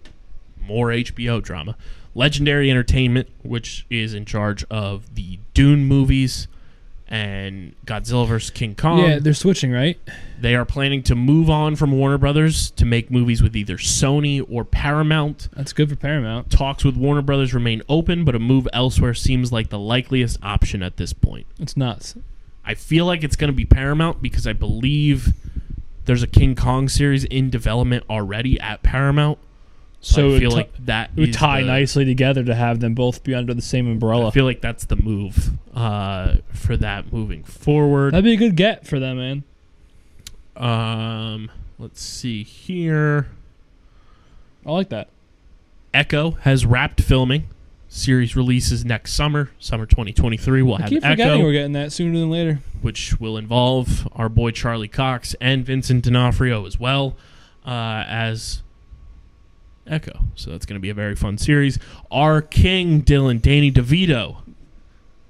More 0.60 0.90
HBO 0.90 1.42
drama. 1.42 1.78
Legendary 2.16 2.70
Entertainment, 2.72 3.30
which 3.44 3.86
is 3.90 4.14
in 4.14 4.26
charge 4.26 4.64
of 4.70 5.16
the 5.16 5.40
Dune 5.54 5.86
movies, 5.86 6.48
and 7.10 7.74
Godzilla 7.86 8.28
vs 8.28 8.50
King 8.50 8.76
Kong. 8.76 9.00
yeah, 9.00 9.20
they're 9.20 9.34
switching, 9.34 9.72
right? 9.72 9.98
They 10.42 10.56
are 10.56 10.66
planning 10.66 11.04
to 11.04 11.16
move 11.16 11.50
on 11.50 11.76
from 11.76 11.92
Warner 11.92 12.18
Brothers 12.18 12.72
to 12.72 12.86
make 12.86 13.10
movies 13.10 13.42
with 13.42 13.56
either 13.56 13.78
Sony 13.78 14.46
or 14.50 14.66
Paramount. 14.66 15.48
That's 15.56 15.72
good 15.74 15.90
for 15.90 15.96
Paramount. 15.96 16.52
Talks 16.52 16.84
with 16.84 16.98
Warner 16.98 17.22
Brothers 17.22 17.54
remain 17.54 17.82
open, 17.88 18.26
but 18.26 18.36
a 18.36 18.40
move 18.40 18.68
elsewhere 18.74 19.14
seems 19.14 19.52
like 19.54 19.70
the 19.70 19.80
likeliest 19.80 20.38
option 20.44 20.84
at 20.84 20.98
this 20.98 21.14
point. 21.14 21.48
It's 21.60 21.78
nuts. 21.78 22.16
I 22.66 22.74
feel 22.74 23.06
like 23.06 23.24
it's 23.24 23.38
going 23.38 23.50
to 23.52 23.56
be 23.56 23.64
Paramount 23.66 24.22
because 24.22 24.46
I 24.46 24.52
believe 24.52 25.30
there's 26.04 26.24
a 26.24 26.28
King 26.28 26.56
Kong 26.56 26.90
series 26.90 27.24
in 27.24 27.50
development 27.50 28.04
already 28.10 28.60
at 28.60 28.84
Paramount. 28.84 29.38
So, 30.08 30.30
So 30.30 30.34
I 30.34 30.38
it 30.38 30.40
feel 30.40 30.52
like 30.52 30.86
that 30.86 31.14
would 31.18 31.34
tie 31.34 31.62
the- 31.62 31.68
nicely 31.68 32.06
together 32.06 32.42
to 32.46 32.56
have 32.56 32.80
them 32.80 32.94
both 32.94 33.24
be 33.26 33.36
under 33.36 33.54
the 33.54 33.62
same 33.62 33.88
umbrella. 33.92 34.28
I 34.28 34.32
feel 34.32 34.46
like 34.46 34.62
that's 34.62 34.86
the 34.86 34.96
move 34.96 35.52
uh, 35.76 36.36
for 36.54 36.78
that 36.78 37.12
moving 37.12 37.44
forward. 37.44 38.14
That'd 38.14 38.24
be 38.24 38.32
a 38.34 38.38
good 38.38 38.56
get 38.56 38.88
for 38.88 39.00
them, 39.00 39.18
man. 39.18 39.44
Um, 40.56 41.52
let's 41.78 42.02
see 42.02 42.44
here. 42.44 43.28
I 44.66 44.72
like 44.72 44.90
that. 44.90 45.10
Echo 45.94 46.32
has 46.42 46.66
wrapped 46.66 47.02
filming. 47.02 47.48
Series 47.90 48.36
releases 48.36 48.84
next 48.86 49.14
summer, 49.14 49.52
summer 49.60 49.86
2023. 49.86 50.62
We'll 50.62 50.76
I 50.76 50.82
have 50.82 50.90
keep 50.90 51.02
forgetting 51.04 51.34
Echo, 51.36 51.44
we're 51.44 51.52
getting 51.54 51.72
that 51.74 51.92
sooner 51.92 52.18
than 52.20 52.30
later. 52.30 52.60
which 52.82 53.20
will 53.20 53.38
involve 53.38 54.08
our 54.14 54.30
boy 54.30 54.52
Charlie 54.52 54.88
Cox 54.90 55.36
and 55.40 55.66
Vincent 55.66 56.04
D'Onofrio 56.04 56.66
as 56.66 56.80
well 56.80 57.16
uh, 57.66 58.04
as 58.08 58.62
Echo. 59.88 60.20
So 60.36 60.52
that's 60.52 60.66
going 60.66 60.76
to 60.76 60.82
be 60.82 60.90
a 60.90 60.94
very 60.94 61.16
fun 61.16 61.38
series. 61.38 61.80
Our 62.12 62.42
King 62.42 63.02
Dylan 63.02 63.42
Danny 63.42 63.72
DeVito, 63.72 64.38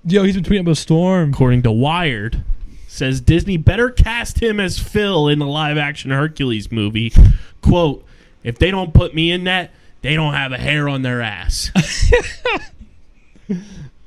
Yo, 0.05 0.23
he's 0.23 0.35
been 0.35 0.43
tweeting 0.43 0.61
about 0.61 0.77
Storm. 0.77 1.31
according 1.33 1.63
to 1.63 1.71
Wired, 1.71 2.41
says 2.87 3.19
Disney 3.19 3.57
better 3.57 3.89
cast 3.89 4.41
him 4.41 4.59
as 4.59 4.79
Phil 4.79 5.27
in 5.27 5.39
the 5.39 5.45
live 5.45 5.77
action 5.77 6.11
Hercules 6.11 6.71
movie. 6.71 7.11
Quote, 7.61 8.05
if 8.43 8.57
they 8.57 8.71
don't 8.71 8.93
put 8.93 9.13
me 9.13 9.31
in 9.31 9.43
that, 9.45 9.71
they 10.01 10.15
don't 10.15 10.33
have 10.33 10.51
a 10.53 10.57
hair 10.57 10.87
on 10.87 11.01
their 11.01 11.21
ass. 11.21 11.71
I 13.49 13.55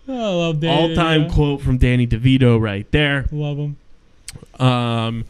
love 0.09 0.61
Danny. 0.61 0.91
All 0.91 0.95
time 0.95 1.25
DeVito. 1.25 1.33
quote 1.35 1.61
from 1.61 1.79
Danny 1.79 2.07
DeVito 2.07 2.61
right 2.61 2.91
there. 2.91 3.27
Love 3.31 3.59
him. 3.59 3.77
Um, 4.59 5.25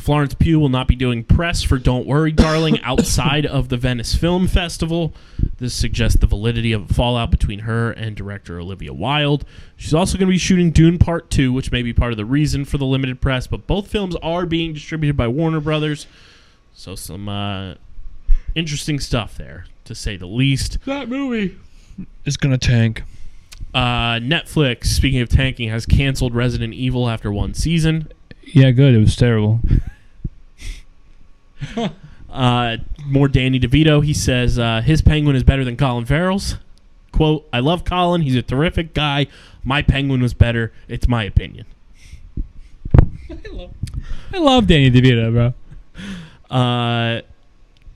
Florence 0.00 0.34
Pugh 0.34 0.58
will 0.58 0.70
not 0.70 0.88
be 0.88 0.96
doing 0.96 1.22
press 1.22 1.62
for 1.62 1.76
Don't 1.78 2.06
Worry, 2.06 2.32
Darling 2.32 2.80
outside 2.82 3.44
of 3.44 3.68
the 3.68 3.76
Venice 3.76 4.14
Film 4.14 4.48
Festival. 4.48 5.12
This 5.58 5.74
suggests 5.74 6.18
the 6.18 6.26
validity 6.26 6.72
of 6.72 6.90
a 6.90 6.94
fallout 6.94 7.30
between 7.30 7.60
her 7.60 7.90
and 7.90 8.16
director 8.16 8.58
Olivia 8.58 8.94
Wilde. 8.94 9.44
She's 9.76 9.92
also 9.92 10.16
going 10.16 10.26
to 10.28 10.32
be 10.32 10.38
shooting 10.38 10.70
Dune 10.70 10.98
Part 10.98 11.30
2, 11.30 11.52
which 11.52 11.70
may 11.70 11.82
be 11.82 11.92
part 11.92 12.12
of 12.12 12.16
the 12.16 12.24
reason 12.24 12.64
for 12.64 12.78
the 12.78 12.86
limited 12.86 13.20
press, 13.20 13.46
but 13.46 13.66
both 13.66 13.88
films 13.88 14.16
are 14.22 14.46
being 14.46 14.72
distributed 14.72 15.16
by 15.16 15.28
Warner 15.28 15.60
Brothers. 15.60 16.06
So, 16.72 16.94
some 16.94 17.28
uh, 17.28 17.74
interesting 18.54 19.00
stuff 19.00 19.36
there, 19.36 19.66
to 19.84 19.94
say 19.94 20.16
the 20.16 20.26
least. 20.26 20.78
That 20.86 21.10
movie 21.10 21.58
is 22.24 22.38
gonna 22.38 22.58
tank. 22.58 23.02
Uh, 23.74 24.14
Netflix, 24.14 24.86
speaking 24.86 25.20
of 25.20 25.28
tanking, 25.28 25.68
has 25.68 25.84
canceled 25.84 26.34
Resident 26.34 26.72
Evil 26.72 27.08
after 27.08 27.30
one 27.30 27.54
season. 27.54 28.10
Yeah, 28.52 28.70
good. 28.70 28.94
It 28.94 28.98
was 28.98 29.16
terrible. 29.16 29.60
Uh, 32.30 32.76
more 33.04 33.26
Danny 33.26 33.58
DeVito. 33.58 34.04
He 34.04 34.14
says 34.14 34.56
uh, 34.56 34.82
his 34.82 35.02
penguin 35.02 35.34
is 35.34 35.42
better 35.42 35.64
than 35.64 35.76
Colin 35.76 36.04
Farrell's. 36.04 36.58
Quote, 37.12 37.46
I 37.52 37.58
love 37.58 37.84
Colin. 37.84 38.22
He's 38.22 38.36
a 38.36 38.42
terrific 38.42 38.94
guy. 38.94 39.26
My 39.64 39.82
penguin 39.82 40.22
was 40.22 40.32
better. 40.32 40.72
It's 40.86 41.08
my 41.08 41.24
opinion. 41.24 41.66
I 43.28 43.48
love 43.50 43.70
I 44.32 44.38
love 44.38 44.66
Danny 44.68 44.90
DeVito, 44.90 45.32
bro. 45.32 46.56
Uh, 46.56 47.22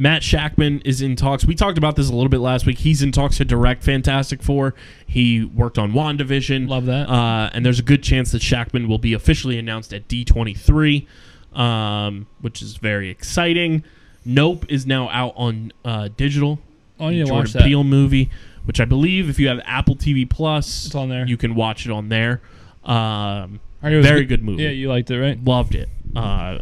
Matt 0.04 0.20
Shakman 0.20 0.82
is 0.84 1.00
in 1.00 1.16
talks. 1.16 1.46
We 1.46 1.54
talked 1.54 1.78
about 1.78 1.96
this 1.96 2.10
a 2.10 2.12
little 2.12 2.28
bit 2.28 2.40
last 2.40 2.66
week. 2.66 2.76
He's 2.80 3.00
in 3.02 3.10
talks 3.10 3.38
to 3.38 3.44
direct 3.46 3.82
Fantastic 3.82 4.42
Four. 4.42 4.74
He 5.06 5.42
worked 5.42 5.78
on 5.78 5.92
WandaVision. 5.92 6.68
Love 6.68 6.84
that. 6.84 7.08
Uh, 7.08 7.48
and 7.54 7.64
there's 7.64 7.78
a 7.78 7.82
good 7.82 8.02
chance 8.02 8.30
that 8.32 8.42
Shakman 8.42 8.86
will 8.86 8.98
be 8.98 9.14
officially 9.14 9.58
announced 9.58 9.94
at 9.94 10.06
D23, 10.06 11.06
um, 11.54 12.26
which 12.42 12.60
is 12.60 12.76
very 12.76 13.08
exciting. 13.08 13.82
Nope 14.26 14.66
is 14.68 14.84
now 14.84 15.08
out 15.08 15.32
on 15.36 15.72
uh, 15.86 16.10
digital. 16.18 16.58
Oh, 17.00 17.08
to 17.08 17.16
Jordan 17.16 17.34
watch 17.34 17.52
that. 17.54 17.62
Peele 17.62 17.82
movie, 17.82 18.28
which 18.66 18.80
I 18.80 18.84
believe 18.84 19.30
if 19.30 19.40
you 19.40 19.48
have 19.48 19.60
Apple 19.64 19.96
TV 19.96 20.28
Plus, 20.28 20.84
It's 20.84 20.94
on 20.94 21.08
there. 21.08 21.26
you 21.26 21.38
can 21.38 21.54
watch 21.54 21.86
it 21.86 21.90
on 21.90 22.10
there. 22.10 22.42
Um, 22.84 23.58
I 23.82 23.86
heard 23.88 23.92
it 23.94 23.96
was 23.96 24.06
very 24.06 24.26
good 24.26 24.44
movie. 24.44 24.64
Yeah, 24.64 24.68
you 24.68 24.90
liked 24.90 25.10
it, 25.10 25.18
right? 25.18 25.42
Loved 25.42 25.74
it. 25.74 25.88
Uh, 26.14 26.58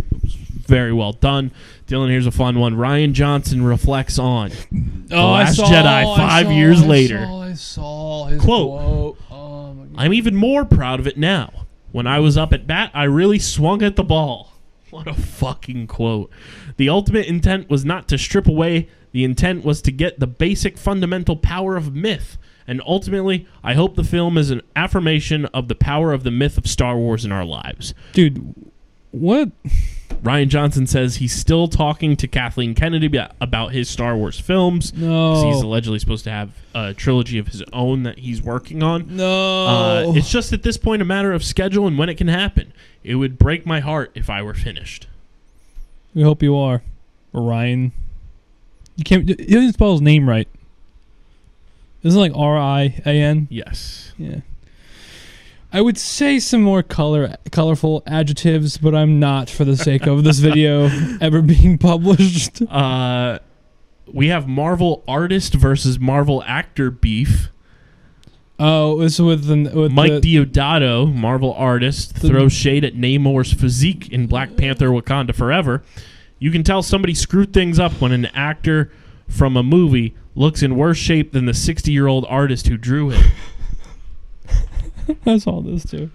very 0.73 0.93
well 0.93 1.12
done. 1.12 1.51
Dylan, 1.86 2.09
here's 2.09 2.27
a 2.27 2.31
fun 2.31 2.59
one. 2.59 2.74
Rian 2.77 3.12
Johnson 3.12 3.62
reflects 3.62 4.19
on 4.19 4.51
Oh, 5.11 5.32
Last 5.32 5.59
Jedi 5.59 6.16
five 6.16 6.51
years 6.51 6.82
later. 6.85 7.19
I 7.19 7.24
saw, 7.24 7.43
I 7.43 7.53
saw 7.55 8.24
his 8.27 8.40
Quote. 8.43 8.81
quote. 8.81 9.19
Oh. 9.31 9.86
I'm 9.97 10.15
even 10.15 10.35
more 10.35 10.65
proud 10.65 10.99
of 10.99 11.07
it 11.07 11.19
now. 11.19 11.66
When 11.90 12.07
I 12.07 12.20
was 12.20 12.39
up 12.39 12.55
at 12.55 12.66
bat, 12.66 12.90
I 12.94 13.05
really 13.05 13.39
swung 13.39 13.82
at 13.82 13.97
the 13.97 14.05
ball. 14.05 14.49
What 14.93 15.07
a 15.09 15.15
fucking 15.15 15.86
quote. 15.86 16.31
The 16.77 16.90
ultimate 16.90 17.24
intent 17.27 17.70
was 17.70 17.82
not 17.82 18.09
to 18.09 18.19
strip 18.19 18.47
away, 18.47 18.89
the 19.12 19.24
intent 19.24 19.65
was 19.65 19.81
to 19.82 19.90
get 19.90 20.20
the 20.20 20.27
basic 20.27 20.77
fundamental 20.77 21.35
power 21.35 21.77
of 21.78 21.94
myth. 21.94 22.36
And 22.66 22.82
ultimately, 22.86 23.47
I 23.65 23.73
hope 23.73 23.97
the 23.97 24.05
film 24.05 24.36
is 24.36 24.51
an 24.51 24.61
affirmation 24.77 25.47
of 25.47 25.69
the 25.69 25.74
power 25.74 26.12
of 26.12 26.24
the 26.24 26.31
myth 26.31 26.59
of 26.59 26.66
Star 26.66 26.97
Wars 26.99 27.24
in 27.24 27.32
our 27.32 27.44
lives. 27.44 27.94
Dude, 28.12 28.55
what? 29.12 29.51
Rian 30.22 30.48
Johnson 30.48 30.86
says 30.86 31.16
he's 31.16 31.32
still 31.34 31.66
talking 31.66 32.16
to 32.16 32.28
Kathleen 32.28 32.74
Kennedy 32.74 33.10
about- 33.40 33.72
his 33.72 33.89
Star 33.89 34.16
Wars 34.16 34.39
films. 34.39 34.93
No. 34.94 35.51
He's 35.52 35.62
allegedly 35.62 35.98
supposed 35.98 36.24
to 36.24 36.30
have 36.30 36.51
a 36.74 36.94
trilogy 36.94 37.39
of 37.39 37.48
his 37.48 37.62
own 37.72 38.02
that 38.05 38.18
he's 38.18 38.40
working 38.43 38.82
on. 38.82 39.16
no. 39.16 39.66
Uh, 39.66 40.12
it's 40.14 40.30
just 40.30 40.52
at 40.52 40.62
this 40.62 40.76
point 40.76 41.02
a 41.02 41.05
matter 41.05 41.32
of 41.32 41.43
schedule 41.43 41.86
and 41.89 41.98
when 41.98 42.09
it 42.09 42.14
can 42.16 42.28
happen. 42.28 42.72
It 43.02 43.16
would 43.16 43.36
break 43.39 43.66
my 43.66 43.80
heart 43.80 44.12
if 44.14 44.30
I 44.30 44.43
were 44.43 44.55
finished. 44.55 45.09
we 46.14 46.22
hope 46.22 46.40
you 46.43 46.56
are. 46.56 46.82
Rian. 47.34 47.90
You 48.97 49.05
can't. 49.05 49.26
He 49.28 49.34
doesn't 49.47 49.72
spell 49.72 49.93
his 49.93 50.02
name 50.02 50.28
right. 50.28 50.47
Isn't 52.05 52.18
it 52.18 52.20
like 52.20 52.32
R 52.36 52.56
I 52.59 53.01
A 53.06 53.10
N? 53.20 53.48
Yes. 53.51 54.12
Yeah. 54.18 54.40
I 55.73 55.81
would 55.81 55.97
say 55.97 56.39
some 56.39 56.62
more 56.62 56.82
color, 56.82 57.36
colorful 57.51 58.03
adjectives, 58.07 58.77
but 58.77 58.94
I'm 58.94 59.19
not 59.19 59.49
for 59.49 59.65
the 59.65 59.77
sake 59.77 60.07
of 60.07 60.23
this 60.23 60.39
video 60.39 60.90
ever 61.20 61.40
being 61.40 61.78
published. 61.78 62.61
Uh, 62.70 63.39
we 64.07 64.28
have 64.28 64.47
Marvel 64.47 65.03
artist 65.09 65.55
versus 65.55 65.99
Marvel 65.99 66.43
actor 66.47 66.90
beef. 66.90 67.49
Oh, 68.59 69.01
this 69.01 69.15
is 69.15 69.23
with 69.23 69.47
the 69.47 69.70
with 69.77 69.93
Mike 69.93 70.20
the, 70.20 70.36
Deodato, 70.36 71.12
Marvel 71.12 71.55
artist, 71.55 72.20
The- 72.20 72.28
throws 72.28 72.53
shade 72.53 72.85
at 72.85 72.94
Namor's 72.94 73.53
physique 73.53 74.11
in 74.11 74.27
Black 74.27 74.57
Panther 74.57 74.89
Wakanda 74.89 75.35
Forever. 75.35 75.82
You 76.39 76.51
can 76.51 76.62
tell 76.62 76.82
somebody 76.82 77.15
screwed 77.15 77.55
things 77.55 77.78
up 77.78 77.93
when 78.01 78.12
an 78.12 78.27
actor 78.27 78.93
from 79.27 79.57
a 79.57 79.62
movie 79.62 80.15
looks 80.35 80.62
in 80.62 80.77
worse 80.77 80.99
shape 80.99 81.32
than 81.32 81.47
the 81.47 81.55
60 81.55 81.90
year 81.90 82.07
old 82.09 82.27
artist 82.28 82.66
who 82.66 82.77
drew 82.77 83.11
it. 83.11 83.24
I 85.26 85.38
saw 85.38 85.60
this 85.60 85.84
too. 85.84 86.10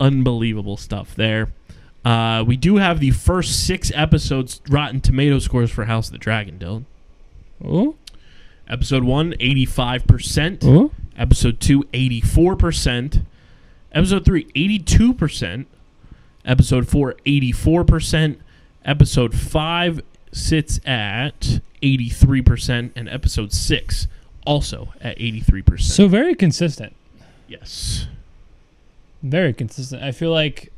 unbelievable 0.00 0.76
stuff 0.76 1.14
there. 1.14 1.52
Uh, 2.04 2.44
we 2.46 2.56
do 2.56 2.76
have 2.76 3.00
the 3.00 3.10
first 3.10 3.66
six 3.66 3.90
episodes 3.94 4.60
Rotten 4.68 5.00
Tomato 5.00 5.38
scores 5.38 5.70
for 5.70 5.84
House 5.86 6.06
of 6.08 6.12
the 6.12 6.18
Dragon, 6.18 6.58
Dylan. 6.58 6.84
Oh, 7.64 7.96
Episode 8.68 9.02
1, 9.04 9.32
85%. 9.32 10.58
oh, 10.64 10.90
Episode 11.16 11.58
2, 11.60 11.84
84%. 11.84 13.24
Episode 13.92 14.24
3, 14.24 14.44
82%. 14.54 15.66
Episode 16.44 16.88
4, 16.88 17.14
84%. 17.26 18.36
Episode 18.84 19.34
5 19.34 20.00
sits 20.32 20.80
at 20.86 21.60
83%. 21.82 22.92
And 22.94 23.08
episode 23.08 23.52
6 23.52 24.06
also 24.46 24.92
at 25.00 25.18
83%. 25.18 25.80
so 25.80 26.06
very 26.08 26.34
consistent. 26.34 26.94
Yes. 27.48 28.06
Very 29.22 29.52
consistent. 29.52 30.02
I 30.02 30.12
feel 30.12 30.30
like 30.30 30.72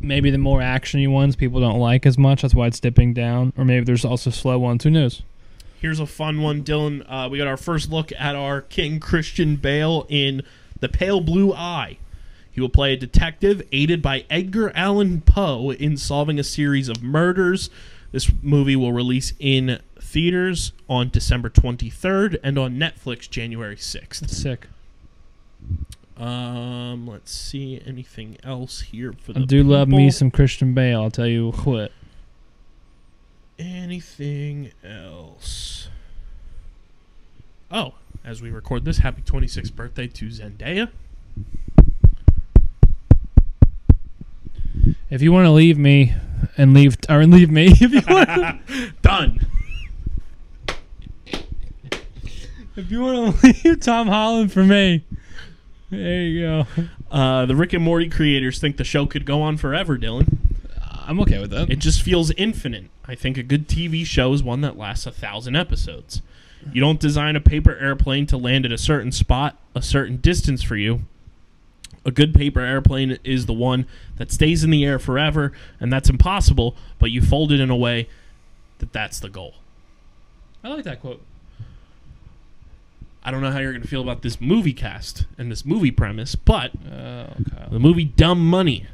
maybe 0.00 0.30
the 0.30 0.38
more 0.38 0.60
actiony 0.60 1.10
ones 1.10 1.36
people 1.36 1.60
don't 1.60 1.78
like 1.78 2.06
as 2.06 2.16
much. 2.16 2.42
That's 2.42 2.54
why 2.54 2.66
it's 2.66 2.80
dipping 2.80 3.14
down. 3.14 3.52
Or 3.56 3.64
maybe 3.64 3.84
there's 3.84 4.04
also 4.04 4.30
slow 4.30 4.58
ones. 4.58 4.84
Who 4.84 4.90
knows? 4.90 5.22
Here's 5.80 6.00
a 6.00 6.06
fun 6.06 6.40
one, 6.40 6.62
Dylan. 6.62 7.04
Uh, 7.06 7.28
we 7.28 7.38
got 7.38 7.46
our 7.46 7.58
first 7.58 7.90
look 7.90 8.10
at 8.18 8.34
our 8.34 8.62
King 8.62 9.00
Christian 9.00 9.56
Bale 9.56 10.06
in 10.08 10.42
The 10.80 10.88
Pale 10.88 11.20
Blue 11.20 11.52
Eye. 11.52 11.98
He 12.50 12.60
will 12.60 12.68
play 12.68 12.92
a 12.92 12.96
detective 12.96 13.62
aided 13.72 14.00
by 14.00 14.24
Edgar 14.30 14.70
Allan 14.76 15.20
Poe 15.20 15.72
in 15.72 15.96
solving 15.96 16.38
a 16.38 16.44
series 16.44 16.88
of 16.88 17.02
murders. 17.02 17.68
This 18.12 18.30
movie 18.42 18.76
will 18.76 18.92
release 18.92 19.32
in 19.40 19.80
theaters 20.00 20.72
on 20.88 21.10
December 21.10 21.50
23rd 21.50 22.38
and 22.44 22.56
on 22.56 22.76
Netflix 22.76 23.28
January 23.28 23.76
6th. 23.76 24.22
It's 24.22 24.36
sick. 24.36 24.68
Um, 26.16 27.08
let's 27.08 27.32
see 27.32 27.82
anything 27.84 28.36
else 28.44 28.80
here 28.82 29.12
for 29.20 29.32
the 29.32 29.40
I 29.40 29.44
do 29.44 29.62
love 29.64 29.88
me 29.88 30.10
some 30.10 30.30
Christian 30.30 30.72
Bale. 30.74 31.02
I'll 31.02 31.10
tell 31.10 31.26
you 31.26 31.50
what. 31.50 31.90
anything 33.58 34.70
else. 34.84 35.88
Oh, 37.70 37.94
as 38.24 38.40
we 38.40 38.50
record 38.50 38.84
this, 38.84 38.98
happy 38.98 39.22
26th 39.22 39.74
birthday 39.74 40.06
to 40.06 40.26
Zendaya. 40.26 40.88
If 45.10 45.22
you 45.22 45.32
want 45.32 45.46
to 45.46 45.50
leave 45.50 45.78
me 45.78 46.14
and 46.56 46.74
leave 46.74 46.96
or 47.08 47.26
leave 47.26 47.50
me, 47.50 47.66
if 47.80 47.92
you 47.92 48.02
want, 48.08 49.02
Done. 49.02 49.46
if 52.76 52.90
you 52.90 53.00
want 53.00 53.40
to 53.40 53.46
leave 53.64 53.80
Tom 53.80 54.08
Holland 54.08 54.52
for 54.52 54.64
me, 54.64 55.04
there 55.96 56.22
you 56.22 56.40
go. 56.40 56.66
Uh, 57.10 57.46
the 57.46 57.56
Rick 57.56 57.72
and 57.72 57.84
Morty 57.84 58.08
creators 58.08 58.58
think 58.58 58.76
the 58.76 58.84
show 58.84 59.06
could 59.06 59.24
go 59.24 59.42
on 59.42 59.56
forever, 59.56 59.96
Dylan. 59.96 60.38
I'm 61.06 61.20
okay 61.20 61.38
with 61.38 61.50
that. 61.50 61.70
It 61.70 61.78
just 61.78 62.02
feels 62.02 62.30
infinite. 62.32 62.86
I 63.06 63.14
think 63.14 63.36
a 63.36 63.42
good 63.42 63.68
TV 63.68 64.04
show 64.06 64.32
is 64.32 64.42
one 64.42 64.62
that 64.62 64.76
lasts 64.78 65.06
a 65.06 65.10
thousand 65.10 65.56
episodes. 65.56 66.22
You 66.72 66.80
don't 66.80 66.98
design 66.98 67.36
a 67.36 67.40
paper 67.40 67.76
airplane 67.76 68.26
to 68.26 68.38
land 68.38 68.64
at 68.64 68.72
a 68.72 68.78
certain 68.78 69.12
spot, 69.12 69.58
a 69.74 69.82
certain 69.82 70.16
distance 70.16 70.62
for 70.62 70.76
you. 70.76 71.02
A 72.06 72.10
good 72.10 72.34
paper 72.34 72.60
airplane 72.60 73.18
is 73.22 73.46
the 73.46 73.52
one 73.52 73.86
that 74.16 74.32
stays 74.32 74.64
in 74.64 74.70
the 74.70 74.84
air 74.84 74.98
forever, 74.98 75.52
and 75.78 75.92
that's 75.92 76.08
impossible, 76.08 76.74
but 76.98 77.10
you 77.10 77.20
fold 77.20 77.52
it 77.52 77.60
in 77.60 77.70
a 77.70 77.76
way 77.76 78.08
that 78.78 78.92
that's 78.92 79.20
the 79.20 79.28
goal. 79.28 79.54
I 80.62 80.68
like 80.68 80.84
that 80.84 81.00
quote. 81.00 81.22
I 83.24 83.30
don't 83.30 83.40
know 83.40 83.50
how 83.50 83.58
you're 83.58 83.72
going 83.72 83.82
to 83.82 83.88
feel 83.88 84.02
about 84.02 84.22
this 84.22 84.40
movie 84.40 84.72
cast 84.74 85.24
and 85.38 85.50
this 85.50 85.64
movie 85.64 85.90
premise, 85.90 86.34
but 86.34 86.72
Oh, 86.90 87.26
the 87.70 87.78
movie 87.78 88.04
Dumb 88.04 88.46
Money, 88.48 88.86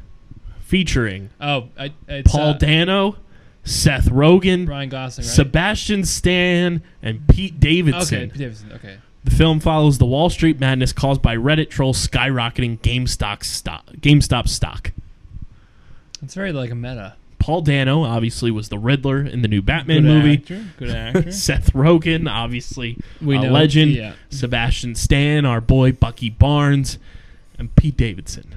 featuring 0.60 1.30
Oh, 1.40 1.68
I, 1.78 1.92
it's 2.08 2.30
Paul 2.30 2.50
uh, 2.50 2.52
Dano, 2.54 3.16
Seth 3.64 4.06
Rogen, 4.06 4.68
Ryan 4.68 4.88
Gosling, 4.88 5.26
right? 5.26 5.34
Sebastian 5.34 6.04
Stan, 6.04 6.82
and 7.02 7.26
Pete 7.28 7.58
Davidson. 7.60 8.18
okay, 8.18 8.26
Pete 8.28 8.38
Davidson. 8.38 8.72
Okay. 8.72 8.98
The 9.24 9.30
film 9.32 9.60
follows 9.60 9.98
the 9.98 10.06
Wall 10.06 10.30
Street 10.30 10.58
madness 10.60 10.92
caused 10.94 11.20
by 11.20 11.36
Reddit 11.36 11.68
trolls 11.68 12.06
skyrocketing 12.06 12.78
GameStop 12.80 13.42
stock. 13.44 13.84
GameStop 14.00 14.48
stock. 14.48 14.92
It's 16.22 16.34
very 16.34 16.52
like 16.52 16.70
a 16.70 16.74
meta. 16.74 17.16
Paul 17.40 17.62
Dano 17.62 18.04
obviously 18.04 18.50
was 18.52 18.68
the 18.68 18.78
Riddler 18.78 19.22
in 19.24 19.42
the 19.42 19.48
new 19.48 19.60
Batman 19.62 20.02
Good 20.02 20.08
movie. 20.08 20.34
Actor, 20.34 20.64
good 20.76 20.90
actor. 20.90 21.32
Seth 21.32 21.72
Rogen, 21.72 22.30
obviously 22.30 22.98
We 23.20 23.36
a 23.36 23.42
know- 23.42 23.50
legend. 23.50 23.92
yeah. 23.92 24.12
Sebastian 24.28 24.94
Stan, 24.94 25.44
our 25.44 25.60
boy 25.60 25.90
Bucky 25.92 26.30
Barnes, 26.30 26.98
and 27.58 27.74
Pete 27.74 27.96
Davidson. 27.96 28.54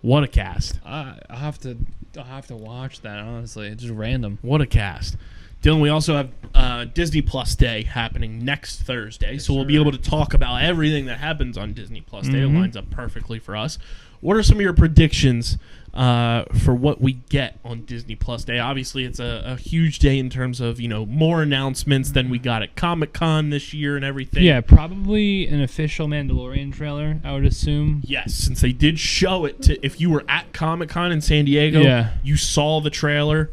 What 0.00 0.24
a 0.24 0.28
cast! 0.28 0.80
I 0.84 1.18
I 1.30 1.36
have 1.36 1.60
to 1.60 1.76
I 2.18 2.22
have 2.22 2.46
to 2.48 2.56
watch 2.56 3.02
that 3.02 3.18
honestly. 3.20 3.68
It's 3.68 3.82
just 3.82 3.94
random. 3.94 4.38
What 4.42 4.60
a 4.60 4.66
cast. 4.66 5.16
Dylan, 5.62 5.80
we 5.80 5.88
also 5.90 6.16
have 6.16 6.30
uh, 6.56 6.84
Disney 6.86 7.22
Plus 7.22 7.54
Day 7.54 7.84
happening 7.84 8.44
next 8.44 8.82
Thursday, 8.82 9.38
so 9.38 9.54
we'll 9.54 9.64
be 9.64 9.76
able 9.78 9.92
to 9.92 9.98
talk 9.98 10.34
about 10.34 10.60
everything 10.60 11.06
that 11.06 11.18
happens 11.18 11.56
on 11.56 11.72
Disney 11.72 12.00
Plus 12.00 12.26
Day. 12.26 12.40
It 12.40 12.48
Mhm. 12.48 12.56
lines 12.58 12.76
up 12.76 12.90
perfectly 12.90 13.38
for 13.38 13.54
us. 13.56 13.78
What 14.20 14.36
are 14.36 14.42
some 14.42 14.56
of 14.56 14.60
your 14.62 14.72
predictions 14.72 15.58
uh, 15.94 16.44
for 16.64 16.74
what 16.74 17.00
we 17.00 17.14
get 17.28 17.58
on 17.64 17.84
Disney 17.84 18.14
Plus 18.16 18.44
Day? 18.44 18.58
Obviously, 18.58 19.04
it's 19.04 19.18
a, 19.20 19.42
a 19.44 19.56
huge 19.56 19.98
day 19.98 20.18
in 20.18 20.30
terms 20.30 20.60
of 20.60 20.80
you 20.80 20.88
know 20.88 21.04
more 21.06 21.42
announcements 21.42 22.12
than 22.12 22.30
we 22.30 22.38
got 22.38 22.62
at 22.62 22.74
Comic 22.76 23.12
Con 23.12 23.50
this 23.50 23.74
year 23.74 23.96
and 23.96 24.04
everything. 24.04 24.42
Yeah, 24.44 24.60
probably 24.60 25.46
an 25.46 25.60
official 25.60 26.08
Mandalorian 26.08 26.72
trailer. 26.72 27.20
I 27.24 27.32
would 27.32 27.44
assume. 27.44 28.00
Yes, 28.04 28.34
since 28.34 28.60
they 28.60 28.72
did 28.72 28.98
show 28.98 29.44
it 29.44 29.60
to 29.62 29.84
if 29.84 30.00
you 30.00 30.10
were 30.10 30.24
at 30.28 30.52
Comic 30.52 30.88
Con 30.88 31.12
in 31.12 31.20
San 31.20 31.44
Diego, 31.44 31.80
Yeah. 31.80 32.10
you 32.22 32.36
saw 32.36 32.80
the 32.80 32.90
trailer. 32.90 33.50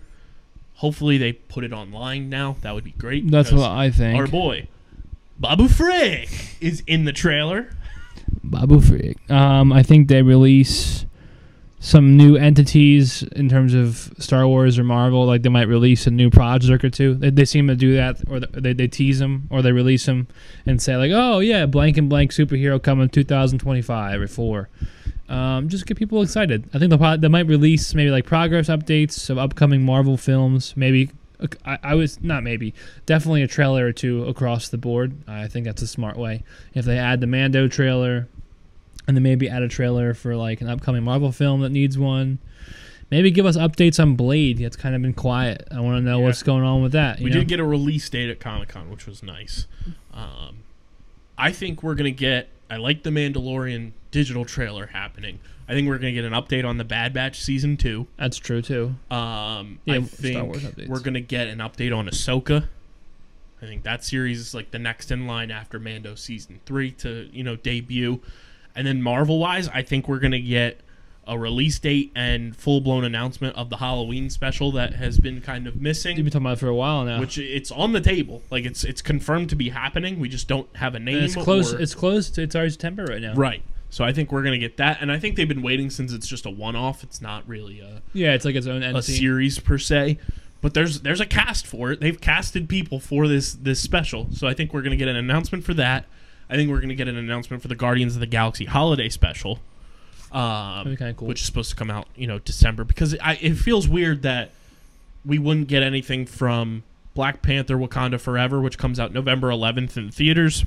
Hopefully 0.75 1.17
they 1.17 1.33
put 1.33 1.65
it 1.65 1.73
online 1.73 2.29
now. 2.29 2.55
That 2.61 2.73
would 2.73 2.85
be 2.85 2.91
great. 2.91 3.29
That's 3.29 3.51
what 3.51 3.69
I 3.69 3.91
think. 3.91 4.17
Our 4.17 4.27
boy, 4.27 4.69
Babu 5.37 5.67
Frick, 5.67 6.29
is 6.61 6.83
in 6.87 7.03
the 7.03 7.11
trailer. 7.11 7.71
Babu 8.43 8.79
Freak. 8.79 9.17
Um, 9.29 9.73
I 9.73 9.83
think 9.83 10.07
they 10.07 10.21
release 10.21 11.05
some 11.79 12.17
new 12.17 12.35
entities 12.35 13.23
in 13.23 13.47
terms 13.47 13.73
of 13.73 14.11
Star 14.19 14.47
Wars 14.47 14.77
or 14.77 14.83
Marvel. 14.83 15.25
Like 15.25 15.43
they 15.43 15.49
might 15.49 15.67
release 15.67 16.05
a 16.07 16.11
new 16.11 16.29
project 16.29 16.83
or 16.83 16.89
two. 16.89 17.15
They, 17.15 17.29
they 17.29 17.45
seem 17.45 17.67
to 17.67 17.75
do 17.75 17.95
that, 17.95 18.17
or 18.29 18.39
they, 18.39 18.73
they 18.73 18.87
tease 18.87 19.19
them, 19.19 19.47
or 19.49 19.61
they 19.61 19.71
release 19.71 20.05
them 20.05 20.27
and 20.65 20.81
say 20.81 20.97
like, 20.97 21.11
"Oh 21.13 21.39
yeah, 21.39 21.65
blank 21.65 21.97
and 21.97 22.09
blank 22.09 22.31
superhero 22.31 22.81
coming 22.81 23.09
2025 23.09 24.21
or 24.21 24.27
four. 24.27 24.69
Um, 25.29 25.69
just 25.69 25.85
get 25.85 25.95
people 25.95 26.21
excited. 26.21 26.69
I 26.73 26.79
think 26.79 26.91
they 27.21 27.27
might 27.27 27.45
release 27.45 27.93
maybe 27.93 28.09
like 28.09 28.25
progress 28.25 28.67
updates 28.67 29.29
of 29.29 29.37
upcoming 29.37 29.83
Marvel 29.83 30.17
films. 30.17 30.73
Maybe 30.75 31.11
I, 31.63 31.77
I 31.83 31.95
was 31.95 32.21
not 32.21 32.43
maybe 32.43 32.73
definitely 33.05 33.43
a 33.43 33.47
trailer 33.47 33.85
or 33.85 33.93
two 33.93 34.25
across 34.25 34.69
the 34.69 34.77
board. 34.77 35.15
I 35.27 35.47
think 35.47 35.65
that's 35.65 35.81
a 35.81 35.87
smart 35.87 36.17
way. 36.17 36.43
If 36.73 36.85
they 36.85 36.97
add 36.97 37.21
the 37.21 37.27
Mando 37.27 37.67
trailer, 37.67 38.27
and 39.09 39.17
then 39.17 39.23
maybe 39.23 39.49
add 39.49 39.63
a 39.63 39.67
trailer 39.67 40.13
for 40.13 40.35
like 40.35 40.61
an 40.61 40.69
upcoming 40.69 41.01
Marvel 41.03 41.31
film 41.31 41.61
that 41.61 41.71
needs 41.71 41.97
one. 41.97 42.37
Maybe 43.09 43.31
give 43.31 43.47
us 43.47 43.57
updates 43.57 43.99
on 43.99 44.15
Blade. 44.15 44.61
It's 44.61 44.75
kind 44.75 44.93
of 44.93 45.01
been 45.01 45.15
quiet. 45.15 45.67
I 45.71 45.79
want 45.79 45.97
to 45.97 46.01
know 46.01 46.19
Yeah. 46.19 46.25
what's 46.25 46.43
going 46.43 46.63
on 46.63 46.83
with 46.83 46.91
that. 46.91 47.19
We 47.19 47.31
know? 47.31 47.37
did 47.39 47.47
get 47.47 47.59
a 47.59 47.63
release 47.63 48.07
date 48.07 48.29
at 48.29 48.39
Comic 48.39 48.69
Con, 48.69 48.91
which 48.91 49.07
was 49.07 49.23
nice. 49.23 49.65
Um, 50.13 50.57
I 51.39 51.51
think 51.51 51.81
we're 51.81 51.95
gonna 51.95 52.11
get. 52.11 52.49
I 52.69 52.77
like 52.77 53.01
the 53.01 53.09
Mandalorian 53.09 53.93
digital 54.11 54.45
trailer 54.45 54.85
happening. 54.87 55.39
I 55.67 55.73
think 55.73 55.87
we're 55.87 55.97
gonna 55.97 56.11
get 56.11 56.23
an 56.25 56.33
update 56.33 56.65
on 56.67 56.77
the 56.77 56.83
Bad 56.83 57.11
Batch 57.13 57.39
season 57.41 57.77
two. 57.77 58.05
That's 58.17 58.37
true 58.37 58.61
too. 58.61 58.93
Um, 59.09 59.79
Yeah, 59.85 59.95
I 59.95 60.01
Star 60.03 60.21
think 60.21 60.43
Wars 60.45 60.63
updates. 60.63 60.87
we're 60.87 60.99
gonna 60.99 61.19
get 61.21 61.47
an 61.47 61.57
update 61.59 61.95
on 61.97 62.07
Ahsoka. 62.07 62.67
I 63.61 63.65
think 63.65 63.83
that 63.83 64.03
series 64.05 64.39
is 64.39 64.53
like 64.53 64.69
the 64.71 64.79
next 64.79 65.11
in 65.11 65.25
line 65.27 65.49
after 65.51 65.79
Mando 65.79 66.13
season 66.15 66.59
three 66.67 66.91
to 66.91 67.27
you 67.33 67.43
know 67.43 67.55
debut, 67.55 68.21
and 68.75 68.85
then 68.87 69.01
Marvel 69.01 69.39
wise, 69.39 69.67
I 69.69 69.81
think 69.81 70.07
we're 70.07 70.19
gonna 70.19 70.39
get 70.39 70.81
a 71.27 71.37
release 71.37 71.77
date 71.77 72.11
and 72.15 72.55
full 72.55 72.81
blown 72.81 73.03
announcement 73.03 73.55
of 73.55 73.69
the 73.69 73.77
Halloween 73.77 74.31
special 74.31 74.71
that 74.71 74.95
has 74.95 75.19
been 75.19 75.41
kind 75.41 75.67
of 75.67 75.79
missing. 75.79 76.17
You've 76.17 76.23
been 76.25 76.31
talking 76.31 76.45
about 76.47 76.57
it 76.57 76.59
for 76.59 76.67
a 76.69 76.75
while 76.75 77.05
now. 77.05 77.19
Which 77.19 77.37
it's 77.37 77.69
on 77.71 77.91
the 77.91 78.01
table, 78.01 78.41
like 78.49 78.65
it's 78.65 78.83
it's 78.83 79.01
confirmed 79.03 79.49
to 79.51 79.55
be 79.55 79.69
happening. 79.69 80.19
We 80.19 80.27
just 80.29 80.47
don't 80.47 80.73
have 80.77 80.95
a 80.95 80.99
name. 80.99 81.17
and 81.17 81.25
it's 81.25 81.35
close. 81.35 81.73
or- 81.73 81.79
It's 81.81 81.93
close. 81.93 82.29
To, 82.31 82.41
it's 82.41 82.55
already 82.55 82.71
September 82.71 83.05
right 83.05 83.21
now. 83.21 83.33
right. 83.35 83.61
So 83.91 84.03
I 84.03 84.13
think 84.13 84.31
we're 84.31 84.43
gonna 84.43 84.57
get 84.59 84.77
that, 84.77 84.99
and 85.01 85.11
I 85.11 85.17
think 85.19 85.35
they've 85.35 85.47
been 85.47 85.61
waiting 85.63 85.89
since 85.89 86.13
it's 86.13 86.27
just 86.27 86.45
a 86.45 86.49
one 86.51 86.75
off. 86.75 87.03
It's 87.03 87.21
not 87.21 87.47
really 87.47 87.79
a 87.79 88.01
Yeah, 88.13 88.33
it's 88.33 88.45
like 88.45 88.55
its 88.55 88.67
own 88.67 88.81
a 88.83 88.89
series 89.15 89.57
per 89.59 89.77
se. 89.79 90.17
But 90.61 90.73
there's 90.73 91.01
there's 91.01 91.21
a 91.21 91.25
cast 91.25 91.65
for 91.65 91.91
it. 91.91 91.99
They've 91.99 92.19
casted 92.19 92.67
people 92.69 92.99
for 92.99 93.27
this 93.27 93.53
this 93.53 93.79
special. 93.79 94.27
So 94.31 94.47
I 94.47 94.53
think 94.53 94.73
we're 94.73 94.81
gonna 94.83 94.95
get 94.95 95.07
an 95.07 95.15
announcement 95.15 95.63
for 95.63 95.73
that. 95.75 96.05
I 96.49 96.55
think 96.55 96.69
we're 96.69 96.81
gonna 96.81 96.95
get 96.95 97.07
an 97.07 97.15
announcement 97.17 97.61
for 97.61 97.67
the 97.67 97.75
Guardians 97.75 98.15
of 98.15 98.19
the 98.19 98.25
Galaxy 98.27 98.65
holiday 98.65 99.09
special, 99.09 99.59
um, 100.31 100.83
That'd 100.83 100.91
be 100.93 100.97
kinda 100.97 101.13
cool. 101.13 101.27
which 101.27 101.41
is 101.41 101.45
supposed 101.45 101.69
to 101.71 101.75
come 101.75 101.89
out 101.91 102.07
you 102.15 102.27
know 102.27 102.39
December 102.39 102.83
because 102.83 103.15
I, 103.19 103.35
it 103.41 103.55
feels 103.55 103.87
weird 103.87 104.21
that 104.23 104.51
we 105.25 105.37
wouldn't 105.37 105.67
get 105.67 105.83
anything 105.83 106.25
from 106.25 106.83
Black 107.13 107.41
Panther: 107.41 107.75
Wakanda 107.77 108.19
Forever, 108.19 108.61
which 108.61 108.77
comes 108.77 108.99
out 108.99 109.13
November 109.13 109.49
11th 109.49 109.97
in 109.97 110.09
theaters, 110.11 110.65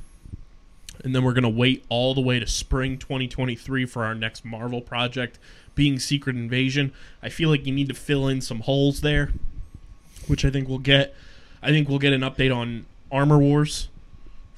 and 1.02 1.14
then 1.14 1.24
we're 1.24 1.32
gonna 1.32 1.48
wait 1.48 1.84
all 1.88 2.14
the 2.14 2.20
way 2.20 2.38
to 2.38 2.46
spring 2.46 2.98
2023 2.98 3.86
for 3.86 4.04
our 4.04 4.14
next 4.14 4.44
Marvel 4.44 4.80
project, 4.80 5.38
being 5.74 5.98
Secret 5.98 6.36
Invasion. 6.36 6.92
I 7.22 7.28
feel 7.28 7.48
like 7.48 7.66
you 7.66 7.72
need 7.72 7.88
to 7.88 7.94
fill 7.94 8.28
in 8.28 8.40
some 8.40 8.60
holes 8.60 9.00
there, 9.00 9.32
which 10.26 10.44
I 10.44 10.50
think 10.50 10.68
we'll 10.68 10.78
get. 10.78 11.14
I 11.62 11.70
think 11.70 11.88
we'll 11.88 11.98
get 12.00 12.12
an 12.12 12.20
update 12.22 12.54
on 12.54 12.86
Armor 13.10 13.38
Wars 13.38 13.88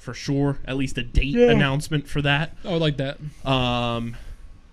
for 0.05 0.13
sure. 0.13 0.59
At 0.65 0.77
least 0.77 0.97
a 0.99 1.03
date 1.03 1.25
Yeah. 1.33 1.49
announcement 1.51 2.07
for 2.07 2.21
that. 2.21 2.55
I 2.63 2.71
would 2.71 2.81
like 2.81 2.97
that. 2.97 3.17
Um, 3.45 4.15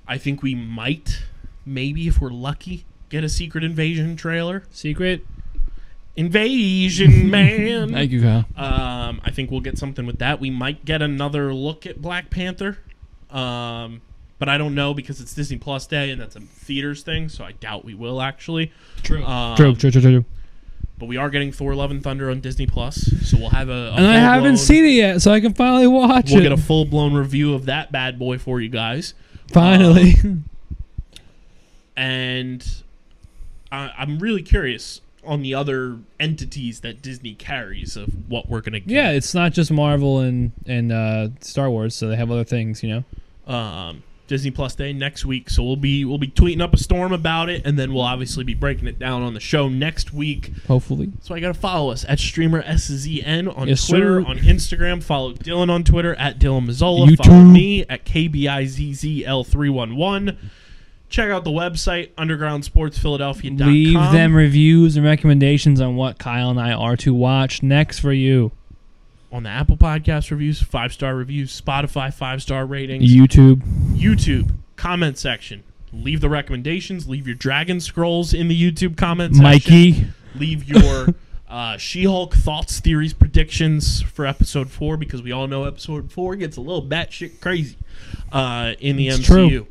I 0.07 0.19
think 0.19 0.43
we 0.43 0.55
might, 0.55 1.25
maybe 1.65 2.07
if 2.07 2.21
we're 2.21 2.31
lucky, 2.31 2.85
get 3.09 3.25
a 3.25 3.29
Secret 3.31 3.65
Invasion 3.65 4.15
trailer. 4.15 4.65
Secret. 4.71 5.27
Invasion, 6.17 7.31
man. 7.31 7.91
Thank 7.93 8.11
you, 8.13 8.21
Kyle. 8.23 8.45
Um, 8.57 9.21
I 9.25 9.31
think 9.31 9.51
we'll 9.51 9.61
get 9.63 9.79
something 9.79 10.05
with 10.05 10.19
that. 10.19 10.39
We 10.41 10.51
might 10.51 10.85
get 10.85 11.01
another 11.01 11.55
look 11.55 11.87
at 11.87 12.03
Black 12.03 12.29
Panther. 12.29 12.79
Um, 13.31 14.03
but 14.39 14.51
I 14.51 14.59
don't 14.59 14.75
know 14.75 14.93
because 14.93 15.21
it's 15.23 15.33
Disney 15.35 15.57
Plus 15.57 15.87
Day 15.87 16.11
and 16.11 16.21
that's 16.21 16.37
a 16.37 16.41
theaters 16.41 17.03
thing, 17.03 17.31
so 17.31 17.45
I 17.45 17.53
doubt 17.53 17.85
we 17.87 17.95
will 17.95 18.21
actually. 18.21 18.71
True. 19.03 19.25
Um, 19.25 19.57
true. 19.57 19.75
True. 19.75 19.91
True. 19.91 20.01
True. 20.03 20.25
But 21.03 21.09
we 21.09 21.17
are 21.17 21.31
getting 21.31 21.51
Thor: 21.51 21.75
Love 21.75 21.91
and 21.91 22.01
Thunder 22.01 22.31
on 22.31 22.39
Disney 22.41 22.65
Plus, 22.65 22.95
so 23.29 23.37
we'll 23.37 23.51
have 23.51 23.69
a. 23.69 23.73
a 23.73 23.93
And 23.95 24.07
I 24.07 24.13
haven't 24.21 24.55
full-blown- 24.55 24.57
seen 24.57 24.85
it 24.85 24.91
yet, 24.91 25.21
so 25.21 25.33
I 25.33 25.41
can 25.41 25.53
finally 25.53 25.89
watch 25.89 26.31
We'll 26.31 26.39
it. 26.39 26.43
get 26.45 26.53
a 26.53 26.57
full 26.57 26.85
blown 26.85 27.13
review 27.13 27.55
of 27.55 27.65
that 27.65 27.91
bad 27.91 28.21
boy 28.21 28.39
for 28.39 28.61
you 28.61 28.69
guys. 28.69 29.13
finally. 29.53 30.15
and 31.97 32.83
I, 33.73 33.91
I'm 33.99 34.21
really 34.21 34.43
curious 34.43 35.01
on 35.25 35.43
the 35.43 35.55
other 35.55 35.99
entities 36.21 36.81
that 36.83 37.03
Disney 37.03 37.35
carries 37.35 37.97
of 37.97 38.31
what 38.31 38.49
we're 38.49 38.61
gonna 38.61 38.79
get. 38.79 38.89
yeah, 38.95 39.11
it's 39.11 39.35
not 39.35 39.53
just 39.53 39.73
Marvel 39.73 40.21
and 40.21 40.53
and 40.67 40.93
uh, 40.93 41.31
Star 41.41 41.69
Wars, 41.69 41.97
so 41.97 42.07
they 42.09 42.15
have 42.17 42.31
other 42.31 42.45
things, 42.45 42.85
you 42.85 42.89
know. 43.49 43.53
um, 43.53 44.05
Disney 44.33 44.51
Plus 44.51 44.75
Day 44.75 44.95
next 44.95 45.27
week. 45.27 45.51
So 45.51 45.63
we'll 45.63 45.77
be 45.77 46.07
we'll 46.07 46.17
be 46.17 46.29
tweeting 46.29 46.63
up 46.63 46.73
a 46.73 46.79
storm 46.79 47.13
about 47.13 47.51
it, 47.51 47.67
and 47.67 47.79
then 47.79 47.93
we'll 47.93 48.03
obviously 48.03 48.45
be 48.45 48.55
breaking 48.55 48.89
it 48.89 48.99
down 48.99 49.21
on 49.23 49.35
the 49.35 49.41
show 49.41 49.69
next 49.69 50.15
week. 50.15 50.51
Hopefully. 50.67 51.13
So 51.21 51.35
I 51.35 51.41
got 51.41 51.49
to 51.49 51.55
follow 51.61 51.91
us 51.93 52.07
at 52.09 52.19
streamer 52.19 52.63
SZN 52.63 53.55
on 53.57 53.69
Yes, 53.69 53.87
Twitter, 53.87 54.23
sir. 54.23 54.29
on 54.29 54.39
Instagram. 54.39 55.03
Follow 55.03 55.35
Dylan 55.35 55.69
on 55.71 55.85
Twitter 55.85 56.15
at 56.15 56.39
Dylan 56.39 56.67
Mazzola. 56.67 57.15
Follow 57.23 57.43
me 57.43 57.85
at 57.91 58.07
KBIZZL311. 58.07 60.37
Check 61.11 61.31
out 61.31 61.45
the 61.45 61.51
website, 61.51 62.15
undergroundsportsphiladelphia.com. 62.15 63.69
Leave 63.69 64.13
them 64.13 64.35
reviews 64.35 64.97
and 64.97 65.05
recommendations 65.05 65.79
on 65.79 65.95
what 65.97 66.17
Kyle 66.19 66.49
and 66.49 66.59
I 66.59 66.73
are 66.73 66.97
to 66.97 67.13
watch 67.13 67.63
next 67.63 67.99
for 67.99 68.15
you. 68.15 68.51
On 69.33 69.43
the 69.45 69.49
Apple 69.49 69.77
Podcast 69.77 70.31
reviews, 70.31 70.63
five 70.63 70.93
star 70.93 71.15
reviews, 71.17 71.59
Spotify 71.59 72.13
five 72.13 72.43
star 72.43 72.67
ratings, 72.67 73.13
YouTube. 73.13 73.63
YouTube 73.97 74.55
comment 74.77 75.19
section. 75.19 75.65
Leave 75.93 76.21
the 76.21 76.29
recommendations. 76.29 77.09
Leave 77.09 77.27
your 77.27 77.37
Dragon 77.37 77.81
Scrolls 77.81 78.33
in 78.33 78.49
the 78.49 78.73
YouTube 78.73 78.97
comment 78.97 79.35
section. 79.37 79.43
Mikey. 79.43 80.07
Leave 80.35 80.65
your 80.65 81.09
uh, 81.49 81.77
She-Hulk 81.77 82.35
thoughts, 82.35 82.81
theories, 82.81 83.13
predictions 83.13 84.01
for 84.01 84.25
episode 84.25 84.71
four 84.71 84.97
because 84.97 85.21
we 85.23 85.33
all 85.33 85.47
know 85.47 85.65
episode 85.65 86.11
four 86.11 86.35
gets 86.37 86.57
a 86.57 86.61
little 86.63 86.83
batshit 86.83 87.41
crazy 87.41 87.77
uh, 88.33 88.73
in 88.81 88.97
the 88.97 89.09
It's 89.09 89.19
MCU. 89.19 89.49
true. 89.49 89.67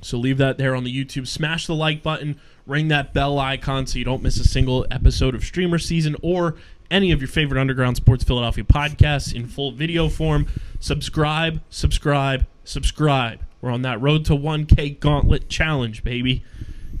So 0.00 0.16
leave 0.18 0.38
that 0.38 0.56
there 0.56 0.74
on 0.74 0.84
the 0.84 1.04
YouTube. 1.04 1.26
Smash 1.26 1.66
the 1.66 1.74
like 1.74 2.02
button. 2.02 2.40
Ring 2.66 2.88
that 2.88 3.12
bell 3.12 3.38
icon 3.38 3.86
so 3.86 3.98
you 3.98 4.04
don't 4.04 4.22
miss 4.22 4.38
a 4.40 4.44
single 4.48 4.86
episode 4.90 5.34
of 5.34 5.44
Streamer 5.44 5.78
Season 5.78 6.16
or 6.22 6.56
any 6.90 7.12
of 7.12 7.20
your 7.20 7.28
favorite 7.28 7.60
Underground 7.60 7.96
Sports 7.96 8.24
Philadelphia 8.24 8.64
podcasts 8.64 9.34
in 9.34 9.46
full 9.46 9.72
video 9.72 10.08
form. 10.08 10.46
Subscribe, 10.80 11.60
subscribe, 11.70 12.46
subscribe. 12.64 13.40
We're 13.60 13.70
on 13.70 13.82
that 13.82 14.00
road 14.00 14.24
to 14.26 14.32
1K 14.32 15.00
Gauntlet 15.00 15.48
Challenge, 15.48 16.04
baby. 16.04 16.44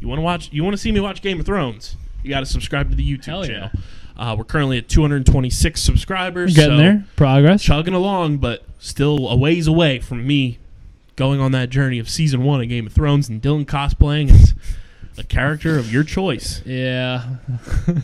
You 0.00 0.08
want 0.08 0.18
to 0.18 0.22
watch? 0.22 0.52
You 0.52 0.64
want 0.64 0.74
to 0.74 0.78
see 0.78 0.92
me 0.92 1.00
watch 1.00 1.22
Game 1.22 1.40
of 1.40 1.46
Thrones? 1.46 1.96
You 2.22 2.30
got 2.30 2.40
to 2.40 2.46
subscribe 2.46 2.90
to 2.90 2.96
the 2.96 3.08
YouTube 3.08 3.26
Hell 3.26 3.46
yeah. 3.46 3.52
channel. 3.52 3.70
Uh, 4.16 4.34
we're 4.36 4.44
currently 4.44 4.78
at 4.78 4.88
226 4.88 5.80
subscribers. 5.80 6.54
Getting 6.54 6.72
so 6.72 6.82
there. 6.82 7.04
Progress. 7.16 7.62
chugging 7.62 7.94
along, 7.94 8.38
but 8.38 8.64
still 8.78 9.28
a 9.28 9.36
ways 9.36 9.66
away 9.66 10.00
from 10.00 10.26
me 10.26 10.58
going 11.16 11.40
on 11.40 11.52
that 11.52 11.70
journey 11.70 11.98
of 11.98 12.08
season 12.08 12.42
one 12.42 12.60
of 12.60 12.68
Game 12.68 12.86
of 12.86 12.92
Thrones 12.92 13.28
and 13.28 13.40
Dylan 13.40 13.64
cosplaying 13.64 14.30
as 14.30 14.54
a 15.18 15.24
character 15.24 15.78
of 15.78 15.92
your 15.92 16.04
choice. 16.04 16.62
Yeah. 16.64 17.36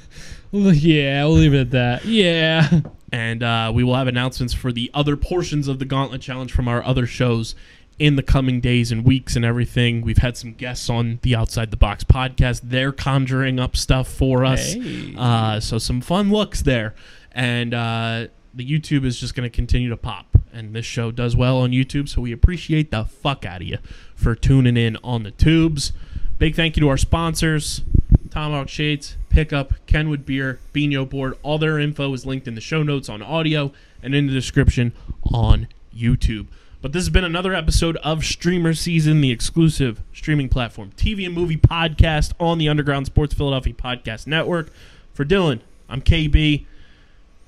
Yeah, 0.73 1.25
we'll 1.25 1.35
leave 1.35 1.55
it 1.55 1.61
at 1.61 1.71
that. 1.71 2.05
Yeah. 2.05 2.81
And 3.11 3.43
uh, 3.43 3.73
we 3.75 3.85
will 3.85 3.95
have 3.95 4.07
announcements 4.07 4.53
for 4.55 4.71
the 4.71 4.91
other 4.93 5.17
portions 5.17 5.67
of 5.69 5.79
the 5.79 5.85
Gauntlet 5.85 6.21
Challenge 6.21 6.53
from 6.53 6.69
our 6.69 6.85
other 6.85 7.07
shows 7.07 7.55
in 7.99 8.17
the 8.17 8.23
coming 8.23 8.61
days 8.61 8.91
and 8.93 9.05
weeks 9.05 9.37
and 9.37 9.45
everything. 9.45 10.03
We've 10.03 10.19
had 10.19 10.37
some 10.37 10.53
guests 10.53 10.91
on 10.91 11.21
the 11.23 11.35
Outside 11.35 11.71
the 11.71 11.77
Box 11.77 12.05
podcast. 12.05 12.63
They're 12.65 12.93
conjuring 12.93 13.59
up 13.59 13.77
stuff 13.77 14.09
for 14.09 14.45
us. 14.45 14.75
Hey. 14.75 15.15
Uh, 15.17 15.61
so 15.61 15.79
some 15.79 16.01
fun 16.01 16.31
looks 16.31 16.63
there. 16.63 16.95
And 17.33 17.73
uh, 17.75 18.27
the 18.55 18.67
YouTube 18.69 19.05
is 19.05 19.19
just 19.19 19.35
going 19.35 19.49
to 19.49 19.55
continue 19.55 19.89
to 19.89 19.97
pop. 19.97 20.27
And 20.53 20.75
this 20.75 20.85
show 20.85 21.11
does 21.11 21.35
well 21.35 21.59
on 21.59 21.71
YouTube, 21.71 22.11
so 22.11 22.21
we 22.21 22.31
appreciate 22.31 22.91
the 22.91 23.05
fuck 23.05 23.47
out 23.47 23.63
of 23.63 23.69
you 23.69 23.79
for 24.15 24.35
tuning 24.35 24.77
in 24.77 24.99
on 25.03 25.23
the 25.23 25.31
tubes. 25.31 25.93
Big 26.39 26.55
thank 26.55 26.77
you 26.77 26.83
to 26.83 26.89
our 26.91 26.99
sponsors, 26.99 27.83
Tomahawk 28.31 28.69
Shades, 28.69 29.17
Pickup, 29.33 29.73
Kenwood 29.87 30.27
Beer, 30.27 30.61
Beano 30.75 31.07
Board. 31.07 31.39
All 31.43 31.57
their 31.57 31.79
info 31.79 32.13
is 32.13 32.27
linked 32.27 32.47
in 32.47 32.55
the 32.55 32.61
show 32.61 32.83
notes 32.83 33.09
on 33.09 33.23
audio 33.23 33.73
and 34.03 34.15
in 34.15 34.27
the 34.27 34.33
description 34.33 34.93
on 35.33 35.69
YouTube. 35.97 36.49
But 36.83 36.93
this 36.93 37.01
has 37.05 37.09
been 37.09 37.25
another 37.25 37.55
episode 37.55 37.97
of 37.99 38.27
Streamer 38.27 38.75
Season, 38.75 39.23
the 39.23 39.31
exclusive 39.31 40.03
streaming 40.13 40.51
platform 40.51 40.91
TV 40.97 41.25
and 41.25 41.35
movie 41.35 41.57
podcast 41.57 42.33
on 42.39 42.59
the 42.59 42.69
Underground 42.69 43.07
Sports 43.07 43.33
Philadelphia 43.33 43.73
Podcast 43.73 44.27
Network. 44.27 44.71
For 45.15 45.25
Dylan, 45.25 45.61
I'm 45.89 46.03
KB. 46.03 46.67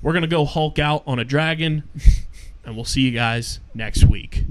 We're 0.00 0.12
going 0.12 0.22
to 0.22 0.28
go 0.28 0.46
Hulk 0.46 0.78
out 0.78 1.02
on 1.06 1.18
a 1.18 1.24
dragon, 1.24 1.82
and 2.64 2.76
we'll 2.76 2.86
see 2.86 3.02
you 3.02 3.10
guys 3.10 3.60
next 3.74 4.04
week. 4.04 4.46